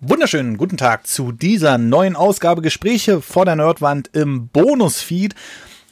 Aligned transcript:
wunderschönen 0.00 0.56
guten 0.56 0.78
Tag 0.78 1.06
zu 1.06 1.30
dieser 1.30 1.76
neuen 1.76 2.16
Ausgabe 2.16 2.62
Gespräche 2.62 3.20
vor 3.20 3.44
der 3.44 3.56
Nerdwand 3.56 4.08
im 4.14 4.48
Bonusfeed. 4.48 5.34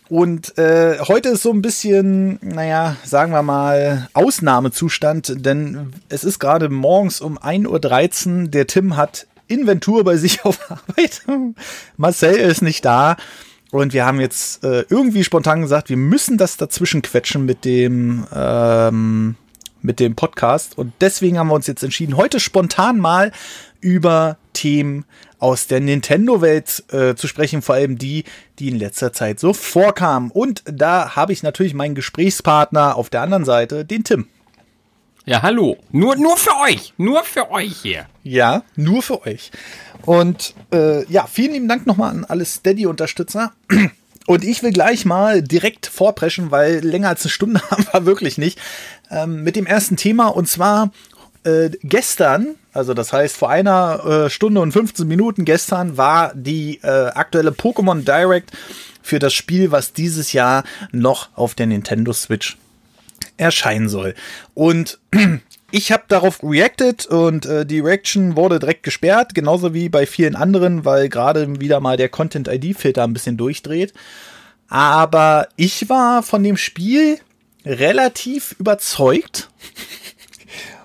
Und 0.09 0.57
äh, 0.57 0.99
heute 1.01 1.29
ist 1.29 1.43
so 1.43 1.53
ein 1.53 1.61
bisschen, 1.61 2.39
naja, 2.41 2.97
sagen 3.05 3.33
wir 3.33 3.43
mal, 3.43 4.09
Ausnahmezustand, 4.15 5.45
denn 5.45 5.93
es 6.09 6.25
ist 6.25 6.39
gerade 6.39 6.71
morgens 6.71 7.21
um 7.21 7.39
1.13 7.39 8.45
Uhr. 8.45 8.49
Der 8.49 8.67
Tim 8.67 8.97
hat 8.97 9.27
Inventur 9.47 10.05
bei 10.05 10.17
sich 10.17 10.43
auf 10.45 10.71
Arbeit. 10.71 11.23
Marcel 11.99 12.37
ist 12.37 12.63
nicht 12.63 12.85
da. 12.87 13.17
Und 13.71 13.93
wir 13.93 14.07
haben 14.07 14.19
jetzt 14.21 14.65
äh, 14.65 14.87
irgendwie 14.89 15.25
spontan 15.25 15.61
gesagt, 15.61 15.91
wir 15.91 15.99
müssen 15.99 16.39
das 16.39 16.57
dazwischen 16.57 17.03
quetschen 17.03 17.45
mit 17.45 17.67
dem, 17.67 18.27
ähm, 18.35 19.37
mit 19.83 20.01
dem 20.01 20.15
Podcast. 20.15 20.77
Und 20.77 20.93
deswegen 21.01 21.39
haben 21.39 21.49
wir 21.49 21.55
uns 21.55 21.67
jetzt 21.67 21.83
entschieden, 21.83 22.17
heute 22.17 22.41
spontan 22.41 22.99
mal 22.99 23.33
über 23.81 24.37
Themen 24.53 25.05
aus 25.39 25.69
der 25.69 25.81
Nintendo-Welt 25.81 26.85
äh, 26.93 27.15
zu 27.15 27.29
sprechen, 27.29 27.63
vor 27.63 27.77
allem 27.77 27.97
die, 27.97 28.25
die 28.59 28.69
in 28.69 28.79
letzter 28.79 29.13
Zeit 29.13 29.39
so 29.39 29.53
vorkamen. 29.53 30.31
Und 30.31 30.63
da 30.67 31.15
habe 31.15 31.33
ich 31.33 31.43
natürlich 31.43 31.75
meinen 31.75 31.95
Gesprächspartner 31.95 32.97
auf 32.97 33.09
der 33.09 33.23
anderen 33.23 33.45
Seite, 33.45 33.85
den 33.85 34.05
Tim. 34.05 34.27
Ja, 35.25 35.43
hallo. 35.43 35.77
Nur, 35.93 36.17
nur 36.17 36.39
für 36.39 36.57
euch. 36.63 36.95
Nur 36.97 37.23
für 37.23 37.51
euch 37.51 37.77
hier. 37.83 38.07
Ja, 38.23 38.63
nur 38.77 39.03
für 39.03 39.27
euch. 39.27 39.51
Und 40.07 40.55
äh, 40.73 41.05
ja, 41.13 41.27
vielen 41.27 41.53
lieben 41.53 41.69
Dank 41.69 41.87
nochmal 41.87 42.11
an 42.11 42.25
alle 42.25 42.47
Steady-Unterstützer. 42.47 43.53
Und 44.27 44.45
ich 44.45 44.63
will 44.63 44.73
gleich 44.73 45.05
mal 45.05 45.43
direkt 45.43 45.87
vorpreschen, 45.87 46.51
weil 46.51 46.81
länger 46.85 47.09
als 47.09 47.25
eine 47.25 47.31
Stunde 47.31 47.61
haben 47.71 47.87
wir 47.93 48.07
wirklich 48.07 48.39
nicht, 48.39 48.59
ähm, 49.11 49.43
mit 49.43 49.57
dem 49.57 49.67
ersten 49.67 49.97
Thema. 49.97 50.29
Und 50.29 50.49
zwar 50.49 50.91
äh, 51.45 51.71
gestern, 51.83 52.57
also 52.73 52.95
das 52.95 53.13
heißt 53.13 53.37
vor 53.37 53.51
einer 53.51 54.05
äh, 54.27 54.31
Stunde 54.31 54.61
und 54.61 54.73
15 54.73 55.07
Minuten 55.07 55.45
gestern, 55.45 55.97
war 55.97 56.33
die 56.35 56.81
äh, 56.83 57.09
aktuelle 57.09 57.51
Pokémon 57.51 58.05
Direct 58.05 58.53
für 59.03 59.19
das 59.19 59.33
Spiel, 59.33 59.71
was 59.71 59.93
dieses 59.93 60.33
Jahr 60.33 60.65
noch 60.93 61.31
auf 61.35 61.55
der 61.55 61.67
Nintendo 61.67 62.13
Switch 62.13 62.59
erscheinen 63.37 63.89
soll. 63.89 64.15
Und 64.55 64.99
ich 65.71 65.93
habe 65.93 66.05
darauf 66.09 66.43
reacted 66.43 67.07
und 67.07 67.47
äh, 67.47 67.65
die 67.65 67.81
Reaction 67.81 68.37
wurde 68.37 68.59
direkt 68.59 68.83
gesperrt, 68.83 69.35
genauso 69.35 69.73
wie 69.73 69.89
bei 69.89 70.07
vielen 70.07 70.37
anderen, 70.37 70.85
weil 70.85 71.09
gerade 71.09 71.61
wieder 71.61 71.81
mal 71.81 71.97
der 71.97 72.09
Content-ID-Filter 72.09 73.05
ein 73.05 73.13
bisschen 73.13 73.37
durchdreht. 73.37 73.95
Aber 74.69 75.49
ich 75.57 75.89
war 75.89 76.23
von 76.23 76.43
dem 76.43 76.59
Spiel 76.59 77.19
relativ 77.69 78.57
überzeugt 78.59 79.51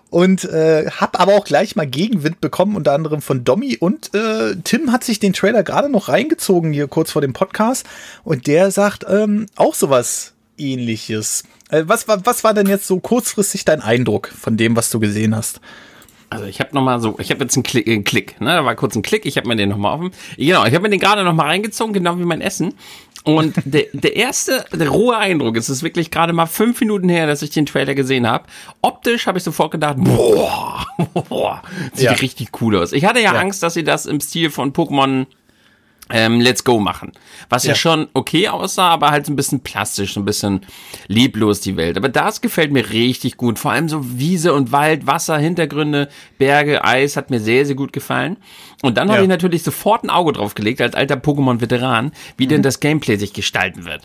und 0.10 0.44
äh, 0.44 0.90
habe 0.92 1.20
aber 1.20 1.34
auch 1.34 1.46
gleich 1.46 1.76
mal 1.76 1.88
Gegenwind 1.88 2.42
bekommen, 2.42 2.76
unter 2.76 2.92
anderem 2.92 3.22
von 3.22 3.44
Domi 3.44 3.78
und 3.78 4.14
äh, 4.14 4.56
Tim 4.64 4.92
hat 4.92 5.04
sich 5.04 5.20
den 5.20 5.34
Trailer 5.34 5.64
gerade 5.64 5.90
noch 5.90 6.10
reingezogen 6.10 6.74
hier 6.74 6.88
kurz 6.88 7.12
vor 7.12 7.22
dem 7.22 7.34
Podcast 7.34 7.88
und 8.24 8.46
der 8.46 8.70
sagt 8.70 9.06
ähm, 9.10 9.48
auch 9.56 9.74
sowas 9.74 10.34
ähnliches. 10.58 11.44
Äh, 11.70 11.84
was, 11.88 12.08
was, 12.08 12.22
was 12.26 12.44
war 12.44 12.54
denn 12.54 12.68
jetzt 12.68 12.86
so 12.86 13.00
kurzfristig 13.00 13.66
dein 13.66 13.82
Eindruck 13.82 14.28
von 14.28 14.58
dem, 14.58 14.76
was 14.76 14.92
du 14.92 15.00
gesehen 15.00 15.36
hast? 15.36 15.62
Also 16.30 16.46
ich 16.46 16.60
habe 16.60 16.74
noch 16.74 16.82
mal 16.82 17.00
so, 17.00 17.16
ich 17.20 17.30
habe 17.30 17.44
jetzt 17.44 17.56
einen 17.56 17.64
Klick, 17.64 17.88
einen 17.88 18.04
Klick, 18.04 18.42
ne, 18.42 18.56
da 18.56 18.66
war 18.66 18.76
kurz 18.76 18.96
ein 18.96 19.04
Klick, 19.04 19.26
ich 19.26 19.38
habe 19.38 19.48
mir 19.48 19.56
den 19.56 19.70
noch 19.70 19.78
mal 19.78 19.94
offen. 19.94 20.12
Genau, 20.36 20.66
ich 20.66 20.74
habe 20.74 20.82
mir 20.82 20.90
den 20.90 21.00
gerade 21.00 21.24
noch 21.24 21.34
mal 21.34 21.46
reingezogen, 21.46 21.94
genau 21.94 22.18
wie 22.18 22.26
mein 22.26 22.42
Essen. 22.42 22.74
Und 23.24 23.56
der, 23.66 23.86
der 23.94 24.16
erste, 24.16 24.66
der 24.74 24.90
rohe 24.90 25.18
Eindruck, 25.18 25.56
es 25.56 25.70
ist 25.70 25.82
wirklich 25.82 26.12
gerade 26.12 26.34
mal 26.34 26.46
fünf 26.46 26.82
Minuten 26.82 27.08
her, 27.08 27.26
dass 27.26 27.42
ich 27.42 27.52
den 27.52 27.66
Trailer 27.66 27.96
gesehen 27.96 28.28
habe. 28.28 28.46
Optisch 28.82 29.28
habe 29.28 29.38
ich 29.38 29.44
sofort 29.44 29.72
gedacht, 29.72 29.96
boah, 29.98 30.86
boah 31.30 31.62
sieht 31.94 32.06
ja. 32.06 32.12
richtig 32.14 32.50
cool 32.62 32.78
aus. 32.78 32.92
Ich 32.92 33.06
hatte 33.06 33.20
ja, 33.20 33.34
ja, 33.34 33.40
Angst, 33.40 33.64
dass 33.64 33.76
sie 33.76 33.84
das 33.84 34.06
im 34.06 34.20
Stil 34.20 34.50
von 34.50 34.74
Pokémon 34.74 35.26
ähm, 36.10 36.42
Let's 36.42 36.64
Go 36.64 36.80
machen. 36.80 37.14
Was 37.50 37.64
ja. 37.64 37.70
ja. 37.70 37.76
schon 37.76 38.08
okay 38.14 38.50
aussah, 38.50 38.90
aber 38.90 39.12
halt 39.12 39.26
so 39.26 39.32
ein 39.32 39.36
bisschen 39.36 39.62
plastisch, 39.62 40.14
so 40.14 40.20
ein 40.20 40.26
bisschen 40.26 40.62
leblos 41.08 41.62
die 41.62 41.78
Welt. 41.78 41.98
Aber 41.98 42.10
das 42.10 42.42
gefällt 42.42 42.72
mir 42.72 42.90
richtig 42.90 43.38
gut. 43.38 43.58
Vor 43.58 43.72
allem 43.72 43.88
so 43.88 44.18
Wiese 44.20 44.54
und 44.54 44.72
Wald, 44.72 45.08
Wasser, 45.08 45.38
Hintergründe, 45.38 46.10
Berge, 46.38 46.84
Eis 46.84 47.16
hat 47.16 47.30
mir 47.30 47.40
sehr, 47.40 47.66
sehr 47.66 47.76
gut 47.76 47.94
gefallen. 47.94 48.38
Und 48.84 48.98
dann 48.98 49.08
ja. 49.08 49.14
habe 49.14 49.24
ich 49.24 49.30
natürlich 49.30 49.64
sofort 49.64 50.04
ein 50.04 50.10
Auge 50.10 50.34
drauf 50.34 50.56
gelegt, 50.56 50.82
als 50.82 50.94
alter 50.94 51.16
Pokémon-Veteran, 51.16 52.12
wie 52.36 52.46
mhm. 52.46 52.50
denn 52.50 52.64
das 52.64 52.82
Gameplay 52.82 53.16
sich 53.16 53.32
gestalten 53.32 53.86
wird. 53.86 54.02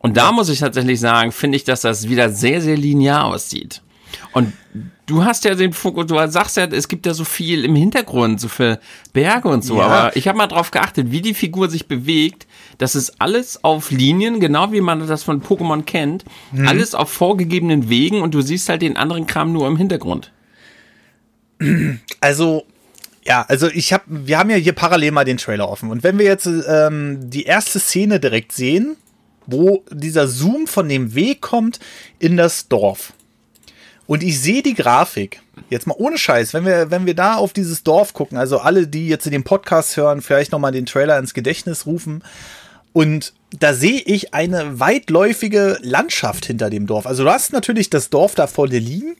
Und 0.00 0.18
da 0.18 0.32
muss 0.32 0.50
ich 0.50 0.58
tatsächlich 0.58 1.00
sagen, 1.00 1.32
finde 1.32 1.56
ich, 1.56 1.64
dass 1.64 1.80
das 1.80 2.10
wieder 2.10 2.28
sehr, 2.28 2.60
sehr 2.60 2.76
linear 2.76 3.24
aussieht. 3.24 3.80
Und 4.32 4.52
du 5.06 5.24
hast 5.24 5.46
ja 5.46 5.54
den 5.54 5.72
Fokus, 5.72 6.06
du 6.06 6.28
sagst 6.28 6.58
ja, 6.58 6.64
es 6.64 6.88
gibt 6.88 7.06
ja 7.06 7.14
so 7.14 7.24
viel 7.24 7.64
im 7.64 7.74
Hintergrund, 7.74 8.38
so 8.38 8.48
für 8.48 8.78
Berge 9.14 9.48
und 9.48 9.64
so. 9.64 9.78
Ja. 9.78 9.86
Aber 9.86 10.16
ich 10.16 10.28
habe 10.28 10.36
mal 10.36 10.46
drauf 10.46 10.70
geachtet, 10.72 11.10
wie 11.10 11.22
die 11.22 11.32
Figur 11.32 11.70
sich 11.70 11.88
bewegt. 11.88 12.46
Das 12.76 12.94
ist 12.94 13.22
alles 13.22 13.64
auf 13.64 13.90
Linien, 13.90 14.40
genau 14.40 14.72
wie 14.72 14.82
man 14.82 15.06
das 15.06 15.22
von 15.22 15.42
Pokémon 15.42 15.84
kennt. 15.84 16.26
Hm. 16.52 16.68
Alles 16.68 16.94
auf 16.94 17.10
vorgegebenen 17.10 17.88
Wegen 17.88 18.20
und 18.20 18.34
du 18.34 18.42
siehst 18.42 18.68
halt 18.68 18.82
den 18.82 18.98
anderen 18.98 19.26
Kram 19.26 19.54
nur 19.54 19.66
im 19.66 19.78
Hintergrund. 19.78 20.32
Also, 22.20 22.66
ja, 23.28 23.44
also 23.46 23.68
ich 23.68 23.92
habe, 23.92 24.04
wir 24.08 24.38
haben 24.38 24.48
ja 24.48 24.56
hier 24.56 24.72
parallel 24.72 25.10
mal 25.10 25.24
den 25.24 25.36
Trailer 25.36 25.68
offen. 25.68 25.90
Und 25.90 26.02
wenn 26.02 26.18
wir 26.18 26.24
jetzt 26.24 26.46
ähm, 26.46 27.28
die 27.28 27.44
erste 27.44 27.78
Szene 27.78 28.20
direkt 28.20 28.52
sehen, 28.52 28.96
wo 29.46 29.84
dieser 29.90 30.26
Zoom 30.28 30.66
von 30.66 30.88
dem 30.88 31.14
Weg 31.14 31.42
kommt 31.42 31.78
in 32.18 32.38
das 32.38 32.68
Dorf 32.68 33.12
und 34.06 34.22
ich 34.22 34.40
sehe 34.40 34.62
die 34.62 34.74
Grafik. 34.74 35.42
Jetzt 35.68 35.86
mal 35.86 35.96
ohne 35.98 36.16
Scheiß, 36.16 36.54
wenn 36.54 36.64
wir, 36.64 36.90
wenn 36.90 37.04
wir 37.04 37.14
da 37.14 37.36
auf 37.36 37.52
dieses 37.52 37.82
Dorf 37.82 38.14
gucken, 38.14 38.38
also 38.38 38.58
alle, 38.60 38.86
die 38.86 39.08
jetzt 39.08 39.26
in 39.26 39.32
den 39.32 39.44
Podcast 39.44 39.98
hören, 39.98 40.22
vielleicht 40.22 40.52
nochmal 40.52 40.72
den 40.72 40.86
Trailer 40.86 41.18
ins 41.18 41.34
Gedächtnis 41.34 41.84
rufen. 41.84 42.22
Und 42.94 43.34
da 43.58 43.74
sehe 43.74 44.00
ich 44.00 44.32
eine 44.32 44.80
weitläufige 44.80 45.78
Landschaft 45.82 46.46
hinter 46.46 46.70
dem 46.70 46.86
Dorf. 46.86 47.06
Also 47.06 47.24
du 47.24 47.30
hast 47.30 47.52
natürlich 47.52 47.90
das 47.90 48.08
Dorf 48.08 48.34
da 48.34 48.46
vor 48.46 48.68
dir 48.68 48.80
liegen. 48.80 49.16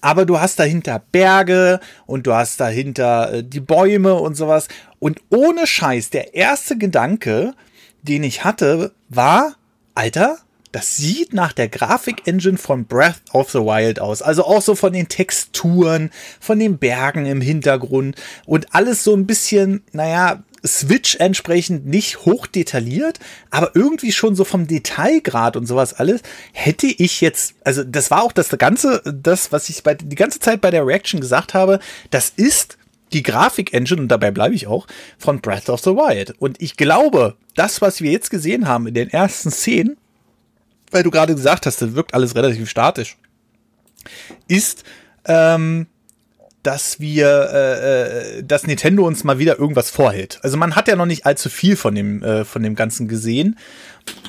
Aber 0.00 0.24
du 0.26 0.40
hast 0.40 0.58
dahinter 0.58 1.02
Berge 1.12 1.80
und 2.06 2.26
du 2.26 2.34
hast 2.34 2.60
dahinter 2.60 3.32
äh, 3.32 3.44
die 3.44 3.60
Bäume 3.60 4.14
und 4.14 4.36
sowas. 4.36 4.68
Und 4.98 5.20
ohne 5.30 5.66
Scheiß, 5.66 6.10
der 6.10 6.34
erste 6.34 6.78
Gedanke, 6.78 7.54
den 8.02 8.22
ich 8.22 8.44
hatte, 8.44 8.92
war, 9.08 9.56
Alter, 9.94 10.38
das 10.76 10.96
sieht 10.96 11.32
nach 11.32 11.54
der 11.54 11.68
Grafik-Engine 11.68 12.58
von 12.58 12.84
Breath 12.84 13.22
of 13.32 13.50
the 13.50 13.60
Wild 13.60 13.98
aus. 13.98 14.20
Also 14.20 14.44
auch 14.44 14.60
so 14.60 14.74
von 14.74 14.92
den 14.92 15.08
Texturen, 15.08 16.10
von 16.38 16.58
den 16.58 16.76
Bergen 16.76 17.24
im 17.24 17.40
Hintergrund 17.40 18.16
und 18.44 18.74
alles 18.74 19.02
so 19.02 19.14
ein 19.14 19.26
bisschen, 19.26 19.82
naja, 19.92 20.42
Switch 20.64 21.16
entsprechend 21.16 21.86
nicht 21.86 22.24
hoch 22.24 22.46
detailliert, 22.46 23.18
aber 23.50 23.72
irgendwie 23.74 24.12
schon 24.12 24.34
so 24.34 24.44
vom 24.44 24.66
Detailgrad 24.66 25.56
und 25.56 25.66
sowas 25.66 25.94
alles, 25.94 26.22
hätte 26.52 26.86
ich 26.86 27.20
jetzt, 27.20 27.54
also 27.64 27.84
das 27.84 28.10
war 28.10 28.22
auch 28.22 28.32
das 28.32 28.48
Ganze, 28.50 29.02
das, 29.04 29.52
was 29.52 29.68
ich 29.68 29.82
bei, 29.82 29.94
die 29.94 30.16
ganze 30.16 30.40
Zeit 30.40 30.60
bei 30.60 30.70
der 30.70 30.86
Reaction 30.86 31.20
gesagt 31.20 31.54
habe, 31.54 31.80
das 32.10 32.32
ist 32.36 32.78
die 33.12 33.22
Grafik-Engine, 33.22 34.00
und 34.02 34.08
dabei 34.08 34.30
bleibe 34.30 34.54
ich 34.54 34.66
auch, 34.66 34.86
von 35.18 35.40
Breath 35.40 35.68
of 35.68 35.80
the 35.80 35.90
Wild. 35.90 36.34
Und 36.38 36.60
ich 36.60 36.76
glaube, 36.76 37.36
das, 37.54 37.80
was 37.80 38.00
wir 38.00 38.10
jetzt 38.10 38.30
gesehen 38.30 38.66
haben 38.66 38.86
in 38.86 38.94
den 38.94 39.10
ersten 39.10 39.50
Szenen, 39.50 39.96
weil 40.90 41.02
du 41.02 41.10
gerade 41.10 41.34
gesagt 41.34 41.66
hast, 41.66 41.82
das 41.82 41.94
wirkt 41.94 42.14
alles 42.14 42.34
relativ 42.34 42.68
statisch, 42.68 43.16
ist, 44.48 44.84
ähm, 45.24 45.86
dass 46.66 46.98
wir, 46.98 47.48
äh, 47.52 48.38
äh, 48.38 48.42
dass 48.42 48.66
Nintendo 48.66 49.06
uns 49.06 49.22
mal 49.22 49.38
wieder 49.38 49.56
irgendwas 49.56 49.90
vorhält. 49.90 50.40
Also 50.42 50.56
man 50.56 50.74
hat 50.74 50.88
ja 50.88 50.96
noch 50.96 51.06
nicht 51.06 51.24
allzu 51.24 51.48
viel 51.48 51.76
von 51.76 51.94
dem, 51.94 52.24
äh, 52.24 52.44
von 52.44 52.64
dem 52.64 52.74
Ganzen 52.74 53.06
gesehen. 53.06 53.56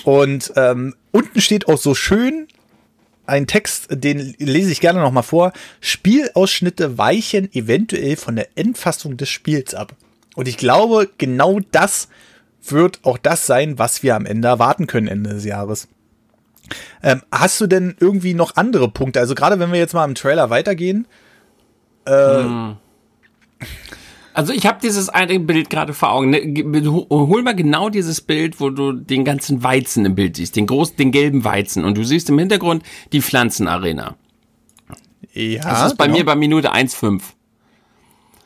Und 0.04 0.54
ähm, 0.56 0.96
unten 1.12 1.42
steht 1.42 1.68
auch 1.68 1.80
so 1.80 1.96
schön 1.96 2.48
ein 3.26 3.48
Text, 3.48 3.88
den 3.90 4.36
lese 4.38 4.72
ich 4.72 4.82
gerne 4.82 5.02
noch 5.02 5.12
mal 5.12 5.24
vor. 5.24 5.52
Spielausschnitte 5.82 7.00
weichen 7.00 7.52
eventuell 7.54 8.16
von 8.16 8.36
der 8.36 8.50
Endfassung 8.56 9.18
des 9.18 9.30
Spiels 9.30 9.74
ab. 9.74 9.94
Und 10.36 10.48
ich 10.48 10.58
glaube, 10.58 11.10
genau 11.18 11.60
das 11.72 12.08
wird 12.64 13.00
auch 13.02 13.18
das 13.18 13.48
sein, 13.48 13.80
was 13.80 14.04
wir 14.04 14.16
am 14.16 14.28
Ende 14.28 14.48
erwarten 14.48 14.86
können 14.86 15.08
Ende 15.08 15.32
des 15.32 15.44
Jahres. 15.44 15.88
Ähm, 17.02 17.24
hast 17.32 17.60
du 17.60 17.66
denn 17.66 17.96
irgendwie 18.00 18.36
noch 18.36 18.58
andere 18.58 18.90
Punkte? 18.90 19.20
Also 19.20 19.34
gerade 19.34 19.60
wenn 19.60 19.72
wir 19.72 19.80
jetzt 19.80 19.96
mal 19.96 20.06
im 20.06 20.14
Trailer 20.14 20.52
weitergehen. 20.52 21.08
Äh, 22.08 22.44
hm. 22.44 22.78
Also 24.34 24.54
ich 24.54 24.68
habe 24.68 24.78
dieses 24.82 25.10
eine 25.10 25.40
Bild 25.40 25.70
gerade 25.72 25.94
vor 25.94 26.12
Augen. 26.12 26.30
Ne, 26.30 26.54
hol 27.10 27.42
mal 27.42 27.56
genau 27.56 27.90
dieses 27.90 28.22
Bild, 28.22 28.60
wo 28.60 28.70
du 28.70 28.92
den 28.92 29.26
ganzen 29.26 29.64
Weizen 29.64 30.06
im 30.06 30.14
Bild 30.14 30.36
siehst, 30.36 30.56
den 30.56 30.68
großen, 30.68 30.96
den 30.96 31.12
gelben 31.12 31.44
Weizen, 31.44 31.84
und 31.84 31.98
du 31.98 32.04
siehst 32.04 32.30
im 32.30 32.38
Hintergrund 32.38 32.84
die 33.14 33.22
Pflanzenarena. 33.22 34.16
Ja. 35.34 35.64
Das 35.64 35.88
ist 35.88 35.98
bei 35.98 36.06
genau. 36.06 36.20
mir 36.20 36.26
bei 36.26 36.36
Minute 36.36 36.72
1,5. 36.72 37.22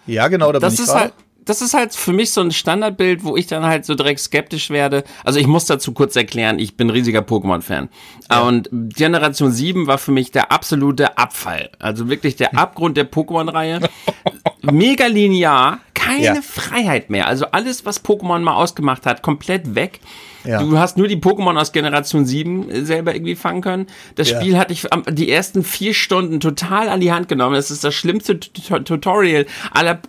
Ja, 0.08 0.30
genau, 0.30 0.52
da 0.52 0.60
das 0.60 0.76
bin 0.76 0.84
ich 0.84 0.90
ist 0.90 0.96
halt 0.96 1.14
das 1.46 1.62
ist 1.62 1.74
halt 1.74 1.94
für 1.94 2.14
mich 2.14 2.32
so 2.32 2.42
ein 2.42 2.52
Standardbild, 2.52 3.24
wo 3.24 3.36
ich 3.36 3.48
dann 3.48 3.64
halt 3.64 3.86
so 3.86 3.96
direkt 3.96 4.20
skeptisch 4.20 4.70
werde. 4.70 5.04
Also 5.24 5.40
ich 5.40 5.48
muss 5.48 5.66
dazu 5.66 5.92
kurz 5.92 6.16
erklären, 6.16 6.60
ich 6.60 6.78
bin 6.78 6.90
riesiger 6.90 7.22
Pokémon-Fan. 7.22 7.90
Ja. 8.30 8.42
Und 8.42 8.70
Generation 8.72 9.52
7 9.52 9.88
war 9.88 9.98
für 9.98 10.12
mich 10.12 10.32
der 10.32 10.52
absolute 10.52 11.18
Abfall. 11.18 11.70
Also 11.80 12.10
wirklich 12.10 12.36
der 12.36 12.56
Abgrund 12.58 12.98
der 12.98 13.10
Pokémon-Reihe. 13.10 13.82
mega 14.62 15.08
linear, 15.08 15.80
keine 16.12 16.24
Ja. 16.38 16.42
Freiheit 16.42 17.10
mehr. 17.10 17.28
Also 17.28 17.46
alles, 17.52 17.86
was 17.86 18.04
Pokémon 18.04 18.40
mal 18.40 18.56
ausgemacht 18.56 19.06
hat, 19.06 19.22
komplett 19.22 19.76
weg. 19.76 20.00
Ja. 20.44 20.62
Du 20.64 20.78
hast 20.80 20.98
nur 20.98 21.08
die 21.08 21.18
Pokémon 21.18 21.56
aus 21.60 21.72
Generation 21.72 22.26
7 22.26 22.86
selber 22.86 23.14
irgendwie 23.14 23.36
fangen 23.36 23.62
können. 23.62 23.88
Das 24.16 24.30
Ja. 24.32 24.40
Spiel 24.42 24.58
hatte 24.58 24.74
ich 24.74 24.88
die 25.12 25.30
ersten 25.32 25.64
vier 25.64 25.94
Stunden 25.94 26.40
total 26.40 26.90
an 26.90 27.00
die 27.00 27.12
Hand 27.12 27.28
genommen. 27.28 27.54
Das 27.56 27.70
ist 27.70 27.84
das 27.84 27.94
schlimmste 27.94 28.40
Tut- 28.40 28.86
Tutorial 28.86 29.46
aller 29.72 30.00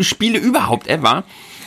Spiele 0.00 0.38
überhaupt 0.38 0.88
ever. 0.88 1.24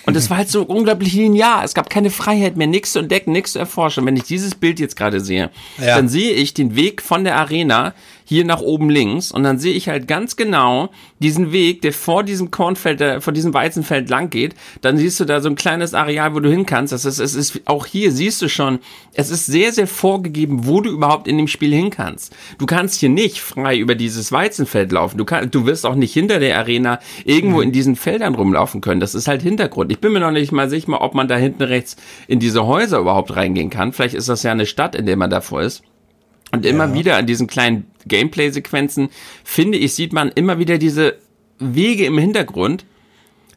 Und 0.08 0.16
es 0.16 0.30
war 0.30 0.38
halt 0.38 0.50
so 0.50 0.62
unglaublich 0.64 1.14
linear. 1.14 1.64
Es 1.64 1.74
gab 1.74 1.90
keine 1.90 2.12
Freiheit 2.12 2.58
mehr, 2.58 2.68
nichts 2.68 2.92
zu 2.92 3.00
entdecken, 3.00 3.32
nichts 3.32 3.54
zu 3.54 3.60
erforschen. 3.60 4.06
Wenn 4.06 4.16
ich 4.16 4.24
dieses 4.24 4.54
Bild 4.54 4.80
jetzt 4.80 4.96
gerade 4.96 5.20
sehe, 5.20 5.50
Ja. 5.80 5.96
dann 5.96 6.10
sehe 6.10 6.32
ich 6.34 6.54
den 6.54 6.76
Weg 6.76 7.02
von 7.02 7.24
der 7.24 7.38
Arena 7.38 7.96
hier 8.26 8.44
nach 8.44 8.60
oben 8.60 8.90
links 8.90 9.32
und 9.32 9.44
dann 9.44 9.60
sehe 9.60 9.74
ich 9.74 9.88
halt 9.88 10.08
ganz 10.08 10.36
genau 10.36 10.90
diesen 11.20 11.52
Weg, 11.52 11.82
der 11.84 11.94
vor 11.94 12.24
diesem 12.24 12.52
Kornfeld, 12.52 13.00
der, 13.00 13.22
vor 13.22 13.32
diesem 13.32 13.54
Weizenfeld 13.54 14.10
lang 14.10 14.30
geht. 14.30 14.56
Dann 14.82 14.98
siehst 14.98 15.20
du 15.20 15.26
da 15.26 15.40
so 15.40 15.48
ein 15.48 15.56
kleines 15.56 15.94
Areal, 15.94 16.34
wo 16.34 16.40
du 16.40 16.50
hin 16.50 16.66
kannst. 16.66 16.92
Das 16.92 17.06
ist, 17.06 17.20
es 17.20 17.36
ist, 17.36 17.62
auch 17.66 17.86
hier 17.86 18.12
siehst 18.12 18.42
du 18.42 18.50
schon, 18.50 18.80
es 19.14 19.30
ist 19.30 19.46
sehr, 19.46 19.72
sehr 19.72 19.88
vorgegeben, 19.88 20.66
wo 20.66 20.82
du 20.82 20.90
überhaupt 20.90 21.28
in 21.28 21.38
dem 21.38 21.48
Spiel 21.48 21.74
hin 21.74 21.92
kannst. 21.92 22.36
Du 22.58 22.66
kannst 22.66 23.00
hier 23.00 23.10
nicht 23.10 23.40
frei 23.40 23.78
über 23.78 23.96
dieses 23.96 24.32
Weizenfeld 24.32 24.92
laufen. 24.92 25.18
Du 25.18 25.26
kannst, 25.26 25.54
du 25.54 25.66
wirst 25.66 25.86
auch 25.86 25.96
nicht 25.96 26.14
hinter 26.14 26.40
der 26.40 26.58
Arena 26.58 27.00
irgendwo 27.24 27.62
in 27.62 27.72
diesen 27.72 27.96
Feldern 27.96 28.34
rumlaufen 28.36 28.82
können. 28.82 29.00
Das 29.00 29.14
ist 29.14 29.28
halt 29.28 29.44
Hintergrund. 29.44 29.92
Ich 29.92 30.00
bin 30.00 30.12
mir 30.12 30.20
noch 30.20 30.32
nicht 30.32 30.52
mal 30.52 30.70
sicher, 30.70 31.02
ob 31.02 31.14
man 31.14 31.28
da 31.28 31.38
hinten 31.38 31.64
rechts 31.64 31.96
in 32.28 32.40
diese 32.40 32.66
Häuser 32.66 33.00
überhaupt 33.00 33.36
reingehen 33.36 33.70
kann. 33.70 33.94
Vielleicht 33.94 34.16
ist 34.16 34.30
das 34.30 34.44
ja 34.44 34.52
eine 34.52 34.66
Stadt, 34.66 34.96
in 34.96 35.06
der 35.06 35.16
man 35.16 35.30
davor 35.30 35.62
ist. 35.62 35.84
Und 36.56 36.66
immer 36.66 36.94
wieder 36.94 37.18
an 37.18 37.28
diesen 37.28 37.48
kleinen 37.48 37.86
Gameplay-Sequenzen, 38.08 39.10
finde 39.44 39.78
ich, 39.78 39.94
sieht 39.94 40.14
man 40.14 40.32
immer 40.32 40.60
wieder 40.60 40.78
diese 40.78 41.18
Wege 41.60 42.06
im 42.06 42.18
Hintergrund, 42.18 42.86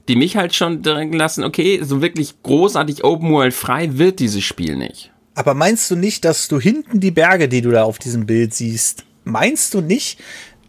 die 0.08 0.16
mich 0.16 0.36
halt 0.36 0.54
schon 0.54 0.82
denken 0.82 1.16
lassen, 1.16 1.44
okay, 1.44 1.80
so 1.82 2.00
wirklich 2.00 2.42
großartig 2.42 3.04
Open 3.04 3.30
World 3.30 3.54
frei 3.54 3.98
wird 3.98 4.20
dieses 4.20 4.42
Spiel 4.42 4.76
nicht. 4.76 5.12
Aber 5.34 5.54
meinst 5.54 5.90
du 5.90 5.96
nicht, 5.96 6.24
dass 6.24 6.48
du 6.48 6.58
hinten 6.58 7.00
die 7.00 7.10
Berge, 7.10 7.48
die 7.48 7.60
du 7.60 7.70
da 7.70 7.84
auf 7.84 7.98
diesem 7.98 8.26
Bild 8.26 8.54
siehst, 8.54 9.04
meinst 9.24 9.74
du 9.74 9.80
nicht, 9.80 10.18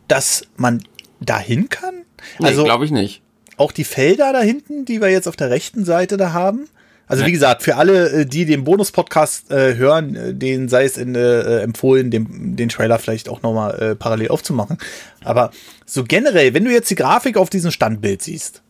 dass 0.07 0.43
man 0.57 0.83
dahin 1.21 1.69
kann? 1.69 1.95
Nee, 2.39 2.47
also 2.47 2.65
glaube 2.65 2.85
ich 2.85 2.91
nicht. 2.91 3.21
auch 3.57 3.71
die 3.71 3.85
Felder 3.85 4.33
da 4.33 4.41
hinten, 4.41 4.85
die 4.85 5.01
wir 5.01 5.09
jetzt 5.09 5.27
auf 5.27 5.35
der 5.35 5.49
rechten 5.49 5.85
Seite 5.85 6.17
da 6.17 6.33
haben? 6.33 6.67
Also 7.09 7.25
wie 7.25 7.31
gesagt, 7.31 7.63
für 7.63 7.75
alle, 7.75 8.09
äh, 8.09 8.25
die 8.25 8.45
den 8.45 8.63
Bonus-Podcast 8.63 9.51
äh, 9.51 9.75
hören, 9.75 10.15
äh, 10.15 10.33
denen 10.33 10.69
sei 10.69 10.85
es 10.85 10.95
in, 10.95 11.15
äh, 11.15 11.59
empfohlen, 11.61 12.11
den, 12.11 12.55
den 12.55 12.69
Trailer 12.69 12.99
vielleicht 12.99 13.27
auch 13.27 13.41
nochmal 13.41 13.77
äh, 13.79 13.95
parallel 13.95 14.29
aufzumachen. 14.29 14.77
Aber 15.25 15.51
so 15.85 16.03
generell, 16.05 16.53
wenn 16.53 16.63
du 16.63 16.71
jetzt 16.71 16.89
die 16.89 16.95
Grafik 16.95 17.35
auf 17.35 17.49
diesem 17.49 17.71
Standbild 17.71 18.21
siehst, 18.21 18.61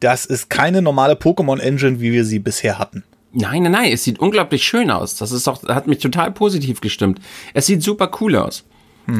das 0.00 0.26
ist 0.26 0.50
keine 0.50 0.82
normale 0.82 1.14
Pokémon-Engine, 1.14 2.00
wie 2.00 2.12
wir 2.12 2.24
sie 2.24 2.40
bisher 2.40 2.80
hatten. 2.80 3.04
Nein, 3.32 3.62
nein, 3.62 3.72
nein, 3.72 3.92
es 3.92 4.02
sieht 4.02 4.18
unglaublich 4.18 4.64
schön 4.64 4.90
aus. 4.90 5.16
Das 5.16 5.30
ist 5.30 5.46
doch, 5.46 5.62
hat 5.68 5.86
mich 5.86 5.98
total 5.98 6.32
positiv 6.32 6.80
gestimmt. 6.80 7.20
Es 7.52 7.66
sieht 7.66 7.82
super 7.82 8.10
cool 8.20 8.36
aus. 8.36 8.64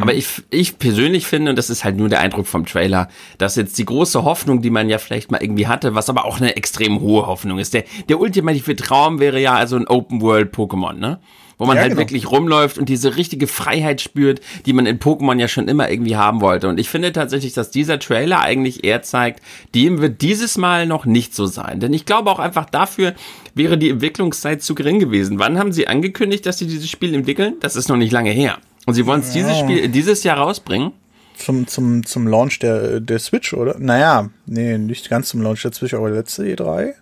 Aber 0.01 0.15
ich, 0.15 0.43
ich 0.51 0.79
persönlich 0.79 1.27
finde, 1.27 1.51
und 1.51 1.57
das 1.57 1.69
ist 1.69 1.85
halt 1.85 1.97
nur 1.97 2.09
der 2.09 2.21
Eindruck 2.21 2.47
vom 2.47 2.65
Trailer, 2.65 3.09
dass 3.39 3.57
jetzt 3.57 3.77
die 3.77 3.85
große 3.85 4.25
Hoffnung, 4.25 4.63
die 4.63 4.71
man 4.71 4.89
ja 4.89 4.99
vielleicht 4.99 5.31
mal 5.31 5.43
irgendwie 5.43 5.67
hatte, 5.67 5.95
was 5.95 6.09
aber 6.09 6.25
auch 6.25 6.39
eine 6.39 6.57
extrem 6.57 7.01
hohe 7.01 7.27
Hoffnung 7.27 7.59
ist. 7.59 7.75
Der, 7.75 7.85
der 8.09 8.19
ultimative 8.19 8.77
Traum 8.77 9.21
wäre 9.21 9.41
ja 9.41 9.55
also 9.55 9.77
ein 9.77 9.87
Open 9.87 10.23
World 10.23 10.55
Pokémon, 10.55 10.95
ne? 10.95 11.21
Wo 11.57 11.67
man 11.67 11.77
Ja, 11.77 11.83
halt 11.83 11.93
genau. 11.93 12.01
wirklich 12.01 12.29
rumläuft 12.29 12.79
und 12.79 12.89
diese 12.89 13.15
richtige 13.15 13.47
Freiheit 13.47 14.01
spürt, 14.01 14.41
die 14.67 14.73
man 14.73 14.87
in 14.87 14.99
Pokémon 14.99 15.39
ja 15.39 15.47
schon 15.47 15.69
immer 15.69 15.89
irgendwie 15.89 16.17
haben 16.17 16.41
wollte. 16.41 16.67
Und 16.69 16.81
ich 16.81 16.89
finde 16.89 17.13
tatsächlich, 17.13 17.53
dass 17.53 17.71
dieser 17.71 18.01
Trailer 18.01 18.41
eigentlich 18.41 18.83
eher 18.83 19.03
zeigt, 19.03 19.41
dem 19.73 20.01
wird 20.01 20.21
dieses 20.21 20.59
Mal 20.59 20.87
noch 20.87 21.05
nicht 21.05 21.33
so 21.33 21.47
sein. 21.47 21.79
Denn 21.79 21.93
ich 21.93 22.07
glaube 22.07 22.31
auch 22.31 22.41
einfach 22.41 22.65
dafür 22.65 23.15
wäre 23.55 23.79
die 23.79 23.91
Entwicklungszeit 23.91 24.63
zu 24.63 24.75
gering 24.75 24.99
gewesen. 24.99 25.39
Wann 25.39 25.57
haben 25.59 25.73
sie 25.73 25.87
angekündigt, 25.87 26.45
dass 26.45 26.59
sie 26.59 26.67
dieses 26.67 26.91
Spiel 26.91 27.15
entwickeln? 27.15 27.55
Das 27.61 27.77
ist 27.77 27.89
noch 27.89 27.97
nicht 27.97 28.11
lange 28.11 28.31
her. 28.31 28.59
Und 28.87 28.95
sie 28.95 29.07
wollen 29.07 29.21
es 29.21 29.33
dieses 29.33 29.59
Spiel 29.59 29.89
dieses 29.89 30.25
Jahr 30.25 30.39
rausbringen. 30.39 30.93
Zum, 31.37 31.67
zum, 31.67 32.07
zum 32.07 32.29
Launch 32.29 32.61
der, 32.61 33.01
der 33.01 33.19
Switch, 33.19 33.55
oder? 33.55 33.77
Naja, 33.79 34.31
nee, 34.47 34.79
nicht 34.79 35.11
ganz 35.11 35.31
zum 35.31 35.43
Launch 35.43 35.63
der 35.63 35.73
Switch, 35.73 35.93
aber 35.93 36.11
letzte 36.11 36.45
E3. 36.45 36.93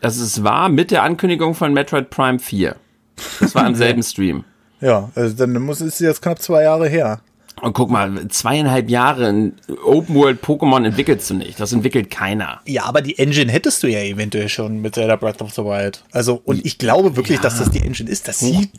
Das 0.00 0.16
ist 0.16 0.42
wahr 0.42 0.68
mit 0.68 0.90
der 0.90 1.04
Ankündigung 1.04 1.54
von 1.54 1.72
Metroid 1.72 2.10
Prime 2.10 2.40
4. 2.40 2.74
Das 3.38 3.54
war 3.54 3.64
am 3.64 3.74
selben 3.76 4.02
Stream. 4.02 4.44
Ja, 4.80 5.10
also 5.14 5.34
dann 5.36 5.52
muss 5.62 5.80
es 5.80 6.00
jetzt 6.00 6.20
knapp 6.20 6.42
zwei 6.42 6.64
Jahre 6.64 6.88
her. 6.88 7.20
Und 7.62 7.72
guck 7.72 7.90
mal, 7.90 8.28
zweieinhalb 8.28 8.90
Jahre 8.90 9.30
in 9.30 9.54
Open 9.84 10.14
World 10.14 10.44
Pokémon 10.44 10.84
entwickelst 10.84 11.30
du 11.30 11.34
nicht. 11.34 11.58
Das 11.58 11.72
entwickelt 11.72 12.10
keiner. 12.10 12.60
Ja, 12.66 12.84
aber 12.84 13.00
die 13.00 13.18
Engine 13.18 13.50
hättest 13.50 13.82
du 13.82 13.86
ja 13.86 14.00
eventuell 14.00 14.50
schon 14.50 14.82
mit 14.82 14.94
Zelda 14.94 15.16
Breath 15.16 15.40
of 15.40 15.54
the 15.54 15.62
Wild. 15.62 16.04
Also, 16.12 16.42
und 16.44 16.66
ich 16.66 16.76
glaube 16.76 17.16
wirklich, 17.16 17.40
dass 17.40 17.58
das 17.58 17.70
die 17.70 17.80
Engine 17.80 18.10
ist. 18.10 18.28
Das 18.28 18.40
sieht. 18.40 18.70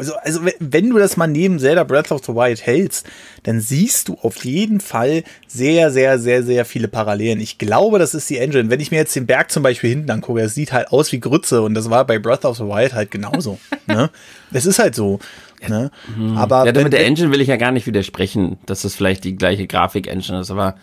Also, 0.00 0.14
also, 0.22 0.40
wenn- 0.58 0.90
du 0.90 0.98
das 0.98 1.16
mal 1.16 1.26
neben 1.28 1.58
Zelda 1.58 1.84
Breath 1.84 2.10
of 2.10 2.22
the 2.24 2.32
Wild 2.34 2.64
hältst, 2.66 3.06
dann 3.44 3.60
siehst 3.60 4.08
du 4.08 4.14
auf 4.22 4.44
jeden 4.44 4.80
Fall 4.80 5.22
sehr, 5.46 5.90
sehr, 5.90 6.18
sehr, 6.18 6.42
sehr 6.42 6.64
viele 6.64 6.88
Parallelen. 6.88 7.40
Ich 7.40 7.58
glaube, 7.58 7.98
das 7.98 8.14
ist 8.14 8.28
die 8.30 8.38
Engine. 8.38 8.70
Wenn 8.70 8.80
ich 8.80 8.90
mir 8.90 8.96
jetzt 8.96 9.14
den 9.14 9.26
Berg 9.26 9.50
zum 9.52 9.62
Beispiel 9.62 9.90
hinten 9.90 10.10
angucke, 10.10 10.40
es 10.40 10.54
sieht 10.54 10.72
halt 10.72 10.88
aus 10.90 11.12
wie 11.12 11.20
Grütze 11.20 11.62
und 11.62 11.74
das 11.74 11.90
war 11.90 12.04
bei 12.06 12.18
Breath 12.18 12.44
of 12.44 12.56
the 12.56 12.64
Wild 12.64 12.94
halt 12.94 13.10
genauso. 13.10 13.58
ne? 13.86 14.10
Es 14.52 14.66
ist 14.66 14.78
halt 14.78 14.94
so. 14.94 15.20
Ne? 15.68 15.90
Aber 16.36 16.64
Ja, 16.66 16.72
mit 16.82 16.92
der 16.92 17.04
Engine 17.06 17.30
will 17.32 17.40
ich 17.40 17.48
ja 17.48 17.56
gar 17.56 17.72
nicht 17.72 17.86
widersprechen, 17.86 18.58
dass 18.66 18.82
das 18.82 18.94
vielleicht 18.94 19.24
die 19.24 19.36
gleiche 19.36 19.66
Grafik-Engine 19.66 20.40
ist, 20.40 20.50
aber 20.50 20.76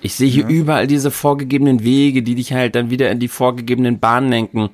ich 0.00 0.14
sehe 0.14 0.28
hier 0.28 0.46
überall 0.46 0.86
diese 0.86 1.10
vorgegebenen 1.10 1.82
Wege, 1.82 2.22
die 2.22 2.34
dich 2.34 2.52
halt 2.52 2.74
dann 2.74 2.90
wieder 2.90 3.10
in 3.10 3.20
die 3.20 3.28
vorgegebenen 3.28 4.00
Bahnen 4.00 4.28
lenken. 4.28 4.70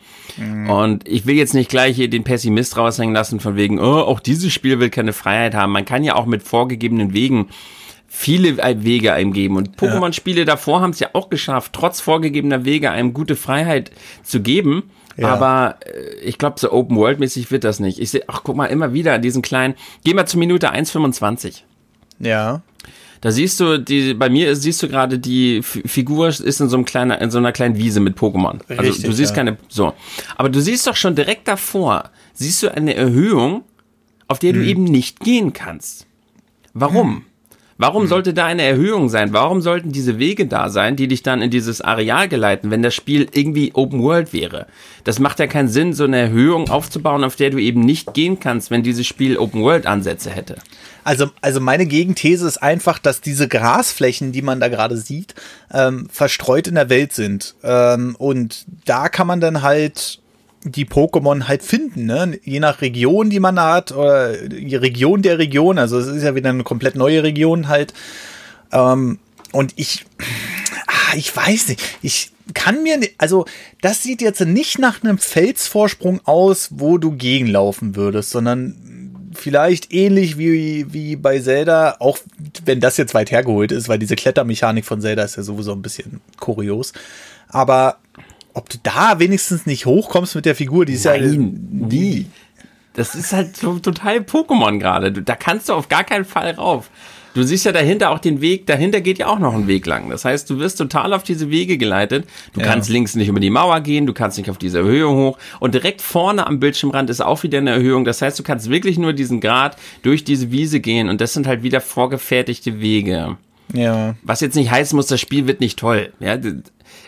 Und 0.68 1.06
ich 1.08 1.26
will 1.26 1.36
jetzt 1.36 1.54
nicht 1.54 1.70
gleich 1.70 1.94
hier 1.94 2.10
den 2.10 2.24
Pessimist 2.24 2.76
raushängen 2.76 3.14
lassen 3.14 3.38
von 3.38 3.54
wegen, 3.54 3.78
oh, 3.78 4.00
auch 4.00 4.20
dieses 4.20 4.52
Spiel 4.52 4.80
will 4.80 4.90
keine 4.90 5.12
Freiheit 5.12 5.54
haben. 5.54 5.72
Man 5.72 5.84
kann 5.84 6.02
ja 6.02 6.16
auch 6.16 6.26
mit 6.26 6.42
vorgegebenen 6.42 7.12
Wegen 7.12 7.48
viele 8.08 8.56
Wege 8.82 9.12
einem 9.12 9.32
geben. 9.32 9.56
Und 9.56 9.76
Pokémon-Spiele 9.76 10.44
davor 10.44 10.80
haben 10.80 10.90
es 10.90 10.98
ja 10.98 11.10
auch 11.12 11.30
geschafft, 11.30 11.72
trotz 11.72 12.00
vorgegebener 12.00 12.64
Wege 12.64 12.90
einem 12.90 13.14
gute 13.14 13.36
Freiheit 13.36 13.92
zu 14.24 14.40
geben. 14.40 14.90
Ja. 15.20 15.28
Aber 15.34 15.76
äh, 15.84 16.20
ich 16.24 16.38
glaube, 16.38 16.58
so 16.58 16.72
Open 16.72 16.96
World-mäßig 16.96 17.50
wird 17.50 17.64
das 17.64 17.78
nicht. 17.78 17.98
Ich 17.98 18.10
sehe, 18.10 18.24
ach, 18.26 18.40
guck 18.42 18.56
mal, 18.56 18.66
immer 18.66 18.94
wieder 18.94 19.18
diesen 19.18 19.42
kleinen, 19.42 19.74
geh 20.02 20.14
mal 20.14 20.26
zur 20.26 20.40
Minute 20.40 20.72
1,25. 20.72 21.62
ja. 22.18 22.62
Da 23.22 23.30
siehst 23.32 23.60
du, 23.60 23.78
die, 23.78 24.14
bei 24.14 24.30
mir 24.30 24.50
ist, 24.50 24.62
siehst 24.62 24.82
du 24.82 24.88
gerade, 24.88 25.18
die 25.18 25.58
F 25.58 25.82
Figur 25.84 26.28
ist 26.28 26.58
in 26.58 26.70
so, 26.70 26.76
einem 26.76 26.86
kleinen, 26.86 27.20
in 27.20 27.30
so 27.30 27.36
einer 27.36 27.52
kleinen 27.52 27.76
Wiese 27.76 28.00
mit 28.00 28.16
Pokémon. 28.16 28.60
Also 28.66 28.80
Richtig, 28.80 29.04
du 29.04 29.12
siehst 29.12 29.32
ja. 29.32 29.36
keine, 29.36 29.58
so. 29.68 29.92
Aber 30.36 30.48
du 30.48 30.58
siehst 30.58 30.86
doch 30.86 30.96
schon 30.96 31.14
direkt 31.14 31.46
davor, 31.46 32.04
siehst 32.32 32.62
du 32.62 32.74
eine 32.74 32.94
Erhöhung, 32.94 33.64
auf 34.26 34.38
der 34.38 34.54
Hm. 34.54 34.60
du 34.60 34.66
eben 34.66 34.84
nicht 34.84 35.20
gehen 35.20 35.52
kannst. 35.52 36.06
Warum? 36.72 37.26
Warum 37.80 38.06
sollte 38.08 38.34
da 38.34 38.44
eine 38.44 38.62
Erhöhung 38.62 39.08
sein? 39.08 39.32
Warum 39.32 39.62
sollten 39.62 39.90
diese 39.90 40.18
Wege 40.18 40.44
da 40.44 40.68
sein, 40.68 40.96
die 40.96 41.08
dich 41.08 41.22
dann 41.22 41.40
in 41.40 41.48
dieses 41.48 41.80
Areal 41.80 42.28
geleiten, 42.28 42.70
wenn 42.70 42.82
das 42.82 42.94
Spiel 42.94 43.26
irgendwie 43.32 43.70
Open 43.72 44.02
World 44.02 44.34
wäre? 44.34 44.66
Das 45.04 45.18
macht 45.18 45.38
ja 45.38 45.46
keinen 45.46 45.68
Sinn, 45.68 45.94
so 45.94 46.04
eine 46.04 46.18
Erhöhung 46.18 46.68
aufzubauen, 46.68 47.24
auf 47.24 47.36
der 47.36 47.48
du 47.48 47.56
eben 47.56 47.80
nicht 47.80 48.12
gehen 48.12 48.38
kannst, 48.38 48.70
wenn 48.70 48.82
dieses 48.82 49.06
Spiel 49.06 49.38
Open 49.38 49.62
World 49.62 49.86
Ansätze 49.86 50.28
hätte. 50.28 50.56
Also, 51.04 51.30
also 51.40 51.58
meine 51.58 51.86
Gegenthese 51.86 52.46
ist 52.46 52.62
einfach, 52.62 52.98
dass 52.98 53.22
diese 53.22 53.48
Grasflächen, 53.48 54.32
die 54.32 54.42
man 54.42 54.60
da 54.60 54.68
gerade 54.68 54.98
sieht, 54.98 55.34
ähm, 55.72 56.06
verstreut 56.12 56.68
in 56.68 56.74
der 56.74 56.90
Welt 56.90 57.14
sind. 57.14 57.54
Ähm, 57.62 58.14
und 58.18 58.66
da 58.84 59.08
kann 59.08 59.26
man 59.26 59.40
dann 59.40 59.62
halt 59.62 60.20
die 60.64 60.84
Pokémon 60.84 61.48
halt 61.48 61.62
finden, 61.62 62.06
ne? 62.06 62.38
Je 62.44 62.60
nach 62.60 62.82
Region, 62.82 63.30
die 63.30 63.40
man 63.40 63.58
hat, 63.58 63.92
oder 63.92 64.36
die 64.36 64.76
Region 64.76 65.22
der 65.22 65.38
Region, 65.38 65.78
also 65.78 65.98
es 65.98 66.06
ist 66.06 66.22
ja 66.22 66.34
wieder 66.34 66.50
eine 66.50 66.64
komplett 66.64 66.96
neue 66.96 67.22
Region 67.22 67.68
halt. 67.68 67.94
Ähm, 68.72 69.18
und 69.52 69.72
ich, 69.76 70.04
ah, 70.86 71.16
ich 71.16 71.34
weiß 71.34 71.68
nicht, 71.68 71.82
ich 72.02 72.30
kann 72.54 72.82
mir, 72.82 73.00
also 73.18 73.46
das 73.80 74.02
sieht 74.02 74.20
jetzt 74.22 74.40
nicht 74.40 74.78
nach 74.78 75.02
einem 75.02 75.18
Felsvorsprung 75.18 76.20
aus, 76.24 76.68
wo 76.72 76.98
du 76.98 77.12
gegenlaufen 77.12 77.96
würdest, 77.96 78.30
sondern 78.30 78.76
vielleicht 79.32 79.92
ähnlich 79.92 80.38
wie, 80.38 80.92
wie 80.92 81.16
bei 81.16 81.40
Zelda, 81.40 81.96
auch 82.00 82.18
wenn 82.64 82.80
das 82.80 82.96
jetzt 82.96 83.14
weit 83.14 83.30
hergeholt 83.30 83.72
ist, 83.72 83.88
weil 83.88 83.98
diese 83.98 84.16
Klettermechanik 84.16 84.84
von 84.84 85.00
Zelda 85.00 85.22
ist 85.22 85.36
ja 85.36 85.42
sowieso 85.42 85.72
ein 85.72 85.82
bisschen 85.82 86.20
kurios. 86.38 86.92
Aber 87.48 87.96
ob 88.54 88.68
du 88.68 88.78
da 88.82 89.18
wenigstens 89.18 89.66
nicht 89.66 89.86
hochkommst 89.86 90.34
mit 90.34 90.44
der 90.46 90.54
Figur, 90.54 90.84
die 90.86 90.94
ist 90.94 91.04
ja. 91.04 91.14
wie? 91.18 92.26
Das 92.94 93.14
ist 93.14 93.32
halt 93.32 93.56
so 93.56 93.78
total 93.78 94.18
Pokémon 94.18 94.78
gerade. 94.78 95.12
Da 95.12 95.36
kannst 95.36 95.68
du 95.68 95.74
auf 95.74 95.88
gar 95.88 96.04
keinen 96.04 96.24
Fall 96.24 96.50
rauf. 96.52 96.90
Du 97.32 97.44
siehst 97.44 97.64
ja 97.64 97.70
dahinter 97.70 98.10
auch 98.10 98.18
den 98.18 98.40
Weg, 98.40 98.66
dahinter 98.66 99.00
geht 99.00 99.18
ja 99.18 99.28
auch 99.28 99.38
noch 99.38 99.54
ein 99.54 99.68
Weg 99.68 99.86
lang. 99.86 100.10
Das 100.10 100.24
heißt, 100.24 100.50
du 100.50 100.58
wirst 100.58 100.78
total 100.78 101.12
auf 101.12 101.22
diese 101.22 101.48
Wege 101.48 101.78
geleitet. 101.78 102.26
Du 102.54 102.60
Ja. 102.60 102.66
kannst 102.66 102.88
links 102.90 103.14
nicht 103.14 103.28
über 103.28 103.38
die 103.38 103.50
Mauer 103.50 103.80
gehen, 103.82 104.06
du 104.06 104.12
kannst 104.12 104.36
nicht 104.36 104.50
auf 104.50 104.58
diese 104.58 104.78
Erhöhung 104.78 105.16
hoch. 105.16 105.38
Und 105.60 105.74
direkt 105.74 106.02
vorne 106.02 106.44
am 106.48 106.58
Bildschirmrand 106.58 107.08
ist 107.08 107.20
auch 107.20 107.44
wieder 107.44 107.58
eine 107.58 107.70
Erhöhung. 107.70 108.04
Das 108.04 108.20
heißt, 108.20 108.36
du 108.36 108.42
kannst 108.42 108.68
wirklich 108.68 108.98
nur 108.98 109.12
diesen 109.12 109.40
Grad 109.40 109.76
durch 110.02 110.24
diese 110.24 110.50
Wiese 110.50 110.80
gehen. 110.80 111.08
Und 111.08 111.20
das 111.20 111.32
sind 111.32 111.46
halt 111.46 111.62
wieder 111.62 111.80
vorgefertigte 111.80 112.80
Wege. 112.80 113.36
Ja. 113.72 114.16
Was 114.24 114.40
jetzt 114.40 114.56
nicht 114.56 114.72
heißen 114.72 114.96
muss, 114.96 115.06
das 115.06 115.20
Spiel 115.20 115.46
wird 115.46 115.60
nicht 115.60 115.78
toll. 115.78 116.12
Ja, 116.18 116.36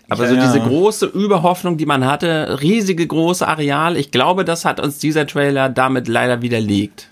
aber 0.08 0.24
Ja, 0.24 0.28
so 0.30 0.34
ja. 0.36 0.42
diese 0.46 0.60
große 0.60 1.06
Überhoffnung, 1.06 1.76
die 1.76 1.86
man 1.86 2.04
hatte, 2.06 2.58
riesige 2.60 3.06
große 3.06 3.46
Areal, 3.46 3.96
ich 3.96 4.10
glaube, 4.10 4.44
das 4.44 4.64
hat 4.64 4.80
uns 4.80 4.98
dieser 4.98 5.26
Trailer 5.26 5.68
damit 5.68 6.08
leider 6.08 6.42
widerlegt. 6.42 7.08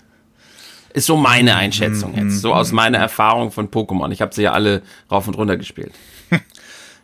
Ist 0.93 1.05
so 1.05 1.15
meine 1.15 1.55
Einschätzung 1.55 2.15
jetzt, 2.15 2.41
so 2.41 2.53
aus 2.53 2.73
meiner 2.73 2.97
Erfahrung 2.97 3.51
von 3.51 3.69
Pokémon. 3.69 4.11
Ich 4.11 4.21
habe 4.21 4.35
sie 4.35 4.41
ja 4.43 4.51
alle 4.51 4.81
rauf 5.09 5.27
und 5.27 5.35
runter 5.37 5.57
gespielt. 5.57 5.91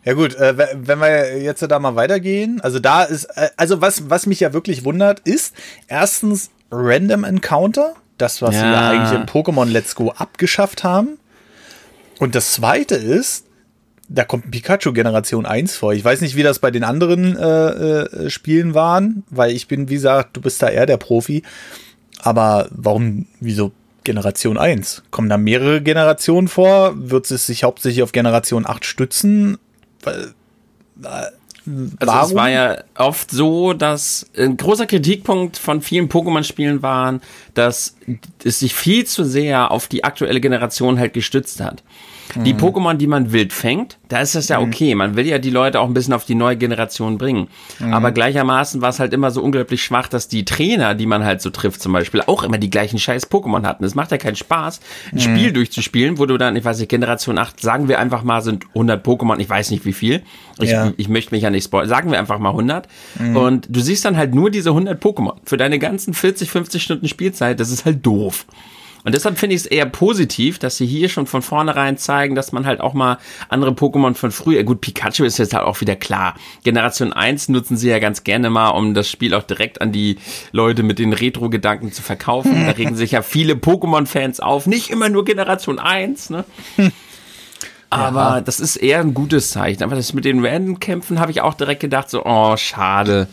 Ja 0.04 0.14
gut, 0.14 0.36
äh, 0.36 0.56
we- 0.56 0.68
wenn 0.84 1.00
wir 1.00 1.42
jetzt 1.42 1.60
da 1.60 1.78
mal 1.78 1.94
weitergehen, 1.96 2.60
also 2.62 2.78
da 2.78 3.02
ist, 3.02 3.24
äh, 3.24 3.50
also 3.58 3.82
was, 3.82 4.08
was 4.08 4.24
mich 4.26 4.40
ja 4.40 4.54
wirklich 4.54 4.84
wundert, 4.84 5.20
ist 5.20 5.54
erstens 5.86 6.50
Random 6.70 7.24
Encounter, 7.24 7.94
das, 8.16 8.40
was 8.40 8.54
ja 8.54 8.72
Ja. 8.72 8.90
eigentlich 8.90 9.12
in 9.20 9.26
Pokémon 9.26 9.66
Let's 9.66 9.94
Go 9.96 10.10
abgeschafft 10.16 10.82
haben. 10.82 11.18
Und 12.20 12.34
das 12.36 12.52
zweite 12.52 12.94
ist, 12.94 13.44
da 14.08 14.24
kommt 14.24 14.46
ein 14.46 14.50
Pikachu 14.50 14.92
Generation 14.92 15.46
1 15.46 15.76
vor. 15.76 15.92
Ich 15.92 16.04
weiß 16.04 16.22
nicht, 16.22 16.34
wie 16.34 16.42
das 16.42 16.58
bei 16.58 16.70
den 16.70 16.84
anderen 16.84 17.36
äh, 17.36 17.70
äh, 17.70 18.30
Spielen 18.30 18.74
waren, 18.74 19.24
weil 19.30 19.52
ich 19.52 19.68
bin, 19.68 19.88
wie 19.88 19.94
gesagt, 19.94 20.36
du 20.36 20.40
bist 20.40 20.62
da 20.62 20.68
eher 20.68 20.86
der 20.86 20.96
Profi. 20.96 21.42
Aber 22.20 22.68
warum, 22.70 23.26
wieso 23.40 23.72
Generation 24.04 24.56
1? 24.56 25.02
Kommen 25.10 25.28
da 25.28 25.36
mehrere 25.36 25.82
Generationen 25.82 26.48
vor? 26.48 26.94
Wird 26.96 27.30
es 27.30 27.46
sich 27.46 27.64
hauptsächlich 27.64 28.02
auf 28.02 28.12
Generation 28.12 28.66
8 28.66 28.84
stützen? 28.84 29.58
Weil, 30.02 30.32
Also 31.98 32.30
es 32.30 32.34
war 32.34 32.48
ja 32.48 32.78
oft 32.96 33.30
so, 33.30 33.74
dass 33.74 34.26
ein 34.36 34.56
großer 34.56 34.86
Kritikpunkt 34.86 35.58
von 35.58 35.82
vielen 35.82 36.08
Pokémon-Spielen 36.08 36.82
waren, 36.82 37.20
dass 37.52 37.96
es 38.42 38.60
sich 38.60 38.74
viel 38.74 39.04
zu 39.04 39.24
sehr 39.24 39.70
auf 39.70 39.86
die 39.86 40.04
aktuelle 40.04 40.40
Generation 40.40 40.98
halt 40.98 41.12
gestützt 41.12 41.60
hat. 41.60 41.82
Die 42.36 42.52
Pokémon, 42.54 42.94
die 42.94 43.06
man 43.06 43.32
wild 43.32 43.52
fängt, 43.52 43.98
da 44.08 44.20
ist 44.20 44.34
das 44.34 44.48
ja 44.48 44.60
okay. 44.60 44.94
Man 44.94 45.16
will 45.16 45.26
ja 45.26 45.38
die 45.38 45.50
Leute 45.50 45.80
auch 45.80 45.86
ein 45.86 45.94
bisschen 45.94 46.12
auf 46.14 46.24
die 46.24 46.34
neue 46.34 46.56
Generation 46.56 47.16
bringen. 47.18 47.48
Aber 47.92 48.12
gleichermaßen 48.12 48.80
war 48.82 48.90
es 48.90 49.00
halt 49.00 49.12
immer 49.14 49.30
so 49.30 49.42
unglaublich 49.42 49.82
schwach, 49.82 50.08
dass 50.08 50.28
die 50.28 50.44
Trainer, 50.44 50.94
die 50.94 51.06
man 51.06 51.24
halt 51.24 51.40
so 51.40 51.50
trifft 51.50 51.80
zum 51.80 51.92
Beispiel, 51.92 52.20
auch 52.26 52.42
immer 52.42 52.58
die 52.58 52.70
gleichen 52.70 52.98
scheiß 52.98 53.30
Pokémon 53.30 53.64
hatten. 53.64 53.84
Es 53.84 53.94
macht 53.94 54.10
ja 54.10 54.18
keinen 54.18 54.36
Spaß, 54.36 54.80
ein 55.12 55.20
Spiel 55.20 55.52
durchzuspielen, 55.52 56.18
wo 56.18 56.26
du 56.26 56.36
dann, 56.38 56.54
ich 56.56 56.64
weiß 56.64 56.78
nicht, 56.78 56.88
Generation 56.88 57.38
8, 57.38 57.60
sagen 57.60 57.88
wir 57.88 57.98
einfach 57.98 58.22
mal, 58.22 58.42
sind 58.42 58.64
100 58.74 59.06
Pokémon, 59.06 59.38
ich 59.38 59.48
weiß 59.48 59.70
nicht 59.70 59.84
wie 59.84 59.92
viel. 59.92 60.22
Ich, 60.60 60.70
Ja. 60.70 60.92
ich 60.96 61.08
möchte 61.08 61.34
mich 61.34 61.42
ja 61.42 61.50
nicht 61.50 61.64
spoilern. 61.64 61.88
Sagen 61.88 62.10
wir 62.10 62.18
einfach 62.18 62.38
mal 62.38 62.50
100. 62.50 62.88
Und 63.34 63.66
du 63.70 63.80
siehst 63.80 64.04
dann 64.04 64.16
halt 64.16 64.34
nur 64.34 64.50
diese 64.50 64.70
100 64.70 65.02
Pokémon. 65.02 65.36
Für 65.44 65.56
deine 65.56 65.78
ganzen 65.78 66.14
40, 66.14 66.50
50 66.50 66.82
Stunden 66.82 67.08
Spielzeit, 67.08 67.58
das 67.60 67.70
ist 67.70 67.84
halt 67.84 68.04
doof. 68.04 68.44
Und 69.08 69.14
deshalb 69.14 69.38
finde 69.38 69.54
ich 69.54 69.62
es 69.62 69.66
eher 69.66 69.86
positiv, 69.86 70.58
dass 70.58 70.76
sie 70.76 70.84
hier 70.84 71.08
schon 71.08 71.24
von 71.24 71.40
vornherein 71.40 71.96
zeigen, 71.96 72.34
dass 72.34 72.52
man 72.52 72.66
halt 72.66 72.82
auch 72.82 72.92
mal 72.92 73.16
andere 73.48 73.70
Pokémon 73.70 74.12
von 74.12 74.30
früher, 74.30 74.64
gut, 74.64 74.82
Pikachu 74.82 75.24
ist 75.24 75.38
jetzt 75.38 75.54
halt 75.54 75.64
auch 75.64 75.80
wieder 75.80 75.96
klar. 75.96 76.34
Generation 76.62 77.14
1 77.14 77.48
nutzen 77.48 77.78
sie 77.78 77.88
ja 77.88 78.00
ganz 78.00 78.22
gerne 78.22 78.50
mal, 78.50 78.68
um 78.68 78.92
das 78.92 79.10
Spiel 79.10 79.32
auch 79.32 79.44
direkt 79.44 79.80
an 79.80 79.92
die 79.92 80.18
Leute 80.52 80.82
mit 80.82 80.98
den 80.98 81.14
Retro-Gedanken 81.14 81.90
zu 81.90 82.02
verkaufen. 82.02 82.66
Da 82.66 82.72
regen 82.72 82.96
sich 82.96 83.12
ja 83.12 83.22
viele 83.22 83.54
Pokémon-Fans 83.54 84.40
auf. 84.40 84.66
Nicht 84.66 84.90
immer 84.90 85.08
nur 85.08 85.24
Generation 85.24 85.78
1, 85.78 86.28
ne? 86.28 86.44
Aber 87.88 88.42
das 88.42 88.60
ist 88.60 88.76
eher 88.76 89.00
ein 89.00 89.14
gutes 89.14 89.52
Zeichen. 89.52 89.82
Aber 89.84 89.96
das 89.96 90.12
mit 90.12 90.26
den 90.26 90.44
Random-Kämpfen 90.44 91.18
habe 91.18 91.30
ich 91.30 91.40
auch 91.40 91.54
direkt 91.54 91.80
gedacht, 91.80 92.10
so, 92.10 92.26
oh, 92.26 92.58
schade. 92.58 93.26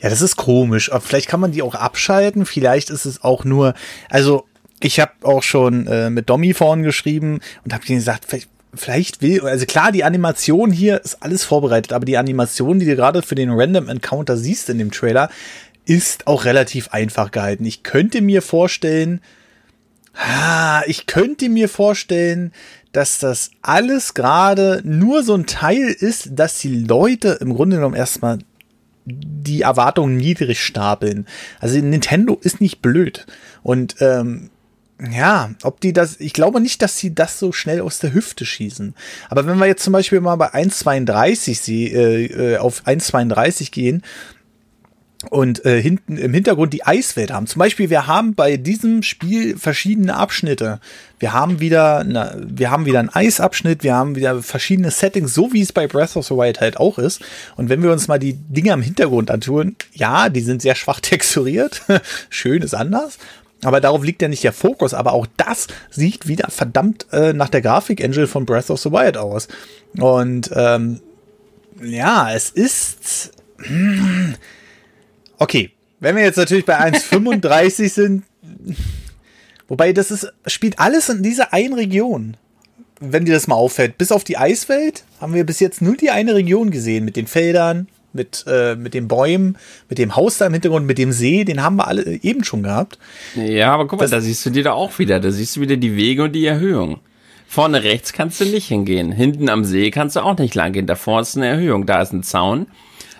Ja, 0.00 0.08
das 0.08 0.22
ist 0.22 0.36
komisch. 0.36 0.90
Aber 0.90 1.02
vielleicht 1.02 1.28
kann 1.28 1.40
man 1.40 1.52
die 1.52 1.60
auch 1.60 1.74
abschalten. 1.74 2.46
Vielleicht 2.46 2.88
ist 2.88 3.04
es 3.04 3.22
auch 3.22 3.44
nur, 3.44 3.74
also 4.08 4.47
ich 4.80 5.00
habe 5.00 5.12
auch 5.22 5.42
schon 5.42 5.86
äh, 5.86 6.10
mit 6.10 6.28
Domi 6.28 6.54
vorhin 6.54 6.84
geschrieben 6.84 7.40
und 7.64 7.72
habe 7.72 7.84
gesagt, 7.84 8.24
vielleicht, 8.26 8.48
vielleicht 8.74 9.22
will, 9.22 9.40
also 9.42 9.66
klar, 9.66 9.92
die 9.92 10.04
Animation 10.04 10.70
hier 10.70 11.02
ist 11.02 11.22
alles 11.22 11.44
vorbereitet, 11.44 11.92
aber 11.92 12.04
die 12.04 12.18
Animation, 12.18 12.78
die 12.78 12.86
du 12.86 12.96
gerade 12.96 13.22
für 13.22 13.34
den 13.34 13.50
Random 13.50 13.88
Encounter 13.88 14.36
siehst 14.36 14.68
in 14.70 14.78
dem 14.78 14.90
Trailer, 14.90 15.30
ist 15.84 16.26
auch 16.26 16.44
relativ 16.44 16.88
einfach 16.88 17.30
gehalten. 17.30 17.64
Ich 17.64 17.82
könnte 17.82 18.20
mir 18.20 18.42
vorstellen, 18.42 19.20
ah, 20.14 20.82
ich 20.86 21.06
könnte 21.06 21.48
mir 21.48 21.68
vorstellen, 21.68 22.52
dass 22.92 23.18
das 23.18 23.50
alles 23.62 24.14
gerade 24.14 24.82
nur 24.84 25.22
so 25.22 25.34
ein 25.34 25.46
Teil 25.46 25.88
ist, 25.88 26.30
dass 26.32 26.58
die 26.58 26.84
Leute 26.84 27.38
im 27.40 27.54
Grunde 27.54 27.76
genommen 27.76 27.94
erstmal 27.94 28.38
die 29.04 29.62
Erwartungen 29.62 30.16
niedrig 30.16 30.62
stapeln. 30.62 31.26
Also 31.60 31.78
Nintendo 31.78 32.38
ist 32.40 32.60
nicht 32.60 32.82
blöd. 32.82 33.26
Und 33.62 33.96
ähm, 34.00 34.50
ja, 35.00 35.50
ob 35.62 35.80
die 35.80 35.92
das, 35.92 36.18
ich 36.18 36.32
glaube 36.32 36.60
nicht, 36.60 36.82
dass 36.82 36.98
sie 36.98 37.14
das 37.14 37.38
so 37.38 37.52
schnell 37.52 37.80
aus 37.80 38.00
der 38.00 38.12
Hüfte 38.12 38.44
schießen. 38.44 38.94
Aber 39.30 39.46
wenn 39.46 39.58
wir 39.58 39.66
jetzt 39.66 39.84
zum 39.84 39.92
Beispiel 39.92 40.20
mal 40.20 40.36
bei 40.36 40.52
1,32 40.52 41.54
sie, 41.54 41.92
äh, 41.92 42.54
äh, 42.54 42.56
auf 42.58 42.84
1,32 42.84 43.70
gehen 43.70 44.02
und 45.30 45.64
äh, 45.64 45.80
hinten 45.80 46.16
im 46.16 46.34
Hintergrund 46.34 46.72
die 46.72 46.84
Eiswelt 46.84 47.32
haben. 47.32 47.46
Zum 47.46 47.60
Beispiel, 47.60 47.90
wir 47.90 48.06
haben 48.08 48.34
bei 48.34 48.56
diesem 48.56 49.02
Spiel 49.02 49.56
verschiedene 49.56 50.16
Abschnitte. 50.16 50.80
Wir 51.18 51.32
haben 51.32 51.60
wieder, 51.60 51.98
eine, 51.98 52.46
wir 52.48 52.70
haben 52.70 52.86
wieder 52.86 53.00
einen 53.00 53.08
Eisabschnitt, 53.08 53.84
wir 53.84 53.94
haben 53.94 54.16
wieder 54.16 54.42
verschiedene 54.42 54.90
Settings, 54.90 55.34
so 55.34 55.52
wie 55.52 55.62
es 55.62 55.72
bei 55.72 55.86
Breath 55.86 56.16
of 56.16 56.26
the 56.26 56.34
Wild 56.34 56.60
halt 56.60 56.76
auch 56.76 56.98
ist. 56.98 57.20
Und 57.56 57.68
wenn 57.68 57.82
wir 57.82 57.92
uns 57.92 58.08
mal 58.08 58.18
die 58.18 58.34
Dinger 58.34 58.74
im 58.74 58.82
Hintergrund 58.82 59.30
antun, 59.30 59.76
ja, 59.92 60.28
die 60.28 60.40
sind 60.40 60.62
sehr 60.62 60.74
schwach 60.74 61.00
texturiert. 61.02 61.82
Schön 62.30 62.62
ist 62.62 62.74
anders. 62.74 63.18
Aber 63.62 63.80
darauf 63.80 64.04
liegt 64.04 64.22
ja 64.22 64.28
nicht 64.28 64.44
der 64.44 64.52
Fokus. 64.52 64.94
Aber 64.94 65.12
auch 65.12 65.26
das 65.36 65.66
sieht 65.90 66.28
wieder 66.28 66.48
verdammt 66.50 67.06
äh, 67.12 67.32
nach 67.32 67.48
der 67.48 67.60
Grafik-Engine 67.62 68.26
von 68.26 68.46
Breath 68.46 68.70
of 68.70 68.80
the 68.80 68.92
Wild 68.92 69.16
aus. 69.16 69.48
Und 69.98 70.50
ähm, 70.54 71.00
ja, 71.82 72.32
es 72.32 72.50
ist. 72.50 73.32
hm, 73.58 74.34
Okay, 75.38 75.70
wenn 76.00 76.16
wir 76.16 76.24
jetzt 76.24 76.36
natürlich 76.36 76.64
bei 76.64 76.78
1,35 76.78 77.88
sind, 77.90 78.24
wobei 79.68 79.92
das 79.92 80.10
ist, 80.10 80.32
spielt 80.46 80.78
alles 80.78 81.08
in 81.08 81.22
dieser 81.22 81.52
einen 81.52 81.74
Region. 81.74 82.36
Wenn 83.00 83.24
dir 83.24 83.34
das 83.34 83.46
mal 83.46 83.54
auffällt, 83.54 83.98
bis 83.98 84.10
auf 84.10 84.24
die 84.24 84.36
Eiswelt 84.36 85.04
haben 85.20 85.34
wir 85.34 85.46
bis 85.46 85.60
jetzt 85.60 85.80
nur 85.80 85.96
die 85.96 86.10
eine 86.10 86.34
Region 86.34 86.72
gesehen 86.72 87.04
mit 87.04 87.14
den 87.14 87.28
Feldern, 87.28 87.86
mit, 88.12 88.44
äh, 88.46 88.74
mit 88.74 88.94
den 88.94 89.08
Bäumen, 89.08 89.56
mit 89.88 89.98
dem 89.98 90.16
Haus 90.16 90.38
da 90.38 90.46
im 90.46 90.52
Hintergrund, 90.52 90.86
mit 90.86 90.98
dem 90.98 91.12
See, 91.12 91.44
den 91.44 91.62
haben 91.62 91.76
wir 91.76 91.86
alle 91.86 92.04
eben 92.22 92.44
schon 92.44 92.62
gehabt. 92.62 92.98
Ja, 93.34 93.72
aber 93.72 93.86
guck 93.86 94.00
mal, 94.00 94.08
da 94.08 94.20
siehst 94.20 94.44
du 94.46 94.50
die 94.50 94.62
da 94.62 94.72
auch 94.72 94.98
wieder. 94.98 95.20
Da 95.20 95.30
siehst 95.30 95.56
du 95.56 95.60
wieder 95.60 95.76
die 95.76 95.96
Wege 95.96 96.24
und 96.24 96.32
die 96.32 96.46
Erhöhung. 96.46 97.00
Vorne 97.46 97.82
rechts 97.82 98.12
kannst 98.12 98.40
du 98.40 98.44
nicht 98.44 98.68
hingehen. 98.68 99.10
Hinten 99.10 99.48
am 99.48 99.64
See 99.64 99.90
kannst 99.90 100.16
du 100.16 100.20
auch 100.20 100.36
nicht 100.36 100.54
lang 100.54 100.72
gehen. 100.72 100.86
Davor 100.86 101.20
ist 101.20 101.36
eine 101.36 101.46
Erhöhung. 101.46 101.86
Da 101.86 102.02
ist 102.02 102.12
ein 102.12 102.22
Zaun. 102.22 102.66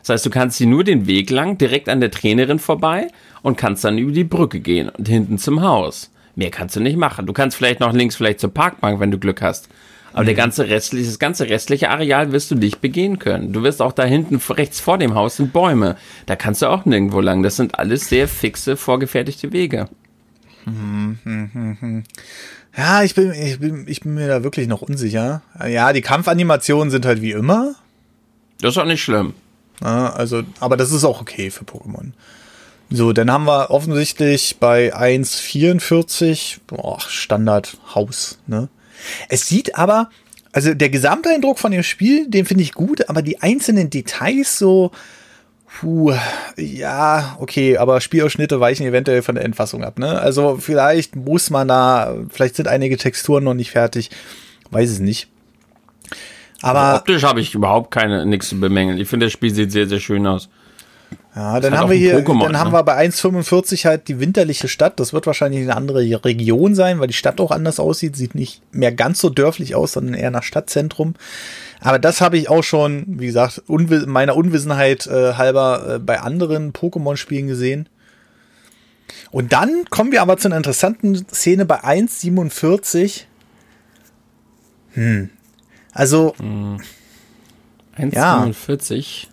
Das 0.01 0.11
heißt, 0.11 0.27
du 0.27 0.31
kannst 0.31 0.59
hier 0.59 0.67
nur 0.67 0.85
den 0.85 1.07
Weg 1.07 1.31
lang, 1.31 1.59
direkt 1.59 1.89
an 1.89 2.01
der 2.01 2.11
Trainerin 2.11 2.59
vorbei 2.59 3.09
und 3.43 3.57
kannst 3.57 3.85
dann 3.85 3.99
über 3.99 4.13
die 4.13 4.25
Brücke 4.25 4.61
gehen 4.61 4.89
und 4.89 5.09
hinten 5.09 5.39
zum 5.39 5.63
Haus. 5.63 6.11
Mehr 6.35 6.51
kannst 6.51 6.77
du 6.77 6.81
nicht 6.81 6.97
machen. 6.97 7.27
Du 7.27 7.33
kannst 7.33 7.57
vielleicht 7.57 7.81
noch 7.81 7.93
links 7.93 8.17
vielleicht 8.17 8.41
zur 8.41 8.53
Parkbank, 8.53 9.01
wenn 9.01 9.11
du 9.11 9.19
Glück 9.19 9.43
hast. 9.43 9.69
Aber 10.19 10.25
der 10.25 10.35
ganze 10.35 10.69
restliche, 10.69 11.07
das 11.07 11.19
ganze 11.21 11.49
restliche 11.49 11.91
Areal 11.91 12.33
wirst 12.33 12.51
du 12.51 12.57
nicht 12.57 12.81
begehen 12.81 13.19
können. 13.21 13.53
Du 13.53 13.63
wirst 13.63 13.81
auch 13.81 13.93
da 13.93 14.05
hinten 14.05 14.37
rechts 14.51 14.81
vor 14.81 14.99
dem 14.99 15.15
Haus 15.15 15.37
sind 15.37 15.53
Bäume. 15.53 15.97
Da 16.27 16.35
kannst 16.35 16.61
du 16.61 16.67
auch 16.67 16.85
nirgendwo 16.85 17.21
lang. 17.21 17.45
Das 17.45 17.55
sind 17.55 17.79
alles 17.79 18.09
sehr 18.09 18.27
fixe, 18.27 18.77
vorgefertigte 18.77 19.53
Wege. 19.53 19.89
Ja, 22.77 23.03
ich 23.03 23.15
bin, 23.15 23.33
ich 23.33 23.61
bin, 23.61 23.85
ich 23.87 24.01
bin 24.01 24.15
mir 24.15 24.27
da 24.27 24.43
wirklich 24.43 24.67
noch 24.67 24.83
unsicher. 24.83 25.43
Ja, 25.67 25.93
die 25.93 26.03
Kampfanimationen 26.03 26.91
sind 26.91 27.07
halt 27.07 27.23
wie 27.23 27.33
immer. 27.33 27.77
Das 28.61 28.73
ist 28.73 28.79
auch 28.79 28.85
nicht 28.87 29.03
schlimm. 29.03 29.35
Also, 29.81 30.43
aber 30.59 30.77
das 30.77 30.91
ist 30.91 31.05
auch 31.05 31.21
okay 31.21 31.51
für 31.51 31.65
Pokémon. 31.65 32.11
So, 32.91 33.13
dann 33.13 33.31
haben 33.31 33.45
wir 33.45 33.71
offensichtlich 33.71 34.57
bei 34.59 34.95
1,44 34.95 36.59
boah, 36.67 36.99
Standard 37.01 37.77
Haus, 37.95 38.39
ne? 38.47 38.69
Es 39.29 39.47
sieht 39.47 39.77
aber, 39.77 40.11
also 40.53 40.75
der 40.75 40.91
Gesamteindruck 40.91 41.59
von 41.59 41.73
dem 41.73 41.83
Spiel, 41.83 42.29
den 42.29 42.47
finde 42.47 42.63
ich 42.63 42.73
gut, 42.73 43.09
aber 43.09 43.23
die 43.23 43.41
einzelnen 43.41 43.91
Details 43.91 44.59
so, 44.59 44.91
puh, 45.81 46.15
ja, 46.57 47.37
okay, 47.41 47.77
aber 47.77 48.01
Spielausschnitte 48.01 48.61
weichen 48.61 48.87
eventuell 48.87 49.23
von 49.23 49.35
der 49.35 49.45
Endfassung 49.45 49.85
ab, 49.85 49.99
ne? 49.99 50.21
Also 50.21 50.57
vielleicht 50.57 51.17
muss 51.17 51.51
man 51.51 51.69
da, 51.69 52.17
vielleicht 52.31 52.57
sind 52.57 52.69
einige 52.69 52.97
Texturen 52.97 53.45
noch 53.45 53.55
nicht 53.55 53.71
fertig, 53.71 54.11
weiß 54.71 54.91
es 54.91 54.99
nicht. 54.99 55.29
Aber 56.61 56.97
Optisch 56.97 57.23
habe 57.23 57.41
ich 57.41 57.55
überhaupt 57.55 57.93
keine 57.93 58.27
nichts 58.27 58.49
zu 58.49 58.59
bemängeln. 58.59 58.99
Ich 58.99 59.09
finde, 59.09 59.27
das 59.27 59.33
Spiel 59.33 59.55
sieht 59.55 59.71
sehr, 59.71 59.87
sehr 59.87 60.01
schön 60.01 60.27
aus. 60.27 60.49
Ja, 61.35 61.61
dann 61.61 61.73
hat 61.73 61.81
haben 61.81 61.91
wir 61.91 61.97
hier, 61.97 62.19
Pokémon, 62.19 62.45
dann 62.45 62.59
haben 62.59 62.73
ne? 62.73 62.79
wir 62.79 62.83
bei 62.83 63.07
1,45 63.07 63.85
halt 63.85 64.09
die 64.09 64.19
winterliche 64.19 64.67
Stadt. 64.67 64.99
Das 64.99 65.13
wird 65.13 65.27
wahrscheinlich 65.27 65.63
eine 65.63 65.77
andere 65.77 66.01
Region 66.25 66.75
sein, 66.75 66.99
weil 66.99 67.07
die 67.07 67.15
Stadt 67.15 67.41
auch 67.41 67.51
anders 67.51 67.79
aussieht. 67.79 68.17
Sieht 68.17 68.35
nicht 68.35 68.63
mehr 68.75 68.93
ganz 68.93 69.21
so 69.21 69.31
dörflich 69.31 69.75
aus, 69.75 69.93
sondern 69.93 70.15
eher 70.15 70.31
nach 70.31 70.43
Stadtzentrum. 70.43 71.15
Aber 71.81 71.99
das 71.99 72.21
habe 72.21 72.39
ich 72.39 72.49
auch 72.49 72.65
schon, 72.65 73.05
wie 73.07 73.27
gesagt, 73.27 73.63
unwi 73.67 74.07
meiner 74.07 74.37
Unwissenheit 74.37 75.07
äh, 75.07 75.35
halber 75.35 75.95
äh, 75.95 75.99
bei 75.99 76.21
anderen 76.21 76.73
Pokémon-Spielen 76.73 77.47
gesehen. 77.47 77.89
Und 79.31 79.53
dann 79.53 79.85
kommen 79.91 80.11
wir 80.11 80.23
aber 80.23 80.39
zu 80.39 80.49
einer 80.49 80.57
interessanten 80.57 81.27
Szene 81.29 81.67
bei 81.67 81.85
1,47. 81.85 83.25
Also 85.93 86.35
1,45. 86.39 86.81
1,47, 87.99 89.27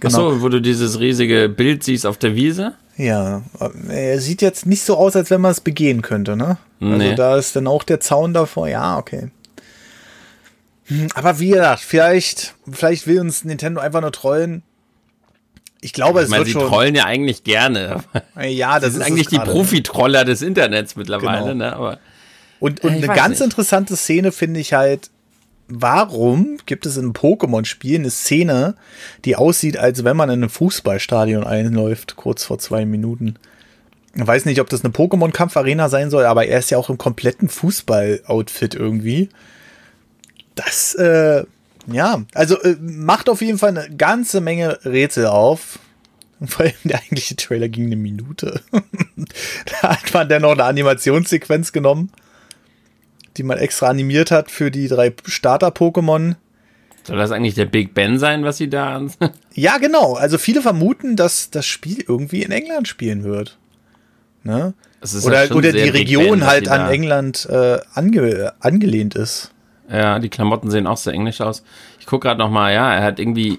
genau. 0.00 0.28
Achso, 0.28 0.42
wo 0.42 0.48
du 0.48 0.60
dieses 0.60 1.00
riesige 1.00 1.48
Bild 1.48 1.82
siehst 1.84 2.06
auf 2.06 2.18
der 2.18 2.34
Wiese. 2.36 2.74
Ja, 2.96 3.42
er 3.88 4.20
sieht 4.20 4.42
jetzt 4.42 4.66
nicht 4.66 4.82
so 4.82 4.96
aus, 4.96 5.16
als 5.16 5.30
wenn 5.30 5.40
man 5.40 5.50
es 5.50 5.60
begehen 5.60 6.02
könnte, 6.02 6.36
ne? 6.36 6.58
Also 6.80 6.96
Nee. 6.96 7.14
da 7.14 7.36
ist 7.38 7.56
dann 7.56 7.66
auch 7.66 7.84
der 7.84 8.00
Zaun 8.00 8.34
davor. 8.34 8.68
Ja, 8.68 8.98
okay. 8.98 9.30
Hm, 10.86 11.08
Aber 11.14 11.38
wie 11.38 11.50
gesagt, 11.50 11.80
vielleicht, 11.80 12.54
vielleicht 12.70 13.06
will 13.06 13.20
uns 13.20 13.44
Nintendo 13.44 13.80
einfach 13.80 14.00
nur 14.00 14.12
trollen. 14.12 14.62
Ich 15.80 15.92
glaube, 15.92 16.20
es 16.20 16.26
Ich 16.26 16.30
meine, 16.30 16.40
wird 16.40 16.48
sie 16.48 16.52
schon. 16.52 16.68
trollen 16.68 16.94
ja 16.94 17.04
eigentlich 17.04 17.44
gerne. 17.44 18.02
Ja, 18.40 18.78
das 18.80 18.92
sind 18.92 19.02
eigentlich 19.02 19.28
die. 19.28 19.38
Profitroller 19.38 20.24
des 20.24 20.42
Internets 20.42 20.94
mittlerweile, 20.96 21.52
Genau. 21.52 21.54
ne? 21.54 21.72
Aber 21.74 21.98
Und, 22.60 22.84
und 22.84 22.90
Äh, 22.92 22.96
eine 22.98 23.06
ganz 23.06 23.30
nicht. 23.38 23.40
interessante 23.42 23.96
Szene 23.96 24.32
finde 24.32 24.60
ich 24.60 24.72
halt, 24.74 25.10
warum 25.80 26.58
gibt 26.66 26.86
es 26.86 26.96
in 26.96 27.04
einem 27.04 27.12
Pokémon-Spiel 27.12 27.98
eine 27.98 28.10
Szene, 28.10 28.74
die 29.24 29.36
aussieht, 29.36 29.76
als 29.76 30.04
wenn 30.04 30.16
man 30.16 30.28
in 30.28 30.40
einem 30.40 30.50
Fußballstadion 30.50 31.44
einläuft, 31.44 32.16
kurz 32.16 32.44
vor 32.44 32.58
zwei 32.58 32.84
Minuten. 32.84 33.36
Ich 34.14 34.26
weiß 34.26 34.44
nicht, 34.44 34.60
ob 34.60 34.68
das 34.68 34.84
eine 34.84 34.92
Pokémon-Kampfarena 34.92 35.88
sein 35.88 36.10
soll, 36.10 36.26
aber 36.26 36.46
er 36.46 36.58
ist 36.58 36.70
ja 36.70 36.78
auch 36.78 36.90
im 36.90 36.98
kompletten 36.98 37.48
Fußball-Outfit 37.48 38.74
irgendwie. 38.74 39.30
Das, 40.54 40.94
äh, 40.94 41.44
ja, 41.90 42.22
also 42.34 42.60
äh, 42.60 42.76
macht 42.80 43.30
auf 43.30 43.40
jeden 43.40 43.58
Fall 43.58 43.70
eine 43.70 43.96
ganze 43.96 44.40
Menge 44.40 44.78
Rätsel 44.84 45.26
auf. 45.26 45.78
Vor 46.46 46.66
allem 46.66 46.74
der 46.84 46.98
eigentliche 46.98 47.36
Trailer 47.36 47.68
ging 47.68 47.86
eine 47.86 47.96
Minute. 47.96 48.60
da 49.80 49.96
hat 49.96 50.12
man 50.12 50.28
dann 50.28 50.42
noch 50.42 50.52
eine 50.52 50.64
Animationssequenz 50.64 51.72
genommen, 51.72 52.10
die 53.36 53.42
man 53.42 53.58
extra 53.58 53.88
animiert 53.88 54.30
hat 54.30 54.50
für 54.50 54.70
die 54.70 54.88
drei 54.88 55.12
Starter-Pokémon. 55.24 56.36
soll 57.04 57.16
das 57.16 57.30
eigentlich 57.30 57.54
der 57.54 57.66
Big 57.66 57.94
Ben 57.94 58.18
sein, 58.18 58.44
was 58.44 58.58
sie 58.58 58.68
da 58.68 59.00
Ja, 59.54 59.78
genau. 59.78 60.14
Also 60.14 60.38
viele 60.38 60.62
vermuten, 60.62 61.16
dass 61.16 61.50
das 61.50 61.66
Spiel 61.66 62.04
irgendwie 62.06 62.42
in 62.42 62.52
England 62.52 62.88
spielen 62.88 63.24
wird. 63.24 63.58
Ne? 64.44 64.74
Ist 65.00 65.14
ja 65.14 65.28
Oder, 65.28 65.56
oder 65.56 65.72
die 65.72 65.90
Big 65.90 65.94
Region 65.94 66.40
Ben, 66.40 66.46
halt 66.46 66.68
an 66.68 66.90
England 66.90 67.46
äh, 67.50 67.78
ange 67.94 68.52
angelehnt 68.60 69.14
ist. 69.14 69.50
Ja, 69.90 70.18
die 70.18 70.28
Klamotten 70.28 70.70
sehen 70.70 70.86
auch 70.86 70.96
sehr 70.96 71.12
englisch 71.12 71.40
aus. 71.40 71.64
Ich 72.00 72.06
gucke 72.06 72.28
gerade 72.28 72.38
noch 72.38 72.50
mal, 72.50 72.72
ja, 72.72 72.94
er 72.94 73.02
hat 73.02 73.18
irgendwie 73.18 73.58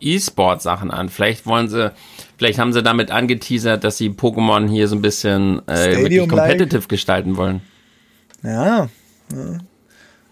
E-Sport-Sachen 0.00 0.90
an. 0.90 1.08
Vielleicht 1.08 1.46
wollen 1.46 1.68
sie, 1.68 1.92
vielleicht 2.38 2.58
haben 2.58 2.72
sie 2.72 2.82
damit 2.82 3.10
angeteasert, 3.10 3.84
dass 3.84 3.98
sie 3.98 4.08
Pokémon 4.08 4.68
hier 4.68 4.88
so 4.88 4.96
ein 4.96 5.02
bisschen 5.02 5.66
äh, 5.68 5.96
wirklich 5.96 6.28
competitive 6.28 6.88
gestalten 6.88 7.36
wollen. 7.36 7.60
Ja. 8.42 8.88
Ja. 9.32 9.58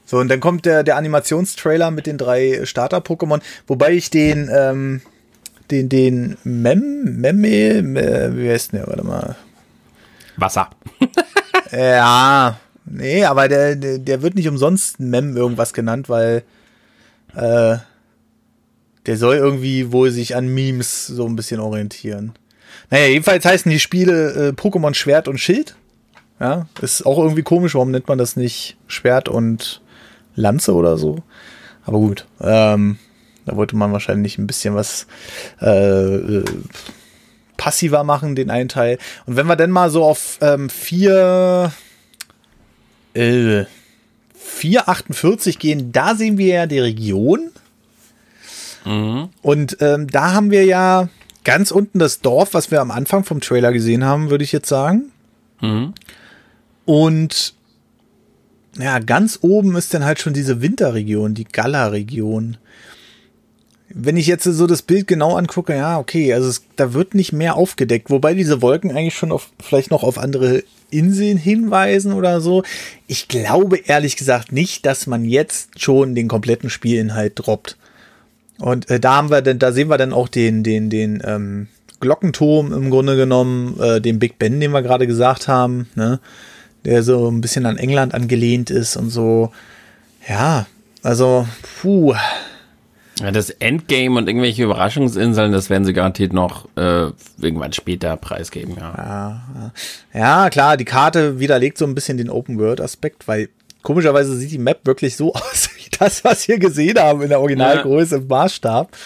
So, 0.07 0.19
und 0.19 0.29
dann 0.29 0.41
kommt 0.41 0.65
der, 0.65 0.85
der 0.85 0.97
Animationstrailer 0.97 1.91
mit 1.91 2.07
den 2.07 2.17
drei 2.17 2.65
Starter-Pokémon, 2.65 3.41
wobei 3.67 3.93
ich 3.93 4.09
den, 4.09 4.49
ähm, 4.51 5.03
den, 5.71 5.91
den 5.91 6.39
Mem, 6.45 7.21
Memme, 7.21 7.83
Me- 7.83 8.33
wie 8.35 8.49
heißt 8.51 8.73
denn 8.73 8.79
der? 8.81 8.89
Warte 8.89 9.05
mal. 9.05 9.37
Wasser. 10.37 10.71
Ja, 11.71 12.59
nee, 12.87 13.23
aber 13.27 13.47
der, 13.49 13.77
der, 13.77 13.99
der 13.99 14.23
wird 14.23 14.35
nicht 14.37 14.49
umsonst 14.49 14.99
Mem 15.01 15.37
irgendwas 15.37 15.75
genannt, 15.75 16.09
weil 16.09 16.43
äh, 17.35 17.77
der 19.05 19.17
soll 19.19 19.37
irgendwie 19.37 19.93
wohl 19.93 20.11
sich 20.11 20.35
an 20.35 20.49
Memes 20.49 21.07
so 21.07 21.27
ein 21.27 21.37
bisschen 21.37 21.61
orientieren. 21.61 22.33
Naja, 22.89 23.09
jedenfalls 23.09 23.45
heißen 23.45 23.71
die 23.71 23.81
Spiele 23.81 24.49
äh, 24.49 24.53
Pokémon 24.53 24.95
Schwert 24.95 25.29
und 25.29 25.37
Schild. 25.37 25.77
Ja, 26.41 26.67
ist 26.81 27.05
auch 27.05 27.19
irgendwie 27.19 27.43
komisch, 27.43 27.75
warum 27.75 27.91
nennt 27.91 28.09
man 28.09 28.19
das 28.19 28.37
nicht 28.37 28.77
Schwert 28.87 29.29
und 29.29 29.81
Lanze 30.37 30.75
oder 30.75 30.97
so? 30.97 31.23
Aber 31.85 31.99
gut, 31.99 32.27
ähm, 32.41 32.99
da 33.45 33.57
wollte 33.57 33.77
man 33.77 33.93
wahrscheinlich 33.93 34.39
ein 34.39 34.47
bisschen 34.47 34.75
was 34.75 35.07
äh, 35.61 36.15
äh, 36.17 36.45
passiver 37.57 38.05
machen, 38.05 38.37
den 38.37 38.51
einen 38.51 38.69
Teil. 38.69 38.99
Und 39.27 39.37
wenn 39.37 39.47
wir 39.47 39.57
dann 39.57 39.71
mal 39.71 39.91
so 39.91 40.05
auf 40.05 40.39
ähm, 40.41 40.69
4, 40.69 41.73
äh, 43.15 43.65
448 44.35 45.59
gehen, 45.59 45.93
da 45.93 46.15
sehen 46.15 46.39
wir 46.39 46.55
ja 46.55 46.67
die 46.67 46.79
Region. 46.79 47.51
Und 49.43 49.79
ähm, 49.81 50.07
da 50.09 50.33
haben 50.33 50.51
wir 50.51 50.65
ja 50.65 51.09
ganz 51.45 51.71
unten 51.71 51.99
das 51.99 52.21
Dorf, 52.21 52.55
was 52.55 52.71
wir 52.71 52.81
am 52.81 52.91
Anfang 52.91 53.25
vom 53.25 53.41
Trailer 53.41 53.73
gesehen 53.73 54.05
haben, 54.05 54.31
würde 54.31 54.45
ich 54.45 54.53
jetzt 54.53 54.69
sagen. 54.69 55.11
Und 56.89 57.53
ja, 58.79 58.99
ganz 58.99 59.41
oben 59.43 59.77
ist 59.77 59.93
dann 59.93 60.07
halt 60.07 60.21
schon 60.21 60.33
diese 60.33 60.63
Winterregion, 60.63 61.35
die 61.35 61.45
Gala-Region. 61.45 62.57
Wenn 63.91 64.17
ich 64.17 64.27
jetzt 64.27 64.45
so 64.45 64.67
das 64.67 64.81
Bild 64.81 65.07
genau 65.07 65.37
angucke, 65.37 65.77
ja, 65.77 65.99
okay, 65.99 66.33
also 66.33 66.49
es, 66.49 66.63
da 66.77 66.95
wird 66.95 67.15
nicht 67.15 67.35
mehr 67.35 67.57
aufgedeckt, 67.57 68.09
wobei 68.09 68.33
diese 68.33 68.63
Wolken 68.63 68.91
eigentlich 68.91 69.17
schon 69.17 69.33
auf, 69.33 69.51
vielleicht 69.63 69.91
noch 69.91 70.03
auf 70.03 70.17
andere 70.17 70.65
Inseln 70.89 71.37
hinweisen 71.37 72.15
oder 72.15 72.41
so. 72.41 72.63
Ich 73.07 73.29
glaube 73.29 73.77
ehrlich 73.77 74.17
gesagt 74.17 74.53
nicht, 74.53 74.87
dass 74.87 75.07
man 75.07 75.27
jetzt 75.27 75.79
schon 75.79 76.15
den 76.15 76.27
kompletten 76.27 76.71
Spielinhalt 76.71 77.35
droppt. 77.35 77.77
Und 78.61 78.89
äh, 78.89 78.99
da 78.99 79.17
haben 79.17 79.31
wir 79.31 79.43
dann, 79.43 79.59
da 79.59 79.73
sehen 79.73 79.91
wir 79.91 79.99
dann 79.99 80.15
auch 80.15 80.29
den, 80.29 80.63
den, 80.63 80.89
den 80.89 81.23
ähm, 81.23 81.69
Glockenturm 82.01 82.73
im 82.73 82.89
Grunde 82.89 83.17
genommen, 83.17 83.79
äh, 83.79 84.01
den 84.01 84.19
Big 84.19 84.39
Ben, 84.39 84.59
den 84.59 84.71
wir 84.71 84.81
gerade 84.81 85.07
gesagt 85.07 85.49
haben, 85.49 85.87
ne? 85.95 86.19
Der 86.89 87.03
so 87.03 87.31
ein 87.31 87.43
bisschen 87.43 87.67
an 87.67 87.77
England 87.77 88.15
angelehnt 88.15 88.71
ist 88.71 88.97
und 88.97 89.11
so. 89.11 89.53
Ja, 90.27 90.67
also, 91.03 91.47
puh. 91.83 92.15
Ja, 93.21 93.31
das 93.31 93.51
Endgame 93.51 94.17
und 94.17 94.27
irgendwelche 94.27 94.63
Überraschungsinseln, 94.63 95.53
das 95.53 95.69
werden 95.69 95.85
sie 95.85 95.93
garantiert 95.93 96.33
noch 96.33 96.67
äh, 96.77 97.11
irgendwann 97.41 97.73
später 97.75 98.17
preisgeben, 98.17 98.77
ja. 98.79 99.73
Ja, 100.15 100.51
klar, 100.51 100.77
die 100.77 100.87
Karte 100.87 101.41
widerlegt 101.41 101.79
so 101.79 101.85
ein 101.85 101.95
bisschen 101.95 102.17
den 102.17 102.31
Open-World-Aspekt, 102.31 103.29
weil 103.29 103.51
komischerweise 103.83 104.35
sieht 104.37 104.53
die 104.53 104.59
Map 104.59 104.87
wirklich 104.87 105.17
so 105.17 105.35
aus 105.35 105.69
wie 105.77 105.91
das, 105.99 106.25
was 106.25 106.49
wir 106.49 106.59
gesehen 106.59 106.99
haben 106.99 107.21
in 107.23 107.29
der 107.29 107.41
Originalgröße 107.41 108.17
im 108.17 108.29
Maßstab. 108.29 108.97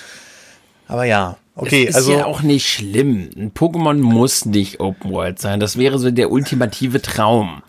Aber 0.86 1.04
ja, 1.04 1.38
okay, 1.56 1.84
es 1.84 1.90
ist 1.90 1.96
also. 1.96 2.12
ja 2.12 2.26
auch 2.26 2.42
nicht 2.42 2.68
schlimm. 2.68 3.30
Ein 3.34 3.52
Pokémon 3.52 3.94
muss 3.94 4.44
nicht 4.44 4.78
Open 4.78 5.10
World 5.10 5.38
sein. 5.38 5.58
Das 5.58 5.78
wäre 5.78 5.98
so 5.98 6.10
der 6.10 6.30
ultimative 6.30 7.00
Traum. 7.00 7.62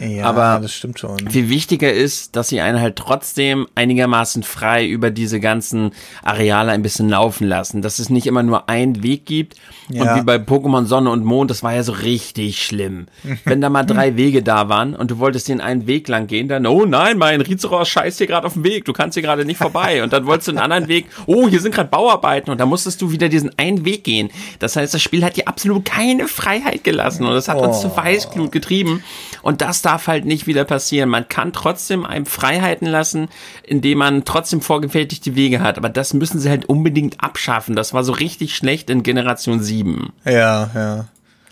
Ja, 0.00 0.24
aber- 0.24 0.60
das 0.62 0.72
stimmt 0.72 0.98
schon. 0.98 1.18
Viel 1.30 1.48
wichtiger 1.48 1.92
ist, 1.92 2.36
dass 2.36 2.48
sie 2.48 2.60
einen 2.60 2.80
halt 2.80 2.96
trotzdem 2.96 3.66
einigermaßen 3.74 4.42
frei 4.42 4.86
über 4.86 5.10
diese 5.10 5.40
ganzen 5.40 5.92
Areale 6.22 6.72
ein 6.72 6.82
bisschen 6.82 7.08
laufen 7.08 7.46
lassen. 7.46 7.82
Dass 7.82 7.98
es 7.98 8.10
nicht 8.10 8.26
immer 8.26 8.42
nur 8.42 8.68
einen 8.68 9.02
Weg 9.02 9.26
gibt. 9.26 9.56
Ja. 9.88 10.02
Und 10.14 10.20
wie 10.20 10.24
bei 10.24 10.36
Pokémon 10.36 10.86
Sonne 10.86 11.10
und 11.10 11.24
Mond, 11.24 11.50
das 11.50 11.62
war 11.62 11.74
ja 11.74 11.82
so 11.82 11.92
richtig 11.92 12.64
schlimm. 12.64 13.06
Wenn 13.44 13.60
da 13.60 13.68
mal 13.68 13.84
drei 13.84 14.16
Wege 14.16 14.42
da 14.42 14.68
waren 14.68 14.94
und 14.94 15.10
du 15.10 15.18
wolltest 15.18 15.48
den 15.48 15.60
einen 15.60 15.86
Weg 15.86 16.08
lang 16.08 16.26
gehen, 16.26 16.48
dann, 16.48 16.66
oh 16.66 16.86
nein, 16.86 17.18
mein 17.18 17.40
Rizeros 17.40 17.88
scheißt 17.88 18.18
hier 18.18 18.26
gerade 18.26 18.46
auf 18.46 18.54
dem 18.54 18.64
Weg, 18.64 18.84
du 18.84 18.92
kannst 18.92 19.14
hier 19.14 19.22
gerade 19.22 19.44
nicht 19.44 19.58
vorbei. 19.58 20.02
Und 20.02 20.12
dann 20.12 20.26
wolltest 20.26 20.48
du 20.48 20.52
einen 20.52 20.60
anderen 20.60 20.88
Weg, 20.88 21.06
oh, 21.26 21.48
hier 21.48 21.60
sind 21.60 21.74
gerade 21.74 21.88
Bauarbeiten 21.90 22.50
und 22.50 22.58
da 22.58 22.66
musstest 22.66 23.00
du 23.02 23.10
wieder 23.10 23.28
diesen 23.28 23.50
einen 23.58 23.84
Weg 23.84 24.04
gehen. 24.04 24.30
Das 24.58 24.76
heißt, 24.76 24.94
das 24.94 25.02
Spiel 25.02 25.24
hat 25.24 25.36
dir 25.36 25.48
absolut 25.48 25.84
keine 25.84 26.28
Freiheit 26.28 26.84
gelassen 26.84 27.24
und 27.26 27.34
das 27.34 27.48
hat 27.48 27.58
uns 27.58 27.80
zu 27.80 27.94
Weißglut 27.96 28.52
getrieben. 28.52 29.02
Und 29.42 29.60
das 29.62 29.82
darf 29.90 30.06
halt 30.06 30.24
nicht 30.24 30.46
wieder 30.46 30.64
passieren. 30.64 31.08
Man 31.08 31.28
kann 31.28 31.52
trotzdem 31.52 32.06
einem 32.06 32.26
Freiheiten 32.26 32.86
lassen, 32.86 33.28
indem 33.64 33.98
man 33.98 34.24
trotzdem 34.24 34.60
vorgefertigte 34.60 35.34
Wege 35.34 35.60
hat. 35.60 35.78
Aber 35.78 35.88
das 35.88 36.14
müssen 36.14 36.38
sie 36.38 36.48
halt 36.48 36.66
unbedingt 36.66 37.22
abschaffen. 37.22 37.74
Das 37.74 37.92
war 37.92 38.04
so 38.04 38.12
richtig 38.12 38.54
schlecht 38.54 38.88
in 38.88 39.02
Generation 39.02 39.60
7. 39.60 40.12
Ja, 40.24 40.70
ja. 40.74 41.04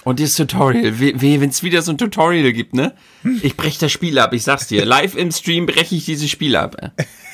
Und 0.04 0.20
dieses 0.20 0.36
Tutorial, 0.36 1.00
wenn 1.00 1.50
es 1.50 1.64
wieder 1.64 1.82
so 1.82 1.90
ein 1.90 1.98
Tutorial 1.98 2.52
gibt, 2.52 2.74
ne? 2.74 2.92
Ich 3.42 3.56
breche 3.56 3.80
das 3.80 3.92
Spiel 3.92 4.18
ab, 4.20 4.32
ich 4.32 4.44
sag's 4.44 4.68
dir. 4.68 4.86
Live 4.86 5.16
im 5.16 5.32
Stream 5.32 5.66
breche 5.66 5.96
ich 5.96 6.04
dieses 6.04 6.30
Spiel 6.30 6.54
ab. 6.54 6.76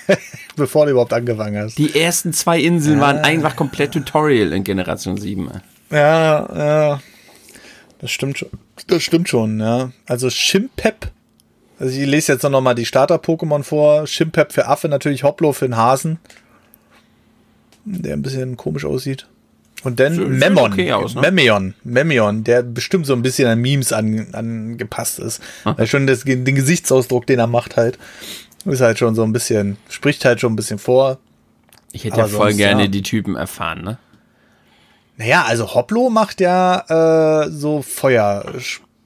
Bevor 0.57 0.87
du 0.87 0.93
überhaupt 0.93 1.13
angefangen 1.13 1.63
hast. 1.63 1.77
Die 1.77 1.95
ersten 2.01 2.33
zwei 2.33 2.61
Inseln 2.61 2.99
waren 3.01 3.19
einfach 3.19 3.57
komplett 3.57 3.93
Tutorial 3.93 4.53
in 4.53 4.65
Generation 4.65 5.19
7. 5.19 5.51
Ja, 5.91 6.49
ja. 6.57 7.01
Das 7.99 8.11
stimmt 8.11 8.39
schon. 8.39 8.51
Das 8.87 9.03
stimmt 9.03 9.29
schon, 9.29 9.61
ja. 9.61 9.93
Also 10.07 10.31
Shimpep. 10.31 11.11
Also 11.79 11.99
ich 11.99 12.07
lese 12.07 12.33
jetzt 12.33 12.43
noch 12.43 12.61
mal 12.61 12.75
die 12.75 12.87
Starter-Pokémon 12.87 13.63
vor. 13.63 14.07
Shimpep 14.07 14.53
für 14.53 14.67
Affe, 14.69 14.89
natürlich 14.89 15.23
Hoplo 15.25 15.53
für 15.53 15.67
den 15.67 15.77
Hasen. 15.77 16.19
Der 17.85 18.15
ein 18.15 18.23
bisschen 18.23 18.57
komisch 18.57 18.85
aussieht. 18.85 19.27
Und 19.83 20.01
dann 20.01 20.15
Sieht 20.15 20.29
Memon. 20.29 20.73
okay 20.73 20.93
aus, 20.93 21.15
ne? 21.15 21.21
Memeon. 21.21 21.75
Memeon, 21.85 22.43
der 22.43 22.63
bestimmt 22.63 23.07
so 23.07 23.13
ein 23.13 23.21
bisschen 23.21 23.47
an 23.47 23.61
Memes 23.61 23.93
an, 23.93 24.29
angepasst 24.33 25.19
ist. 25.19 25.43
Weil 25.65 25.87
schon 25.87 26.07
das, 26.07 26.25
den 26.25 26.45
Gesichtsausdruck, 26.45 27.27
den 27.27 27.39
er 27.39 27.47
macht 27.47 27.77
halt, 27.77 27.99
ist 28.65 28.81
halt 28.81 28.99
schon 28.99 29.15
so 29.15 29.23
ein 29.23 29.33
bisschen, 29.33 29.77
spricht 29.91 30.25
halt 30.25 30.41
schon 30.41 30.55
ein 30.55 30.57
bisschen 30.57 30.79
vor. 30.79 31.19
Ich 31.93 32.05
hätte 32.05 32.15
Aber 32.15 32.23
ja 32.23 32.29
voll 32.29 32.51
sonst, 32.51 32.57
gerne 32.59 32.83
ja. 32.83 32.89
die 32.89 33.03
Typen 33.03 33.37
erfahren, 33.37 33.83
ne? 33.83 33.99
Naja, 35.17 35.45
also 35.47 35.75
Hoplo 35.75 36.11
macht 36.11 36.41
ja 36.41 37.45
äh, 37.45 37.51
so 37.51 37.83
Feuer, 37.83 38.45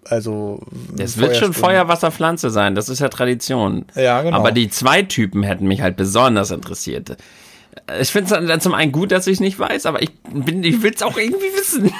also. 0.05 0.61
Es 0.99 1.18
wird 1.18 1.37
schon 1.37 1.53
Feuer, 1.53 1.88
Wasser, 1.88 2.11
Pflanze 2.11 2.51
sein. 2.51 2.75
Das 2.75 2.88
ist 2.88 3.01
ja 3.01 3.09
Tradition. 3.09 3.85
Ja, 3.94 4.23
genau. 4.23 4.37
Aber 4.37 4.53
die 4.53 4.71
zwei 4.71 5.03
Typen 5.03 5.42
hätten 5.42 5.66
mich 5.66 5.83
halt 5.83 5.97
besonders 5.97 6.51
interessiert. 6.51 7.16
Ich 8.01 8.11
finde 8.11 8.35
es 8.35 8.49
dann 8.49 8.61
zum 8.61 8.75
einen 8.75 8.90
gut, 8.90 9.12
dass 9.12 9.27
ich 9.27 9.35
es 9.35 9.40
nicht 9.40 9.59
weiß, 9.59 9.87
aber 9.87 10.03
ich, 10.03 10.11
ich 10.62 10.83
will 10.83 10.92
es 10.94 11.03
auch 11.03 11.16
irgendwie 11.16 11.53
wissen. 11.57 11.92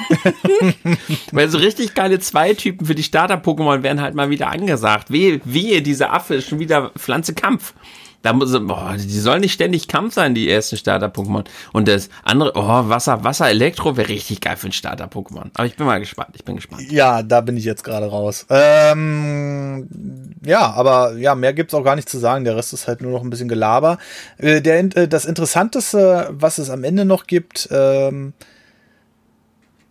Weil 1.33 1.49
so 1.49 1.59
richtig 1.59 1.95
geile 1.95 2.19
Zwei-Typen 2.19 2.87
für 2.87 2.95
die 2.95 3.03
Starter-Pokémon 3.03 3.83
werden 3.83 4.01
halt 4.01 4.15
mal 4.15 4.31
wieder 4.31 4.49
angesagt. 4.49 5.11
Wehe, 5.11 5.41
wehe, 5.45 5.83
dieser 5.83 6.13
Affe 6.13 6.37
ist 6.37 6.49
schon 6.49 6.59
wieder 6.59 6.91
Pflanze 6.99 7.35
Kampf. 7.35 7.75
Da 8.23 8.33
muss, 8.33 8.53
boah, 8.53 8.97
die 8.97 9.21
sollen 9.21 9.43
nicht 9.43 9.53
ständig 9.53 9.87
Kampf 9.87 10.15
sein, 10.15 10.35
die 10.35 10.51
ersten 10.51 10.77
Starter-Pokémon. 10.77 11.45
Und 11.73 11.87
das 11.87 12.11
andere, 12.25 12.53
oh, 12.57 12.89
Wasser, 12.89 13.23
Wasser, 13.23 13.49
Elektro 13.49 13.97
wäre 13.97 14.09
richtig 14.09 14.41
geil 14.41 14.57
für 14.57 14.67
ein 14.67 14.73
Starter-Pokémon. 14.73 15.51
Aber 15.55 15.67
ich 15.67 15.77
bin 15.77 15.87
mal 15.87 16.01
gespannt, 16.01 16.31
ich 16.35 16.45
bin 16.45 16.57
gespannt. 16.57 16.91
Ja, 16.91 17.23
da 17.23 17.41
bin 17.41 17.57
ich 17.57 17.65
jetzt 17.65 17.85
gerade 17.85 18.07
raus. 18.07 18.45
Ähm, 18.51 19.89
ja, 20.45 20.73
aber 20.73 21.17
ja, 21.17 21.37
mehr 21.37 21.53
gibt's 21.53 21.75
auch 21.75 21.85
gar 21.85 21.95
nicht 21.95 22.09
zu 22.09 22.19
sagen. 22.19 22.45
Der 22.45 22.57
Rest 22.57 22.73
ist 22.73 22.89
halt 22.89 23.03
nur 23.03 23.13
noch 23.13 23.23
ein 23.23 23.31
bisschen 23.31 23.49
Gelaber. 23.49 23.99
Äh, 24.39 24.61
der, 24.63 24.79
äh, 24.97 25.07
das 25.07 25.25
Interessanteste, 25.25 26.31
was 26.33 26.59
es 26.59 26.71
am 26.71 26.83
Ende 26.83 27.05
noch 27.05 27.27
gibt, 27.29 27.69
ähm, 27.71 28.33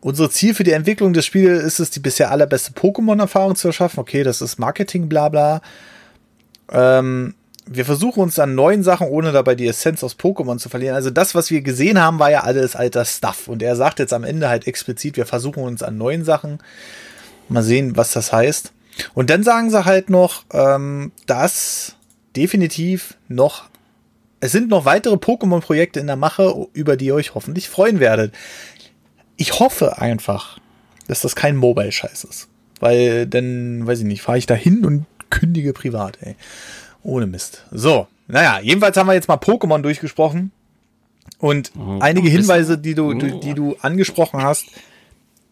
Unser 0.01 0.29
Ziel 0.29 0.53
für 0.53 0.63
die 0.63 0.71
Entwicklung 0.71 1.11
des 1.13 1.25
Spiels 1.25 1.63
ist 1.63 1.79
es, 1.79 1.89
die 1.89 1.99
bisher 1.99 2.29
allerbeste 2.29 2.71
Pokémon-Erfahrung 2.73 3.55
zu 3.55 3.69
erschaffen. 3.69 3.99
Okay, 3.99 4.23
das 4.23 4.41
ist 4.41 4.59
Marketing, 4.59 5.09
bla 5.09 5.29
bla. 5.29 5.61
Ähm, 6.71 7.33
wir 7.69 7.85
versuchen 7.85 8.21
uns 8.21 8.39
an 8.39 8.55
neuen 8.55 8.83
Sachen, 8.83 9.07
ohne 9.07 9.31
dabei 9.31 9.55
die 9.55 9.67
Essenz 9.67 10.03
aus 10.03 10.17
Pokémon 10.17 10.57
zu 10.57 10.69
verlieren. 10.69 10.95
Also 10.95 11.09
das, 11.09 11.35
was 11.35 11.51
wir 11.51 11.61
gesehen 11.61 12.01
haben, 12.01 12.19
war 12.19 12.31
ja 12.31 12.41
alles 12.41 12.75
alter 12.75 13.05
Stuff. 13.05 13.47
Und 13.47 13.61
er 13.61 13.75
sagt 13.75 13.99
jetzt 13.99 14.13
am 14.13 14.23
Ende 14.23 14.49
halt 14.49 14.67
explizit, 14.67 15.17
wir 15.17 15.25
versuchen 15.25 15.63
uns 15.63 15.83
an 15.83 15.97
neuen 15.97 16.23
Sachen. 16.23 16.59
Mal 17.49 17.63
sehen, 17.63 17.95
was 17.95 18.11
das 18.11 18.33
heißt. 18.33 18.73
Und 19.13 19.29
dann 19.29 19.43
sagen 19.43 19.69
sie 19.69 19.85
halt 19.85 20.09
noch, 20.09 20.43
ähm, 20.51 21.11
dass 21.25 21.95
definitiv 22.35 23.15
noch, 23.27 23.69
es 24.39 24.51
sind 24.51 24.69
noch 24.69 24.85
weitere 24.85 25.15
Pokémon-Projekte 25.15 25.99
in 25.99 26.07
der 26.07 26.15
Mache, 26.15 26.67
über 26.73 26.97
die 26.97 27.05
ihr 27.05 27.15
euch 27.15 27.35
hoffentlich 27.35 27.69
freuen 27.69 27.99
werdet. 27.99 28.33
Ich 29.37 29.59
hoffe 29.59 29.99
einfach, 29.99 30.59
dass 31.07 31.21
das 31.21 31.35
kein 31.35 31.55
Mobile-Scheiß 31.55 32.23
ist. 32.25 32.47
Weil 32.79 33.25
dann, 33.25 33.87
weiß 33.87 33.99
ich 33.99 34.05
nicht, 34.05 34.21
fahre 34.21 34.37
ich 34.37 34.45
da 34.45 34.53
hin 34.53 34.85
und 34.85 35.05
kündige 35.29 35.73
privat, 35.73 36.17
ey. 36.21 36.35
Ohne 37.07 37.25
Mist. 37.25 37.63
So, 37.71 38.07
naja, 38.27 38.59
jedenfalls 38.61 38.97
haben 38.97 39.07
wir 39.07 39.13
jetzt 39.13 39.29
mal 39.29 39.37
Pokémon 39.37 39.81
durchgesprochen. 39.81 40.51
Und 41.39 41.71
oh, 41.79 41.99
einige 42.01 42.29
Hinweise, 42.29 42.77
die 42.77 42.95
du, 42.95 43.13
die, 43.13 43.39
die 43.39 43.53
du 43.53 43.77
angesprochen 43.81 44.43
hast, 44.43 44.65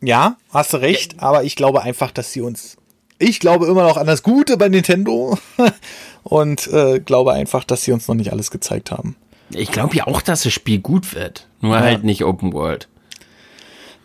ja, 0.02 0.36
hast 0.52 0.74
du 0.74 0.78
recht, 0.78 1.22
aber 1.24 1.46
ich 1.46 1.56
glaube 1.56 1.82
einfach, 1.82 2.12
dass 2.12 2.34
sie 2.34 2.42
uns. 2.42 2.76
Ich 3.20 3.40
glaube 3.40 3.68
immer 3.68 3.84
noch 3.84 3.96
an 3.96 4.06
das 4.06 4.22
Gute 4.22 4.58
bei 4.58 4.68
Nintendo 4.68 5.38
und 6.24 6.68
äh, 6.68 7.00
glaube 7.00 7.32
einfach, 7.32 7.64
dass 7.64 7.84
sie 7.84 7.94
uns 7.94 8.10
noch 8.10 8.16
nicht 8.16 8.34
alles 8.34 8.52
gezeigt 8.52 8.92
haben. 8.92 9.16
Ich 9.52 9.72
glaube 9.72 9.96
ja 9.96 10.08
auch, 10.08 10.22
dass 10.22 10.44
das 10.44 10.52
Spiel 10.52 10.80
gut 10.80 11.16
wird. 11.16 11.48
Nur 11.62 11.76
ja. 11.76 11.82
halt 11.82 12.04
nicht 12.04 12.26
Open 12.26 12.52
World. 12.52 12.90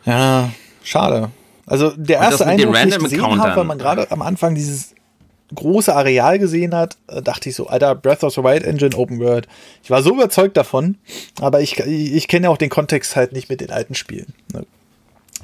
Ja, 0.05 0.51
schade. 0.85 1.31
Also 1.67 1.91
der 1.97 2.21
erste 2.21 2.47
Eindruck, 2.47 2.75
den 2.75 2.89
ich 2.91 2.99
gesehen 2.99 3.43
habe, 3.43 3.57
weil 3.57 3.65
man 3.65 3.79
gerade 3.79 4.09
am 4.13 4.23
Anfang 4.23 4.55
dieses 4.55 4.90
große 5.55 5.95
Areal 5.95 6.39
gesehen 6.39 6.75
hat, 6.75 6.97
äh, 7.09 7.23
dachte 7.23 7.49
ich 7.49 7.57
so, 7.57 7.67
Alter, 7.67 7.95
Breath 7.95 8.25
of 8.25 8.35
the 8.35 8.43
Wild 8.43 8.65
Engine 8.65 8.97
Open 8.97 9.21
World. 9.21 9.49
Ich 9.83 9.91
war 9.91 10.03
so 10.03 10.13
überzeugt 10.15 10.57
davon, 10.57 10.97
aber 11.41 11.61
ich, 11.61 11.79
ich, 11.79 12.29
kenne 12.29 12.45
ja 12.45 12.51
auch 12.51 12.59
den 12.59 12.71
Kontext 12.71 13.17
halt 13.17 13.33
nicht 13.33 13.49
mit 13.49 13.61
den 13.61 13.71
alten 13.71 13.95
Spielen. 13.95 14.35
Ne? 14.53 14.65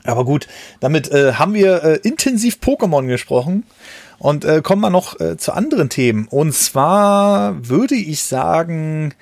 Aber 0.04 0.24
gut, 0.24 0.46
damit 0.80 1.10
äh, 1.10 1.34
haben 1.34 1.54
wir 1.54 1.82
äh, 1.82 1.96
intensiv 2.02 2.58
Pokémon 2.62 3.06
gesprochen 3.06 3.64
und 4.18 4.44
äh, 4.44 4.62
kommen 4.62 4.82
wir 4.82 4.90
noch 4.90 5.18
äh, 5.20 5.36
zu 5.36 5.52
anderen 5.52 5.88
Themen. 5.88 6.28
Und 6.28 6.54
zwar 6.54 7.68
würde 7.68 7.96
ich 7.96 8.22
sagen, 8.22 9.14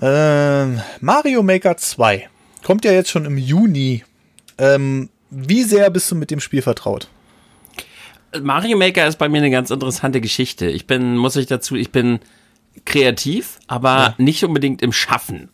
äh, 0.00 0.66
Mario 1.00 1.42
Maker 1.42 1.76
2 1.76 2.28
kommt 2.62 2.84
ja 2.84 2.92
jetzt 2.92 3.10
schon 3.10 3.24
im 3.24 3.38
Juni. 3.38 4.04
Ähm, 4.58 5.08
wie 5.30 5.62
sehr 5.62 5.90
bist 5.90 6.10
du 6.10 6.14
mit 6.14 6.30
dem 6.30 6.40
Spiel 6.40 6.62
vertraut? 6.62 7.08
Mario 8.42 8.76
Maker 8.76 9.06
ist 9.06 9.16
bei 9.16 9.28
mir 9.28 9.38
eine 9.38 9.50
ganz 9.50 9.70
interessante 9.70 10.20
Geschichte. 10.20 10.66
Ich 10.66 10.86
bin, 10.86 11.16
muss 11.16 11.36
ich 11.36 11.46
dazu, 11.46 11.76
ich 11.76 11.90
bin 11.90 12.20
kreativ, 12.84 13.58
aber 13.66 13.88
ja. 13.88 14.14
nicht 14.18 14.44
unbedingt 14.44 14.82
im 14.82 14.92
Schaffen. 14.92 15.50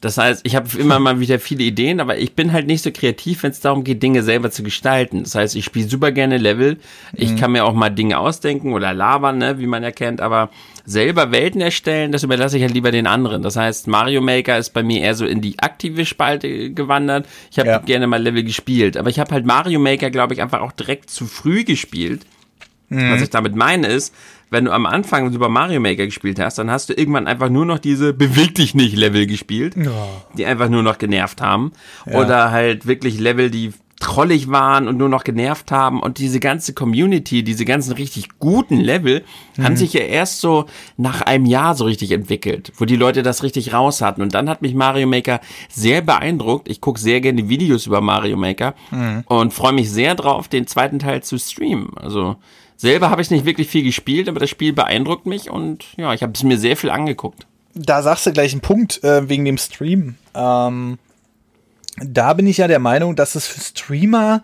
Das 0.00 0.18
heißt, 0.18 0.42
ich 0.44 0.54
habe 0.56 0.68
immer 0.78 0.98
mal 0.98 1.20
wieder 1.20 1.38
viele 1.38 1.64
Ideen, 1.64 2.00
aber 2.00 2.18
ich 2.18 2.34
bin 2.34 2.52
halt 2.52 2.66
nicht 2.66 2.82
so 2.82 2.90
kreativ, 2.92 3.42
wenn 3.42 3.50
es 3.50 3.60
darum 3.60 3.82
geht, 3.82 4.02
Dinge 4.02 4.22
selber 4.22 4.50
zu 4.50 4.62
gestalten. 4.62 5.22
Das 5.24 5.34
heißt, 5.34 5.56
ich 5.56 5.64
spiele 5.64 5.88
super 5.88 6.12
gerne 6.12 6.38
Level. 6.38 6.78
Ich 7.14 7.30
mhm. 7.30 7.36
kann 7.36 7.52
mir 7.52 7.64
auch 7.64 7.72
mal 7.72 7.90
Dinge 7.90 8.18
ausdenken 8.18 8.74
oder 8.74 8.92
labern, 8.92 9.38
ne, 9.38 9.58
wie 9.58 9.66
man 9.66 9.82
erkennt, 9.82 10.20
aber 10.20 10.50
selber 10.86 11.32
Welten 11.32 11.60
erstellen, 11.60 12.12
das 12.12 12.22
überlasse 12.22 12.56
ich 12.56 12.62
halt 12.62 12.72
lieber 12.72 12.92
den 12.92 13.06
anderen. 13.06 13.42
Das 13.42 13.56
heißt, 13.56 13.88
Mario 13.88 14.22
Maker 14.22 14.56
ist 14.56 14.70
bei 14.70 14.82
mir 14.82 15.02
eher 15.02 15.14
so 15.14 15.26
in 15.26 15.40
die 15.40 15.58
aktive 15.58 16.06
Spalte 16.06 16.70
gewandert. 16.70 17.26
Ich 17.50 17.58
habe 17.58 17.68
ja. 17.68 17.78
gerne 17.78 18.06
mal 18.06 18.22
Level 18.22 18.44
gespielt, 18.44 18.96
aber 18.96 19.10
ich 19.10 19.18
habe 19.18 19.32
halt 19.32 19.44
Mario 19.44 19.80
Maker, 19.80 20.10
glaube 20.10 20.32
ich, 20.32 20.40
einfach 20.40 20.60
auch 20.60 20.72
direkt 20.72 21.10
zu 21.10 21.26
früh 21.26 21.64
gespielt. 21.64 22.22
Mhm. 22.88 23.10
Was 23.10 23.20
ich 23.20 23.30
damit 23.30 23.56
meine 23.56 23.88
ist, 23.88 24.14
wenn 24.50 24.66
du 24.66 24.72
am 24.72 24.86
Anfang 24.86 25.32
Super 25.32 25.48
Mario 25.48 25.80
Maker 25.80 26.06
gespielt 26.06 26.38
hast, 26.38 26.58
dann 26.58 26.70
hast 26.70 26.88
du 26.88 26.94
irgendwann 26.94 27.26
einfach 27.26 27.48
nur 27.48 27.66
noch 27.66 27.80
diese 27.80 28.12
Beweg 28.12 28.54
dich 28.54 28.74
nicht 28.74 28.96
Level 28.96 29.26
gespielt, 29.26 29.74
ja. 29.76 30.06
die 30.38 30.46
einfach 30.46 30.68
nur 30.68 30.84
noch 30.84 30.98
genervt 30.98 31.40
haben. 31.40 31.72
Ja. 32.06 32.20
Oder 32.20 32.50
halt 32.52 32.86
wirklich 32.86 33.18
Level, 33.18 33.50
die 33.50 33.72
trollig 34.00 34.50
waren 34.50 34.88
und 34.88 34.98
nur 34.98 35.08
noch 35.08 35.24
genervt 35.24 35.72
haben 35.72 36.02
und 36.02 36.18
diese 36.18 36.38
ganze 36.38 36.74
Community, 36.74 37.42
diese 37.42 37.64
ganzen 37.64 37.92
richtig 37.92 38.38
guten 38.38 38.78
Level 38.78 39.24
mhm. 39.56 39.64
haben 39.64 39.76
sich 39.76 39.94
ja 39.94 40.02
erst 40.02 40.40
so 40.40 40.66
nach 40.96 41.22
einem 41.22 41.46
Jahr 41.46 41.74
so 41.74 41.84
richtig 41.84 42.12
entwickelt, 42.12 42.72
wo 42.76 42.84
die 42.84 42.96
Leute 42.96 43.22
das 43.22 43.42
richtig 43.42 43.72
raus 43.72 44.02
hatten 44.02 44.20
und 44.20 44.34
dann 44.34 44.50
hat 44.50 44.60
mich 44.60 44.74
Mario 44.74 45.06
Maker 45.06 45.40
sehr 45.70 46.02
beeindruckt. 46.02 46.68
Ich 46.68 46.80
gucke 46.80 47.00
sehr 47.00 47.20
gerne 47.20 47.48
Videos 47.48 47.86
über 47.86 48.00
Mario 48.00 48.36
Maker 48.36 48.74
mhm. 48.90 49.24
und 49.26 49.54
freue 49.54 49.72
mich 49.72 49.90
sehr 49.90 50.14
drauf, 50.14 50.48
den 50.48 50.66
zweiten 50.66 50.98
Teil 50.98 51.22
zu 51.22 51.38
streamen. 51.38 51.96
Also 51.96 52.36
Selber 52.76 53.08
habe 53.10 53.22
ich 53.22 53.30
nicht 53.30 53.46
wirklich 53.46 53.68
viel 53.68 53.82
gespielt, 53.82 54.28
aber 54.28 54.38
das 54.38 54.50
Spiel 54.50 54.72
beeindruckt 54.72 55.26
mich 55.26 55.50
und 55.50 55.84
ja, 55.96 56.12
ich 56.12 56.22
habe 56.22 56.32
es 56.34 56.42
mir 56.42 56.58
sehr 56.58 56.76
viel 56.76 56.90
angeguckt. 56.90 57.46
Da 57.74 58.02
sagst 58.02 58.26
du 58.26 58.32
gleich 58.32 58.52
einen 58.52 58.60
Punkt 58.60 59.02
äh, 59.02 59.28
wegen 59.28 59.44
dem 59.44 59.58
Stream. 59.58 60.16
Ähm, 60.34 60.98
da 61.96 62.32
bin 62.34 62.46
ich 62.46 62.58
ja 62.58 62.68
der 62.68 62.78
Meinung, 62.78 63.16
dass 63.16 63.34
es 63.34 63.46
für 63.46 63.60
Streamer, 63.60 64.42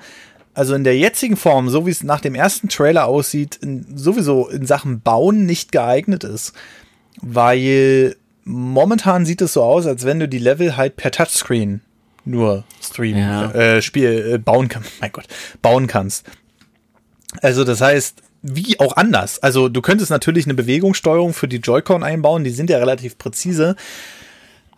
also 0.55 0.75
in 0.75 0.85
der 0.85 0.97
jetzigen 0.97 1.37
Form, 1.37 1.69
so 1.69 1.87
wie 1.87 1.91
es 1.91 2.03
nach 2.03 2.21
dem 2.21 2.35
ersten 2.35 2.69
Trailer 2.69 3.07
aussieht, 3.07 3.57
in, 3.57 3.97
sowieso 3.97 4.49
in 4.49 4.67
Sachen 4.67 5.01
Bauen 5.01 5.47
nicht 5.47 5.73
geeignet 5.73 6.25
ist. 6.25 6.53
Weil 7.21 8.17
momentan 8.45 9.27
sieht 9.27 9.43
es 9.43 9.53
so 9.53 9.63
aus, 9.63 9.87
als 9.87 10.05
wenn 10.05 10.19
du 10.19 10.29
die 10.29 10.39
Level 10.39 10.77
halt 10.77 10.97
per 10.97 11.11
Touchscreen 11.11 11.81
nur 12.25 12.65
streamen, 12.81 13.21
ja. 13.21 13.51
äh, 13.51 13.83
Spiel 13.83 14.33
äh, 14.35 14.39
bauen 14.39 14.69
kannst. 14.69 14.93
Mein 15.01 15.13
Gott, 15.13 15.27
bauen 15.61 15.87
kannst. 15.87 16.27
Also 17.41 17.65
das 17.65 17.81
heißt, 17.81 18.23
wie 18.43 18.79
auch 18.81 18.97
anders. 18.97 19.39
Also 19.41 19.69
du 19.69 19.81
könntest 19.81 20.11
natürlich 20.11 20.47
eine 20.47 20.55
Bewegungssteuerung 20.55 21.33
für 21.33 21.49
die 21.49 21.59
Joy-Con 21.59 22.03
einbauen, 22.03 22.45
die 22.45 22.51
sind 22.51 22.71
ja 22.71 22.79
relativ 22.79 23.19
präzise. 23.19 23.77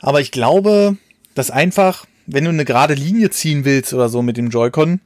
Aber 0.00 0.20
ich 0.20 0.30
glaube, 0.30 0.96
dass 1.34 1.50
einfach, 1.50 2.06
wenn 2.26 2.44
du 2.44 2.50
eine 2.50 2.64
gerade 2.64 2.94
Linie 2.94 3.30
ziehen 3.30 3.64
willst 3.64 3.92
oder 3.92 4.08
so 4.08 4.22
mit 4.22 4.36
dem 4.36 4.50
Joy-Con, 4.50 5.00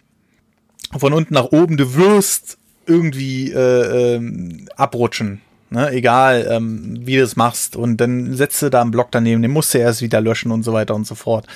von 0.96 1.12
unten 1.12 1.34
nach 1.34 1.46
oben, 1.46 1.76
du 1.76 1.94
wirst 1.94 2.58
irgendwie 2.86 3.52
äh, 3.52 4.14
ähm, 4.16 4.68
abrutschen. 4.76 5.40
Ne? 5.70 5.90
Egal, 5.90 6.48
ähm, 6.50 7.06
wie 7.06 7.16
du 7.16 7.22
es 7.22 7.36
machst. 7.36 7.76
Und 7.76 7.98
dann 7.98 8.34
setzt 8.34 8.62
du 8.62 8.70
da 8.70 8.80
einen 8.80 8.90
Block 8.90 9.08
daneben, 9.10 9.42
den 9.42 9.50
musst 9.50 9.74
du 9.74 9.78
erst 9.78 10.00
wieder 10.00 10.20
löschen 10.20 10.50
und 10.50 10.62
so 10.62 10.72
weiter 10.72 10.94
und 10.94 11.06
so 11.06 11.14
fort. 11.14 11.46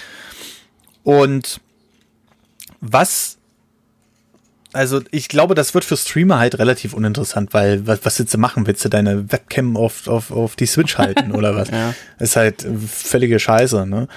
Und 1.03 1.61
was 2.81 3.39
also 4.75 5.03
ich 5.11 5.29
glaube, 5.29 5.55
das 5.55 5.75
wird 5.75 5.85
für 5.85 5.97
Streamer 5.97 6.39
halt 6.39 6.59
relativ 6.59 6.95
uninteressant, 6.95 7.53
weil 7.53 7.87
was, 7.87 8.01
was 8.05 8.19
willst 8.19 8.33
du 8.33 8.39
machen? 8.39 8.67
Willst 8.67 8.85
du 8.85 8.89
deine 8.89 9.31
Webcam 9.31 9.77
auf, 9.77 10.09
auf, 10.09 10.31
auf 10.31 10.57
die 10.57 10.67
Switch 10.67 10.97
halten 10.97 11.33
oder 11.33 11.55
was? 11.55 11.69
ja. 11.71 11.95
Ist 12.19 12.37
halt 12.37 12.67
völlige 12.89 13.39
Scheiße, 13.39 13.87
ne? 13.87 14.09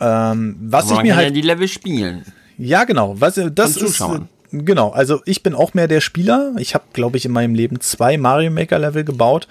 Ähm, 0.00 0.56
was 0.60 0.86
Aber 0.86 0.96
ich 0.96 1.02
mir 1.02 1.16
halt 1.16 1.28
ja 1.28 1.34
die 1.34 1.42
Level 1.42 1.68
spielen. 1.68 2.24
Ja, 2.56 2.84
genau. 2.84 3.20
Was 3.20 3.40
das 3.52 3.76
ist 3.76 4.02
genau. 4.50 4.90
Also 4.90 5.20
ich 5.24 5.42
bin 5.42 5.54
auch 5.54 5.74
mehr 5.74 5.88
der 5.88 6.00
Spieler. 6.00 6.52
Ich 6.58 6.74
habe, 6.74 6.84
glaube 6.92 7.16
ich, 7.16 7.24
in 7.24 7.32
meinem 7.32 7.54
Leben 7.54 7.80
zwei 7.80 8.16
Mario 8.18 8.50
Maker 8.50 8.78
Level 8.78 9.04
gebaut. 9.04 9.48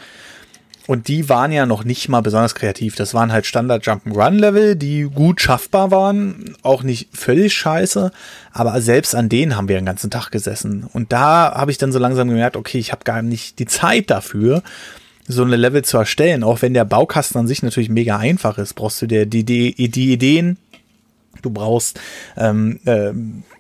Und 0.88 1.10
die 1.10 1.28
waren 1.28 1.52
ja 1.52 1.66
noch 1.66 1.84
nicht 1.84 2.08
mal 2.08 2.22
besonders 2.22 2.56
kreativ. 2.56 2.96
Das 2.96 3.14
waren 3.14 3.34
halt 3.34 3.46
Standard 3.46 3.84
Jump'n'Run 3.86 4.40
Level, 4.40 4.78
die 4.78 5.04
gut 5.04 5.42
schaffbar 5.42 5.92
waren, 5.92 6.56
auch 6.64 6.82
nicht 6.82 7.10
völlig 7.12 7.54
scheiße, 7.54 8.10
aber 8.54 8.80
selbst 8.82 9.14
an 9.14 9.28
denen 9.28 9.58
haben 9.58 9.68
wir 9.68 9.76
den 9.76 9.86
ganzen 9.86 10.10
Tag 10.10 10.32
gesessen. 10.32 10.88
Und 10.94 11.12
da 11.12 11.54
habe 11.54 11.72
ich 11.72 11.78
dann 11.78 11.92
so 11.92 12.00
langsam 12.00 12.30
gemerkt, 12.30 12.56
okay, 12.56 12.78
ich 12.78 12.94
habe 12.94 13.04
gar 13.04 13.22
nicht 13.22 13.60
die 13.60 13.66
Zeit 13.66 14.10
dafür, 14.10 14.64
so 15.28 15.44
eine 15.44 15.58
Level 15.58 15.84
zu 15.84 15.98
erstellen. 15.98 16.44
Auch 16.44 16.62
wenn 16.62 16.74
der 16.74 16.86
Baukasten 16.86 17.40
an 17.40 17.48
sich 17.48 17.64
natürlich 17.64 17.90
mega 17.90 18.18
einfach 18.18 18.58
ist, 18.58 18.74
brauchst 18.74 19.02
du 19.02 19.08
dir 19.08 19.26
die, 19.26 19.44
die, 19.44 19.90
die 19.90 20.14
Ideen 20.14 20.58
Du 21.42 21.50
brauchst 21.50 22.00
ähm, 22.36 22.80
äh, 22.86 23.12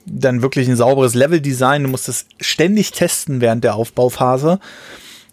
dann 0.05 0.41
wirklich 0.41 0.67
ein 0.67 0.75
sauberes 0.75 1.13
Level-Design. 1.13 1.83
Du 1.83 1.89
musst 1.89 2.09
es 2.09 2.25
ständig 2.39 2.91
testen 2.91 3.41
während 3.41 3.63
der 3.63 3.75
Aufbauphase. 3.75 4.59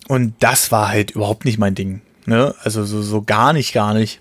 Und 0.08 0.34
das 0.40 0.70
war 0.70 0.88
halt 0.88 1.12
überhaupt 1.12 1.44
nicht 1.44 1.58
mein 1.58 1.74
Ding. 1.74 2.02
Ne? 2.26 2.54
Also 2.62 2.84
so, 2.84 3.02
so 3.02 3.22
gar 3.22 3.52
nicht, 3.52 3.72
gar 3.72 3.94
nicht. 3.94 4.20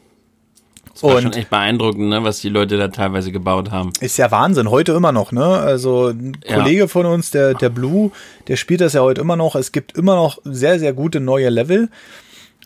Das 0.94 1.04
war 1.04 1.16
und 1.16 1.24
schon 1.24 1.34
echt 1.34 1.50
beeindruckend, 1.50 2.10
ne, 2.10 2.24
was 2.24 2.40
die 2.40 2.50
Leute 2.50 2.78
da 2.78 2.88
teilweise 2.88 3.32
gebaut 3.32 3.72
haben. 3.72 3.92
Ist 4.00 4.18
ja 4.18 4.30
Wahnsinn, 4.30 4.70
heute 4.70 4.92
immer 4.94 5.12
noch, 5.12 5.32
ne? 5.32 5.44
Also 5.44 6.10
ein 6.10 6.38
ja. 6.46 6.56
Kollege 6.56 6.88
von 6.88 7.06
uns, 7.06 7.32
der, 7.32 7.56
der 7.56 7.70
Blue, 7.70 8.12
der 8.48 8.58
spielt 8.58 8.82
das 8.82 8.94
ja 8.94 9.02
heute 9.02 9.22
immer 9.22 9.36
noch. 9.36 9.56
Es 9.56 9.72
gibt 9.72 9.98
immer 9.98 10.16
noch 10.16 10.38
sehr, 10.44 10.80
sehr 10.80 10.94
gute 10.94 11.20
neue 11.20 11.50
Level. 11.50 11.90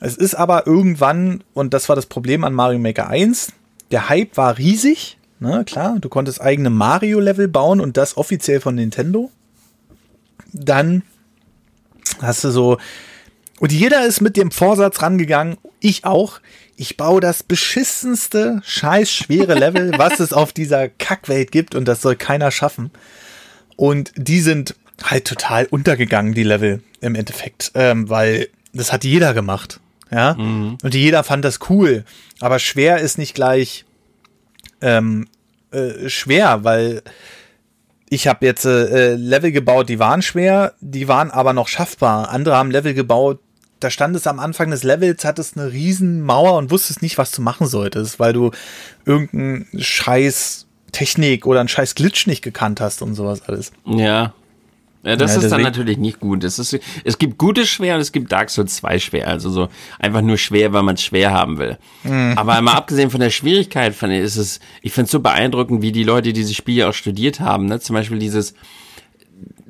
Es 0.02 0.18
ist 0.18 0.36
aber 0.36 0.68
irgendwann, 0.68 1.44
und 1.54 1.74
das 1.74 1.90
war 1.90 1.96
das 1.96 2.06
Problem 2.06 2.44
an 2.44 2.54
Mario 2.54 2.80
Maker 2.80 3.08
1, 3.08 3.54
der 3.92 4.10
Hype 4.10 4.36
war 4.36 4.58
riesig, 4.58 5.18
ne? 5.40 5.63
Klar, 5.66 5.98
du 6.00 6.10
konntest 6.10 6.42
eigene 6.42 6.70
Mario-Level 6.70 7.48
bauen 7.48 7.80
und 7.80 7.98
das 7.98 8.18
offiziell 8.18 8.60
von 8.60 8.76
Nintendo. 8.76 9.32
Dann 10.52 11.04
hast 12.22 12.44
du 12.44 12.52
so, 12.52 12.78
und 13.60 13.72
jeder 13.72 14.06
ist 14.06 14.22
mit 14.22 14.38
dem 14.38 14.52
Vorsatz 14.52 15.02
rangegangen, 15.02 15.58
ich 15.80 16.06
auch, 16.06 16.40
ich 16.78 16.96
baue 16.96 17.20
das 17.20 17.44
beschissenste, 17.44 18.62
scheiß 18.63 19.12
schwere 19.12 19.56
Level, 19.56 19.92
was 19.98 20.20
es 20.20 20.32
auf 20.32 20.54
dieser 20.54 20.88
Kackwelt 20.88 21.52
gibt 21.52 21.76
und 21.76 21.88
das 21.88 22.02
soll 22.02 22.16
keiner 22.16 22.52
schaffen. 22.52 22.92
Und 23.76 24.12
die 24.16 24.40
sind 24.40 24.76
halt 25.04 25.26
total 25.26 25.66
untergegangen, 25.66 26.34
die 26.34 26.44
Level 26.44 26.82
im 27.02 27.16
Endeffekt, 27.16 27.72
ähm, 27.76 28.10
weil 28.10 28.48
das 28.74 28.94
hat 28.94 29.04
jeder 29.04 29.34
gemacht. 29.34 29.80
Ja, 30.10 30.36
mhm. 30.36 30.78
und 30.82 30.96
jeder 30.96 31.24
fand 31.24 31.44
das 31.44 31.60
cool. 31.70 32.06
Aber 32.40 32.60
schwer 32.60 33.00
ist 33.00 33.18
nicht 33.18 33.34
gleich 33.34 33.84
ähm, 34.80 35.28
äh, 35.72 36.08
schwer, 36.08 36.63
weil 36.63 37.02
ich 38.10 38.28
habe 38.28 38.46
jetzt 38.46 38.63
äh, 38.66 39.16
Level 39.16 39.52
gebaut, 39.52 39.90
die 39.90 40.00
waren 40.00 40.22
schwer, 40.22 40.74
die 40.80 41.10
waren 41.10 41.30
aber 41.30 41.52
noch 41.52 41.68
schaffbar. 41.68 42.30
Andere 42.30 42.56
haben 42.56 42.72
Level 42.72 42.94
gebaut, 42.94 43.42
da 43.80 43.90
standest 43.90 44.28
am 44.28 44.40
Anfang 44.40 44.72
des 44.72 44.84
Levels, 44.84 45.24
hattest 45.26 45.58
eine 45.58 45.72
riesen 45.72 46.22
Mauer 46.22 46.58
und 46.58 46.72
wusstest 46.72 47.02
nicht, 47.02 47.18
was 47.18 47.32
du 47.32 47.42
machen 47.42 47.68
solltest, 47.68 48.20
weil 48.20 48.34
du 48.34 48.52
irgendeinen 49.06 49.68
scheiß 49.78 50.66
Technik 50.92 51.46
oder 51.46 51.60
einen 51.60 51.70
scheiß 51.70 51.96
Glitch 51.96 52.28
nicht 52.28 52.42
gekannt 52.42 52.82
hast 52.82 53.02
und 53.02 53.13
sowas 53.13 53.42
alles. 53.48 53.72
Ja. 53.86 54.34
Ja, 55.04 55.16
das 55.16 55.36
ja, 55.36 55.42
ist 55.42 55.52
dann 55.52 55.62
natürlich 55.62 55.98
nicht 55.98 56.20
gut. 56.20 56.44
Es, 56.44 56.60
ist, 56.60 56.78
es 57.06 57.18
gibt 57.18 57.38
gute 57.38 57.66
schwer 57.66 57.96
und 57.96 58.02
es 58.02 58.12
gibt 58.12 58.32
Dark 58.32 58.50
Souls 58.50 58.76
2 58.78 59.00
schwer. 59.00 59.28
Also 59.28 59.50
so 59.50 59.70
einfach 60.00 60.22
nur 60.22 60.38
schwer, 60.38 60.74
weil 60.74 60.84
man 60.84 60.96
es 60.96 61.04
schwer 61.04 61.32
haben 61.32 61.60
will. 61.60 61.78
Mhm. 62.04 62.34
Aber 62.36 62.60
mal 62.62 62.74
abgesehen 62.74 63.10
von 63.10 63.22
der 63.22 63.30
Schwierigkeit, 63.30 63.96
ich, 63.96 64.10
ist 64.10 64.36
es, 64.36 64.60
ich 64.82 64.92
finde 64.92 65.06
es 65.06 65.12
so 65.12 65.22
beeindruckend, 65.22 65.82
wie 65.82 65.94
die 65.94 66.04
Leute 66.04 66.34
dieses 66.34 66.56
Spiel 66.56 66.76
ja 66.76 66.90
auch 66.90 66.94
studiert 66.94 67.40
haben. 67.40 67.68
Ne? 67.68 67.80
Zum 67.80 67.94
Beispiel 67.94 68.20
dieses, 68.20 68.54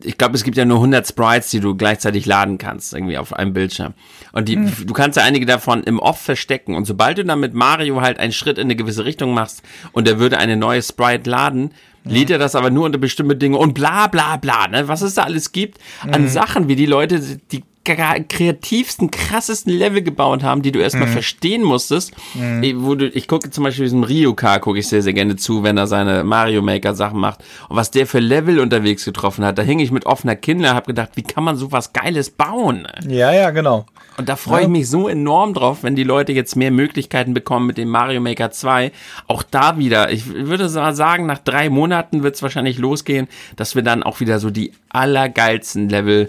ich 0.04 0.18
glaube, 0.18 0.36
es 0.36 0.44
gibt 0.44 0.58
ja 0.58 0.66
nur 0.66 0.78
100 0.78 1.08
Sprites, 1.08 1.50
die 1.50 1.60
du 1.60 1.76
gleichzeitig 1.76 2.26
laden 2.26 2.58
kannst, 2.58 2.94
irgendwie 2.94 3.18
auf 3.18 3.34
einem 3.34 3.54
Bildschirm. 3.54 3.94
Und 4.32 4.48
die, 4.48 4.56
hm. 4.56 4.72
du 4.86 4.94
kannst 4.94 5.18
ja 5.18 5.24
einige 5.24 5.46
davon 5.46 5.84
im 5.84 6.00
Off 6.00 6.20
verstecken. 6.20 6.76
Und 6.76 6.86
sobald 6.86 7.18
du 7.18 7.26
dann 7.26 7.40
mit 7.40 7.54
Mario 7.54 8.02
halt 8.02 8.20
einen 8.20 8.34
Schritt 8.34 8.58
in 8.58 8.66
eine 8.66 8.76
gewisse 8.76 9.06
Richtung 9.06 9.34
machst 9.34 9.64
und 9.92 10.08
er 10.08 10.20
würde 10.20 10.38
eine 10.38 10.58
neue 10.58 10.82
Sprite 10.82 11.30
laden, 11.30 11.72
ja. 12.04 12.12
lädt 12.12 12.30
er 12.30 12.38
das 12.38 12.56
aber 12.56 12.70
nur 12.70 12.86
unter 12.86 13.00
bestimmte 13.00 13.36
Dinge 13.36 13.58
und 13.58 13.74
bla 13.74 14.08
bla 14.08 14.38
bla, 14.38 14.68
ne? 14.68 14.88
Was 14.88 15.02
es 15.02 15.16
da 15.16 15.24
alles 15.24 15.52
gibt 15.52 15.80
an 16.12 16.24
mhm. 16.24 16.28
Sachen, 16.28 16.68
wie 16.68 16.76
die 16.76 16.86
Leute 16.86 17.20
die 17.52 17.64
kreativsten, 17.96 19.12
krassesten 19.12 19.74
Level 19.74 20.02
gebaut 20.02 20.44
haben, 20.44 20.62
die 20.62 20.72
du 20.72 20.80
erstmal 20.80 21.08
mhm. 21.08 21.14
verstehen 21.14 21.64
musstest. 21.64 22.14
Mhm. 22.34 22.84
Wo 22.84 22.96
du, 22.96 23.08
ich 23.08 23.28
gucke 23.28 23.50
zum 23.50 23.64
Beispiel 23.64 23.86
diesem 23.86 24.04
Ryuka, 24.04 24.60
gucke 24.60 24.80
ich 24.80 24.88
sehr, 24.88 25.02
sehr 25.02 25.14
gerne 25.14 25.36
zu, 25.36 25.64
wenn 25.64 25.78
er 25.78 25.88
seine 25.88 26.24
Mario 26.24 26.62
Maker 26.62 26.96
Sachen 26.96 27.20
macht. 27.20 27.44
Und 27.70 27.76
was 27.76 27.92
der 27.92 28.08
für 28.08 28.20
Level 28.20 28.60
unterwegs 28.60 29.06
getroffen 29.06 29.46
hat, 29.46 29.58
da 29.58 29.62
hing 29.62 29.80
ich 29.80 29.92
mit 29.92 30.06
offener 30.06 30.36
Kinder, 30.36 30.74
habe 30.74 30.88
gedacht, 30.88 31.12
wie 31.16 31.24
kann 31.24 31.44
man 31.44 31.56
sowas 31.56 31.94
Geiles 31.94 32.30
bauen? 32.30 32.88
Ja, 33.08 33.32
ja, 33.32 33.52
genau. 33.52 33.86
Und 34.18 34.30
da 34.30 34.36
freue 34.36 34.64
ich 34.64 34.68
mich 34.68 34.90
so 34.90 35.08
enorm 35.08 35.54
drauf, 35.54 35.84
wenn 35.84 35.96
die 35.96 36.04
Leute 36.04 36.32
jetzt 36.32 36.56
mehr 36.56 36.72
Möglichkeiten 36.72 37.36
bekommen 37.36 37.68
mit 37.68 37.78
dem 37.78 37.90
Mario 37.90 38.20
Maker 38.20 38.50
2. 38.50 38.92
Auch 39.28 39.44
da 39.44 39.78
wieder, 39.78 40.12
ich 40.12 40.28
würde 40.28 40.70
sagen, 40.70 41.28
nach 41.28 41.38
drei 41.38 41.70
Monaten 41.70 42.24
wird 42.24 42.36
es 42.36 42.42
wahrscheinlich 42.42 42.80
losgehen, 42.80 43.28
dass 43.56 43.76
wir 43.76 43.84
dann 43.84 44.02
auch 44.02 44.20
wieder 44.20 44.40
so 44.40 44.50
die 44.50 44.72
allergeilsten 44.90 45.90
Level 45.90 46.28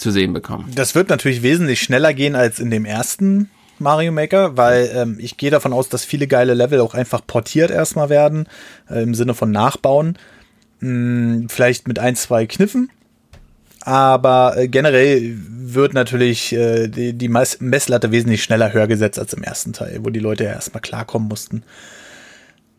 zu 0.00 0.10
sehen 0.10 0.32
bekommen. 0.32 0.70
Das 0.74 0.94
wird 0.94 1.08
natürlich 1.08 1.42
wesentlich 1.42 1.80
schneller 1.80 2.14
gehen 2.14 2.34
als 2.34 2.58
in 2.58 2.70
dem 2.70 2.84
ersten 2.84 3.50
Mario 3.78 4.12
Maker, 4.12 4.56
weil 4.56 4.90
ähm, 4.94 5.18
ich 5.20 5.36
gehe 5.36 5.50
davon 5.50 5.72
aus, 5.72 5.88
dass 5.88 6.04
viele 6.04 6.26
geile 6.26 6.54
Level 6.54 6.80
auch 6.80 6.94
einfach 6.94 7.26
portiert 7.26 7.70
erstmal 7.70 8.10
werden, 8.10 8.46
äh, 8.88 9.02
im 9.02 9.14
Sinne 9.14 9.34
von 9.34 9.50
Nachbauen. 9.50 10.18
Hm, 10.80 11.48
vielleicht 11.48 11.88
mit 11.88 11.98
ein, 11.98 12.16
zwei 12.16 12.46
Kniffen. 12.46 12.90
Aber 13.82 14.56
äh, 14.56 14.68
generell 14.68 15.36
wird 15.48 15.94
natürlich 15.94 16.52
äh, 16.52 16.88
die, 16.88 17.14
die 17.14 17.28
Messlatte 17.28 18.12
wesentlich 18.12 18.42
schneller 18.42 18.72
höher 18.72 18.86
gesetzt 18.86 19.18
als 19.18 19.32
im 19.32 19.42
ersten 19.42 19.72
Teil, 19.72 20.00
wo 20.02 20.10
die 20.10 20.20
Leute 20.20 20.44
ja 20.44 20.50
erstmal 20.50 20.82
klarkommen 20.82 21.28
mussten. 21.28 21.62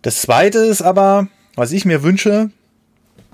Das 0.03 0.21
zweite 0.21 0.59
ist 0.59 0.81
aber, 0.81 1.27
was 1.55 1.71
ich 1.71 1.85
mir 1.85 2.03
wünsche, 2.03 2.51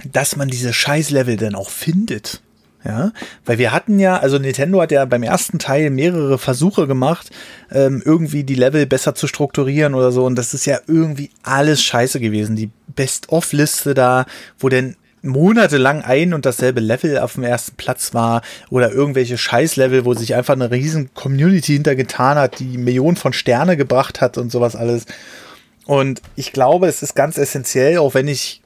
dass 0.06 0.36
man 0.36 0.48
diese 0.48 0.72
Scheißlevel 0.74 1.38
dann 1.38 1.56
auch 1.56 1.70
findet. 1.70 2.42
Ja, 2.86 3.12
weil 3.44 3.58
wir 3.58 3.74
hatten 3.74 4.00
ja, 4.00 4.18
also 4.18 4.38
Nintendo 4.38 4.82
hat 4.82 4.92
ja 4.92 5.04
beim 5.06 5.24
ersten 5.24 5.60
Teil 5.60 5.90
mehrere 5.90 6.38
Versuche 6.38 6.88
gemacht, 6.88 7.32
ähm, 7.72 8.02
irgendwie 8.06 8.44
die 8.44 8.56
Level 8.56 8.86
besser 8.86 9.16
zu 9.16 9.28
strukturieren 9.28 9.94
oder 9.96 10.12
so. 10.12 10.26
Und 10.26 10.36
das 10.36 10.54
ist 10.54 10.66
ja 10.66 10.80
irgendwie 10.88 11.32
alles 11.44 11.82
scheiße 11.82 12.20
gewesen. 12.20 12.56
Die 12.56 12.70
Best-of-Liste 12.96 13.94
da, 13.94 14.26
wo 14.60 14.70
denn 14.70 14.96
monatelang 15.22 16.02
ein 16.04 16.34
und 16.34 16.46
dasselbe 16.46 16.80
Level 16.80 17.20
auf 17.20 17.34
dem 17.34 17.44
ersten 17.44 17.76
Platz 17.76 18.14
war 18.14 18.42
oder 18.70 18.92
irgendwelche 18.92 19.38
Scheiß-Level, 19.38 20.06
wo 20.06 20.14
sich 20.14 20.36
einfach 20.36 20.54
eine 20.54 20.72
riesen 20.72 21.14
Community 21.14 21.74
hintergetan 21.74 22.38
hat, 22.38 22.60
die 22.60 22.78
Millionen 22.78 23.18
von 23.18 23.34
Sterne 23.34 23.78
gebracht 23.78 24.22
hat 24.22 24.38
und 24.38 24.52
sowas 24.52 24.76
alles. 24.76 25.06
Und 25.86 26.22
ich 26.36 26.54
glaube, 26.54 26.88
es 26.88 27.02
ist 27.02 27.16
ganz 27.16 27.38
essentiell, 27.38 27.98
auch 27.98 28.14
wenn 28.14 28.28
ich 28.28 28.62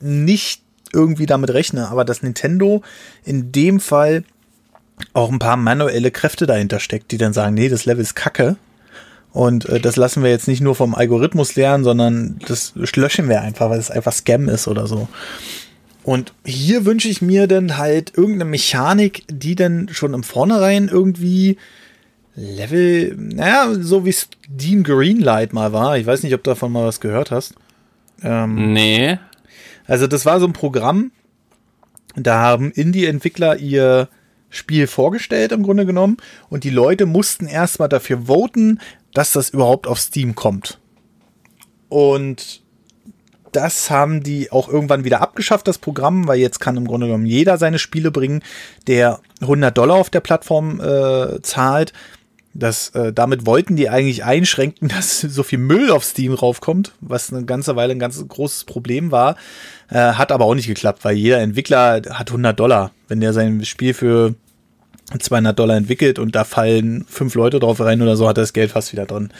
nicht 0.00 0.61
irgendwie 0.92 1.26
damit 1.26 1.50
rechne, 1.50 1.88
aber 1.88 2.04
dass 2.04 2.22
Nintendo 2.22 2.82
in 3.24 3.52
dem 3.52 3.80
Fall 3.80 4.24
auch 5.14 5.30
ein 5.30 5.38
paar 5.38 5.56
manuelle 5.56 6.10
Kräfte 6.10 6.46
dahinter 6.46 6.80
steckt, 6.80 7.10
die 7.10 7.18
dann 7.18 7.32
sagen, 7.32 7.54
nee, 7.54 7.68
das 7.68 7.86
Level 7.86 8.02
ist 8.02 8.14
kacke. 8.14 8.56
Und 9.32 9.66
äh, 9.68 9.80
das 9.80 9.96
lassen 9.96 10.22
wir 10.22 10.30
jetzt 10.30 10.48
nicht 10.48 10.60
nur 10.60 10.74
vom 10.74 10.94
Algorithmus 10.94 11.56
lernen, 11.56 11.84
sondern 11.84 12.38
das 12.46 12.74
löschen 12.74 13.28
wir 13.28 13.40
einfach, 13.40 13.70
weil 13.70 13.78
es 13.78 13.90
einfach 13.90 14.12
Scam 14.12 14.48
ist 14.48 14.68
oder 14.68 14.86
so. 14.86 15.08
Und 16.04 16.32
hier 16.44 16.84
wünsche 16.84 17.08
ich 17.08 17.22
mir 17.22 17.46
dann 17.46 17.78
halt 17.78 18.12
irgendeine 18.16 18.50
Mechanik, 18.50 19.24
die 19.28 19.54
dann 19.54 19.88
schon 19.90 20.14
im 20.14 20.22
Vornherein 20.22 20.88
irgendwie 20.88 21.56
Level, 22.34 23.14
naja, 23.16 23.68
so 23.78 24.04
wie 24.04 24.12
Steam 24.12 24.82
Greenlight 24.82 25.52
mal 25.52 25.72
war. 25.72 25.96
Ich 25.98 26.06
weiß 26.06 26.22
nicht, 26.22 26.34
ob 26.34 26.42
du 26.42 26.50
davon 26.50 26.72
mal 26.72 26.86
was 26.86 27.00
gehört 27.00 27.30
hast. 27.30 27.54
Ähm, 28.22 28.72
nee. 28.72 29.18
Also 29.92 30.06
das 30.06 30.24
war 30.24 30.40
so 30.40 30.46
ein 30.46 30.54
Programm, 30.54 31.12
da 32.16 32.38
haben 32.38 32.72
Indie-Entwickler 32.72 33.58
ihr 33.58 34.08
Spiel 34.48 34.86
vorgestellt 34.86 35.52
im 35.52 35.62
Grunde 35.62 35.84
genommen 35.84 36.16
und 36.48 36.64
die 36.64 36.70
Leute 36.70 37.04
mussten 37.04 37.46
erstmal 37.46 37.90
dafür 37.90 38.26
voten, 38.26 38.80
dass 39.12 39.32
das 39.32 39.50
überhaupt 39.50 39.86
auf 39.86 40.00
Steam 40.00 40.34
kommt. 40.34 40.80
Und 41.90 42.62
das 43.52 43.90
haben 43.90 44.22
die 44.22 44.50
auch 44.50 44.70
irgendwann 44.70 45.04
wieder 45.04 45.20
abgeschafft, 45.20 45.68
das 45.68 45.76
Programm, 45.76 46.26
weil 46.26 46.38
jetzt 46.38 46.58
kann 46.58 46.78
im 46.78 46.86
Grunde 46.86 47.08
genommen 47.08 47.26
jeder 47.26 47.58
seine 47.58 47.78
Spiele 47.78 48.10
bringen, 48.10 48.42
der 48.86 49.20
100 49.42 49.76
Dollar 49.76 49.96
auf 49.96 50.08
der 50.08 50.20
Plattform 50.20 50.80
äh, 50.80 51.42
zahlt. 51.42 51.92
Das, 52.54 52.90
äh, 52.90 53.14
damit 53.14 53.46
wollten 53.46 53.76
die 53.76 53.88
eigentlich 53.88 54.24
einschränken, 54.24 54.88
dass 54.96 55.20
so 55.20 55.42
viel 55.42 55.58
Müll 55.58 55.90
auf 55.90 56.04
Steam 56.04 56.34
raufkommt, 56.34 56.92
was 57.00 57.32
eine 57.32 57.44
ganze 57.44 57.76
Weile 57.76 57.92
ein 57.92 57.98
ganz 57.98 58.22
großes 58.26 58.64
Problem 58.64 59.10
war. 59.10 59.36
Äh, 59.92 60.14
hat 60.14 60.32
aber 60.32 60.46
auch 60.46 60.54
nicht 60.54 60.68
geklappt, 60.68 61.04
weil 61.04 61.16
jeder 61.16 61.40
Entwickler 61.40 62.00
hat 62.10 62.30
100 62.30 62.58
Dollar. 62.58 62.92
Wenn 63.08 63.20
der 63.20 63.34
sein 63.34 63.62
Spiel 63.66 63.92
für 63.92 64.34
200 65.18 65.58
Dollar 65.58 65.76
entwickelt 65.76 66.18
und 66.18 66.34
da 66.34 66.44
fallen 66.44 67.04
fünf 67.06 67.34
Leute 67.34 67.60
drauf 67.60 67.78
rein 67.80 68.00
oder 68.00 68.16
so, 68.16 68.26
hat 68.26 68.38
er 68.38 68.42
das 68.42 68.54
Geld 68.54 68.70
fast 68.70 68.92
wieder 68.92 69.04
drin. 69.04 69.30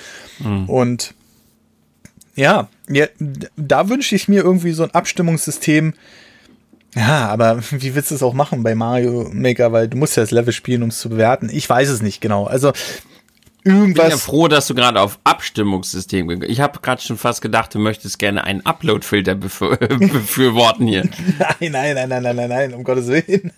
Mhm. 0.40 0.68
Und 0.68 1.14
ja, 2.34 2.68
ja, 2.88 3.06
da 3.56 3.88
wünsche 3.88 4.14
ich 4.14 4.28
mir 4.28 4.42
irgendwie 4.42 4.72
so 4.72 4.82
ein 4.82 4.90
Abstimmungssystem, 4.90 5.94
ja, 6.94 7.28
aber 7.28 7.60
wie 7.70 7.94
willst 7.94 8.10
du 8.10 8.14
es 8.14 8.22
auch 8.22 8.34
machen 8.34 8.62
bei 8.62 8.74
Mario 8.74 9.30
Maker? 9.32 9.72
Weil 9.72 9.88
du 9.88 9.96
musst 9.96 10.16
ja 10.18 10.22
das 10.22 10.32
Level 10.32 10.52
spielen, 10.52 10.82
um 10.82 10.90
es 10.90 11.00
zu 11.00 11.08
bewerten. 11.08 11.48
Ich 11.50 11.68
weiß 11.68 11.88
es 11.88 12.02
nicht 12.02 12.20
genau. 12.20 12.44
Also 12.44 12.72
irgendwas. 13.64 14.04
Ich 14.04 14.10
bin 14.10 14.10
ja 14.10 14.16
froh, 14.16 14.48
dass 14.48 14.66
du 14.66 14.74
gerade 14.74 15.00
auf 15.00 15.18
Abstimmungssystem 15.24 16.28
gegangen 16.28 16.50
Ich 16.50 16.60
habe 16.60 16.80
gerade 16.80 17.02
schon 17.02 17.18
fast 17.18 17.42
gedacht, 17.42 17.74
du 17.74 17.78
möchtest 17.78 18.18
gerne 18.18 18.44
einen 18.44 18.64
Upload-Filter 18.64 19.34
befür 19.34 19.76
befürworten 19.78 20.86
hier. 20.86 21.02
nein, 21.60 21.72
nein, 21.72 21.94
nein, 21.94 22.08
nein, 22.08 22.22
nein, 22.22 22.36
nein, 22.36 22.48
nein, 22.48 22.74
um 22.74 22.84
Gottes 22.84 23.08
Willen. 23.08 23.52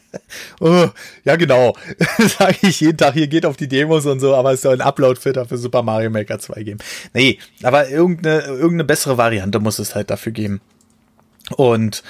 oh, 0.60 0.88
ja, 1.24 1.36
genau. 1.36 1.74
Sage 2.18 2.56
ich 2.62 2.80
jeden 2.80 2.98
Tag, 2.98 3.14
hier 3.14 3.28
geht 3.28 3.46
auf 3.46 3.56
die 3.56 3.68
Demos 3.68 4.06
und 4.06 4.20
so, 4.20 4.34
aber 4.34 4.52
es 4.52 4.62
soll 4.62 4.74
ein 4.74 4.80
Upload-Filter 4.80 5.46
für 5.46 5.58
Super 5.58 5.82
Mario 5.82 6.10
Maker 6.10 6.38
2 6.38 6.62
geben. 6.62 6.80
Nee, 7.14 7.38
aber 7.62 7.88
irgendeine, 7.88 8.42
irgendeine 8.42 8.84
bessere 8.84 9.18
Variante 9.18 9.60
muss 9.60 9.78
es 9.78 9.94
halt 9.94 10.10
dafür 10.10 10.32
geben. 10.32 10.60
Und 11.56 12.02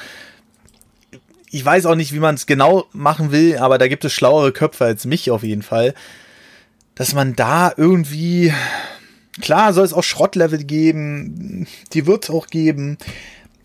ich 1.51 1.65
weiß 1.65 1.87
auch 1.87 1.97
nicht, 1.97 2.13
wie 2.13 2.21
man 2.21 2.37
es 2.37 2.47
genau 2.47 2.87
machen 2.93 3.33
will, 3.33 3.59
aber 3.59 3.79
da 3.79 3.89
gibt 3.89 4.05
es 4.05 4.13
schlauere 4.13 4.53
Köpfe 4.53 4.85
als 4.85 5.05
mich 5.05 5.31
auf 5.31 5.43
jeden 5.43 5.63
Fall. 5.63 5.95
Dass 6.95 7.15
man 7.15 7.37
da 7.37 7.73
irgendwie, 7.77 8.53
klar 9.41 9.73
soll 9.73 9.85
es 9.85 9.93
auch 9.93 10.03
Schrottlevel 10.03 10.65
geben, 10.65 11.67
die 11.93 12.07
wird 12.07 12.25
es 12.25 12.31
auch 12.31 12.49
geben, 12.49 12.99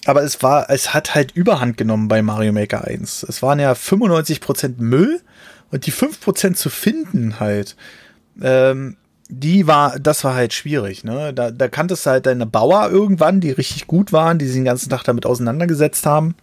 aber 0.06 0.24
es 0.24 0.42
war, 0.44 0.70
es 0.70 0.94
hat 0.94 1.16
halt 1.16 1.32
Überhand 1.32 1.78
genommen 1.78 2.08
bei 2.08 2.22
Mario 2.22 2.54
Maker 2.54 2.86
1. 2.86 3.24
Es 3.28 3.42
waren 3.42 3.60
ja 3.60 3.74
95% 3.74 4.76
Müll 4.78 5.20
und 5.72 5.86
die 5.88 5.92
5% 5.92 6.54
zu 6.54 6.70
finden 6.70 7.40
halt, 7.40 7.76
ähm, 8.42 8.98
die 9.28 9.66
war, 9.66 10.00
das 10.00 10.24
war 10.24 10.36
halt 10.36 10.54
schwierig, 10.54 11.04
ne? 11.04 11.34
Da, 11.34 11.50
da 11.50 11.68
kanntest 11.68 12.06
du 12.06 12.12
halt 12.12 12.28
deine 12.28 12.46
Bauer 12.46 12.90
irgendwann, 12.92 13.42
die 13.42 13.50
richtig 13.50 13.88
gut 13.88 14.14
waren, 14.14 14.38
die 14.38 14.46
sich 14.46 14.56
den 14.56 14.66
ganzen 14.66 14.90
Tag 14.90 15.04
damit 15.04 15.26
auseinandergesetzt 15.26 16.06
haben. 16.06 16.36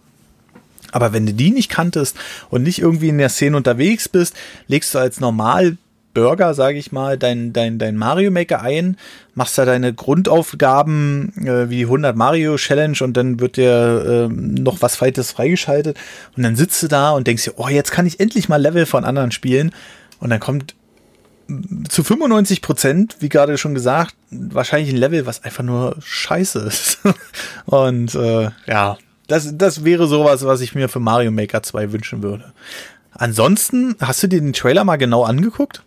Aber 0.91 1.13
wenn 1.13 1.25
du 1.25 1.33
die 1.33 1.51
nicht 1.51 1.69
kanntest 1.69 2.17
und 2.49 2.63
nicht 2.63 2.79
irgendwie 2.79 3.09
in 3.09 3.17
der 3.17 3.29
Szene 3.29 3.55
unterwegs 3.55 4.09
bist, 4.09 4.35
legst 4.67 4.93
du 4.93 4.99
als 4.99 5.21
normal 5.21 5.77
Burger, 6.13 6.53
sage 6.53 6.77
ich 6.77 6.91
mal, 6.91 7.17
dein, 7.17 7.53
dein, 7.53 7.79
dein 7.79 7.97
Mario 7.97 8.31
Maker 8.31 8.61
ein, 8.61 8.97
machst 9.35 9.57
da 9.57 9.65
deine 9.65 9.93
Grundaufgaben 9.93 11.33
äh, 11.45 11.69
wie 11.69 11.83
100 11.83 12.15
Mario 12.15 12.55
Challenge 12.55 12.97
und 13.01 13.17
dann 13.17 13.39
wird 13.39 13.57
dir 13.57 14.29
äh, 14.29 14.33
noch 14.33 14.81
was 14.81 15.01
Weites 15.01 15.31
freigeschaltet 15.31 15.97
und 16.37 16.43
dann 16.43 16.55
sitzt 16.55 16.81
du 16.83 16.87
da 16.87 17.11
und 17.11 17.27
denkst 17.27 17.45
dir, 17.45 17.53
oh, 17.57 17.67
jetzt 17.67 17.91
kann 17.91 18.05
ich 18.05 18.19
endlich 18.19 18.49
mal 18.49 18.61
Level 18.61 18.85
von 18.85 19.05
anderen 19.05 19.31
spielen 19.31 19.71
und 20.19 20.29
dann 20.29 20.39
kommt 20.39 20.75
zu 21.89 22.03
95 22.03 22.61
Prozent, 22.61 23.17
wie 23.19 23.29
gerade 23.29 23.57
schon 23.57 23.73
gesagt, 23.73 24.15
wahrscheinlich 24.31 24.93
ein 24.93 24.97
Level, 24.97 25.25
was 25.25 25.43
einfach 25.43 25.63
nur 25.63 25.97
scheiße 26.01 26.59
ist. 26.59 26.99
und 27.65 28.15
äh, 28.15 28.49
ja, 28.65 28.97
das, 29.27 29.57
das 29.57 29.83
wäre 29.83 30.07
sowas, 30.07 30.45
was 30.45 30.61
ich 30.61 30.75
mir 30.75 30.89
für 30.89 30.99
Mario 30.99 31.31
Maker 31.31 31.63
2 31.63 31.91
wünschen 31.91 32.23
würde. 32.23 32.53
Ansonsten, 33.11 33.95
hast 33.99 34.23
du 34.23 34.27
dir 34.27 34.41
den 34.41 34.53
Trailer 34.53 34.83
mal 34.83 34.97
genau 34.97 35.23
angeguckt? 35.23 35.83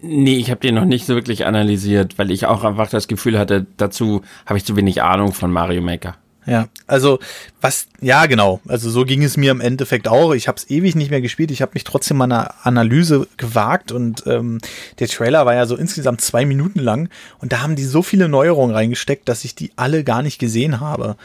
Nee, 0.00 0.36
ich 0.36 0.50
habe 0.50 0.60
den 0.60 0.76
noch 0.76 0.84
nicht 0.84 1.06
so 1.06 1.14
wirklich 1.14 1.44
analysiert, 1.46 2.18
weil 2.18 2.30
ich 2.30 2.46
auch 2.46 2.64
einfach 2.64 2.88
das 2.88 3.08
Gefühl 3.08 3.38
hatte, 3.38 3.66
dazu 3.76 4.22
habe 4.46 4.58
ich 4.58 4.64
zu 4.64 4.76
wenig 4.76 5.02
Ahnung 5.02 5.32
von 5.32 5.50
Mario 5.50 5.82
Maker. 5.82 6.16
Ja, 6.48 6.68
also 6.86 7.18
was, 7.60 7.88
ja 8.00 8.24
genau, 8.24 8.60
also 8.66 8.88
so 8.88 9.04
ging 9.04 9.22
es 9.22 9.36
mir 9.36 9.50
im 9.50 9.60
Endeffekt 9.60 10.08
auch. 10.08 10.32
Ich 10.32 10.48
habe 10.48 10.56
es 10.56 10.70
ewig 10.70 10.94
nicht 10.94 11.10
mehr 11.10 11.20
gespielt, 11.20 11.50
ich 11.50 11.60
habe 11.60 11.72
mich 11.74 11.84
trotzdem 11.84 12.16
mal 12.16 12.24
eine 12.24 12.64
Analyse 12.64 13.28
gewagt 13.36 13.92
und 13.92 14.24
ähm, 14.26 14.58
der 14.98 15.08
Trailer 15.08 15.44
war 15.44 15.54
ja 15.54 15.66
so 15.66 15.76
insgesamt 15.76 16.22
zwei 16.22 16.46
Minuten 16.46 16.78
lang 16.78 17.10
und 17.38 17.52
da 17.52 17.60
haben 17.60 17.76
die 17.76 17.84
so 17.84 18.02
viele 18.02 18.30
Neuerungen 18.30 18.74
reingesteckt, 18.74 19.28
dass 19.28 19.44
ich 19.44 19.56
die 19.56 19.72
alle 19.76 20.04
gar 20.04 20.22
nicht 20.22 20.38
gesehen 20.38 20.80
habe. 20.80 21.16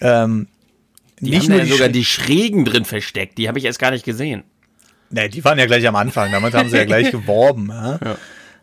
Ähm, 0.00 0.46
die 1.20 1.30
nicht 1.30 1.42
haben 1.42 1.56
nur 1.56 1.58
ja 1.58 1.66
sogar 1.66 1.88
die 1.90 2.04
Schrägen 2.04 2.64
drin 2.64 2.86
versteckt, 2.86 3.36
die 3.36 3.48
habe 3.48 3.58
ich 3.58 3.66
erst 3.66 3.78
gar 3.78 3.90
nicht 3.90 4.06
gesehen. 4.06 4.44
Ne, 5.14 5.28
die 5.28 5.44
waren 5.44 5.58
ja 5.58 5.66
gleich 5.66 5.86
am 5.86 5.94
Anfang, 5.94 6.32
damit 6.32 6.54
haben 6.54 6.68
sie 6.68 6.76
ja 6.76 6.84
gleich 6.84 7.10
geworben. 7.12 7.68
Ja? 7.70 7.98
ja. 8.04 8.16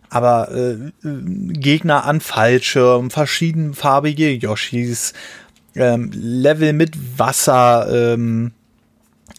Aber 0.10 0.52
äh, 0.54 0.92
Gegner 1.02 2.04
an 2.04 2.20
Fallschirm, 2.20 3.10
verschiedenfarbige 3.10 4.32
Yoshis, 4.32 5.14
ähm, 5.76 6.12
Level 6.14 6.74
mit 6.74 7.18
Wasser, 7.18 8.14
ähm, 8.14 8.52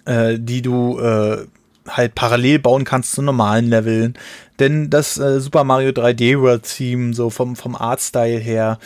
äh, 0.07 0.39
die 0.39 0.63
du 0.63 0.99
äh, 0.99 1.45
halt 1.87 2.15
parallel 2.15 2.59
bauen 2.59 2.85
kannst 2.85 3.13
zu 3.13 3.21
normalen 3.21 3.69
Leveln. 3.69 4.15
Denn 4.59 4.89
das 4.89 5.19
äh, 5.19 5.41
Super 5.41 5.65
Mario 5.65 5.91
3D 5.91 6.41
World 6.41 6.63
Theme, 6.63 7.13
so 7.13 7.29
vom, 7.29 7.55
vom 7.55 7.77
Artstyle 7.77 8.39
her 8.39 8.79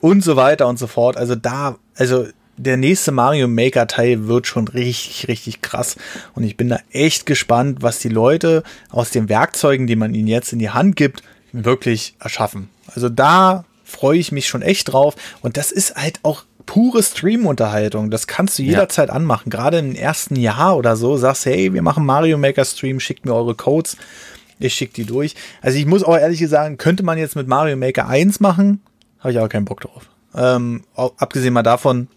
und 0.00 0.24
so 0.24 0.34
weiter 0.34 0.66
und 0.66 0.80
so 0.80 0.88
fort. 0.88 1.16
Also 1.16 1.36
da, 1.36 1.76
also 1.94 2.26
der 2.58 2.76
nächste 2.76 3.12
Mario 3.12 3.48
Maker 3.48 3.86
Teil 3.86 4.26
wird 4.26 4.46
schon 4.46 4.68
richtig, 4.68 5.28
richtig 5.28 5.62
krass. 5.62 5.96
Und 6.34 6.44
ich 6.44 6.56
bin 6.56 6.68
da 6.68 6.78
echt 6.90 7.24
gespannt, 7.24 7.78
was 7.80 8.00
die 8.00 8.08
Leute 8.08 8.62
aus 8.90 9.10
den 9.10 9.28
Werkzeugen, 9.28 9.86
die 9.86 9.96
man 9.96 10.14
ihnen 10.14 10.28
jetzt 10.28 10.52
in 10.52 10.58
die 10.58 10.70
Hand 10.70 10.96
gibt, 10.96 11.22
wirklich 11.52 12.14
erschaffen. 12.20 12.68
Also 12.94 13.08
da 13.08 13.64
freue 13.84 14.18
ich 14.18 14.32
mich 14.32 14.48
schon 14.48 14.62
echt 14.62 14.92
drauf. 14.92 15.14
Und 15.40 15.56
das 15.56 15.72
ist 15.72 15.96
halt 15.96 16.20
auch 16.22 16.44
pure 16.66 17.02
Stream-Unterhaltung. 17.02 18.10
Das 18.10 18.26
kannst 18.26 18.58
du 18.58 18.62
jederzeit 18.62 19.08
ja. 19.08 19.14
anmachen. 19.14 19.48
Gerade 19.50 19.78
im 19.78 19.94
ersten 19.94 20.36
Jahr 20.36 20.76
oder 20.76 20.96
so 20.96 21.16
sagst, 21.16 21.46
hey, 21.46 21.72
wir 21.72 21.82
machen 21.82 22.04
Mario 22.04 22.36
Maker 22.36 22.64
Stream, 22.64 23.00
schickt 23.00 23.24
mir 23.24 23.34
eure 23.34 23.54
Codes. 23.54 23.96
Ich 24.58 24.74
schicke 24.74 24.92
die 24.92 25.04
durch. 25.04 25.34
Also 25.62 25.78
ich 25.78 25.86
muss 25.86 26.02
auch 26.02 26.16
ehrlich 26.16 26.46
sagen, 26.48 26.76
könnte 26.76 27.04
man 27.04 27.16
jetzt 27.16 27.36
mit 27.36 27.48
Mario 27.48 27.76
Maker 27.76 28.08
1 28.08 28.40
machen, 28.40 28.82
habe 29.20 29.32
ich 29.32 29.38
aber 29.38 29.48
keinen 29.48 29.64
Bock 29.64 29.80
drauf. 29.80 30.10
Ähm, 30.34 30.84
abgesehen 30.94 31.54
mal 31.54 31.62
davon, 31.62 32.08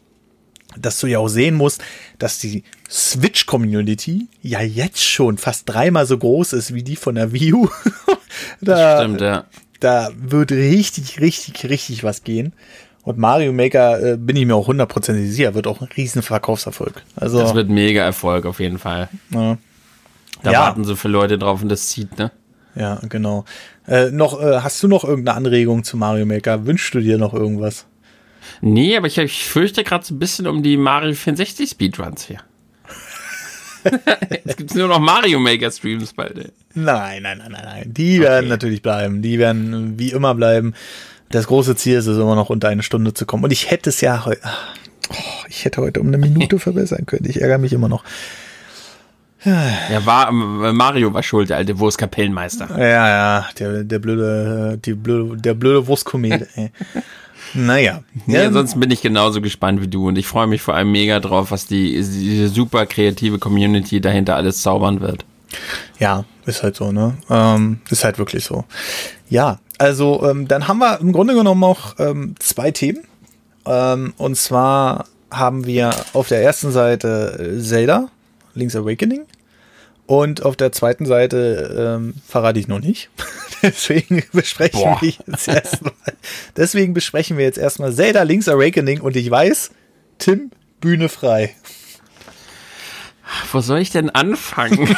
dass 0.78 1.00
du 1.00 1.08
ja 1.08 1.20
auch 1.20 1.28
sehen 1.28 1.56
musst, 1.56 1.84
dass 2.20 2.40
die 2.40 2.64
Switch-Community 2.90 4.28
ja 4.42 4.62
jetzt 4.62 5.04
schon 5.04 5.38
fast 5.38 5.70
dreimal 5.70 6.06
so 6.06 6.18
groß 6.18 6.54
ist 6.54 6.74
wie 6.74 6.84
die 6.84 6.96
von 6.96 7.16
der 7.16 7.32
Wii 7.32 7.54
U. 7.54 7.70
da, 8.62 8.76
das 8.76 9.02
stimmt, 9.02 9.22
ja. 9.22 9.46
Da 9.80 10.10
wird 10.16 10.52
richtig, 10.52 11.20
richtig, 11.20 11.70
richtig 11.70 12.04
was 12.04 12.24
gehen. 12.24 12.54
Und 13.04 13.18
Mario 13.18 13.52
Maker, 13.52 14.14
äh, 14.14 14.18
bin 14.18 14.36
ich 14.36 14.46
mir 14.46 14.56
auch 14.56 14.68
hundertprozentig 14.68 15.32
sicher, 15.32 15.56
wird 15.56 15.66
auch 15.66 15.82
ein 15.82 15.88
riesen 15.98 16.22
Verkaufserfolg. 16.22 17.02
Also, 17.16 17.40
das 17.40 17.56
wird 17.56 17.70
mega 17.70 18.04
Erfolg 18.04 18.46
auf 18.46 18.60
jeden 18.60 18.78
Fall. 18.78 19.10
Ja. 19.32 19.58
Da 20.44 20.52
ja. 20.52 20.60
warten 20.60 20.84
so 20.84 20.96
viele 20.96 21.14
Leute 21.14 21.38
drauf 21.38 21.62
und 21.62 21.70
das 21.70 21.88
zieht, 21.88 22.18
ne? 22.18 22.32
Ja, 22.76 23.00
genau. 23.10 23.46
Äh, 23.88 24.12
noch, 24.12 24.42
äh, 24.42 24.60
hast 24.60 24.82
du 24.82 24.88
noch 24.88 25.04
irgendeine 25.04 25.38
Anregung 25.38 25.84
zu 25.84 25.98
Mario 25.98 26.26
Maker? 26.26 26.66
Wünschst 26.66 26.94
du 26.94 27.00
dir 27.00 27.18
noch 27.18 27.34
irgendwas? 27.34 27.86
Nee, 28.62 28.98
aber 28.98 29.08
ich, 29.08 29.18
ich 29.18 29.46
fürchte 29.46 29.84
gerade 29.84 30.06
so 30.06 30.14
ein 30.14 30.20
bisschen 30.20 30.48
um 30.48 30.64
die 30.64 30.78
Mario 30.78 31.14
64 31.14 31.70
Speedruns 31.70 32.26
hier. 32.26 32.40
Jetzt 34.30 34.58
gibt 34.58 34.72
es 34.72 34.78
nur 34.78 34.88
noch 34.88 35.00
Mario 35.00 35.40
Maker 35.40 35.72
Streams 35.72 36.14
bald. 36.14 36.38
Ey. 36.38 36.52
Nein, 36.74 37.24
nein, 37.24 37.40
nein, 37.40 37.52
nein, 37.52 37.64
nein. 37.66 37.84
Die 37.88 38.20
okay. 38.20 38.30
werden 38.30 38.50
natürlich 38.50 38.82
bleiben. 38.82 39.22
Die 39.22 39.40
werden 39.40 39.98
wie 39.98 40.12
immer 40.12 40.36
bleiben. 40.36 40.74
Das 41.30 41.48
große 41.48 41.76
Ziel 41.76 41.98
ist 41.98 42.08
es 42.08 42.18
immer 42.18 42.36
noch 42.36 42.50
unter 42.50 42.68
eine 42.68 42.84
Stunde 42.84 43.14
zu 43.14 43.26
kommen. 43.26 43.44
Und 43.44 43.52
ich 43.52 43.72
hätte 43.72 43.90
es 43.90 44.02
ja 44.02 44.26
heute, 44.26 44.42
oh, 45.10 45.46
ich 45.48 45.66
hätte 45.66 45.82
heute 45.82 46.00
um 46.00 46.08
eine 46.08 46.18
Minute 46.18 46.60
verbessern 46.60 47.06
können. 47.06 47.26
Ich 47.26 47.42
ärgere 47.42 47.58
mich 47.58 47.74
immer 47.74 47.90
noch. 47.90 48.04
Ja, 49.44 50.06
war, 50.06 50.32
Mario 50.32 51.16
war 51.16 51.24
schuld, 51.24 51.50
der 51.50 51.58
alte 51.58 51.80
Wurstkapellenmeister. 51.80 52.78
Ja, 52.78 53.10
ja, 53.10 53.50
der, 53.58 53.84
der 53.84 53.98
blöde, 53.98 54.78
die 54.78 54.94
blöde, 54.94 55.36
der 55.36 55.56
blöde 55.56 55.88
Wurstkomet, 55.88 56.48
ey. 56.56 56.72
Naja. 57.54 58.04
Ja, 58.28 58.46
ansonsten 58.46 58.80
bin 58.80 58.92
ich 58.92 59.02
genauso 59.02 59.42
gespannt 59.42 59.82
wie 59.82 59.88
du 59.88 60.08
und 60.08 60.18
ich 60.18 60.28
freue 60.28 60.48
mich 60.48 60.62
vor 60.62 60.76
allem 60.76 60.92
mega 60.92 61.20
drauf, 61.20 61.52
was 61.52 61.66
die, 61.66 61.94
diese 61.94 62.50
super 62.50 62.86
kreative 62.86 63.40
Community 63.40 64.02
dahinter 64.02 64.36
alles 64.36 64.62
zaubern 64.62 65.02
wird. 65.02 65.26
Ja, 66.00 66.26
ist 66.46 66.64
halt 66.64 66.76
so, 66.76 66.92
ne? 66.92 67.18
Ähm, 67.30 67.82
ist 67.90 68.04
halt 68.04 68.18
wirklich 68.18 68.46
so. 68.46 68.64
Ja, 69.30 69.60
also 69.78 70.24
ähm, 70.30 70.48
dann 70.48 70.68
haben 70.68 70.80
wir 70.80 71.00
im 71.00 71.12
Grunde 71.12 71.34
genommen 71.34 71.62
noch 71.62 72.00
ähm, 72.00 72.36
zwei 72.40 72.72
Themen. 72.72 73.04
Ähm, 73.66 74.14
und 74.18 74.36
zwar 74.36 75.06
haben 75.30 75.66
wir 75.66 75.92
auf 76.14 76.28
der 76.28 76.42
ersten 76.44 76.72
Seite 76.72 77.60
Zelda, 77.62 78.10
Link's 78.54 78.76
Awakening. 78.76 79.26
Und 80.06 80.44
auf 80.44 80.56
der 80.56 80.72
zweiten 80.72 81.06
Seite 81.06 81.98
ähm, 82.00 82.16
verrate 82.28 82.60
ich 82.60 82.68
noch 82.68 82.80
nicht. 82.80 83.10
deswegen 83.64 84.24
besprechen 84.34 84.82
Boah. 84.82 85.02
wir 85.02 85.14
jetzt 85.28 85.48
erstmal. 85.48 85.94
Deswegen 86.58 86.94
besprechen 86.94 87.38
wir 87.38 87.46
jetzt 87.46 87.58
erstmal 87.58 87.94
Zelda 87.94 88.24
Link's 88.24 88.48
Awakening 88.48 89.02
und 89.02 89.16
ich 89.16 89.30
weiß, 89.30 89.72
Tim, 90.18 90.52
Bühne 90.80 91.10
frei. 91.10 91.56
Wo 93.52 93.62
soll 93.62 93.80
ich 93.80 93.92
denn 93.92 94.10
anfangen? 94.10 94.96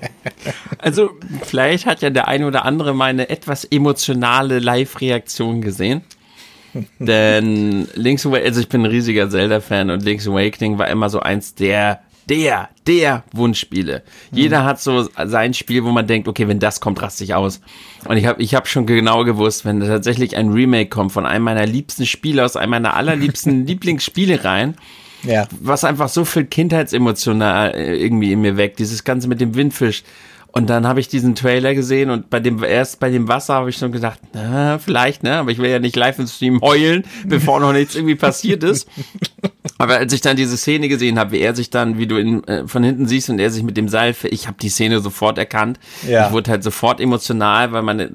also, 0.78 1.10
vielleicht 1.42 1.86
hat 1.86 2.02
ja 2.02 2.10
der 2.10 2.28
eine 2.28 2.46
oder 2.46 2.64
andere 2.64 2.94
meine 2.94 3.28
etwas 3.28 3.64
emotionale 3.64 4.60
Live-Reaktion 4.60 5.60
gesehen. 5.60 6.02
Denn 6.98 7.88
Link's 7.94 8.26
Awakening, 8.26 8.48
also 8.48 8.60
ich 8.60 8.68
bin 8.68 8.82
ein 8.82 8.90
riesiger 8.90 9.30
Zelda-Fan 9.30 9.90
und 9.90 10.02
Link's 10.02 10.28
Awakening 10.28 10.78
war 10.78 10.88
immer 10.88 11.10
so 11.10 11.20
eins 11.20 11.54
der 11.54 12.02
der, 12.28 12.68
der 12.86 13.24
Wunschspiele. 13.32 14.02
Mhm. 14.30 14.38
Jeder 14.38 14.64
hat 14.64 14.80
so 14.80 15.08
sein 15.24 15.54
Spiel, 15.54 15.84
wo 15.84 15.90
man 15.90 16.06
denkt, 16.06 16.28
okay, 16.28 16.48
wenn 16.48 16.58
das 16.58 16.80
kommt, 16.80 17.00
raste 17.02 17.24
ich 17.24 17.34
aus. 17.34 17.60
Und 18.06 18.16
ich 18.16 18.26
habe 18.26 18.42
ich 18.42 18.54
hab 18.54 18.68
schon 18.68 18.86
genau 18.86 19.24
gewusst, 19.24 19.64
wenn 19.64 19.80
tatsächlich 19.80 20.36
ein 20.36 20.50
Remake 20.50 20.88
kommt 20.88 21.12
von 21.12 21.26
einem 21.26 21.44
meiner 21.44 21.66
liebsten 21.66 22.06
Spiele 22.06 22.44
aus 22.44 22.56
einem 22.56 22.70
meiner 22.70 22.94
allerliebsten 22.94 23.66
Lieblingsspiele 23.66 24.44
rein, 24.44 24.76
ja. 25.22 25.46
was 25.60 25.84
einfach 25.84 26.08
so 26.08 26.24
viel 26.24 26.44
Kindheitsemotional 26.44 27.74
äh, 27.74 27.96
irgendwie 27.96 28.32
in 28.32 28.40
mir 28.40 28.56
weckt, 28.56 28.78
dieses 28.78 29.04
Ganze 29.04 29.28
mit 29.28 29.40
dem 29.40 29.54
Windfisch. 29.54 30.02
Und 30.54 30.70
dann 30.70 30.86
habe 30.86 31.00
ich 31.00 31.08
diesen 31.08 31.34
Trailer 31.34 31.74
gesehen 31.74 32.10
und 32.10 32.30
bei 32.30 32.38
dem 32.38 32.62
erst 32.62 33.00
bei 33.00 33.10
dem 33.10 33.26
Wasser 33.26 33.54
habe 33.54 33.70
ich 33.70 33.76
schon 33.76 33.90
gedacht, 33.90 34.20
na, 34.34 34.78
vielleicht, 34.78 35.24
ne, 35.24 35.38
aber 35.38 35.50
ich 35.50 35.58
will 35.58 35.68
ja 35.68 35.80
nicht 35.80 35.96
live 35.96 36.20
im 36.20 36.28
Stream 36.28 36.60
heulen, 36.60 37.02
bevor 37.26 37.58
noch 37.58 37.72
nichts 37.72 37.96
irgendwie 37.96 38.14
passiert 38.14 38.62
ist. 38.62 38.88
Aber 39.78 39.96
als 39.96 40.12
ich 40.12 40.20
dann 40.20 40.36
diese 40.36 40.56
Szene 40.56 40.88
gesehen 40.88 41.18
habe, 41.18 41.32
wie 41.32 41.40
er 41.40 41.54
sich 41.54 41.70
dann, 41.70 41.98
wie 41.98 42.06
du 42.06 42.18
ihn 42.18 42.44
äh, 42.44 42.66
von 42.66 42.84
hinten 42.84 43.06
siehst 43.06 43.28
und 43.30 43.38
er 43.38 43.50
sich 43.50 43.62
mit 43.62 43.76
dem 43.76 43.88
Seil, 43.88 44.14
ich 44.24 44.46
habe 44.46 44.56
die 44.60 44.68
Szene 44.68 45.00
sofort 45.00 45.36
erkannt. 45.36 45.80
Ja. 46.08 46.26
Ich 46.26 46.32
wurde 46.32 46.52
halt 46.52 46.62
sofort 46.62 47.00
emotional, 47.00 47.72
weil 47.72 47.82
meine 47.82 48.10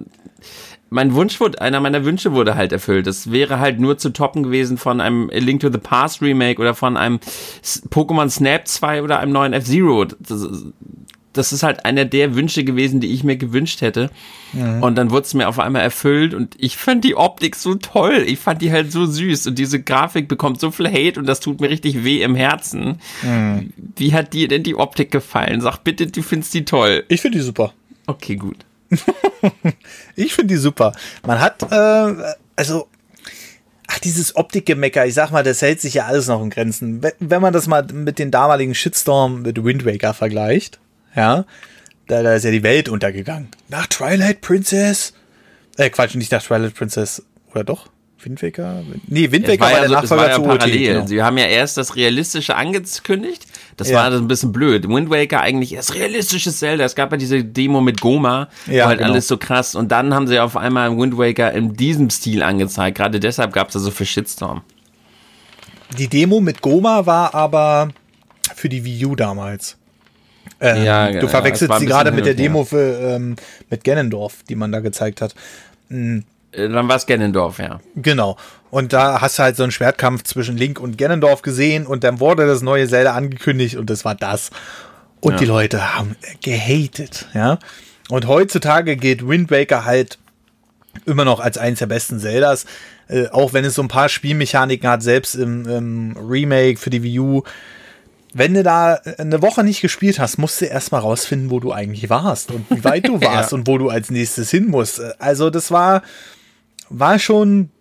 mein 0.92 1.14
Wunsch 1.14 1.40
wurde, 1.40 1.62
einer 1.62 1.80
meiner 1.80 2.04
Wünsche 2.04 2.34
wurde 2.34 2.56
halt 2.56 2.72
erfüllt. 2.72 3.06
Das 3.06 3.32
wäre 3.32 3.60
halt 3.60 3.80
nur 3.80 3.98
zu 3.98 4.10
toppen 4.10 4.44
gewesen 4.44 4.78
von 4.78 5.02
einem 5.02 5.30
Link 5.30 5.62
to 5.62 5.72
the 5.72 5.78
Past 5.78 6.22
Remake 6.22 6.60
oder 6.60 6.74
von 6.74 6.98
einem 6.98 7.20
Pokémon 7.64 8.30
Snap 8.30 8.68
2 8.68 9.04
oder 9.04 9.20
einem 9.20 9.32
neuen 9.32 9.54
F-Zero. 9.54 10.08
Das, 11.40 11.52
ist 11.54 11.64
halt 11.64 11.86
einer 11.86 12.06
der 12.06 12.36
Wünsche 12.36 12.64
gewesen, 12.64 13.00
die 13.00 13.12
ich 13.14 13.24
mir 13.24 13.38
gewünscht 13.38 13.82
hätte. 13.82 14.10
Mhm. 14.54 14.84
Und 14.84 14.96
dann 14.96 15.12
wurde 15.12 15.24
es 15.24 15.34
mir 15.34 15.48
auf 15.48 15.60
einmal 15.60 15.82
erfüllt 15.82 16.34
und 16.34 16.56
ich 16.58 16.78
fand 16.78 17.04
die 17.04 17.16
Optik 17.16 17.56
so 17.56 17.76
toll. 17.76 18.24
Ich 18.28 18.40
fand 18.40 18.62
die 18.62 18.72
halt 18.72 18.92
so 18.92 19.06
süß 19.06 19.48
und 19.48 19.60
diese 19.60 19.82
Grafik 19.82 20.28
bekommt 20.28 20.60
so 20.60 20.72
viel 20.72 20.88
Hate 20.88 21.20
und 21.20 21.26
das 21.26 21.40
tut 21.40 21.62
mir 21.62 21.70
richtig 21.70 22.04
weh 22.04 22.22
im 22.22 22.36
Herzen. 22.36 23.00
Mhm. 23.22 23.74
Wie 23.96 24.14
hat 24.14 24.34
dir 24.34 24.48
denn 24.48 24.64
die 24.64 24.76
Optik 24.76 25.12
gefallen? 25.12 25.62
Sag 25.62 25.84
bitte, 25.84 26.08
du 26.08 26.22
findest 26.22 26.54
die 26.54 26.66
toll. 26.66 27.04
Ich 27.08 27.22
finde 27.22 27.38
die 27.38 27.44
super. 27.44 27.74
Okay, 28.08 28.36
gut. 28.36 28.58
ich 30.16 30.34
finde 30.34 30.54
die 30.54 30.60
super. 30.60 30.94
Man 31.26 31.40
hat, 31.40 31.64
äh, 31.72 32.36
also, 32.56 32.88
ach, 33.88 34.00
dieses 34.00 34.36
Optikgemecker, 34.36 35.06
ich 35.06 35.14
sag 35.14 35.32
mal, 35.32 35.44
das 35.44 35.62
hält 35.62 35.82
sich 35.82 35.96
ja 35.96 36.06
alles 36.06 36.28
noch 36.28 36.42
in 36.42 36.50
Grenzen. 36.50 37.02
Wenn 37.20 37.42
man 37.42 37.54
das 37.54 37.68
mal 37.68 37.86
mit 37.94 38.20
den 38.20 38.32
damaligen 38.32 38.76
Shitstorm 38.76 39.42
mit 39.44 39.64
Wind 39.64 39.86
Waker 39.86 40.14
vergleicht, 40.14 40.80
ja, 41.16 41.46
da, 42.08 42.24
da 42.24 42.34
ist 42.36 42.46
ja 42.46 42.52
die 42.52 42.64
Welt 42.64 42.90
untergegangen. 42.90 43.50
Nach 43.68 43.88
Twilight 43.88 44.42
Princess. 44.42 45.14
Äh, 45.78 45.90
Quatsch, 45.90 46.16
nicht 46.16 46.32
nach 46.32 46.44
Twilight 46.44 46.76
Princess. 46.76 47.24
Oder 47.52 47.64
doch? 47.64 47.88
Wind 48.22 48.44
Waker? 48.44 48.84
Nee, 49.08 49.32
Wind 49.32 49.48
Waker 49.48 49.62
war, 49.62 49.72
war 49.72 49.80
der 49.80 49.90
Nachfolger 49.90 50.24
war 50.24 50.30
ja 50.30 50.36
zu 50.36 50.44
parallel. 50.44 50.94
Genau. 50.94 51.08
Sie 51.08 51.22
haben 51.24 51.38
ja 51.38 51.46
erst 51.46 51.78
das 51.78 51.96
Realistische 51.96 52.56
angekündigt 52.56 53.46
das 53.80 53.92
ja. 53.92 53.98
war 53.98 54.12
ein 54.12 54.28
bisschen 54.28 54.52
blöd. 54.52 54.90
Wind 54.90 55.10
Waker 55.10 55.40
eigentlich 55.40 55.72
ist 55.72 55.96
realistisches 55.96 56.60
Zelda. 56.60 56.84
Es 56.84 56.96
gab 56.96 57.12
ja 57.12 57.18
diese 57.18 57.46
Demo 57.46 57.80
mit 57.80 58.02
Goma, 58.02 58.50
ja, 58.68 58.88
halt 58.88 59.00
genau. 59.00 59.12
alles 59.12 59.30
so 59.30 59.38
krass. 59.38 59.74
Und 59.74 59.90
dann 59.94 60.14
haben 60.14 60.28
sie 60.28 60.38
auf 60.40 60.58
einmal 60.58 60.96
Wind 60.98 61.18
Waker 61.18 61.54
in 61.54 61.74
diesem 61.76 62.10
Stil 62.10 62.44
angezeigt. 62.44 62.98
Gerade 62.98 63.22
deshalb 63.22 63.54
gab 63.54 63.68
es 63.68 63.74
da 63.74 63.80
so 63.80 63.90
viel 63.90 64.06
Shitstorm. 64.06 64.64
Die 65.98 66.10
Demo 66.10 66.42
mit 66.42 66.62
Goma 66.62 67.06
war 67.06 67.34
aber 67.34 67.90
für 68.54 68.68
die 68.68 68.84
Wii 68.84 69.06
U 69.06 69.16
damals. 69.16 69.78
Ähm, 70.62 70.84
ja, 70.84 71.12
du 71.12 71.28
verwechselst 71.28 71.80
sie 71.80 71.86
gerade 71.86 72.12
mit 72.12 72.26
der 72.26 72.34
Demo 72.34 72.66
für, 72.66 73.16
ähm, 73.16 73.36
mit 73.70 73.84
Ganondorf, 73.84 74.44
die 74.50 74.56
man 74.56 74.72
da 74.72 74.80
gezeigt 74.80 75.22
hat. 75.22 75.36
Mhm. 75.90 76.26
Dann 76.52 76.88
war 76.88 76.96
es 76.96 77.06
Ganondorf, 77.06 77.60
ja. 77.60 77.80
Genau. 77.96 78.36
Und 78.72 78.92
da 78.94 79.22
hast 79.22 79.38
du 79.38 79.44
halt 79.44 79.56
so 79.56 79.64
einen 79.64 79.72
Schwertkampf 79.72 80.24
zwischen 80.24 80.58
Link 80.58 80.80
und 80.80 80.98
Ganondorf 80.98 81.42
gesehen 81.42 81.86
und 81.86 82.04
dann 82.04 82.20
wurde 82.20 82.46
das 82.46 82.62
neue 82.62 82.88
Zelda 82.88 83.14
angekündigt 83.14 83.78
und 83.78 83.90
das 83.90 84.04
war 84.04 84.16
das. 84.16 84.50
Und 85.22 85.34
ja. 85.34 85.40
die 85.40 85.46
Leute 85.46 85.96
haben 85.96 86.16
gehatet, 86.42 87.28
ja. 87.34 87.60
Und 88.10 88.28
heutzutage 88.28 88.96
geht 88.96 89.28
Wind 89.28 89.52
Waker 89.52 89.86
halt 89.86 90.18
immer 91.06 91.26
noch 91.26 91.40
als 91.40 91.58
eines 91.58 91.80
der 91.80 91.86
besten 91.86 92.20
Zeldas, 92.20 92.66
äh, 93.08 93.28
auch 93.28 93.54
wenn 93.54 93.66
es 93.66 93.76
so 93.76 93.82
ein 93.84 93.88
paar 93.88 94.10
Spielmechaniken 94.10 94.90
hat, 94.90 95.04
selbst 95.04 95.36
im, 95.36 95.68
im 95.68 96.18
Remake 96.18 96.80
für 96.80 96.90
die 96.90 97.04
Wii 97.04 97.20
U. 97.20 97.44
Wenn 98.34 98.54
du 98.54 98.64
da 98.64 98.96
eine 99.18 99.42
Woche 99.42 99.64
nicht 99.64 99.82
gespielt 99.82 100.20
hast, 100.20 100.38
musst 100.38 100.62
du 100.62 100.66
erstmal 100.66 101.02
rausfinden, 101.02 101.50
wo 101.50 101.60
du 101.60 101.72
eigentlich 101.72 102.10
warst 102.10 102.52
und 102.52 102.70
wie 102.70 102.84
weit 102.84 103.08
du 103.08 103.20
warst 103.22 103.52
ja. 103.52 103.58
und 103.58 103.68
wo 103.68 103.78
du 103.78 103.90
als 103.90 104.12
nächstes 104.12 104.52
hin 104.52 104.68
musst. 104.68 105.02
Also 105.20 105.50
das 105.50 105.72
war, 105.72 106.04
war 106.90 107.18
schon 107.18 107.72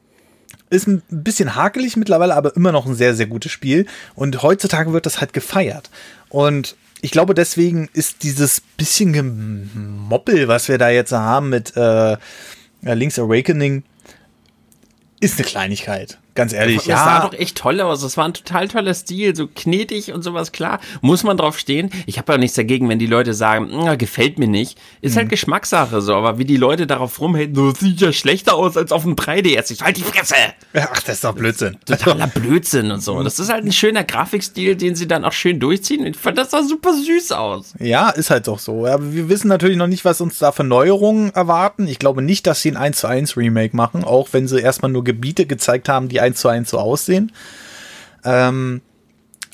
ist 0.70 0.86
ein 0.86 1.02
bisschen 1.08 1.54
hakelig 1.54 1.96
mittlerweile, 1.96 2.34
aber 2.34 2.54
immer 2.56 2.72
noch 2.72 2.86
ein 2.86 2.94
sehr, 2.94 3.14
sehr 3.14 3.26
gutes 3.26 3.52
Spiel. 3.52 3.86
Und 4.14 4.42
heutzutage 4.42 4.92
wird 4.92 5.06
das 5.06 5.20
halt 5.20 5.32
gefeiert. 5.32 5.90
Und 6.28 6.76
ich 7.00 7.10
glaube, 7.10 7.34
deswegen 7.34 7.88
ist 7.92 8.22
dieses 8.22 8.60
bisschen 8.76 9.12
Gemoppel, 9.12 10.48
was 10.48 10.68
wir 10.68 10.78
da 10.78 10.90
jetzt 10.90 11.12
haben 11.12 11.48
mit 11.48 11.76
äh, 11.76 12.16
Link's 12.82 13.18
Awakening, 13.18 13.82
ist 15.20 15.38
eine 15.38 15.46
Kleinigkeit. 15.46 16.18
Ganz 16.38 16.52
ehrlich, 16.52 16.76
das 16.76 16.86
ja. 16.86 16.94
Das 16.94 17.04
sah 17.04 17.28
doch 17.28 17.36
echt 17.36 17.58
toll 17.58 17.80
aus. 17.80 18.02
Das 18.02 18.16
war 18.16 18.24
ein 18.24 18.32
total 18.32 18.68
toller 18.68 18.94
Stil, 18.94 19.34
so 19.34 19.48
knetig 19.48 20.12
und 20.12 20.22
sowas, 20.22 20.52
klar. 20.52 20.78
Muss 21.00 21.24
man 21.24 21.36
drauf 21.36 21.58
stehen. 21.58 21.90
Ich 22.06 22.16
habe 22.16 22.30
ja 22.30 22.38
nichts 22.38 22.54
dagegen, 22.54 22.88
wenn 22.88 23.00
die 23.00 23.06
Leute 23.06 23.34
sagen, 23.34 23.98
gefällt 23.98 24.38
mir 24.38 24.46
nicht. 24.46 24.78
Ist 25.00 25.10
halt 25.10 25.14
mhm. 25.14 25.18
halt 25.18 25.28
Geschmackssache 25.30 26.00
so, 26.00 26.14
aber 26.14 26.38
wie 26.38 26.44
die 26.44 26.56
Leute 26.56 26.86
darauf 26.86 27.20
rumhalten, 27.20 27.54
das 27.54 27.80
sieht 27.80 28.00
ja 28.00 28.12
schlechter 28.12 28.54
aus 28.54 28.76
als 28.76 28.92
auf 28.92 29.02
dem 29.02 29.16
3DS. 29.16 29.72
Ich 29.72 29.82
halt 29.82 29.96
die 29.96 30.02
Fresse! 30.02 30.36
Ach, 30.74 31.02
das 31.02 31.16
ist 31.16 31.24
doch 31.24 31.34
Blödsinn. 31.34 31.76
Totaler 31.84 32.28
Blödsinn 32.28 32.92
und 32.92 33.02
so. 33.02 33.20
Das 33.24 33.40
ist 33.40 33.50
halt 33.50 33.64
ein 33.64 33.72
schöner 33.72 34.04
Grafikstil, 34.04 34.76
den 34.76 34.94
sie 34.94 35.08
dann 35.08 35.24
auch 35.24 35.32
schön 35.32 35.58
durchziehen. 35.58 36.06
Ich 36.06 36.16
fand 36.16 36.38
das 36.38 36.52
sah 36.52 36.62
super 36.62 36.92
süß 36.92 37.32
aus. 37.32 37.74
Ja, 37.80 38.10
ist 38.10 38.30
halt 38.30 38.46
doch 38.46 38.60
so. 38.60 38.86
Aber 38.86 39.12
wir 39.12 39.28
wissen 39.28 39.48
natürlich 39.48 39.76
noch 39.76 39.88
nicht, 39.88 40.04
was 40.04 40.20
uns 40.20 40.38
da 40.38 40.52
für 40.52 40.62
Neuerungen 40.62 41.34
erwarten. 41.34 41.88
Ich 41.88 41.98
glaube 41.98 42.22
nicht, 42.22 42.46
dass 42.46 42.62
sie 42.62 42.70
ein 42.70 42.76
1 42.76 42.98
zu 42.98 43.08
1 43.08 43.36
Remake 43.36 43.74
machen, 43.74 44.04
auch 44.04 44.28
wenn 44.30 44.46
sie 44.46 44.60
erstmal 44.60 44.92
nur 44.92 45.02
Gebiete 45.02 45.46
gezeigt 45.46 45.88
haben, 45.88 46.08
die 46.08 46.20
1 46.28 46.40
zu 46.40 46.48
1 46.48 46.70
so 46.70 46.78
aussehen. 46.78 47.32
Ähm, 48.24 48.80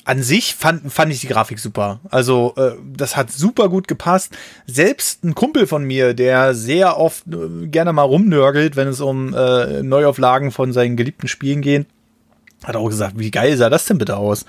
an 0.05 0.21
sich 0.21 0.53
fand, 0.53 0.93
fand 0.93 1.11
ich 1.11 1.19
die 1.21 1.27
Grafik 1.27 1.59
super. 1.59 1.99
Also 2.11 2.53
äh, 2.57 2.73
das 2.95 3.17
hat 3.17 3.31
super 3.31 3.69
gut 3.69 3.87
gepasst. 3.87 4.37
Selbst 4.67 5.23
ein 5.23 5.33
Kumpel 5.33 5.65
von 5.65 5.83
mir, 5.83 6.13
der 6.13 6.53
sehr 6.53 6.97
oft 6.97 7.23
äh, 7.27 7.67
gerne 7.67 7.91
mal 7.91 8.03
rumnörgelt, 8.03 8.75
wenn 8.75 8.87
es 8.87 9.01
um 9.01 9.33
äh, 9.33 9.81
Neuauflagen 9.81 10.51
von 10.51 10.73
seinen 10.73 10.95
geliebten 10.95 11.27
Spielen 11.27 11.61
geht, 11.61 11.87
hat 12.63 12.75
auch 12.75 12.87
gesagt, 12.87 13.17
wie 13.17 13.31
geil 13.31 13.57
sah 13.57 13.69
das 13.69 13.85
denn 13.85 13.97
bitte 13.97 14.17
aus? 14.17 14.45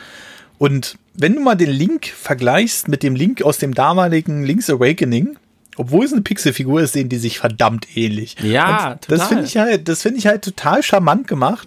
Und 0.58 0.98
wenn 1.14 1.34
du 1.34 1.40
mal 1.40 1.54
den 1.54 1.70
Link 1.70 2.06
vergleichst 2.06 2.88
mit 2.88 3.02
dem 3.02 3.14
Link 3.14 3.42
aus 3.42 3.56
dem 3.56 3.72
damaligen 3.72 4.44
Link's 4.44 4.68
Awakening, 4.68 5.38
obwohl 5.76 6.04
es 6.04 6.12
eine 6.12 6.22
Pixelfigur 6.22 6.82
ist, 6.82 6.92
sehen 6.92 7.08
die 7.08 7.18
sich 7.18 7.38
verdammt 7.38 7.96
ähnlich. 7.96 8.36
Ja, 8.42 8.92
Und 8.92 9.02
total. 9.02 9.18
Das 9.18 9.28
finde 9.28 9.44
ich 9.44 9.56
halt, 9.56 9.88
das 9.88 10.02
finde 10.02 10.18
ich 10.18 10.26
halt 10.26 10.42
total 10.42 10.82
charmant 10.82 11.28
gemacht 11.28 11.66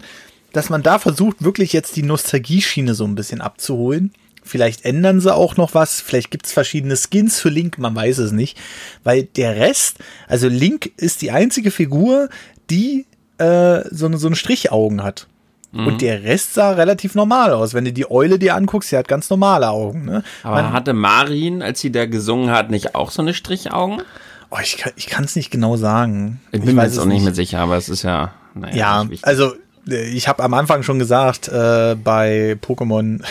dass 0.53 0.69
man 0.69 0.83
da 0.83 0.99
versucht, 0.99 1.43
wirklich 1.43 1.73
jetzt 1.73 1.95
die 1.95 2.03
Nostalgie-Schiene 2.03 2.93
so 2.93 3.05
ein 3.05 3.15
bisschen 3.15 3.41
abzuholen. 3.41 4.11
Vielleicht 4.43 4.85
ändern 4.85 5.19
sie 5.19 5.33
auch 5.33 5.57
noch 5.57 5.73
was. 5.73 6.01
Vielleicht 6.01 6.31
gibt 6.31 6.47
es 6.47 6.53
verschiedene 6.53 6.95
Skins 6.95 7.39
für 7.39 7.49
Link, 7.49 7.77
man 7.77 7.95
weiß 7.95 8.17
es 8.19 8.31
nicht. 8.31 8.57
Weil 9.03 9.23
der 9.23 9.55
Rest, 9.57 9.97
also 10.27 10.47
Link 10.47 10.91
ist 10.97 11.21
die 11.21 11.31
einzige 11.31 11.71
Figur, 11.71 12.29
die 12.69 13.05
äh, 13.37 13.81
so, 13.91 14.07
eine, 14.07 14.17
so 14.17 14.27
eine 14.27 14.35
Strichaugen 14.35 15.03
hat. 15.03 15.27
Mhm. 15.71 15.87
Und 15.87 16.01
der 16.01 16.23
Rest 16.23 16.55
sah 16.55 16.71
relativ 16.71 17.13
normal 17.13 17.53
aus. 17.53 17.73
Wenn 17.73 17.85
du 17.85 17.93
die 17.93 18.09
Eule 18.09 18.39
dir 18.39 18.55
anguckst, 18.55 18.89
sie 18.89 18.97
hat 18.97 19.07
ganz 19.07 19.29
normale 19.29 19.69
Augen. 19.69 20.05
Ne? 20.05 20.23
Aber 20.41 20.63
man, 20.63 20.73
hatte 20.73 20.93
Marin, 20.93 21.61
als 21.61 21.79
sie 21.79 21.91
da 21.91 22.05
gesungen 22.05 22.49
hat, 22.49 22.71
nicht 22.71 22.95
auch 22.95 23.11
so 23.11 23.21
eine 23.21 23.33
Strichaugen? 23.33 24.01
Oh, 24.49 24.57
ich 24.61 25.07
kann 25.07 25.25
es 25.25 25.35
nicht 25.35 25.51
genau 25.51 25.77
sagen. 25.77 26.41
Ich 26.51 26.61
bin 26.61 26.69
ich 26.69 26.75
mir 26.75 26.83
jetzt 26.83 26.97
auch 26.97 27.05
nicht 27.05 27.23
mehr 27.23 27.35
sicher, 27.35 27.59
aber 27.59 27.77
es 27.77 27.87
ist 27.87 28.01
ja. 28.01 28.33
Naja, 28.55 28.75
ja, 29.03 29.09
also 29.21 29.53
ich 29.91 30.27
habe 30.27 30.43
am 30.43 30.53
Anfang 30.53 30.83
schon 30.83 30.99
gesagt, 30.99 31.47
äh, 31.47 31.95
bei 31.95 32.57
Pokémon 32.61 33.23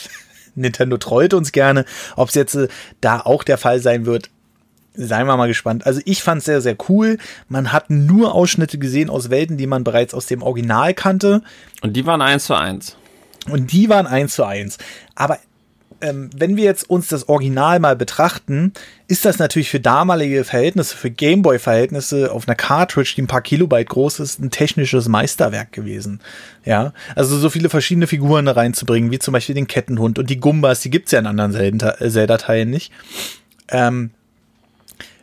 Nintendo 0.54 0.96
treut 0.96 1.34
uns 1.34 1.52
gerne. 1.52 1.84
Ob 2.16 2.28
es 2.28 2.34
jetzt 2.34 2.54
äh, 2.54 2.68
da 3.00 3.20
auch 3.20 3.44
der 3.44 3.58
Fall 3.58 3.80
sein 3.80 4.06
wird, 4.06 4.30
seien 4.94 5.26
wir 5.26 5.36
mal 5.36 5.48
gespannt. 5.48 5.86
Also 5.86 6.00
ich 6.04 6.22
fand 6.22 6.38
es 6.38 6.44
sehr, 6.44 6.60
sehr 6.60 6.76
cool. 6.88 7.18
Man 7.48 7.72
hat 7.72 7.90
nur 7.90 8.34
Ausschnitte 8.34 8.78
gesehen 8.78 9.10
aus 9.10 9.30
Welten, 9.30 9.56
die 9.56 9.66
man 9.66 9.84
bereits 9.84 10.14
aus 10.14 10.26
dem 10.26 10.42
Original 10.42 10.94
kannte. 10.94 11.42
Und 11.82 11.94
die 11.94 12.06
waren 12.06 12.22
eins 12.22 12.46
zu 12.46 12.54
eins. 12.54 12.96
Und 13.50 13.72
die 13.72 13.88
waren 13.88 14.06
eins 14.06 14.34
zu 14.34 14.44
eins. 14.44 14.78
Aber 15.14 15.38
ähm, 16.04 16.28
wenn 16.36 16.56
wir 16.56 16.64
jetzt 16.64 16.90
uns 16.90 17.08
das 17.08 17.30
Original 17.30 17.80
mal 17.80 17.96
betrachten, 17.96 18.74
ist 19.08 19.24
das 19.24 19.38
natürlich 19.38 19.70
für 19.70 19.80
damalige 19.80 20.44
Verhältnisse, 20.44 20.94
für 20.94 21.10
Gameboy-Verhältnisse 21.10 22.30
auf 22.30 22.46
einer 22.46 22.54
Cartridge, 22.54 23.14
die 23.16 23.22
ein 23.22 23.26
paar 23.26 23.40
Kilobyte 23.40 23.88
groß 23.88 24.20
ist, 24.20 24.38
ein 24.38 24.50
technisches 24.50 25.08
Meisterwerk 25.08 25.72
gewesen. 25.72 26.20
Ja, 26.66 26.92
also 27.16 27.38
so 27.38 27.48
viele 27.48 27.70
verschiedene 27.70 28.06
Figuren 28.06 28.48
reinzubringen, 28.48 29.10
wie 29.10 29.18
zum 29.18 29.32
Beispiel 29.32 29.54
den 29.54 29.66
Kettenhund 29.66 30.18
und 30.18 30.28
die 30.28 30.38
Gumbas, 30.38 30.80
die 30.80 30.90
gibt's 30.90 31.12
ja 31.12 31.20
in 31.20 31.26
anderen 31.26 31.80
Zelda-Teilen 31.80 32.68
nicht. 32.68 32.92
Ähm, 33.68 34.10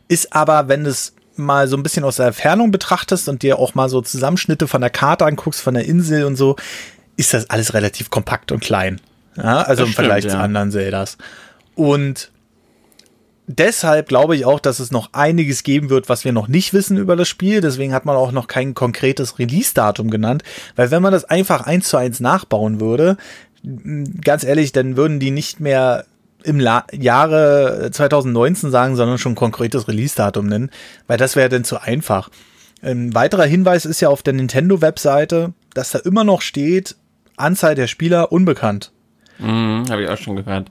ist 0.07 0.33
aber, 0.33 0.67
wenn 0.67 0.87
es 0.87 1.13
mal 1.35 1.67
so 1.67 1.77
ein 1.77 1.83
bisschen 1.83 2.03
aus 2.03 2.15
der 2.15 2.27
Entfernung 2.27 2.71
betrachtest 2.71 3.29
und 3.29 3.43
dir 3.43 3.59
auch 3.59 3.75
mal 3.75 3.87
so 3.87 4.01
Zusammenschnitte 4.01 4.67
von 4.67 4.81
der 4.81 4.89
Karte 4.89 5.25
anguckst, 5.25 5.61
von 5.61 5.75
der 5.75 5.85
Insel 5.85 6.25
und 6.25 6.37
so, 6.37 6.55
ist 7.17 7.35
das 7.35 7.51
alles 7.51 7.75
relativ 7.75 8.09
kompakt 8.09 8.51
und 8.51 8.61
klein. 8.61 8.99
Ja, 9.35 9.61
also 9.61 9.83
das 9.83 9.89
im 9.89 9.95
Vergleich 9.95 10.25
ja. 10.25 10.31
zu 10.31 10.37
anderen 10.39 10.71
Zeldas. 10.71 11.17
Und 11.75 12.31
deshalb 13.47 14.07
glaube 14.07 14.35
ich 14.35 14.45
auch, 14.45 14.59
dass 14.59 14.79
es 14.79 14.91
noch 14.91 15.09
einiges 15.13 15.63
geben 15.63 15.89
wird, 15.89 16.09
was 16.09 16.25
wir 16.25 16.31
noch 16.31 16.47
nicht 16.47 16.73
wissen 16.73 16.97
über 16.97 17.15
das 17.15 17.27
Spiel. 17.27 17.61
Deswegen 17.61 17.93
hat 17.93 18.05
man 18.05 18.15
auch 18.15 18.31
noch 18.31 18.47
kein 18.47 18.73
konkretes 18.73 19.39
Release-Datum 19.39 20.09
genannt. 20.09 20.43
Weil 20.75 20.91
wenn 20.91 21.01
man 21.01 21.13
das 21.13 21.25
einfach 21.25 21.65
eins 21.65 21.87
zu 21.87 21.97
eins 21.97 22.19
nachbauen 22.19 22.79
würde, 22.79 23.17
ganz 24.23 24.43
ehrlich, 24.43 24.71
dann 24.71 24.97
würden 24.97 25.19
die 25.19 25.31
nicht 25.31 25.59
mehr 25.59 26.05
im 26.43 26.59
La 26.59 26.85
Jahre 26.91 27.89
2019 27.91 28.71
sagen, 28.71 28.95
sondern 28.95 29.17
schon 29.17 29.35
konkretes 29.35 29.87
Release-Datum 29.87 30.47
nennen, 30.47 30.71
weil 31.07 31.17
das 31.17 31.35
wäre 31.35 31.49
dann 31.49 31.63
zu 31.63 31.79
einfach. 31.79 32.29
Ein 32.81 33.13
weiterer 33.13 33.45
Hinweis 33.45 33.85
ist 33.85 34.01
ja 34.01 34.09
auf 34.09 34.23
der 34.23 34.33
Nintendo-Webseite, 34.33 35.53
dass 35.75 35.91
da 35.91 35.99
immer 35.99 36.23
noch 36.23 36.41
steht, 36.41 36.95
Anzahl 37.37 37.75
der 37.75 37.87
Spieler 37.87 38.31
unbekannt. 38.31 38.91
Mhm, 39.41 39.85
Habe 39.89 40.03
ich 40.03 40.09
auch 40.09 40.17
schon 40.17 40.35
gehört. 40.35 40.69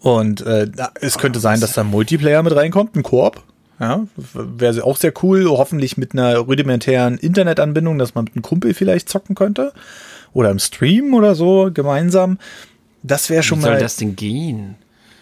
Und 0.00 0.42
äh, 0.42 0.70
es 1.00 1.18
könnte 1.18 1.40
sein, 1.40 1.60
dass 1.60 1.72
da 1.72 1.80
ein 1.80 1.88
Multiplayer 1.88 2.42
mit 2.42 2.54
reinkommt, 2.54 2.94
ein 2.94 3.02
Koop. 3.02 3.42
Ja, 3.80 4.06
wäre 4.34 4.82
auch 4.84 4.96
sehr 4.96 5.12
cool, 5.22 5.46
hoffentlich 5.48 5.96
mit 5.96 6.12
einer 6.12 6.38
rudimentären 6.38 7.16
Internetanbindung, 7.16 7.98
dass 7.98 8.14
man 8.14 8.24
mit 8.24 8.34
einem 8.34 8.42
Kumpel 8.42 8.74
vielleicht 8.74 9.08
zocken 9.08 9.34
könnte. 9.36 9.72
Oder 10.32 10.50
im 10.50 10.58
Stream 10.58 11.14
oder 11.14 11.34
so 11.34 11.70
gemeinsam. 11.72 12.38
Das 13.02 13.30
wäre 13.30 13.42
schon 13.42 13.58
Wie 13.58 13.62
mal. 13.62 13.68
Wie 13.68 13.72
soll 13.74 13.80
das 13.82 13.96
denn 13.96 14.16
gehen? 14.16 14.74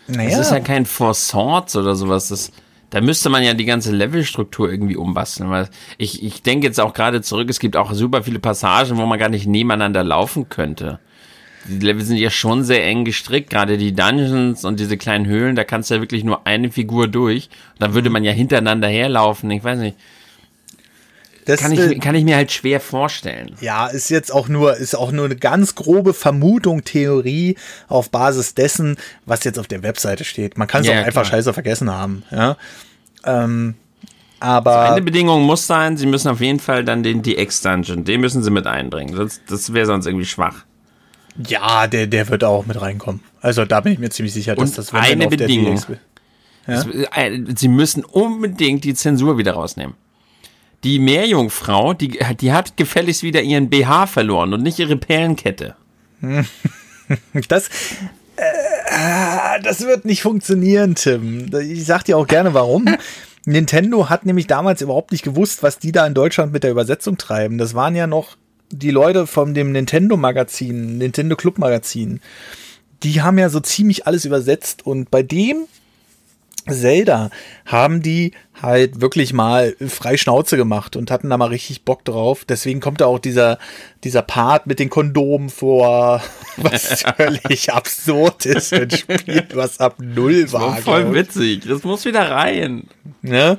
naja, 0.09 0.31
Das 0.31 0.47
ist 0.47 0.53
ja 0.53 0.61
kein 0.61 0.87
Four 0.87 1.15
Swords 1.15 1.77
oder 1.77 1.95
sowas. 1.95 2.29
Das, 2.29 2.51
da 2.91 3.01
müsste 3.01 3.29
man 3.29 3.43
ja 3.43 3.53
die 3.55 3.67
ganze 3.67 3.93
Levelstruktur 3.93 4.71
irgendwie 4.71 4.97
umbasteln. 4.97 5.51
Weil 5.51 5.69
ich, 5.99 6.23
ich 6.23 6.43
denke 6.43 6.67
jetzt 6.67 6.81
auch 6.81 6.95
gerade 6.95 7.21
zurück, 7.21 7.51
es 7.51 7.59
gibt 7.59 7.77
auch 7.77 7.93
super 7.93 8.23
viele 8.23 8.39
Passagen, 8.39 8.97
wo 8.97 9.05
man 9.05 9.19
gar 9.19 9.29
nicht 9.29 9.47
nebeneinander 9.47 10.03
laufen 10.03 10.49
könnte. 10.49 10.99
Die 11.69 11.79
Level 11.85 12.03
sind 12.05 12.17
ja 12.17 12.31
schon 12.31 12.65
sehr 12.65 12.85
eng 12.85 13.05
gestrickt, 13.05 13.51
gerade 13.51 13.77
die 13.79 13.93
Dungeons 13.95 14.65
und 14.65 14.79
diese 14.81 14.97
kleinen 14.97 15.27
Höhlen, 15.27 15.57
da 15.57 15.65
kannst 15.65 15.91
du 15.91 15.95
ja 15.95 16.01
wirklich 16.01 16.25
nur 16.25 16.47
eine 16.47 16.71
Figur 16.71 17.09
durch. 17.09 17.49
Da 17.79 17.95
würde 17.95 18.11
man 18.11 18.25
ja 18.25 18.33
hintereinander 18.33 18.89
herlaufen. 18.89 19.51
Ich 19.51 19.65
weiß 19.65 19.79
nicht. 19.79 19.97
das, 21.47 21.61
Kann 21.61 21.73
ich, 21.73 22.01
kann 22.01 22.15
ich 22.15 22.25
mir 22.25 22.37
halt 22.37 22.53
schwer 22.53 22.81
vorstellen. 22.81 23.55
Ja, 23.61 23.87
ist 23.87 24.11
jetzt 24.11 24.33
auch 24.33 24.49
nur, 24.49 24.77
ist 24.77 24.95
auch 24.97 25.13
nur 25.13 25.25
eine 25.27 25.37
ganz 25.37 25.75
grobe 25.75 26.13
Vermutung, 26.15 26.85
Theorie 26.85 27.57
auf 27.89 28.11
Basis 28.11 28.55
dessen, 28.55 28.97
was 29.25 29.45
jetzt 29.45 29.59
auf 29.59 29.67
der 29.67 29.83
Webseite 29.83 30.25
steht. 30.25 30.59
Man 30.59 30.69
kann 30.69 30.83
es 30.83 30.89
Ja, 30.89 30.93
auch 30.93 30.97
ja, 30.99 31.05
einfach 31.05 31.23
klar. 31.23 31.33
scheiße 31.39 31.53
vergessen 31.55 31.91
haben, 31.91 32.23
ja. 32.31 32.57
Ähm, 33.25 33.75
aber 34.39 34.91
Eine 34.93 35.01
Bedingung 35.03 35.45
muss 35.45 35.67
sein, 35.67 35.97
sie 35.97 36.05
müssen 36.07 36.29
auf 36.29 36.43
jeden 36.43 36.61
Fall 36.61 36.85
dann 36.85 37.03
den 37.03 37.23
DX-Dungeon, 37.23 38.05
den 38.05 38.21
müssen 38.21 38.43
sie 38.43 38.51
mit 38.51 38.67
einbringen. 38.67 39.17
Das, 39.17 39.41
das 39.49 39.73
wäre 39.73 39.87
sonst 39.87 40.05
irgendwie 40.07 40.27
schwach. 40.27 40.66
Ja, 41.47 41.87
der, 41.87 42.07
der 42.07 42.29
wird 42.29 42.45
auch 42.45 42.67
mit 42.67 42.81
reinkommen. 42.81 43.23
Also 43.41 43.65
da 43.65 43.81
bin 43.81 43.93
ich 43.93 43.99
mir 43.99 44.11
ziemlich 44.11 44.35
sicher, 44.35 44.55
dass 44.55 44.71
Und 44.71 44.79
das 44.79 44.95
eine 44.95 45.29
Bedingung. 45.29 45.81
Das, 46.67 46.87
äh, 46.87 47.45
sie 47.55 47.69
müssen 47.69 48.05
unbedingt 48.05 48.85
die 48.85 48.95
Zensur 48.95 49.39
wieder 49.39 49.53
rausnehmen. 49.53 49.95
Die 50.85 50.99
Meerjungfrau, 50.99 51.95
die, 51.95 52.19
die 52.41 52.53
hat 52.53 52.77
gefälligst 52.77 53.23
wieder 53.23 53.43
ihren 53.43 53.71
BH 53.71 54.07
verloren 54.07 54.53
und 54.53 54.63
nicht 54.63 54.79
ihre 54.79 54.97
Perlenkette. 54.97 55.77
Das, 57.49 57.69
äh, 58.35 59.63
das 59.63 59.83
wird 59.83 60.05
nicht 60.07 60.21
funktionieren, 60.21 60.97
Tim. 60.97 61.49
Ich 61.61 61.85
sag 61.85 62.03
dir 62.03 62.19
auch 62.19 62.27
gerne 62.27 62.53
warum. 62.53 62.85
Nintendo 63.45 64.09
hat 64.09 64.27
nämlich 64.27 64.49
damals 64.49 64.83
überhaupt 64.83 65.13
nicht 65.13 65.23
gewusst, 65.23 65.63
was 65.63 65.79
die 65.79 65.93
da 65.93 66.05
in 66.05 66.15
Deutschland 66.15 66.53
mit 66.53 66.65
der 66.65 66.73
Übersetzung 66.73 67.17
treiben. 67.17 67.59
Das 67.59 67.75
waren 67.75 67.95
ja 67.95 68.09
noch 68.09 68.37
die 68.71 68.91
Leute 68.91 69.27
von 69.27 69.55
dem 69.55 69.73
Nintendo 69.73 70.17
Magazin, 70.17 70.99
Nintendo 70.99 71.37
Club 71.37 71.59
Magazin. 71.59 72.21
Die 73.03 73.23
haben 73.23 73.39
ja 73.39 73.49
so 73.49 73.61
ziemlich 73.61 74.07
alles 74.07 74.25
übersetzt 74.25 74.87
und 74.87 75.11
bei 75.11 75.23
dem 75.23 75.67
Zelda 76.69 77.31
haben 77.65 78.03
die 78.03 78.33
halt 78.61 79.01
wirklich 79.01 79.33
mal 79.33 79.77
frei 79.87 80.17
Schnauze 80.17 80.57
gemacht 80.57 80.97
und 80.97 81.11
hatten 81.11 81.31
da 81.31 81.37
mal 81.37 81.49
richtig 81.49 81.85
Bock 81.85 82.05
drauf. 82.05 82.45
Deswegen 82.45 82.81
kommt 82.81 83.01
da 83.01 83.07
auch 83.07 83.19
dieser, 83.19 83.59
dieser 84.03 84.23
Part 84.23 84.67
mit 84.67 84.79
den 84.79 84.91
Kondomen 84.91 85.51
vor, 85.51 86.23
was 86.57 87.03
völlig 87.17 87.73
absurd 87.73 88.47
ist 88.47 88.73
ein 88.73 88.91
Spiel, 88.91 89.47
was 89.55 89.79
ab 89.79 89.97
null 89.99 90.51
war. 90.53 90.73
War 90.73 90.77
voll 90.79 91.15
witzig. 91.15 91.65
Das 91.67 91.85
muss 91.85 92.05
wieder 92.05 92.31
rein. 92.31 92.89
Ne? 93.23 93.59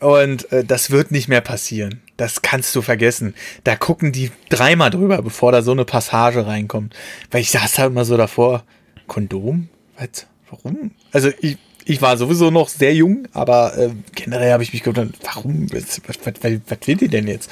Und 0.00 0.50
äh, 0.52 0.64
das 0.64 0.90
wird 0.90 1.10
nicht 1.10 1.28
mehr 1.28 1.40
passieren. 1.40 2.02
Das 2.16 2.42
kannst 2.42 2.74
du 2.76 2.82
vergessen. 2.82 3.34
Da 3.64 3.76
gucken 3.76 4.12
die 4.12 4.30
dreimal 4.48 4.90
drüber, 4.90 5.20
bevor 5.22 5.52
da 5.52 5.62
so 5.62 5.72
eine 5.72 5.84
Passage 5.84 6.46
reinkommt. 6.46 6.94
Weil 7.30 7.40
ich 7.40 7.50
saß 7.50 7.78
halt 7.78 7.90
immer 7.90 8.04
so 8.04 8.16
davor, 8.16 8.64
Kondom? 9.06 9.68
Was? 9.98 10.26
Warum? 10.50 10.92
Also 11.12 11.30
ich, 11.40 11.58
ich 11.84 12.00
war 12.00 12.16
sowieso 12.16 12.50
noch 12.50 12.68
sehr 12.68 12.94
jung, 12.94 13.28
aber 13.32 13.76
äh, 13.76 13.90
generell 14.14 14.52
habe 14.52 14.62
ich 14.62 14.72
mich 14.72 14.82
gefragt, 14.82 15.12
warum? 15.22 15.72
Was, 15.72 16.00
was, 16.06 16.18
was, 16.24 16.60
was 16.68 16.78
will 16.86 16.96
die 16.96 17.08
denn 17.08 17.26
jetzt? 17.26 17.50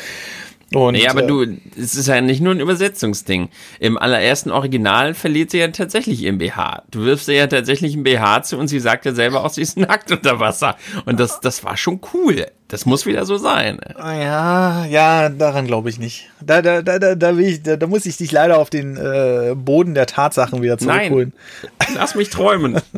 Und, 0.74 0.94
Nee, 0.94 1.08
aber 1.08 1.24
äh, 1.24 1.26
du, 1.26 1.42
es 1.76 1.94
ist 1.94 2.08
ja 2.08 2.20
nicht 2.20 2.40
nur 2.40 2.54
ein 2.54 2.60
Übersetzungsding. 2.60 3.48
Im 3.78 3.98
allerersten 3.98 4.50
Original 4.50 5.14
verliert 5.14 5.50
sie 5.50 5.58
ja 5.58 5.68
tatsächlich 5.68 6.22
ihren 6.22 6.38
BH. 6.38 6.84
Du 6.90 7.04
wirfst 7.04 7.28
ihr 7.28 7.34
ja 7.34 7.46
tatsächlich 7.46 7.94
einen 7.94 8.04
BH 8.04 8.42
zu 8.42 8.58
und 8.58 8.68
sie 8.68 8.80
sagt 8.80 9.04
ja 9.04 9.12
selber 9.12 9.44
auch, 9.44 9.50
sie 9.50 9.62
ist 9.62 9.76
nackt 9.76 10.10
unter 10.10 10.40
Wasser. 10.40 10.76
Und 11.04 11.20
das, 11.20 11.40
das 11.40 11.64
war 11.64 11.76
schon 11.76 12.00
cool. 12.14 12.46
Das 12.68 12.86
muss 12.86 13.04
wieder 13.04 13.26
so 13.26 13.36
sein. 13.36 13.78
Ja, 13.98 14.86
ja, 14.86 15.28
daran 15.28 15.66
glaube 15.66 15.90
ich 15.90 15.98
nicht. 15.98 16.30
Da, 16.40 16.62
da, 16.62 16.80
da, 16.80 16.98
da, 16.98 17.14
da, 17.14 17.36
will 17.36 17.46
ich, 17.46 17.62
da, 17.62 17.76
da 17.76 17.86
muss 17.86 18.06
ich 18.06 18.16
dich 18.16 18.32
leider 18.32 18.58
auf 18.58 18.70
den 18.70 18.96
äh, 18.96 19.54
Boden 19.54 19.94
der 19.94 20.06
Tatsachen 20.06 20.62
wieder 20.62 20.78
zurückholen. 20.78 21.34
Nein, 21.62 21.88
lass 21.96 22.14
mich 22.14 22.30
träumen. 22.30 22.80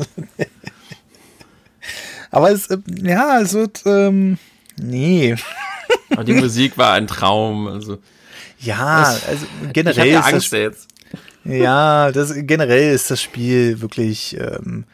Aber 2.31 2.51
es, 2.51 2.69
äh, 2.69 2.79
ja, 3.03 3.41
es 3.41 3.55
wird, 3.55 3.83
ähm, 3.87 4.39
nee. 4.77 5.37
Aber 6.11 6.25
die 6.25 6.35
Musik 6.35 6.79
war 6.79 6.93
ein 6.93 7.07
Traum. 7.07 7.67
Also, 7.67 7.99
Ja, 8.61 9.03
also 9.27 9.47
ich 9.67 9.73
generell 9.73 10.17
hatte 10.17 10.29
ist 10.29 10.35
Angst 10.35 10.53
das, 10.53 10.59
jetzt. 10.59 10.89
ja, 11.45 12.13
das, 12.13 12.33
generell 12.37 12.95
ist 12.95 13.11
das 13.11 13.21
Spiel 13.21 13.81
wirklich, 13.81 14.37
ähm, 14.39 14.85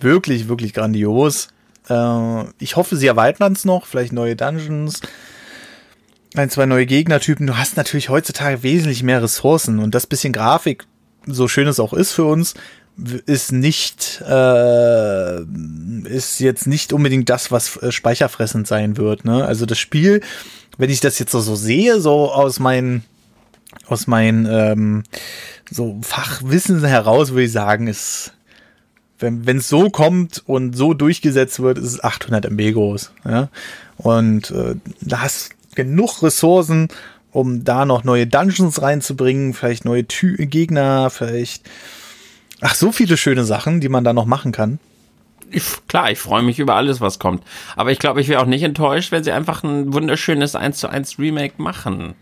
wirklich, 0.00 0.48
wirklich 0.48 0.72
grandios. 0.74 1.48
Äh, 1.88 2.44
ich 2.58 2.76
hoffe, 2.76 2.96
sie 2.96 3.06
erweitern 3.06 3.52
es 3.52 3.64
noch, 3.64 3.86
vielleicht 3.86 4.12
neue 4.12 4.36
Dungeons, 4.36 5.00
ein, 6.34 6.50
zwei 6.50 6.66
neue 6.66 6.86
Gegnertypen. 6.86 7.46
Du 7.46 7.56
hast 7.56 7.76
natürlich 7.76 8.08
heutzutage 8.08 8.62
wesentlich 8.62 9.02
mehr 9.02 9.22
Ressourcen 9.22 9.78
und 9.78 9.94
das 9.94 10.06
bisschen 10.06 10.32
Grafik, 10.32 10.84
so 11.26 11.48
schön 11.48 11.66
es 11.66 11.80
auch 11.80 11.92
ist 11.92 12.12
für 12.12 12.24
uns, 12.24 12.54
ist 13.26 13.52
nicht, 13.52 14.22
äh, 14.26 15.42
ist 16.04 16.40
jetzt 16.40 16.66
nicht 16.66 16.92
unbedingt 16.92 17.28
das, 17.28 17.50
was 17.50 17.76
äh, 17.76 17.92
speicherfressend 17.92 18.66
sein 18.66 18.96
wird. 18.96 19.24
Ne? 19.24 19.44
Also 19.44 19.66
das 19.66 19.78
Spiel, 19.78 20.22
wenn 20.78 20.90
ich 20.90 21.00
das 21.00 21.18
jetzt 21.18 21.32
so, 21.32 21.40
so 21.40 21.56
sehe, 21.56 22.00
so 22.00 22.32
aus 22.32 22.58
meinen, 22.58 23.04
aus 23.86 24.06
meinen 24.06 24.46
ähm, 24.50 25.02
so 25.70 25.98
Fachwissen 26.02 26.82
heraus, 26.84 27.30
würde 27.30 27.44
ich 27.44 27.52
sagen, 27.52 27.86
ist, 27.86 28.32
wenn 29.18 29.58
es 29.58 29.68
so 29.68 29.90
kommt 29.90 30.42
und 30.46 30.76
so 30.76 30.94
durchgesetzt 30.94 31.60
wird, 31.60 31.78
ist 31.78 31.84
es 31.84 32.04
800 32.04 32.46
MB 32.46 32.72
groß. 32.72 33.12
Ja? 33.24 33.48
Und 33.98 34.50
äh, 34.50 34.76
da 35.00 35.20
hast 35.20 35.50
genug 35.74 36.22
Ressourcen, 36.22 36.88
um 37.30 37.64
da 37.64 37.84
noch 37.84 38.04
neue 38.04 38.26
Dungeons 38.26 38.80
reinzubringen, 38.80 39.52
vielleicht 39.52 39.84
neue 39.84 40.06
Tü 40.06 40.36
Gegner, 40.46 41.10
vielleicht. 41.10 41.68
Ach, 42.60 42.74
so 42.74 42.92
viele 42.92 43.16
schöne 43.16 43.44
Sachen, 43.44 43.80
die 43.80 43.88
man 43.88 44.04
da 44.04 44.12
noch 44.12 44.26
machen 44.26 44.52
kann. 44.52 44.78
Ich, 45.50 45.64
klar, 45.86 46.10
ich 46.10 46.18
freue 46.18 46.42
mich 46.42 46.58
über 46.58 46.74
alles, 46.74 47.00
was 47.00 47.18
kommt. 47.18 47.44
Aber 47.76 47.92
ich 47.92 47.98
glaube, 47.98 48.20
ich 48.20 48.28
wäre 48.28 48.40
auch 48.40 48.46
nicht 48.46 48.62
enttäuscht, 48.62 49.12
wenn 49.12 49.22
sie 49.22 49.32
einfach 49.32 49.62
ein 49.62 49.92
wunderschönes 49.92 50.56
1 50.56 50.78
zu 50.78 50.88
1 50.88 51.18
Remake 51.18 51.62
machen. 51.62 52.14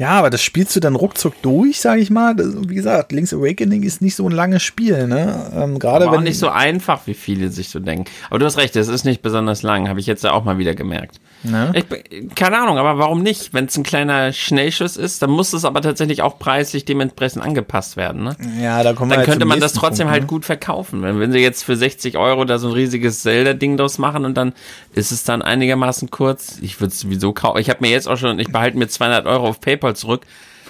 Ja, 0.00 0.12
aber 0.12 0.30
das 0.30 0.42
spielst 0.42 0.74
du 0.74 0.80
dann 0.80 0.94
ruckzuck 0.94 1.34
durch, 1.42 1.78
sage 1.78 2.00
ich 2.00 2.08
mal. 2.08 2.34
Das, 2.34 2.54
wie 2.66 2.74
gesagt, 2.74 3.12
Link's 3.12 3.34
Awakening 3.34 3.82
ist 3.82 4.00
nicht 4.00 4.16
so 4.16 4.26
ein 4.26 4.32
langes 4.32 4.62
Spiel, 4.62 5.06
ne? 5.06 5.52
Ähm, 5.54 5.78
Gerade 5.78 6.06
Aber 6.06 6.14
auch 6.14 6.16
wenn 6.16 6.24
nicht 6.24 6.38
so 6.38 6.48
einfach, 6.48 7.06
wie 7.06 7.12
viele 7.12 7.50
sich 7.50 7.68
so 7.68 7.80
denken. 7.80 8.06
Aber 8.30 8.38
du 8.38 8.46
hast 8.46 8.56
recht, 8.56 8.74
es 8.76 8.88
ist 8.88 9.04
nicht 9.04 9.20
besonders 9.20 9.62
lang, 9.62 9.90
habe 9.90 10.00
ich 10.00 10.06
jetzt 10.06 10.24
ja 10.24 10.32
auch 10.32 10.42
mal 10.42 10.56
wieder 10.56 10.74
gemerkt. 10.74 11.20
Ne? 11.42 11.72
Ich, 11.74 12.34
keine 12.34 12.58
Ahnung, 12.58 12.78
aber 12.78 12.98
warum 12.98 13.22
nicht? 13.22 13.52
Wenn 13.52 13.66
es 13.66 13.76
ein 13.76 13.82
kleiner 13.82 14.32
Schnellschuss 14.32 14.96
ist, 14.96 15.20
dann 15.20 15.30
muss 15.30 15.52
es 15.52 15.66
aber 15.66 15.82
tatsächlich 15.82 16.22
auch 16.22 16.38
preislich 16.38 16.86
dementsprechend 16.86 17.42
angepasst 17.42 17.98
werden. 17.98 18.24
Ne? 18.24 18.36
Ja, 18.58 18.82
da 18.82 18.94
kommen 18.94 19.10
Dann 19.10 19.18
halt 19.18 19.28
könnte 19.28 19.44
man 19.44 19.60
das 19.60 19.74
trotzdem 19.74 20.06
Punkt, 20.06 20.12
halt 20.12 20.22
ne? 20.22 20.28
gut 20.28 20.44
verkaufen. 20.46 21.02
Wenn, 21.02 21.20
wenn 21.20 21.32
sie 21.32 21.40
jetzt 21.40 21.62
für 21.62 21.76
60 21.76 22.16
Euro 22.16 22.46
da 22.46 22.58
so 22.58 22.68
ein 22.68 22.74
riesiges 22.74 23.20
Zelda-Ding 23.20 23.76
draus 23.76 23.98
machen 23.98 24.24
und 24.24 24.34
dann 24.34 24.54
ist 24.94 25.12
es 25.12 25.24
dann 25.24 25.42
einigermaßen 25.42 26.10
kurz. 26.10 26.58
Ich 26.62 26.80
würde 26.80 26.92
es 26.92 27.00
sowieso 27.00 27.32
kaufen. 27.32 27.58
Ich 27.58 27.70
habe 27.70 27.80
mir 27.82 27.90
jetzt 27.90 28.08
auch 28.08 28.16
schon, 28.16 28.38
ich 28.38 28.50
behalte 28.50 28.78
mir 28.78 28.88
200 28.88 29.26
Euro 29.26 29.39
auf 29.42 29.60
PayPal 29.60 29.96
zurück, 29.96 30.26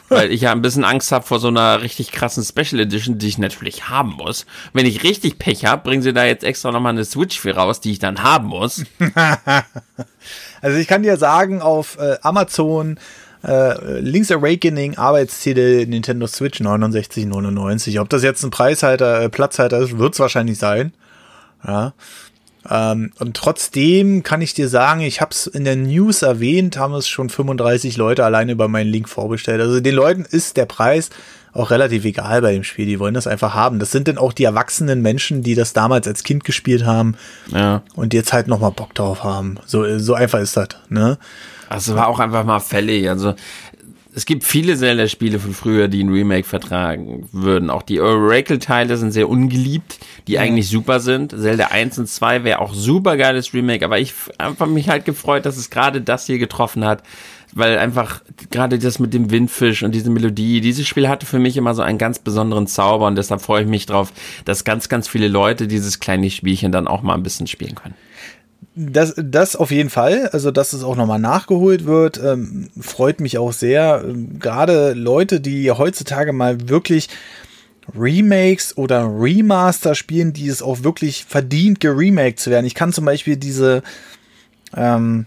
weil 0.08 0.32
ich 0.32 0.42
ja 0.42 0.52
ein 0.52 0.62
bisschen 0.62 0.84
Angst 0.84 1.12
habe 1.12 1.26
vor 1.26 1.38
so 1.38 1.48
einer 1.48 1.82
richtig 1.82 2.12
krassen 2.12 2.44
Special 2.44 2.80
Edition, 2.80 3.18
die 3.18 3.28
ich 3.28 3.38
natürlich 3.38 3.88
haben 3.88 4.12
muss. 4.12 4.46
Wenn 4.72 4.86
ich 4.86 5.02
richtig 5.02 5.38
Pech 5.38 5.64
habe, 5.64 5.82
bringen 5.82 6.02
sie 6.02 6.12
da 6.12 6.24
jetzt 6.24 6.44
extra 6.44 6.72
nochmal 6.72 6.92
eine 6.92 7.04
Switch 7.04 7.38
für 7.38 7.54
raus, 7.54 7.80
die 7.80 7.92
ich 7.92 7.98
dann 7.98 8.22
haben 8.22 8.48
muss. 8.48 8.84
Also 10.62 10.76
ich 10.76 10.86
kann 10.86 11.02
dir 11.02 11.16
sagen, 11.16 11.62
auf 11.62 11.96
äh, 11.98 12.18
Amazon 12.20 12.98
äh, 13.42 14.00
Link's 14.00 14.30
Awakening 14.30 14.96
Arbeitstitel 14.96 15.86
Nintendo 15.86 16.26
Switch 16.26 16.60
69,99. 16.60 18.00
Ob 18.00 18.08
das 18.10 18.22
jetzt 18.22 18.42
ein 18.42 18.50
Preishalter, 18.50 19.22
äh, 19.22 19.28
Platzhalter 19.28 19.78
ist, 19.78 19.98
wird 19.98 20.14
es 20.14 20.20
wahrscheinlich 20.20 20.58
sein. 20.58 20.92
Ja. 21.66 21.94
Ähm, 22.68 23.12
und 23.18 23.36
trotzdem 23.36 24.22
kann 24.22 24.42
ich 24.42 24.52
dir 24.54 24.68
sagen, 24.68 25.00
ich 25.00 25.20
habe 25.20 25.30
es 25.32 25.46
in 25.46 25.64
der 25.64 25.76
News 25.76 26.22
erwähnt, 26.22 26.76
haben 26.76 26.94
es 26.94 27.08
schon 27.08 27.30
35 27.30 27.96
Leute 27.96 28.24
alleine 28.24 28.52
über 28.52 28.68
meinen 28.68 28.90
Link 28.90 29.08
vorbestellt. 29.08 29.60
Also 29.60 29.80
den 29.80 29.94
Leuten 29.94 30.24
ist 30.28 30.56
der 30.56 30.66
Preis 30.66 31.10
auch 31.52 31.70
relativ 31.70 32.04
egal 32.04 32.42
bei 32.42 32.52
dem 32.52 32.62
Spiel. 32.62 32.86
Die 32.86 33.00
wollen 33.00 33.14
das 33.14 33.26
einfach 33.26 33.54
haben. 33.54 33.78
Das 33.80 33.90
sind 33.90 34.06
dann 34.08 34.18
auch 34.18 34.32
die 34.32 34.44
erwachsenen 34.44 35.02
Menschen, 35.02 35.42
die 35.42 35.54
das 35.54 35.72
damals 35.72 36.06
als 36.06 36.22
Kind 36.22 36.44
gespielt 36.44 36.84
haben 36.84 37.16
Ja. 37.48 37.82
und 37.96 38.14
jetzt 38.14 38.32
halt 38.32 38.46
noch 38.46 38.60
mal 38.60 38.70
Bock 38.70 38.94
drauf 38.94 39.24
haben. 39.24 39.56
So, 39.66 39.98
so 39.98 40.14
einfach 40.14 40.38
ist 40.38 40.56
das, 40.56 40.68
ne? 40.88 41.18
Also 41.68 41.94
war 41.94 42.08
auch 42.08 42.18
einfach 42.18 42.44
mal 42.44 42.58
fällig. 42.60 43.08
Also 43.08 43.34
es 44.14 44.26
gibt 44.26 44.44
viele 44.44 44.76
Zelda-Spiele 44.76 45.38
von 45.38 45.54
früher, 45.54 45.86
die 45.88 46.02
ein 46.02 46.08
Remake 46.08 46.46
vertragen 46.46 47.28
würden. 47.32 47.70
Auch 47.70 47.82
die 47.82 48.00
Oracle-Teile 48.00 48.96
sind 48.96 49.12
sehr 49.12 49.28
ungeliebt, 49.28 49.98
die 50.26 50.32
ja. 50.32 50.40
eigentlich 50.40 50.68
super 50.68 50.98
sind. 51.00 51.30
Zelda 51.30 51.66
1 51.66 51.98
und 51.98 52.08
2 52.08 52.42
wäre 52.42 52.60
auch 52.60 52.74
super 52.74 53.16
geiles 53.16 53.54
Remake, 53.54 53.84
aber 53.84 53.98
ich 54.00 54.12
habe 54.38 54.66
mich 54.66 54.88
halt 54.88 55.04
gefreut, 55.04 55.46
dass 55.46 55.56
es 55.56 55.70
gerade 55.70 56.00
das 56.00 56.26
hier 56.26 56.38
getroffen 56.38 56.84
hat, 56.84 57.04
weil 57.52 57.78
einfach 57.78 58.22
gerade 58.50 58.78
das 58.78 58.98
mit 58.98 59.14
dem 59.14 59.30
Windfisch 59.30 59.82
und 59.82 59.94
diese 59.94 60.10
Melodie, 60.10 60.60
dieses 60.60 60.86
Spiel 60.88 61.08
hatte 61.08 61.26
für 61.26 61.38
mich 61.38 61.56
immer 61.56 61.74
so 61.74 61.82
einen 61.82 61.98
ganz 61.98 62.18
besonderen 62.18 62.66
Zauber 62.66 63.06
und 63.06 63.16
deshalb 63.16 63.40
freue 63.40 63.62
ich 63.62 63.68
mich 63.68 63.86
drauf, 63.86 64.12
dass 64.44 64.64
ganz, 64.64 64.88
ganz 64.88 65.08
viele 65.08 65.28
Leute 65.28 65.68
dieses 65.68 66.00
kleine 66.00 66.30
Spielchen 66.30 66.72
dann 66.72 66.88
auch 66.88 67.02
mal 67.02 67.14
ein 67.14 67.22
bisschen 67.22 67.46
spielen 67.46 67.76
können. 67.76 67.94
Das, 68.76 69.14
das 69.16 69.56
auf 69.56 69.72
jeden 69.72 69.90
Fall, 69.90 70.28
also 70.28 70.52
dass 70.52 70.72
es 70.72 70.84
auch 70.84 70.94
nochmal 70.94 71.18
nachgeholt 71.18 71.86
wird, 71.86 72.20
ähm, 72.22 72.68
freut 72.80 73.20
mich 73.20 73.36
auch 73.36 73.52
sehr. 73.52 74.04
Ähm, 74.04 74.38
Gerade 74.38 74.92
Leute, 74.92 75.40
die 75.40 75.70
heutzutage 75.70 76.32
mal 76.32 76.68
wirklich 76.68 77.08
Remakes 77.98 78.76
oder 78.76 79.04
Remaster 79.04 79.96
spielen, 79.96 80.32
die 80.32 80.48
es 80.48 80.62
auch 80.62 80.84
wirklich 80.84 81.24
verdient, 81.24 81.80
geremaked 81.80 82.38
zu 82.38 82.50
werden. 82.50 82.66
Ich 82.66 82.76
kann 82.76 82.92
zum 82.92 83.04
Beispiel 83.04 83.36
diese, 83.36 83.82
ähm, 84.76 85.26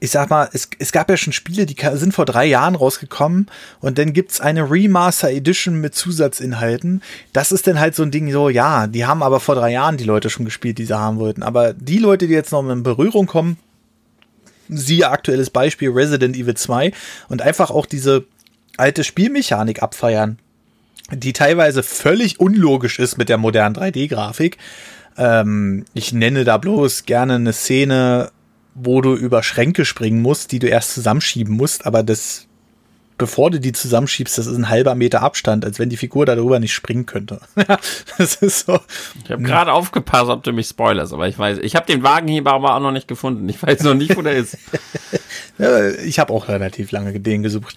ich 0.00 0.10
sag 0.10 0.30
mal, 0.30 0.48
es, 0.52 0.68
es 0.78 0.92
gab 0.92 1.10
ja 1.10 1.16
schon 1.16 1.32
Spiele, 1.32 1.66
die 1.66 1.76
sind 1.94 2.14
vor 2.14 2.24
drei 2.24 2.46
Jahren 2.46 2.76
rausgekommen 2.76 3.46
und 3.80 3.98
dann 3.98 4.12
gibt's 4.12 4.40
eine 4.40 4.70
Remaster 4.70 5.30
Edition 5.30 5.80
mit 5.80 5.94
Zusatzinhalten. 5.94 7.02
Das 7.32 7.50
ist 7.50 7.66
dann 7.66 7.80
halt 7.80 7.94
so 7.94 8.04
ein 8.04 8.10
Ding, 8.10 8.30
so, 8.30 8.48
ja, 8.48 8.86
die 8.86 9.06
haben 9.06 9.22
aber 9.22 9.40
vor 9.40 9.56
drei 9.56 9.72
Jahren 9.72 9.96
die 9.96 10.04
Leute 10.04 10.30
schon 10.30 10.44
gespielt, 10.44 10.78
die 10.78 10.84
sie 10.84 10.98
haben 10.98 11.18
wollten. 11.18 11.42
Aber 11.42 11.72
die 11.72 11.98
Leute, 11.98 12.28
die 12.28 12.34
jetzt 12.34 12.52
noch 12.52 12.68
in 12.68 12.82
Berührung 12.82 13.26
kommen, 13.26 13.58
siehe 14.68 15.08
aktuelles 15.08 15.50
Beispiel 15.50 15.90
Resident 15.90 16.36
Evil 16.36 16.54
2 16.54 16.92
und 17.28 17.42
einfach 17.42 17.70
auch 17.70 17.86
diese 17.86 18.24
alte 18.76 19.02
Spielmechanik 19.02 19.82
abfeiern, 19.82 20.38
die 21.10 21.32
teilweise 21.32 21.82
völlig 21.82 22.38
unlogisch 22.38 22.98
ist 22.98 23.18
mit 23.18 23.28
der 23.28 23.38
modernen 23.38 23.74
3D-Grafik. 23.74 24.58
Ähm, 25.16 25.84
ich 25.94 26.12
nenne 26.12 26.44
da 26.44 26.58
bloß 26.58 27.04
gerne 27.04 27.36
eine 27.36 27.52
Szene, 27.52 28.30
wo 28.82 29.00
du 29.00 29.14
über 29.14 29.42
Schränke 29.42 29.84
springen 29.84 30.22
musst, 30.22 30.52
die 30.52 30.58
du 30.58 30.68
erst 30.68 30.94
zusammenschieben 30.94 31.56
musst, 31.56 31.86
aber 31.86 32.02
das, 32.02 32.46
bevor 33.16 33.50
du 33.50 33.60
die 33.60 33.72
zusammenschiebst, 33.72 34.38
das 34.38 34.46
ist 34.46 34.56
ein 34.56 34.68
halber 34.68 34.94
Meter 34.94 35.22
Abstand, 35.22 35.64
als 35.64 35.78
wenn 35.78 35.88
die 35.88 35.96
Figur 35.96 36.26
darüber 36.26 36.60
nicht 36.60 36.72
springen 36.72 37.06
könnte. 37.06 37.40
das 38.18 38.36
ist 38.36 38.66
so. 38.66 38.80
Ich 39.24 39.30
habe 39.30 39.42
gerade 39.42 39.72
aufgepasst, 39.72 40.30
ob 40.30 40.42
du 40.42 40.52
mich 40.52 40.68
spoilerst, 40.68 41.12
aber 41.12 41.28
ich 41.28 41.38
weiß, 41.38 41.58
ich 41.58 41.76
habe 41.76 41.86
den 41.86 42.02
Wagenheber 42.02 42.52
aber 42.52 42.74
auch 42.74 42.80
noch 42.80 42.92
nicht 42.92 43.08
gefunden. 43.08 43.48
Ich 43.48 43.62
weiß 43.62 43.82
noch 43.82 43.94
nicht, 43.94 44.16
wo 44.16 44.22
der 44.22 44.34
ist. 44.34 44.56
ich 46.04 46.18
habe 46.18 46.32
auch 46.32 46.48
relativ 46.48 46.92
lange 46.92 47.18
den 47.18 47.42
gesucht. 47.42 47.76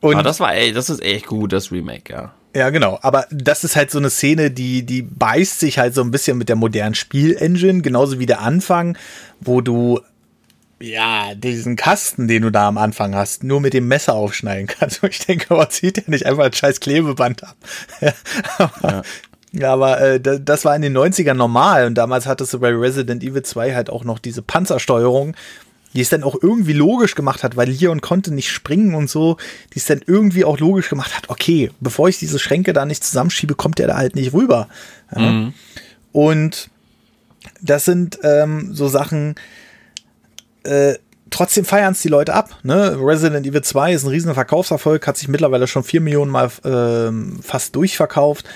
Und 0.00 0.14
aber 0.14 0.22
das 0.22 0.38
war, 0.40 0.54
ey, 0.54 0.72
das 0.72 0.90
ist 0.90 1.02
echt 1.02 1.26
gut, 1.26 1.52
das 1.52 1.72
Remake, 1.72 2.12
ja. 2.12 2.32
Ja, 2.54 2.70
genau. 2.70 2.98
Aber 3.02 3.26
das 3.30 3.64
ist 3.64 3.76
halt 3.76 3.90
so 3.90 3.98
eine 3.98 4.10
Szene, 4.10 4.50
die, 4.50 4.84
die 4.84 5.02
beißt 5.02 5.60
sich 5.60 5.78
halt 5.78 5.94
so 5.94 6.02
ein 6.02 6.10
bisschen 6.10 6.38
mit 6.38 6.48
der 6.48 6.56
modernen 6.56 6.94
Spielengine, 6.94 7.82
genauso 7.82 8.18
wie 8.18 8.26
der 8.26 8.40
Anfang, 8.40 8.96
wo 9.40 9.60
du 9.60 10.00
ja, 10.80 11.34
diesen 11.34 11.76
Kasten, 11.76 12.28
den 12.28 12.42
du 12.42 12.50
da 12.50 12.68
am 12.68 12.78
Anfang 12.78 13.14
hast, 13.14 13.42
nur 13.42 13.60
mit 13.60 13.74
dem 13.74 13.88
Messer 13.88 14.14
aufschneiden 14.14 14.66
kannst. 14.66 15.02
Und 15.02 15.10
ich 15.10 15.26
denke, 15.26 15.54
man 15.54 15.70
zieht 15.70 15.96
ja 15.96 16.04
nicht 16.06 16.26
einfach 16.26 16.44
ein 16.44 16.52
scheiß 16.52 16.80
Klebeband 16.80 17.42
ab. 17.44 17.56
aber, 18.58 19.02
ja. 19.52 19.72
aber 19.72 20.00
äh, 20.00 20.20
das 20.20 20.64
war 20.64 20.76
in 20.76 20.82
den 20.82 20.96
90ern 20.96 21.34
normal 21.34 21.86
und 21.86 21.94
damals 21.94 22.26
hattest 22.26 22.54
du 22.54 22.60
bei 22.60 22.70
Resident 22.70 23.24
Evil 23.24 23.42
2 23.42 23.74
halt 23.74 23.90
auch 23.90 24.04
noch 24.04 24.18
diese 24.18 24.42
Panzersteuerung, 24.42 25.34
die 25.94 26.02
es 26.02 26.10
dann 26.10 26.22
auch 26.22 26.36
irgendwie 26.40 26.74
logisch 26.74 27.14
gemacht 27.14 27.42
hat, 27.42 27.56
weil 27.56 27.70
Leon 27.70 28.00
konnte 28.00 28.32
nicht 28.32 28.50
springen 28.50 28.94
und 28.94 29.10
so, 29.10 29.36
die 29.74 29.78
es 29.78 29.86
dann 29.86 30.02
irgendwie 30.06 30.44
auch 30.44 30.60
logisch 30.60 30.90
gemacht 30.90 31.16
hat, 31.16 31.28
okay, 31.28 31.70
bevor 31.80 32.08
ich 32.08 32.18
diese 32.18 32.38
Schränke 32.38 32.72
da 32.72 32.84
nicht 32.84 33.02
zusammenschiebe, 33.02 33.54
kommt 33.54 33.78
der 33.78 33.88
da 33.88 33.96
halt 33.96 34.14
nicht 34.14 34.32
rüber. 34.32 34.68
Ja? 35.12 35.22
Mhm. 35.22 35.54
Und 36.12 36.70
das 37.60 37.84
sind 37.84 38.18
ähm, 38.22 38.74
so 38.74 38.88
Sachen, 38.88 39.32
äh, 39.32 39.34
trotzdem 41.30 41.64
feiern 41.64 41.92
es 41.92 42.02
die 42.02 42.08
Leute 42.08 42.34
ab. 42.34 42.58
Ne? 42.62 42.96
Resident 43.00 43.46
Evil 43.46 43.62
2 43.62 43.92
ist 43.92 44.04
ein 44.04 44.10
riesen 44.10 44.34
Verkaufserfolg, 44.34 45.06
hat 45.06 45.16
sich 45.16 45.28
mittlerweile 45.28 45.66
schon 45.66 45.84
vier 45.84 46.00
Millionen 46.00 46.30
Mal 46.30 46.50
äh, 46.64 47.42
fast 47.42 47.76
durchverkauft. 47.76 48.46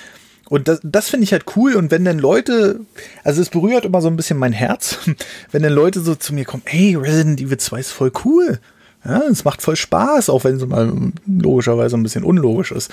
Und 0.48 0.68
das, 0.68 0.80
das 0.82 1.08
finde 1.08 1.24
ich 1.24 1.32
halt 1.32 1.44
cool. 1.56 1.76
Und 1.76 1.90
wenn 1.90 2.04
dann 2.04 2.18
Leute, 2.18 2.80
also 3.24 3.40
es 3.40 3.48
berührt 3.48 3.84
immer 3.84 4.02
so 4.02 4.08
ein 4.08 4.16
bisschen 4.16 4.38
mein 4.38 4.52
Herz, 4.52 4.98
wenn 5.50 5.62
dann 5.62 5.72
Leute 5.72 6.00
so 6.00 6.14
zu 6.14 6.34
mir 6.34 6.44
kommen, 6.44 6.62
hey, 6.66 6.94
Resident 6.94 7.40
Evil 7.40 7.58
2 7.58 7.80
ist 7.80 7.92
voll 7.92 8.12
cool. 8.24 8.60
Ja, 9.04 9.22
es 9.30 9.44
macht 9.44 9.62
voll 9.62 9.76
Spaß, 9.76 10.30
auch 10.30 10.44
wenn 10.44 10.56
es 10.56 10.66
mal 10.66 10.92
logischerweise 11.26 11.96
ein 11.96 12.02
bisschen 12.02 12.22
unlogisch 12.22 12.70
ist. 12.70 12.90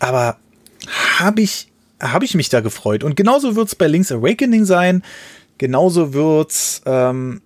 Aber 0.00 0.38
habe 1.18 1.40
ich, 1.40 1.70
hab 2.00 2.22
ich 2.22 2.34
mich 2.34 2.48
da 2.48 2.60
gefreut. 2.60 3.04
Und 3.04 3.16
genauso 3.16 3.54
wird 3.54 3.68
es 3.68 3.74
bei 3.74 3.86
Link's 3.86 4.10
Awakening 4.10 4.64
sein. 4.64 5.02
Genauso 5.58 6.14
wird's 6.14 6.82
ähm, 6.84 7.42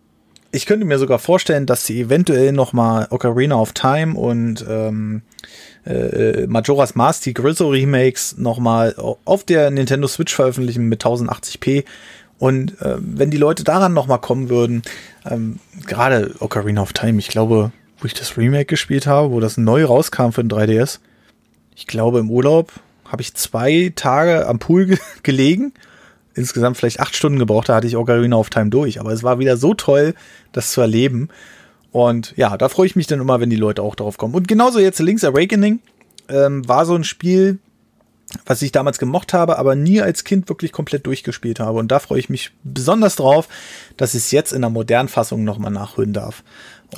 ich 0.52 0.66
könnte 0.66 0.84
mir 0.84 0.98
sogar 0.98 1.18
vorstellen, 1.18 1.66
dass 1.66 1.86
sie 1.86 2.00
eventuell 2.00 2.52
noch 2.52 2.72
mal 2.72 3.06
Ocarina 3.10 3.56
of 3.56 3.72
Time 3.72 4.18
und 4.18 4.64
ähm, 4.68 5.22
äh, 5.86 6.46
Majora's 6.46 6.94
Mask, 6.94 7.22
die 7.22 7.34
Grizzle 7.34 7.70
Remakes, 7.70 8.36
noch 8.36 8.58
mal 8.58 8.94
auf 9.24 9.44
der 9.44 9.70
Nintendo 9.70 10.08
Switch 10.08 10.34
veröffentlichen 10.34 10.88
mit 10.88 11.04
1080p. 11.04 11.84
Und 12.38 12.80
äh, 12.80 12.96
wenn 12.98 13.30
die 13.30 13.36
Leute 13.36 13.64
daran 13.64 13.92
noch 13.92 14.06
mal 14.06 14.18
kommen 14.18 14.48
würden, 14.48 14.82
ähm, 15.28 15.58
gerade 15.86 16.34
Ocarina 16.40 16.82
of 16.82 16.94
Time, 16.94 17.18
ich 17.18 17.28
glaube, 17.28 17.70
wo 17.98 18.06
ich 18.06 18.14
das 18.14 18.36
Remake 18.36 18.66
gespielt 18.66 19.06
habe, 19.06 19.30
wo 19.30 19.40
das 19.40 19.56
neu 19.56 19.84
rauskam 19.84 20.30
für 20.30 20.42
den 20.42 20.50
3DS, 20.50 20.98
ich 21.76 21.86
glaube 21.86 22.18
im 22.18 22.30
Urlaub 22.30 22.72
habe 23.04 23.22
ich 23.22 23.34
zwei 23.34 23.92
Tage 23.94 24.46
am 24.46 24.58
Pool 24.58 24.86
ge 24.86 24.98
gelegen 25.22 25.72
insgesamt 26.40 26.76
vielleicht 26.76 26.98
acht 27.00 27.14
Stunden 27.14 27.38
gebraucht, 27.38 27.68
da 27.68 27.76
hatte 27.76 27.86
ich 27.86 27.96
Ocarina 27.96 28.36
of 28.36 28.50
Time 28.50 28.70
durch. 28.70 28.98
Aber 28.98 29.12
es 29.12 29.22
war 29.22 29.38
wieder 29.38 29.56
so 29.56 29.74
toll, 29.74 30.14
das 30.52 30.72
zu 30.72 30.80
erleben. 30.80 31.28
Und 31.92 32.34
ja, 32.36 32.56
da 32.56 32.68
freue 32.68 32.86
ich 32.86 32.96
mich 32.96 33.06
dann 33.06 33.20
immer, 33.20 33.40
wenn 33.40 33.50
die 33.50 33.56
Leute 33.56 33.82
auch 33.82 33.94
drauf 33.94 34.16
kommen. 34.16 34.34
Und 34.34 34.48
genauso 34.48 34.78
jetzt 34.78 34.98
Link's 35.00 35.24
Awakening 35.24 35.80
ähm, 36.28 36.66
war 36.68 36.86
so 36.86 36.94
ein 36.94 37.04
Spiel, 37.04 37.58
was 38.46 38.62
ich 38.62 38.72
damals 38.72 38.98
gemocht 38.98 39.32
habe, 39.32 39.58
aber 39.58 39.74
nie 39.74 40.00
als 40.00 40.24
Kind 40.24 40.48
wirklich 40.48 40.72
komplett 40.72 41.06
durchgespielt 41.06 41.60
habe. 41.60 41.78
Und 41.78 41.90
da 41.90 41.98
freue 41.98 42.20
ich 42.20 42.28
mich 42.28 42.52
besonders 42.62 43.16
drauf, 43.16 43.48
dass 43.96 44.14
ich 44.14 44.20
es 44.20 44.30
jetzt 44.30 44.52
in 44.52 44.60
der 44.60 44.70
modernen 44.70 45.08
Fassung 45.08 45.44
nochmal 45.44 45.72
nachholen 45.72 46.12
darf. 46.12 46.44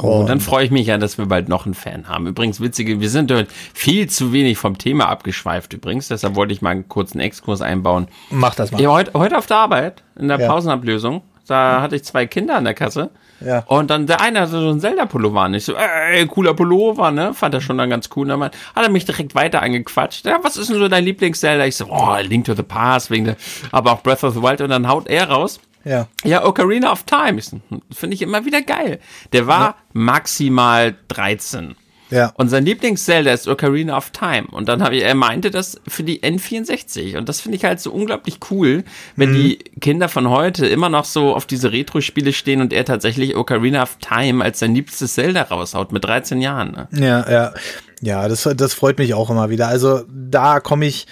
Oh, 0.01 0.21
und 0.21 0.29
dann 0.29 0.41
freue 0.41 0.65
ich 0.65 0.71
mich 0.71 0.87
ja, 0.87 0.99
dass 0.99 1.19
wir 1.19 1.27
bald 1.27 1.49
noch 1.49 1.67
einen 1.67 1.75
Fan 1.75 2.09
haben. 2.09 2.27
Übrigens, 2.27 2.61
witzige, 2.61 3.01
wir 3.01 3.11
sind 3.11 3.31
dort 3.31 3.49
viel 3.75 4.09
zu 4.09 4.33
wenig 4.33 4.59
vom 4.59 4.79
Thema 4.79 5.09
abgeschweift 5.09 5.73
übrigens. 5.73 6.09
Deshalb 6.09 6.35
wollte 6.35 6.55
ich 6.55 6.63
mal 6.63 6.71
einen 6.71 6.89
kurzen 6.89 7.21
Exkurs 7.21 7.61
einbauen. 7.61 8.09
Mach 8.31 8.55
das 8.55 8.71
mal. 8.73 8.81
Ja, 8.81 8.91
heute, 8.91 9.13
heute 9.15 9.37
auf 9.37 9.47
der 9.47 9.59
Arbeit, 9.59 10.03
in 10.19 10.29
der 10.29 10.41
ja. 10.41 10.49
Pausenablösung, 10.49 11.23
da 11.47 11.83
hatte 11.83 11.97
ich 11.97 12.05
zwei 12.05 12.27
Kinder 12.27 12.57
an 12.57 12.65
der 12.65 12.75
Kasse. 12.75 13.11
Ja. 13.45 13.65
Und 13.67 13.91
dann 13.91 14.07
der 14.07 14.21
eine 14.21 14.41
hatte 14.41 14.53
so 14.53 14.69
einen 14.69 14.81
Zelda-Pullover 14.81 15.41
an. 15.41 15.55
Ich 15.55 15.65
so, 15.65 15.75
ey, 15.75 16.27
cooler 16.27 16.55
Pullover, 16.55 17.11
ne? 17.11 17.35
Fand 17.35 17.55
er 17.55 17.61
schon 17.61 17.77
dann 17.77 17.91
ganz 17.91 18.09
cool. 18.15 18.31
Und 18.31 18.41
dann 18.41 18.51
hat 18.51 18.53
er 18.77 18.89
mich 18.89 19.05
direkt 19.05 19.35
weiter 19.35 19.63
angequatscht. 19.63 20.25
Ja, 20.25 20.39
was 20.43 20.57
ist 20.57 20.71
denn 20.71 20.79
so 20.79 20.89
dein 20.89 21.05
Lieblings-Zelda? 21.05 21.67
Ich 21.67 21.77
so, 21.77 21.87
oh, 21.91 22.17
Link 22.23 22.45
to 22.45 22.55
the 22.55 22.63
Past, 22.63 23.11
wegen 23.11 23.25
der, 23.25 23.37
aber 23.73 23.93
auch 23.93 24.03
Breath 24.03 24.23
of 24.23 24.35
the 24.35 24.43
Wild. 24.43 24.61
Und 24.61 24.71
dann 24.71 24.89
haut 24.89 25.09
er 25.09 25.29
raus. 25.29 25.61
Ja. 25.85 26.09
Ja, 26.25 26.45
Ocarina 26.45 26.93
of 26.93 27.05
Time. 27.05 27.41
Finde 27.41 28.15
ich 28.15 28.23
immer 28.23 28.45
wieder 28.45 28.63
geil. 28.63 28.99
Der 29.33 29.47
war 29.47 29.61
ja. 29.61 29.77
maximal 29.93 30.95
13. 31.09 31.77
Ja. 32.13 32.33
Und 32.37 32.51
sein 32.51 32.67
Lieblings-Zelda 32.67 33.33
ist 33.33 33.49
Ocarina 33.49 33.97
of 33.97 34.11
Time. 34.11 34.47
Und 34.51 34.69
dann 34.69 34.83
habe 34.83 34.97
ich, 34.97 35.03
er 35.03 35.15
meinte 35.15 35.51
das 35.51 35.81
für 35.89 36.03
die 36.03 36.23
N64. 36.23 37.17
Und 37.17 37.29
das 37.29 37.41
finde 37.41 37.57
ich 37.57 37.65
halt 37.65 37.81
so 37.81 37.91
unglaublich 37.91 38.39
cool, 38.51 38.85
wenn 39.17 39.31
mhm. 39.31 39.35
die 39.35 39.59
Kinder 39.81 40.11
von 40.11 40.29
heute 40.29 40.67
immer 40.67 40.91
noch 40.91 41.07
so 41.07 41.35
auf 41.35 41.47
diese 41.47 41.73
Retro-Spiele 41.73 42.35
stehen 42.35 42.61
und 42.61 42.75
er 42.75 42.85
tatsächlich 42.85 43.35
Ocarina 43.35 43.83
of 43.83 43.97
Time 43.99 44.45
als 44.45 44.59
sein 44.59 44.75
liebstes 44.75 45.15
Zelda 45.15 45.43
raushaut 45.43 45.91
mit 45.93 46.05
13 46.05 46.43
Jahren. 46.43 46.73
Ne? 46.73 46.89
Ja, 46.93 47.31
ja. 47.31 47.55
Ja, 48.03 48.29
das, 48.29 48.49
das 48.57 48.75
freut 48.75 48.99
mich 48.99 49.15
auch 49.15 49.31
immer 49.31 49.49
wieder. 49.49 49.69
Also 49.69 50.03
da 50.09 50.61
komme 50.61 50.87
ich, 50.87 51.07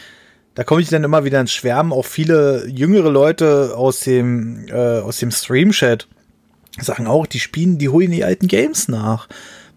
da 0.55 0.65
komme 0.65 0.83
ich 0.83 0.89
dann 0.89 1.05
immer 1.05 1.25
wieder 1.25 1.41
ins 1.41 1.53
Schwärmen. 1.53 1.93
Auch 1.93 2.07
viele 2.07 2.67
jüngere 2.69 3.11
Leute 3.11 3.77
aus 3.77 4.01
dem, 4.01 4.67
äh, 4.69 4.99
aus 5.01 5.19
dem 5.19 5.31
Stream-Chat 5.31 6.09
sagen 6.81 7.07
auch, 7.07 7.27
die 7.27 7.41
spielen, 7.41 7.79
die 7.79 7.89
holen 7.89 8.11
die 8.11 8.25
alten 8.25 8.49
Games 8.49 8.89
nach 8.89 9.29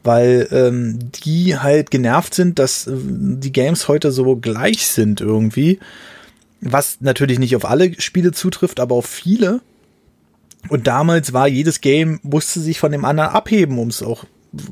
weil 0.03 0.47
ähm, 0.51 0.99
die 1.23 1.57
halt 1.57 1.89
genervt 1.89 2.33
sind, 2.33 2.59
dass 2.59 2.87
äh, 2.87 2.93
die 2.95 3.51
Games 3.51 3.87
heute 3.87 4.11
so 4.11 4.35
gleich 4.35 4.85
sind 4.87 5.21
irgendwie. 5.21 5.79
Was 6.61 6.97
natürlich 6.99 7.39
nicht 7.39 7.55
auf 7.55 7.65
alle 7.65 7.99
Spiele 7.99 8.31
zutrifft, 8.31 8.79
aber 8.79 8.95
auf 8.95 9.05
viele. 9.05 9.61
Und 10.69 10.87
damals 10.87 11.33
war 11.33 11.47
jedes 11.47 11.81
Game, 11.81 12.19
musste 12.23 12.59
sich 12.59 12.79
von 12.79 12.91
dem 12.91 13.05
anderen 13.05 13.31
abheben, 13.31 13.79
um 13.79 13.89
es 13.89 14.03
auch 14.03 14.25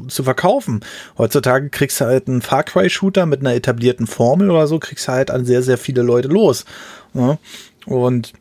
zu 0.07 0.23
verkaufen. 0.23 0.81
Heutzutage 1.17 1.69
kriegst 1.69 2.01
du 2.01 2.05
halt 2.05 2.27
einen 2.27 2.41
Far 2.41 2.63
Cry 2.63 2.89
Shooter 2.89 3.25
mit 3.25 3.41
einer 3.41 3.55
etablierten 3.55 4.07
Formel 4.07 4.49
oder 4.49 4.67
so, 4.67 4.79
kriegst 4.79 5.07
du 5.07 5.11
halt 5.11 5.31
an 5.31 5.45
sehr, 5.45 5.63
sehr 5.63 5.77
viele 5.77 6.01
Leute 6.01 6.27
los. 6.27 6.65
Ja? 7.13 7.37
Und 7.85 8.33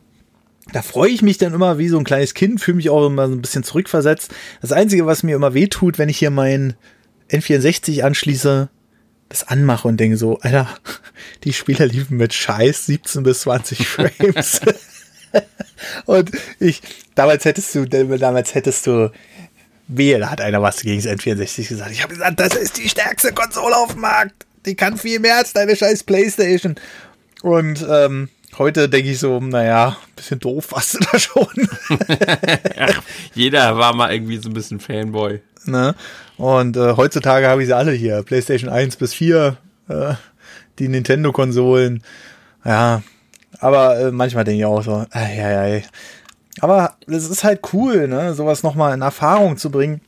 da 0.71 0.81
freue 0.81 1.09
ich 1.09 1.21
mich 1.21 1.37
dann 1.37 1.53
immer 1.53 1.77
wie 1.77 1.87
so 1.87 1.97
ein 1.97 2.03
kleines 2.03 2.33
Kind, 2.33 2.61
fühle 2.61 2.77
mich 2.77 2.89
auch 2.89 3.05
immer 3.05 3.27
so 3.27 3.33
ein 3.33 3.41
bisschen 3.41 3.63
zurückversetzt. 3.63 4.33
Das 4.61 4.71
Einzige, 4.71 5.05
was 5.05 5.23
mir 5.23 5.35
immer 5.35 5.53
wehtut, 5.53 5.97
wenn 5.97 6.09
ich 6.09 6.17
hier 6.17 6.31
mein 6.31 6.75
N64 7.29 8.03
anschließe, 8.03 8.69
das 9.29 9.47
anmache 9.47 9.87
und 9.87 9.97
denke 9.97 10.17
so, 10.17 10.39
Alter, 10.39 10.67
die 11.43 11.53
Spieler 11.53 11.85
liefen 11.85 12.17
mit 12.17 12.33
Scheiß 12.33 12.85
17 12.85 13.23
bis 13.23 13.41
20 13.41 13.87
Frames. 13.87 14.61
und 16.05 16.31
ich, 16.59 16.81
damals 17.15 17.45
hättest 17.45 17.73
du, 17.75 17.85
damals 17.85 18.53
hättest 18.53 18.87
du, 18.87 19.11
wehe, 19.97 20.19
da 20.19 20.29
hat 20.29 20.41
einer 20.41 20.61
was 20.61 20.81
gegen 20.81 21.01
das 21.01 21.11
N64 21.11 21.67
gesagt. 21.67 21.91
Ich 21.91 22.03
habe 22.03 22.13
gesagt, 22.13 22.39
das 22.39 22.55
ist 22.55 22.77
die 22.77 22.89
stärkste 22.89 23.33
Konsole 23.33 23.75
auf 23.75 23.91
dem 23.93 24.01
Markt. 24.01 24.45
Die 24.65 24.75
kann 24.75 24.97
viel 24.97 25.19
mehr 25.19 25.37
als 25.37 25.53
deine 25.53 25.75
scheiß 25.75 26.03
Playstation. 26.03 26.75
Und 27.41 27.85
ähm, 27.89 28.29
heute 28.57 28.87
denke 28.87 29.09
ich 29.09 29.19
so, 29.19 29.39
naja, 29.39 29.97
bisschen 30.15 30.39
doof 30.39 30.71
warst 30.71 30.95
du 30.95 30.99
da 30.99 31.19
schon. 31.19 31.69
Ach, 32.79 33.01
jeder 33.33 33.77
war 33.77 33.95
mal 33.95 34.13
irgendwie 34.13 34.37
so 34.37 34.49
ein 34.49 34.53
bisschen 34.53 34.79
Fanboy. 34.79 35.41
Ne? 35.65 35.95
Und 36.37 36.77
äh, 36.77 36.95
heutzutage 36.95 37.47
habe 37.47 37.61
ich 37.61 37.67
sie 37.67 37.75
alle 37.75 37.91
hier. 37.91 38.23
PlayStation 38.23 38.69
1 38.69 38.95
bis 38.95 39.13
4, 39.13 39.57
äh, 39.89 40.13
die 40.79 40.87
Nintendo-Konsolen. 40.87 42.03
Ja, 42.63 43.01
aber 43.59 43.99
äh, 43.99 44.11
manchmal 44.11 44.43
denke 44.43 44.59
ich 44.59 44.65
auch 44.65 44.83
so, 44.83 45.05
ei, 45.11 45.43
ei, 45.43 45.57
ei. 45.59 45.83
Aber 46.59 46.95
es 47.07 47.29
ist 47.29 47.43
halt 47.43 47.61
cool, 47.73 48.07
ne, 48.07 48.33
sowas 48.33 48.63
nochmal 48.63 48.93
in 48.93 49.01
Erfahrung 49.01 49.57
zu 49.57 49.71
bringen. 49.71 50.01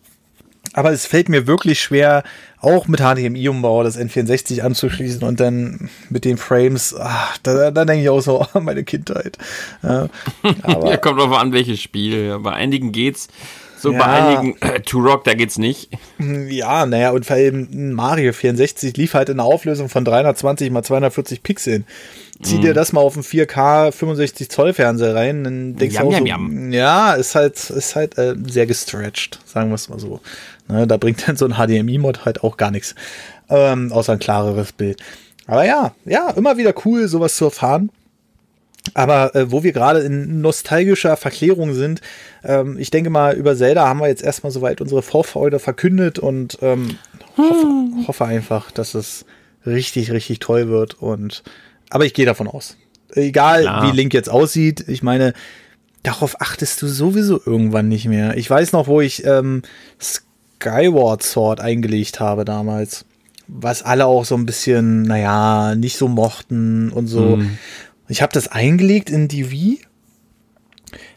Aber 0.73 0.91
es 0.91 1.05
fällt 1.05 1.29
mir 1.29 1.45
wirklich 1.45 1.79
schwer, 1.81 2.23
auch 2.59 2.87
mit 2.87 2.99
HDMI-Umbau 2.99 3.83
das 3.83 3.97
N64 3.97 4.61
anzuschließen 4.61 5.23
und 5.23 5.39
dann 5.39 5.89
mit 6.09 6.25
den 6.25 6.37
Frames, 6.37 6.95
ach, 6.97 7.37
da, 7.43 7.69
da 7.69 7.85
denke 7.85 8.03
ich 8.03 8.09
auch 8.09 8.21
so, 8.21 8.45
oh, 8.53 8.59
meine 8.59 8.83
Kindheit. 8.83 9.37
Ja, 9.83 10.07
aber 10.63 10.89
ja, 10.89 10.97
kommt 10.97 11.19
drauf 11.19 11.33
an, 11.33 11.53
welches 11.53 11.81
Spiel. 11.81 12.39
Bei 12.39 12.53
einigen 12.53 12.91
geht's. 12.91 13.27
So 13.83 13.91
ja. 13.91 13.99
bei 13.99 14.05
einigen 14.05 14.55
äh, 14.61 14.79
To 14.79 14.99
Rock, 14.99 15.25
da 15.25 15.33
geht's 15.33 15.57
nicht. 15.57 15.89
Ja, 16.17 16.85
naja, 16.85 17.11
und 17.11 17.25
vor 17.25 17.35
allem 17.35 17.91
Mario 17.93 18.31
64 18.31 18.95
lief 18.95 19.13
halt 19.13 19.27
in 19.27 19.41
einer 19.41 19.43
Auflösung 19.43 19.89
von 19.89 20.05
320 20.05 20.71
mal 20.71 20.83
240 20.83 21.43
Pixeln. 21.43 21.85
Zieh 22.41 22.59
dir 22.59 22.69
mhm. 22.69 22.75
das 22.75 22.93
mal 22.93 23.01
auf 23.01 23.15
einen 23.15 23.25
4K 23.25 23.91
65 23.91 24.49
Zoll 24.49 24.73
Fernseher 24.73 25.13
rein, 25.13 25.43
dann 25.43 25.75
denkst 25.75 25.95
jam, 25.95 26.09
du 26.09 26.15
auch 26.15 26.19
so, 26.19 26.25
jam. 26.25 26.71
ja, 26.71 27.11
ist 27.15 27.35
halt, 27.35 27.69
ist 27.71 27.97
halt 27.97 28.17
äh, 28.17 28.35
sehr 28.47 28.67
gestretched, 28.67 29.39
sagen 29.43 29.69
wir 29.69 29.75
es 29.75 29.89
mal 29.89 29.99
so. 29.99 30.21
Ne, 30.69 30.87
da 30.87 30.95
bringt 30.95 31.27
dann 31.27 31.35
so 31.35 31.45
ein 31.45 31.55
HDMI-Mod 31.55 32.23
halt 32.23 32.41
auch 32.41 32.55
gar 32.55 32.71
nichts, 32.71 32.95
ähm, 33.49 33.91
außer 33.91 34.13
ein 34.13 34.19
klareres 34.19 34.71
Bild. 34.71 35.03
Aber 35.45 35.65
ja, 35.65 35.93
ja, 36.05 36.29
immer 36.29 36.55
wieder 36.55 36.73
cool, 36.85 37.09
sowas 37.09 37.35
zu 37.35 37.45
erfahren. 37.45 37.89
Aber 38.93 39.33
äh, 39.35 39.51
wo 39.51 39.63
wir 39.63 39.71
gerade 39.71 40.01
in 40.01 40.41
nostalgischer 40.41 41.15
Verklärung 41.17 41.73
sind, 41.73 42.01
ähm, 42.43 42.77
ich 42.77 42.91
denke 42.91 43.09
mal, 43.09 43.35
über 43.35 43.55
Zelda 43.55 43.87
haben 43.87 44.01
wir 44.01 44.07
jetzt 44.07 44.23
erstmal 44.23 44.51
soweit 44.51 44.81
unsere 44.81 45.01
Vorfreude 45.01 45.59
verkündet 45.59 46.19
und 46.19 46.57
ähm, 46.61 46.97
hoffe, 47.37 47.61
hm. 47.61 48.07
hoffe 48.07 48.25
einfach, 48.25 48.71
dass 48.71 48.93
es 48.93 49.25
richtig, 49.65 50.11
richtig 50.11 50.39
toll 50.39 50.67
wird. 50.67 51.01
Und 51.01 51.43
aber 51.89 52.05
ich 52.05 52.13
gehe 52.13 52.25
davon 52.25 52.47
aus. 52.47 52.77
Egal 53.15 53.61
Klar. 53.61 53.83
wie 53.83 53.95
Link 53.95 54.13
jetzt 54.13 54.29
aussieht, 54.29 54.85
ich 54.87 55.03
meine, 55.03 55.33
darauf 56.03 56.41
achtest 56.41 56.81
du 56.81 56.87
sowieso 56.87 57.39
irgendwann 57.43 57.87
nicht 57.87 58.05
mehr. 58.05 58.37
Ich 58.37 58.49
weiß 58.49 58.73
noch, 58.73 58.87
wo 58.87 59.01
ich 59.01 59.25
ähm, 59.25 59.61
Skyward 59.99 61.23
Sword 61.23 61.61
eingelegt 61.61 62.19
habe 62.19 62.45
damals. 62.45 63.05
Was 63.47 63.83
alle 63.83 64.05
auch 64.05 64.25
so 64.25 64.35
ein 64.35 64.45
bisschen, 64.45 65.03
naja, 65.03 65.75
nicht 65.75 65.97
so 65.97 66.07
mochten 66.07 66.91
und 66.91 67.07
so. 67.07 67.37
Mhm. 67.37 67.57
Ich 68.07 68.21
habe 68.21 68.33
das 68.33 68.47
eingelegt 68.49 69.09
in 69.09 69.27
die 69.27 69.51
Wii, 69.51 69.79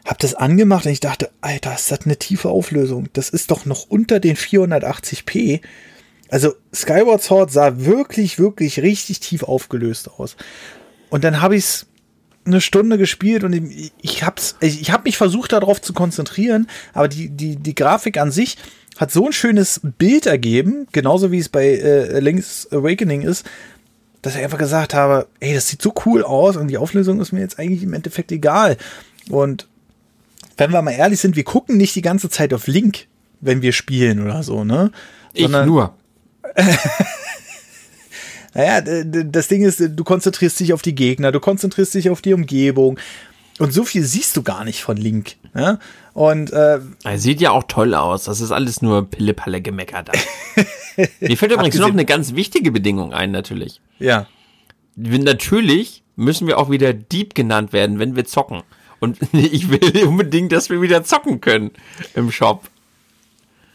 habe 0.05 0.17
das 0.19 0.35
angemacht 0.35 0.85
und 0.85 0.91
ich 0.91 0.99
dachte, 0.99 1.29
Alter, 1.41 1.75
ist 1.75 1.91
das 1.91 2.05
eine 2.05 2.17
tiefe 2.17 2.49
Auflösung? 2.49 3.09
Das 3.13 3.29
ist 3.29 3.51
doch 3.51 3.65
noch 3.65 3.89
unter 3.89 4.19
den 4.19 4.35
480p. 4.35 5.61
Also 6.29 6.53
Skyward 6.73 7.21
Sword 7.21 7.51
sah 7.51 7.79
wirklich, 7.79 8.39
wirklich 8.39 8.79
richtig 8.81 9.19
tief 9.19 9.43
aufgelöst 9.43 10.09
aus. 10.09 10.35
Und 11.09 11.23
dann 11.23 11.41
habe 11.41 11.55
ich 11.55 11.63
es 11.63 11.87
eine 12.45 12.61
Stunde 12.61 12.97
gespielt 12.97 13.43
und 13.43 13.53
ich, 13.53 13.91
ich 14.01 14.23
habe 14.23 14.41
ich 14.61 14.91
hab 14.91 15.03
mich 15.03 15.17
versucht 15.17 15.51
darauf 15.51 15.81
zu 15.81 15.93
konzentrieren, 15.93 16.67
aber 16.93 17.09
die, 17.09 17.29
die, 17.29 17.57
die 17.57 17.75
Grafik 17.75 18.17
an 18.17 18.31
sich 18.31 18.57
hat 18.97 19.11
so 19.11 19.27
ein 19.27 19.33
schönes 19.33 19.81
Bild 19.83 20.25
ergeben, 20.25 20.87
genauso 20.91 21.31
wie 21.31 21.39
es 21.39 21.49
bei 21.49 21.67
äh, 21.67 22.19
Link's 22.19 22.67
Awakening 22.71 23.21
ist, 23.21 23.45
dass 24.21 24.35
ich 24.35 24.43
einfach 24.43 24.57
gesagt 24.57 24.93
habe, 24.93 25.27
ey, 25.39 25.53
das 25.53 25.67
sieht 25.67 25.81
so 25.81 25.93
cool 26.05 26.23
aus 26.23 26.57
und 26.57 26.67
die 26.67 26.77
Auflösung 26.77 27.19
ist 27.19 27.31
mir 27.31 27.41
jetzt 27.41 27.59
eigentlich 27.59 27.83
im 27.83 27.93
Endeffekt 27.93 28.31
egal. 28.31 28.77
Und 29.29 29.67
wenn 30.57 30.71
wir 30.71 30.81
mal 30.81 30.91
ehrlich 30.91 31.19
sind, 31.19 31.35
wir 31.35 31.43
gucken 31.43 31.77
nicht 31.77 31.95
die 31.95 32.01
ganze 32.01 32.29
Zeit 32.29 32.53
auf 32.53 32.67
Link, 32.67 33.07
wenn 33.41 33.61
wir 33.61 33.71
spielen 33.71 34.23
oder 34.23 34.43
so, 34.43 34.63
ne? 34.63 34.91
Sondern, 35.35 35.63
ich 35.63 35.67
nur. 35.67 35.93
naja, 38.53 38.81
das 38.81 39.47
Ding 39.47 39.63
ist, 39.63 39.79
du 39.79 40.03
konzentrierst 40.03 40.59
dich 40.59 40.73
auf 40.73 40.81
die 40.81 40.95
Gegner, 40.95 41.31
du 41.31 41.39
konzentrierst 41.39 41.93
dich 41.93 42.09
auf 42.09 42.21
die 42.21 42.33
Umgebung. 42.33 42.99
Und 43.59 43.73
so 43.73 43.83
viel 43.83 44.03
siehst 44.03 44.37
du 44.37 44.43
gar 44.43 44.63
nicht 44.63 44.83
von 44.83 44.97
Link. 44.97 45.35
Ja? 45.55 45.79
Und 46.17 46.51
äh, 46.51 46.79
er 47.03 47.19
sieht 47.19 47.41
ja 47.41 47.51
auch 47.51 47.65
toll 47.67 47.93
aus. 47.93 48.23
Das 48.23 48.41
ist 48.41 48.49
alles 48.51 48.81
nur 48.81 49.07
Pille-Palle 49.07 49.61
gemeckert. 49.61 50.09
Mir 51.19 51.37
fällt 51.37 51.51
übrigens 51.53 51.77
noch 51.77 51.91
eine 51.91 52.05
ganz 52.05 52.33
wichtige 52.33 52.71
Bedingung 52.71 53.13
ein, 53.13 53.29
natürlich. 53.29 53.81
Ja. 53.99 54.25
Natürlich 54.95 56.01
müssen 56.15 56.47
wir 56.47 56.57
auch 56.57 56.71
wieder 56.71 56.91
Dieb 56.91 57.35
genannt 57.35 57.71
werden, 57.71 57.99
wenn 57.99 58.15
wir 58.15 58.25
zocken. 58.25 58.63
Und 58.99 59.19
ich 59.31 59.69
will 59.69 60.05
unbedingt, 60.07 60.51
dass 60.53 60.71
wir 60.71 60.81
wieder 60.81 61.03
zocken 61.03 61.39
können 61.39 61.69
im 62.15 62.31
Shop. 62.31 62.67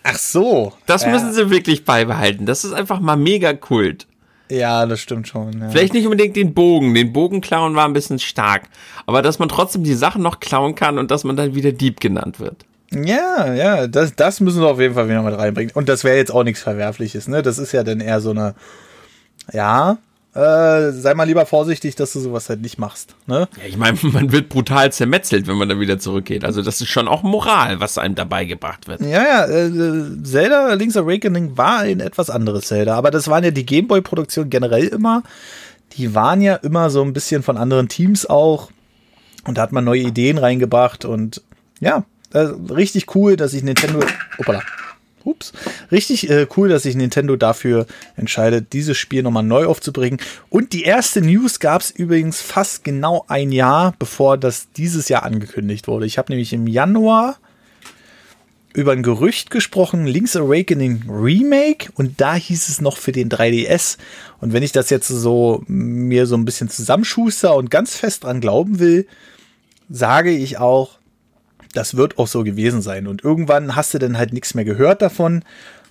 Ach 0.03 0.19
so. 0.19 0.73
Das 0.87 1.07
müssen 1.07 1.33
sie 1.33 1.49
wirklich 1.49 1.85
beibehalten. 1.85 2.45
Das 2.45 2.65
ist 2.65 2.73
einfach 2.73 2.99
mal 2.99 3.15
mega 3.15 3.53
Kult. 3.53 4.09
Ja, 4.53 4.85
das 4.85 5.01
stimmt 5.01 5.29
schon. 5.29 5.61
Ja. 5.61 5.71
Vielleicht 5.71 5.95
nicht 5.95 6.05
unbedingt 6.05 6.37
den 6.37 6.53
Bogen. 6.53 6.93
Den 6.93 7.13
Bogen 7.13 7.41
klauen 7.41 7.75
war 7.75 7.87
ein 7.87 7.95
bisschen 7.95 8.19
stark. 8.19 8.65
Aber 9.07 9.23
dass 9.23 9.39
man 9.39 9.49
trotzdem 9.49 9.83
die 9.83 9.95
Sachen 9.95 10.23
noch 10.23 10.41
klauen 10.41 10.75
kann 10.75 10.99
und 10.99 11.11
dass 11.11 11.25
man 11.25 11.37
dann 11.37 11.55
wieder 11.55 11.73
Dieb 11.73 12.01
genannt 12.01 12.39
wird. 12.39 12.67
Ja, 12.93 13.55
ja, 13.55 13.87
das, 13.87 14.15
das 14.15 14.41
müssen 14.41 14.61
wir 14.61 14.69
auf 14.69 14.79
jeden 14.79 14.95
Fall 14.95 15.09
wieder 15.09 15.23
mit 15.23 15.37
reinbringen. 15.37 15.73
Und 15.75 15.89
das 15.89 16.05
wäre 16.05 16.19
jetzt 16.19 16.31
auch 16.31 16.45
nichts 16.45 16.61
Verwerfliches, 16.61 17.29
ne? 17.29 17.41
Das 17.41 17.59
ist 17.59 17.73
ja 17.73 17.83
dann 17.83 18.01
eher 18.01 18.21
so 18.21 18.31
eine, 18.31 18.55
ja, 19.53 19.97
äh, 20.35 20.93
sei 20.93 21.13
mal 21.15 21.25
lieber 21.25 21.45
vorsichtig, 21.45 21.95
dass 21.95 22.15
du 22.15 22.21
sowas 22.21 22.49
halt 22.49 22.63
nicht 22.63 22.79
machst. 22.79 23.15
Ne? 23.27 23.49
Ja, 23.57 23.69
ich 23.69 23.77
meine, 23.77 23.99
man 24.03 24.33
wird 24.33 24.49
brutal 24.49 24.91
zermetzelt, 24.91 25.47
wenn 25.47 25.57
man 25.57 25.69
dann 25.69 25.81
wieder 25.81 25.99
zurückgeht. 25.99 26.45
Also 26.45 26.63
das 26.63 26.81
ist 26.81 26.89
schon 26.89 27.07
auch 27.07 27.23
Moral, 27.23 27.81
was 27.81 27.99
einem 27.99 28.15
dabei 28.15 28.45
gebracht 28.47 28.89
wird. 28.89 29.03
Ja, 29.03 29.23
ja, 29.23 29.47
äh, 29.47 30.23
Zelda 30.23 30.73
Link's 30.75 30.97
Awakening 30.97 31.57
war 31.59 31.81
ein 31.81 32.01
etwas 32.01 32.31
anderes 32.31 32.67
Zelda, 32.67 32.97
aber 32.97 33.11
das 33.11 33.29
waren 33.29 33.45
ja 33.45 33.51
die 33.51 33.67
Gameboy-Produktionen 33.67 34.49
generell 34.49 34.87
immer. 34.87 35.23
Die 35.95 36.15
waren 36.15 36.41
ja 36.41 36.55
immer 36.57 36.89
so 36.89 37.03
ein 37.03 37.13
bisschen 37.13 37.43
von 37.43 37.59
anderen 37.59 37.89
Teams 37.89 38.25
auch. 38.25 38.71
Und 39.45 39.59
da 39.59 39.63
hat 39.63 39.73
man 39.73 39.85
neue 39.85 40.01
Ideen 40.01 40.39
reingebracht 40.39 41.05
und 41.05 41.43
ja, 41.81 42.05
äh, 42.33 42.39
richtig 42.71 43.15
cool, 43.15 43.37
dass 43.37 43.53
ich 43.53 43.63
Nintendo. 43.63 44.01
Opala. 44.39 44.63
Ups. 45.25 45.53
Richtig 45.91 46.31
äh, 46.31 46.47
cool, 46.57 46.69
dass 46.69 46.85
sich 46.85 46.95
Nintendo 46.95 47.37
dafür 47.37 47.87
entscheidet, 48.17 48.73
dieses 48.73 48.97
Spiel 48.97 49.23
nochmal 49.23 49.43
neu 49.43 49.67
aufzubringen. 49.67 50.21
Und 50.51 50.73
die 50.73 50.85
erste 50.85 51.21
News 51.21 51.61
gab 51.61 51.83
es 51.83 51.91
übrigens 51.91 52.41
fast 52.41 52.85
genau 52.85 53.25
ein 53.29 53.53
Jahr, 53.53 53.95
bevor 53.99 54.39
das 54.39 54.69
dieses 54.77 55.09
Jahr 55.09 55.23
angekündigt 55.23 55.89
wurde. 55.89 56.07
Ich 56.07 56.19
habe 56.19 56.33
nämlich 56.33 56.53
im 56.53 56.67
Januar 56.67 57.37
über 58.75 58.93
ein 58.93 59.03
Gerücht 59.03 59.51
gesprochen, 59.51 60.07
Link's 60.07 60.37
Awakening 60.37 61.05
Remake 61.09 61.91
und 61.95 62.21
da 62.21 62.35
hieß 62.35 62.69
es 62.69 62.81
noch 62.81 62.97
für 62.97 63.13
den 63.13 63.29
3DS. 63.29 63.99
Und 64.41 64.53
wenn 64.53 64.63
ich 64.63 64.73
das 64.73 64.91
jetzt 64.91 65.09
so 65.09 65.63
mir 65.67 66.27
so 66.27 66.37
ein 66.37 66.45
bisschen 66.45 66.69
zusammenschuster 66.69 67.55
und 67.55 67.71
ganz 67.71 67.97
fest 67.97 68.25
dran 68.25 68.41
glauben 68.41 68.79
will, 68.79 69.07
sage 69.91 70.31
ich 70.31 70.59
auch, 70.59 70.99
das 71.75 71.97
wird 71.97 72.19
auch 72.19 72.29
so 72.29 72.45
gewesen 72.45 72.83
sein. 72.83 73.07
Und 73.07 73.25
irgendwann 73.25 73.77
hast 73.77 73.95
du 73.95 73.99
dann 73.99 74.19
halt 74.19 74.33
nichts 74.33 74.55
mehr 74.55 74.65
gehört 74.65 75.03
davon. 75.03 75.45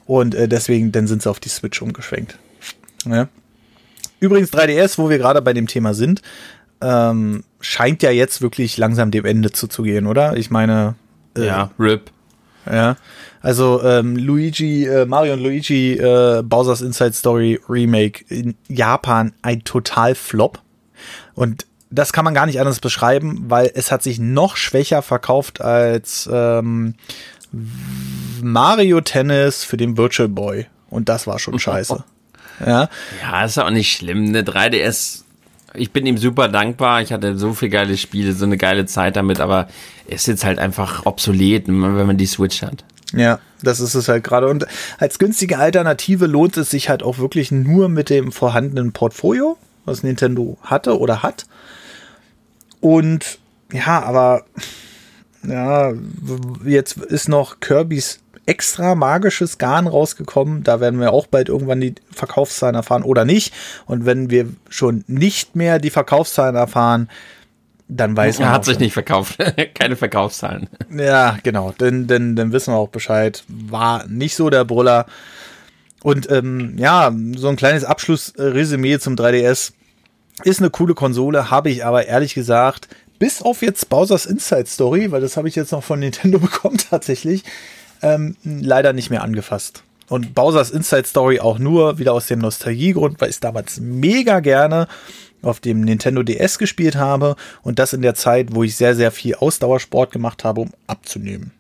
Und 0.06 0.36
äh, 0.36 0.48
deswegen, 0.48 0.92
dann 0.92 1.08
sind 1.08 1.22
sie 1.22 1.30
auf 1.30 1.40
die 1.40 1.50
Switch 1.50 1.82
umgeschwenkt. 1.82 2.38
Ja. 3.06 3.28
Übrigens 4.20 4.54
3DS, 4.54 4.98
wo 4.98 5.10
wir 5.10 5.18
gerade 5.18 5.42
bei 5.42 5.54
dem 5.54 5.68
Thema 5.68 5.94
sind, 5.94 6.22
ähm, 6.82 7.44
scheint 7.60 8.04
ja 8.04 8.12
jetzt 8.12 8.42
wirklich 8.42 8.78
langsam 8.78 9.12
dem 9.12 9.26
Ende 9.26 9.52
zuzugehen, 9.52 10.08
oder? 10.08 10.38
Ich 10.38 10.50
meine. 10.50 10.96
Äh, 11.36 11.46
ja, 11.46 11.72
RIP. 11.80 12.12
Ja. 12.70 12.98
Also 13.42 13.82
ähm, 13.84 14.18
Luigi, 14.18 14.86
äh, 14.86 15.06
Mario 15.06 15.34
und 15.34 15.42
Luigi 15.42 15.94
äh, 15.94 16.44
Bowser's 16.44 16.82
Inside 16.82 17.14
Story 17.14 17.60
Remake 17.68 18.24
in 18.30 18.56
Japan 18.68 19.34
ein 19.42 19.64
total 19.64 20.14
Flop. 20.14 20.60
Und 21.34 21.66
das 21.92 22.14
kann 22.14 22.26
man 22.26 22.34
gar 22.34 22.46
nicht 22.46 22.60
anders 22.60 22.80
beschreiben, 22.80 23.46
weil 23.48 23.70
es 23.74 23.92
hat 23.92 24.02
sich 24.02 24.20
noch 24.20 24.56
schwächer 24.56 25.02
verkauft 25.02 25.62
als 25.62 26.30
ähm, 26.32 26.96
Mario 28.42 29.02
Tennis 29.02 29.64
für 29.64 29.78
den 29.78 29.98
Virtual 29.98 30.30
Boy. 30.30 30.68
Und 30.90 31.10
das 31.10 31.28
war 31.28 31.38
schon 31.38 31.60
scheiße. 31.60 32.04
ja. 32.66 32.90
Ja, 33.22 33.46
ist 33.46 33.58
auch 33.58 33.70
nicht 33.70 33.92
schlimm. 33.92 34.28
Eine 34.28 34.44
3DS, 34.44 35.24
ich 35.74 35.92
bin 35.92 36.06
ihm 36.06 36.18
super 36.18 36.48
dankbar. 36.48 37.02
Ich 37.02 37.12
hatte 37.12 37.38
so 37.38 37.54
viele 37.54 37.72
geile 37.72 37.98
Spiele, 37.98 38.34
so 38.34 38.46
eine 38.46 38.58
geile 38.58 38.86
Zeit 38.86 39.18
damit, 39.18 39.40
aber 39.42 39.68
er 40.08 40.16
ist 40.16 40.28
jetzt 40.28 40.46
halt 40.46 40.60
einfach 40.60 41.06
obsolet, 41.06 41.68
wenn 41.68 42.08
man 42.08 42.18
die 42.18 42.26
Switch 42.26 42.62
hat. 42.62 42.86
Ja, 43.14 43.40
das 43.62 43.82
ist 43.82 43.96
es 43.96 44.08
halt 44.08 44.24
gerade. 44.24 44.48
Und 44.48 44.66
als 44.98 45.20
günstige 45.20 45.58
Alternative 45.58 46.26
lohnt 46.26 46.56
es 46.56 46.70
sich 46.70 46.88
halt 46.88 47.04
auch 47.04 47.18
wirklich 47.18 47.52
nur 47.52 47.90
mit 47.90 48.10
dem 48.10 48.32
vorhandenen 48.32 48.94
Portfolio, 48.94 49.58
was 49.84 50.04
Nintendo 50.04 50.58
hatte 50.62 50.98
oder 50.98 51.22
hat. 51.22 51.46
Und 52.82 53.40
ja, 53.72 54.04
aber 54.04 54.44
ja, 55.48 55.94
jetzt 56.66 56.98
ist 56.98 57.30
noch 57.30 57.60
Kirby's 57.60 58.20
extra 58.46 58.96
magisches 58.96 59.58
Garn 59.58 59.88
rausgekommen. 59.88 60.64
Da 60.64 60.80
werden 60.80 61.00
wir 61.00 61.14
auch 61.14 61.28
bald 61.28 61.50
irgendwann 61.50 61.80
die 61.80 61.96
Verkaufszahlen 62.12 62.76
erfahren 62.76 63.04
oder 63.04 63.24
nicht. 63.24 63.54
Und 63.86 64.06
wenn 64.06 64.30
wir 64.30 64.50
schon 64.70 65.04
nicht 65.08 65.56
mehr 65.56 65.80
die 65.80 65.90
Verkaufszahlen 65.90 66.56
erfahren, 66.56 67.10
dann 67.88 68.16
weiß 68.16 68.40
man. 68.40 68.50
Er 68.50 68.54
hat 68.54 68.66
sich 68.66 68.80
nicht 68.80 68.94
verkauft. 68.94 69.38
Keine 69.74 69.96
Verkaufszahlen. 69.96 70.70
Ja, 70.90 71.38
genau. 71.44 71.74
Dann, 71.78 72.08
dann, 72.08 72.36
dann 72.36 72.52
wissen 72.52 72.74
wir 72.74 72.78
auch 72.78 72.90
Bescheid. 72.90 73.44
War 73.48 74.08
nicht 74.08 74.36
so 74.36 74.50
der 74.50 74.66
Brüller. 74.66 75.06
Und 76.02 76.30
ähm, 76.32 76.76
ja, 76.78 77.14
so 77.36 77.50
ein 77.50 77.58
kleines 77.58 77.84
Abschlussresümee 77.84 78.98
zum 79.00 79.16
3DS. 79.16 79.74
Ist 80.44 80.60
eine 80.60 80.70
coole 80.70 80.94
Konsole, 80.94 81.52
habe 81.52 81.70
ich 81.70 81.86
aber 81.86 82.08
ehrlich 82.08 82.34
gesagt, 82.34 82.88
bis 83.20 83.42
auf 83.42 83.62
jetzt 83.62 83.90
Bowser's 83.90 84.26
Inside 84.26 84.66
Story, 84.66 85.12
weil 85.12 85.22
das 85.22 85.38
habe 85.38 85.48
ich 85.48 85.56
jetzt 85.56 85.72
noch 85.72 85.84
von 85.84 86.00
Nintendo 86.00 86.40
bekommen 86.40 86.78
tatsächlich, 86.78 87.44
ähm, 88.02 88.36
leider 88.44 88.94
nicht 88.94 89.10
mehr 89.10 89.24
angefasst. 89.24 89.84
Und 90.10 90.34
Bowser's 90.34 90.72
Inside 90.72 91.08
Story 91.08 91.40
auch 91.40 91.60
nur 91.60 92.00
wieder 92.00 92.14
aus 92.14 92.28
dem 92.28 92.40
Nostalgiegrund, 92.40 93.22
weil 93.22 93.30
ich 93.30 93.36
es 93.36 93.40
damals 93.40 93.80
mega 93.80 94.40
gerne 94.40 94.88
auf 95.42 95.60
dem 95.60 95.82
Nintendo 95.82 96.24
DS 96.24 96.58
gespielt 96.58 96.96
habe 96.96 97.36
und 97.62 97.80
das 97.80 97.94
in 97.94 98.02
der 98.02 98.16
Zeit, 98.16 98.50
wo 98.52 98.64
ich 98.64 98.76
sehr, 98.76 98.96
sehr 98.96 99.12
viel 99.12 99.36
Ausdauersport 99.36 100.12
gemacht 100.12 100.44
habe, 100.44 100.62
um 100.62 100.72
abzunehmen. 100.88 101.52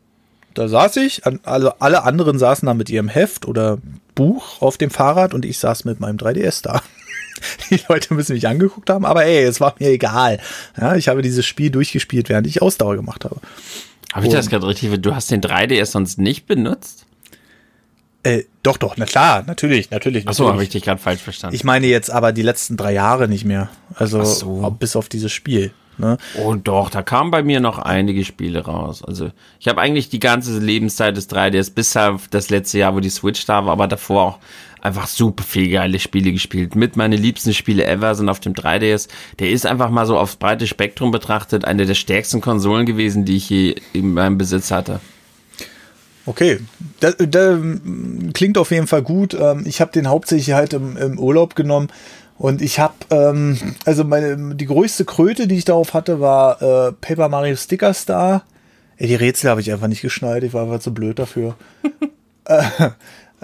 Da 0.53 0.67
saß 0.67 0.97
ich, 0.97 1.21
also 1.43 1.71
alle 1.79 2.03
anderen 2.03 2.37
saßen 2.37 2.65
da 2.65 2.73
mit 2.73 2.89
ihrem 2.89 3.07
Heft 3.07 3.47
oder 3.47 3.77
Buch 4.15 4.61
auf 4.61 4.77
dem 4.77 4.89
Fahrrad 4.89 5.33
und 5.33 5.45
ich 5.45 5.57
saß 5.59 5.85
mit 5.85 5.99
meinem 5.99 6.17
3DS 6.17 6.63
da. 6.63 6.81
Die 7.69 7.79
Leute 7.89 8.13
müssen 8.13 8.33
mich 8.33 8.47
angeguckt 8.47 8.89
haben, 8.89 9.05
aber 9.05 9.25
ey, 9.25 9.43
es 9.43 9.59
war 9.59 9.75
mir 9.79 9.89
egal. 9.89 10.39
Ja, 10.79 10.95
ich 10.95 11.07
habe 11.07 11.21
dieses 11.21 11.45
Spiel 11.45 11.69
durchgespielt, 11.69 12.29
während 12.29 12.47
ich 12.47 12.61
Ausdauer 12.61 12.95
gemacht 12.95 13.25
habe. 13.25 13.37
Habe 14.13 14.27
ich 14.27 14.33
das 14.33 14.49
gerade 14.49 14.67
richtig? 14.67 15.01
Du 15.01 15.15
hast 15.15 15.31
den 15.31 15.41
3DS 15.41 15.85
sonst 15.85 16.17
nicht 16.17 16.45
benutzt? 16.45 17.05
Äh, 18.23 18.43
doch, 18.61 18.77
doch, 18.77 18.97
na 18.97 19.05
klar, 19.05 19.43
natürlich, 19.47 19.89
natürlich. 19.89 20.27
Achso, 20.27 20.47
habe 20.47 20.61
ich 20.63 20.69
dich 20.69 20.83
gerade 20.83 21.01
falsch 21.01 21.21
verstanden. 21.21 21.55
Ich 21.55 21.63
meine 21.63 21.87
jetzt 21.87 22.11
aber 22.11 22.31
die 22.31 22.43
letzten 22.43 22.77
drei 22.77 22.93
Jahre 22.93 23.27
nicht 23.27 23.45
mehr. 23.45 23.69
Also 23.95 24.23
so. 24.23 24.75
bis 24.79 24.95
auf 24.95 25.09
dieses 25.09 25.31
Spiel. 25.31 25.71
Ne? 25.97 26.17
Oh 26.37 26.55
doch, 26.55 26.89
da 26.89 27.01
kamen 27.01 27.31
bei 27.31 27.43
mir 27.43 27.59
noch 27.59 27.77
einige 27.79 28.23
Spiele 28.23 28.65
raus. 28.65 29.03
Also 29.03 29.31
ich 29.59 29.67
habe 29.67 29.81
eigentlich 29.81 30.09
die 30.09 30.19
ganze 30.19 30.57
Lebenszeit 30.59 31.17
des 31.17 31.29
3DS 31.29 31.73
bis 31.73 31.97
auf 31.97 32.27
das 32.27 32.49
letzte 32.49 32.79
Jahr, 32.79 32.95
wo 32.95 32.99
die 32.99 33.09
Switch 33.09 33.45
da 33.45 33.65
war, 33.65 33.73
aber 33.73 33.87
davor 33.87 34.23
auch 34.23 34.39
einfach 34.81 35.07
super 35.07 35.43
viel 35.43 35.69
geile 35.71 35.99
Spiele 35.99 36.31
gespielt. 36.31 36.75
Mit 36.75 36.95
meine 36.97 37.15
liebsten 37.15 37.53
Spiele 37.53 37.85
ever 37.85 38.15
sind 38.15 38.29
auf 38.29 38.39
dem 38.39 38.53
3DS. 38.53 39.07
Der 39.39 39.49
ist 39.49 39.65
einfach 39.65 39.89
mal 39.89 40.05
so 40.05 40.17
aufs 40.17 40.35
breite 40.35 40.67
Spektrum 40.67 41.11
betrachtet 41.11 41.65
eine 41.65 41.85
der 41.85 41.93
stärksten 41.93 42.41
Konsolen 42.41 42.85
gewesen, 42.85 43.25
die 43.25 43.37
ich 43.37 43.49
je 43.49 43.75
in 43.93 44.13
meinem 44.13 44.37
Besitz 44.37 44.71
hatte. 44.71 44.99
Okay, 46.25 46.59
das, 46.99 47.15
das 47.17 47.59
klingt 48.33 48.57
auf 48.57 48.71
jeden 48.71 48.87
Fall 48.87 49.01
gut. 49.01 49.33
Ähm, 49.33 49.63
ich 49.65 49.81
habe 49.81 49.91
den 49.91 50.07
hauptsächlich 50.07 50.53
halt 50.53 50.73
im, 50.73 50.95
im, 50.95 51.19
Urlaub 51.19 51.55
genommen 51.55 51.89
und 52.37 52.61
ich 52.61 52.79
habe, 52.79 52.93
ähm, 53.09 53.57
also 53.85 54.03
meine, 54.03 54.55
die 54.55 54.67
größte 54.67 55.05
Kröte, 55.05 55.47
die 55.47 55.57
ich 55.57 55.65
darauf 55.65 55.93
hatte, 55.93 56.19
war 56.19 56.61
äh, 56.61 56.91
Paper 56.91 57.27
Mario 57.27 57.55
Sticker 57.55 57.93
Star. 57.93 58.43
Ey, 58.97 59.07
die 59.07 59.15
Rätsel 59.15 59.49
habe 59.49 59.61
ich 59.61 59.71
einfach 59.71 59.87
nicht 59.87 60.03
geschnallt, 60.03 60.43
ich 60.43 60.53
war 60.53 60.63
einfach 60.63 60.79
zu 60.79 60.93
blöd 60.93 61.17
dafür. 61.17 61.55
äh, 62.45 62.61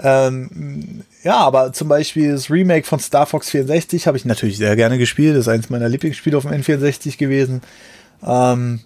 ähm, 0.00 1.02
ja, 1.24 1.38
aber 1.38 1.72
zum 1.72 1.88
Beispiel 1.88 2.32
das 2.32 2.50
Remake 2.50 2.86
von 2.86 3.00
Star 3.00 3.26
Fox 3.26 3.50
64 3.50 4.06
habe 4.06 4.16
ich 4.16 4.24
natürlich 4.24 4.56
sehr 4.56 4.76
gerne 4.76 4.98
gespielt. 4.98 5.34
Das 5.34 5.42
ist 5.42 5.48
eines 5.48 5.70
meiner 5.70 5.88
Lieblingsspiele 5.88 6.36
auf 6.36 6.44
dem 6.44 6.52
N64 6.52 7.18
gewesen. 7.18 7.62
Ähm, 8.24 8.80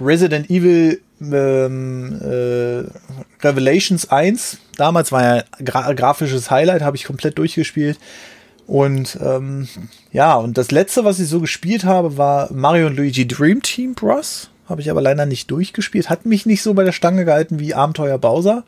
Resident 0.00 0.50
Evil 0.50 1.00
ähm, 1.20 2.20
äh, 2.20 3.46
Revelations 3.46 4.10
1. 4.10 4.58
Damals 4.76 5.12
war 5.12 5.22
ja 5.22 5.44
gra 5.64 5.92
grafisches 5.92 6.50
Highlight, 6.50 6.82
habe 6.82 6.96
ich 6.96 7.04
komplett 7.04 7.38
durchgespielt. 7.38 7.98
Und 8.66 9.18
ähm, 9.22 9.68
ja, 10.12 10.36
und 10.36 10.58
das 10.58 10.70
letzte, 10.70 11.04
was 11.04 11.20
ich 11.20 11.28
so 11.28 11.40
gespielt 11.40 11.84
habe, 11.84 12.16
war 12.16 12.52
Mario 12.52 12.86
und 12.86 12.96
Luigi 12.96 13.26
Dream 13.26 13.62
Team 13.62 13.94
Bros. 13.94 14.50
Habe 14.68 14.80
ich 14.80 14.90
aber 14.90 15.02
leider 15.02 15.26
nicht 15.26 15.50
durchgespielt. 15.50 16.08
Hat 16.08 16.26
mich 16.26 16.46
nicht 16.46 16.62
so 16.62 16.74
bei 16.74 16.84
der 16.84 16.92
Stange 16.92 17.24
gehalten 17.24 17.58
wie 17.58 17.74
Abenteuer 17.74 18.18
Bowser. 18.18 18.64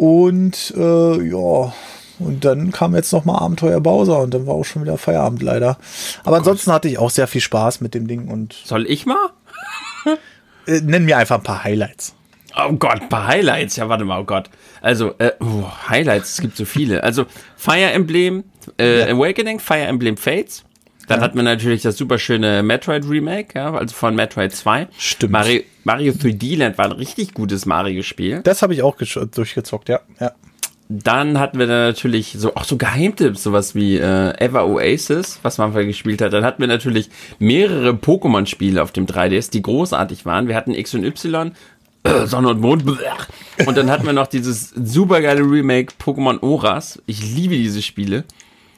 Und 0.00 0.72
äh, 0.78 1.22
ja, 1.28 1.74
und 2.18 2.42
dann 2.42 2.72
kam 2.72 2.94
jetzt 2.94 3.12
noch 3.12 3.26
mal 3.26 3.36
Abenteuer 3.36 3.80
Bowser 3.80 4.20
und 4.20 4.32
dann 4.32 4.46
war 4.46 4.54
auch 4.54 4.64
schon 4.64 4.80
wieder 4.80 4.96
Feierabend 4.96 5.42
leider. 5.42 5.76
Aber 6.24 6.36
oh 6.36 6.38
ansonsten 6.38 6.72
hatte 6.72 6.88
ich 6.88 6.96
auch 6.96 7.10
sehr 7.10 7.26
viel 7.26 7.42
Spaß 7.42 7.82
mit 7.82 7.92
dem 7.92 8.08
Ding 8.08 8.28
und. 8.28 8.54
Soll 8.64 8.86
ich 8.86 9.04
mal? 9.04 9.28
äh, 10.66 10.80
nenn 10.80 11.04
mir 11.04 11.18
einfach 11.18 11.36
ein 11.36 11.42
paar 11.42 11.64
Highlights. 11.64 12.14
Oh 12.56 12.72
Gott, 12.72 13.02
ein 13.02 13.10
paar 13.10 13.26
Highlights. 13.26 13.76
Ja, 13.76 13.90
warte 13.90 14.06
mal, 14.06 14.22
oh 14.22 14.24
Gott. 14.24 14.48
Also, 14.80 15.12
äh, 15.18 15.32
oh, 15.38 15.64
Highlights, 15.90 16.30
es 16.30 16.40
gibt 16.40 16.56
so 16.56 16.64
viele. 16.64 17.04
Also, 17.04 17.26
Fire 17.54 17.90
Emblem 17.92 18.44
äh, 18.78 19.00
ja. 19.00 19.14
Awakening, 19.14 19.60
Fire 19.60 19.84
Emblem 19.84 20.16
Fates. 20.16 20.64
Dann 21.10 21.18
ja. 21.18 21.24
hat 21.24 21.34
man 21.34 21.44
natürlich 21.44 21.82
das 21.82 21.96
super 21.96 22.18
schöne 22.20 22.62
Metroid 22.62 23.04
Remake, 23.04 23.58
ja, 23.58 23.74
also 23.74 23.92
von 23.92 24.14
Metroid 24.14 24.52
2. 24.52 24.86
Stimmt. 24.96 25.32
Mario, 25.32 25.62
Mario 25.82 26.12
3D 26.12 26.56
Land 26.56 26.78
war 26.78 26.84
ein 26.84 26.92
richtig 26.92 27.34
gutes 27.34 27.66
Mario-Spiel. 27.66 28.42
Das 28.44 28.62
habe 28.62 28.74
ich 28.74 28.84
auch 28.84 28.94
durchgezockt, 28.96 29.88
ja. 29.88 29.98
ja. 30.20 30.30
Dann 30.88 31.40
hatten 31.40 31.58
wir 31.58 31.66
dann 31.66 31.88
natürlich 31.88 32.36
so 32.38 32.54
auch 32.54 32.62
so 32.62 32.76
Geheimtipps, 32.76 33.42
sowas 33.42 33.74
wie 33.74 33.96
äh, 33.96 34.38
Ever 34.38 34.68
Oasis, 34.68 35.40
was 35.42 35.58
man 35.58 35.72
vorher 35.72 35.88
gespielt 35.88 36.22
hat. 36.22 36.32
Dann 36.32 36.44
hatten 36.44 36.60
wir 36.60 36.68
natürlich 36.68 37.10
mehrere 37.40 37.90
Pokémon-Spiele 37.90 38.80
auf 38.80 38.92
dem 38.92 39.06
3DS, 39.06 39.50
die 39.50 39.62
großartig 39.62 40.26
waren. 40.26 40.46
Wir 40.46 40.54
hatten 40.54 40.74
X 40.74 40.94
und 40.94 41.02
Y, 41.02 41.50
äh, 42.04 42.26
Sonne 42.26 42.50
und 42.50 42.60
Mond. 42.60 42.84
Und 43.66 43.76
dann 43.76 43.90
hatten 43.90 44.06
wir 44.06 44.12
noch 44.12 44.28
dieses 44.28 44.70
supergeile 44.70 45.40
Remake 45.40 45.94
Pokémon 46.00 46.40
Oras. 46.40 47.02
Ich 47.06 47.34
liebe 47.34 47.56
diese 47.56 47.82
Spiele. 47.82 48.22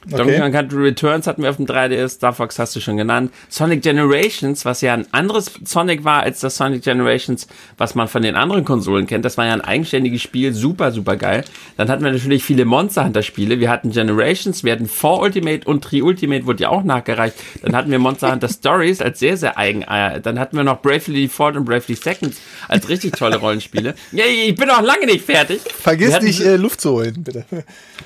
Donkey 0.06 0.38
Kong 0.38 0.52
Country 0.52 0.82
Returns 0.82 1.26
hatten 1.26 1.42
wir 1.42 1.50
auf 1.50 1.56
dem 1.56 1.66
3DS, 1.66 2.08
Star 2.08 2.32
Fox 2.32 2.58
hast 2.58 2.74
du 2.74 2.80
schon 2.80 2.96
genannt. 2.96 3.32
Sonic 3.48 3.82
Generations, 3.82 4.64
was 4.64 4.80
ja 4.80 4.94
ein 4.94 5.06
anderes 5.12 5.52
Sonic 5.64 6.04
war 6.04 6.22
als 6.22 6.40
das 6.40 6.56
Sonic 6.56 6.82
Generations, 6.82 7.46
was 7.78 7.94
man 7.94 8.08
von 8.08 8.22
den 8.22 8.34
anderen 8.34 8.64
Konsolen 8.64 9.06
kennt. 9.06 9.24
Das 9.24 9.38
war 9.38 9.46
ja 9.46 9.52
ein 9.52 9.60
eigenständiges 9.60 10.22
Spiel, 10.22 10.52
super, 10.52 10.90
super 10.90 11.16
geil. 11.16 11.44
Dann 11.76 11.88
hatten 11.88 12.04
wir 12.04 12.12
natürlich 12.12 12.42
viele 12.42 12.64
Monster 12.64 13.04
Hunter 13.04 13.22
Spiele. 13.22 13.60
Wir 13.60 13.70
hatten 13.70 13.90
Generations, 13.90 14.64
wir 14.64 14.72
hatten 14.72 14.88
4 14.88 15.10
Ultimate 15.10 15.68
und 15.68 15.80
3 15.80 16.02
Ultimate 16.02 16.46
wurde 16.46 16.64
ja 16.64 16.68
auch 16.70 16.82
nachgereicht. 16.82 17.36
Dann 17.62 17.76
hatten 17.76 17.90
wir 17.90 17.98
Monster 17.98 18.32
Hunter 18.32 18.48
Stories 18.48 19.00
als 19.00 19.18
sehr, 19.20 19.36
sehr 19.36 19.56
eigen. 19.56 19.82
Äh, 19.82 20.20
dann 20.20 20.38
hatten 20.38 20.56
wir 20.56 20.64
noch 20.64 20.82
Bravely 20.82 21.22
Default 21.22 21.56
und 21.56 21.64
Bravely 21.64 21.94
Seconds 21.94 22.40
als 22.68 22.88
richtig 22.88 23.16
tolle 23.16 23.36
Rollenspiele. 23.36 23.94
Ja, 24.10 24.24
ich 24.24 24.54
bin 24.54 24.68
auch 24.70 24.82
lange 24.82 25.06
nicht 25.06 25.24
fertig. 25.24 25.60
Vergiss 25.60 26.20
nicht, 26.20 26.40
äh, 26.40 26.56
Luft 26.56 26.80
zu 26.80 26.92
holen, 26.92 27.22
bitte. 27.22 27.44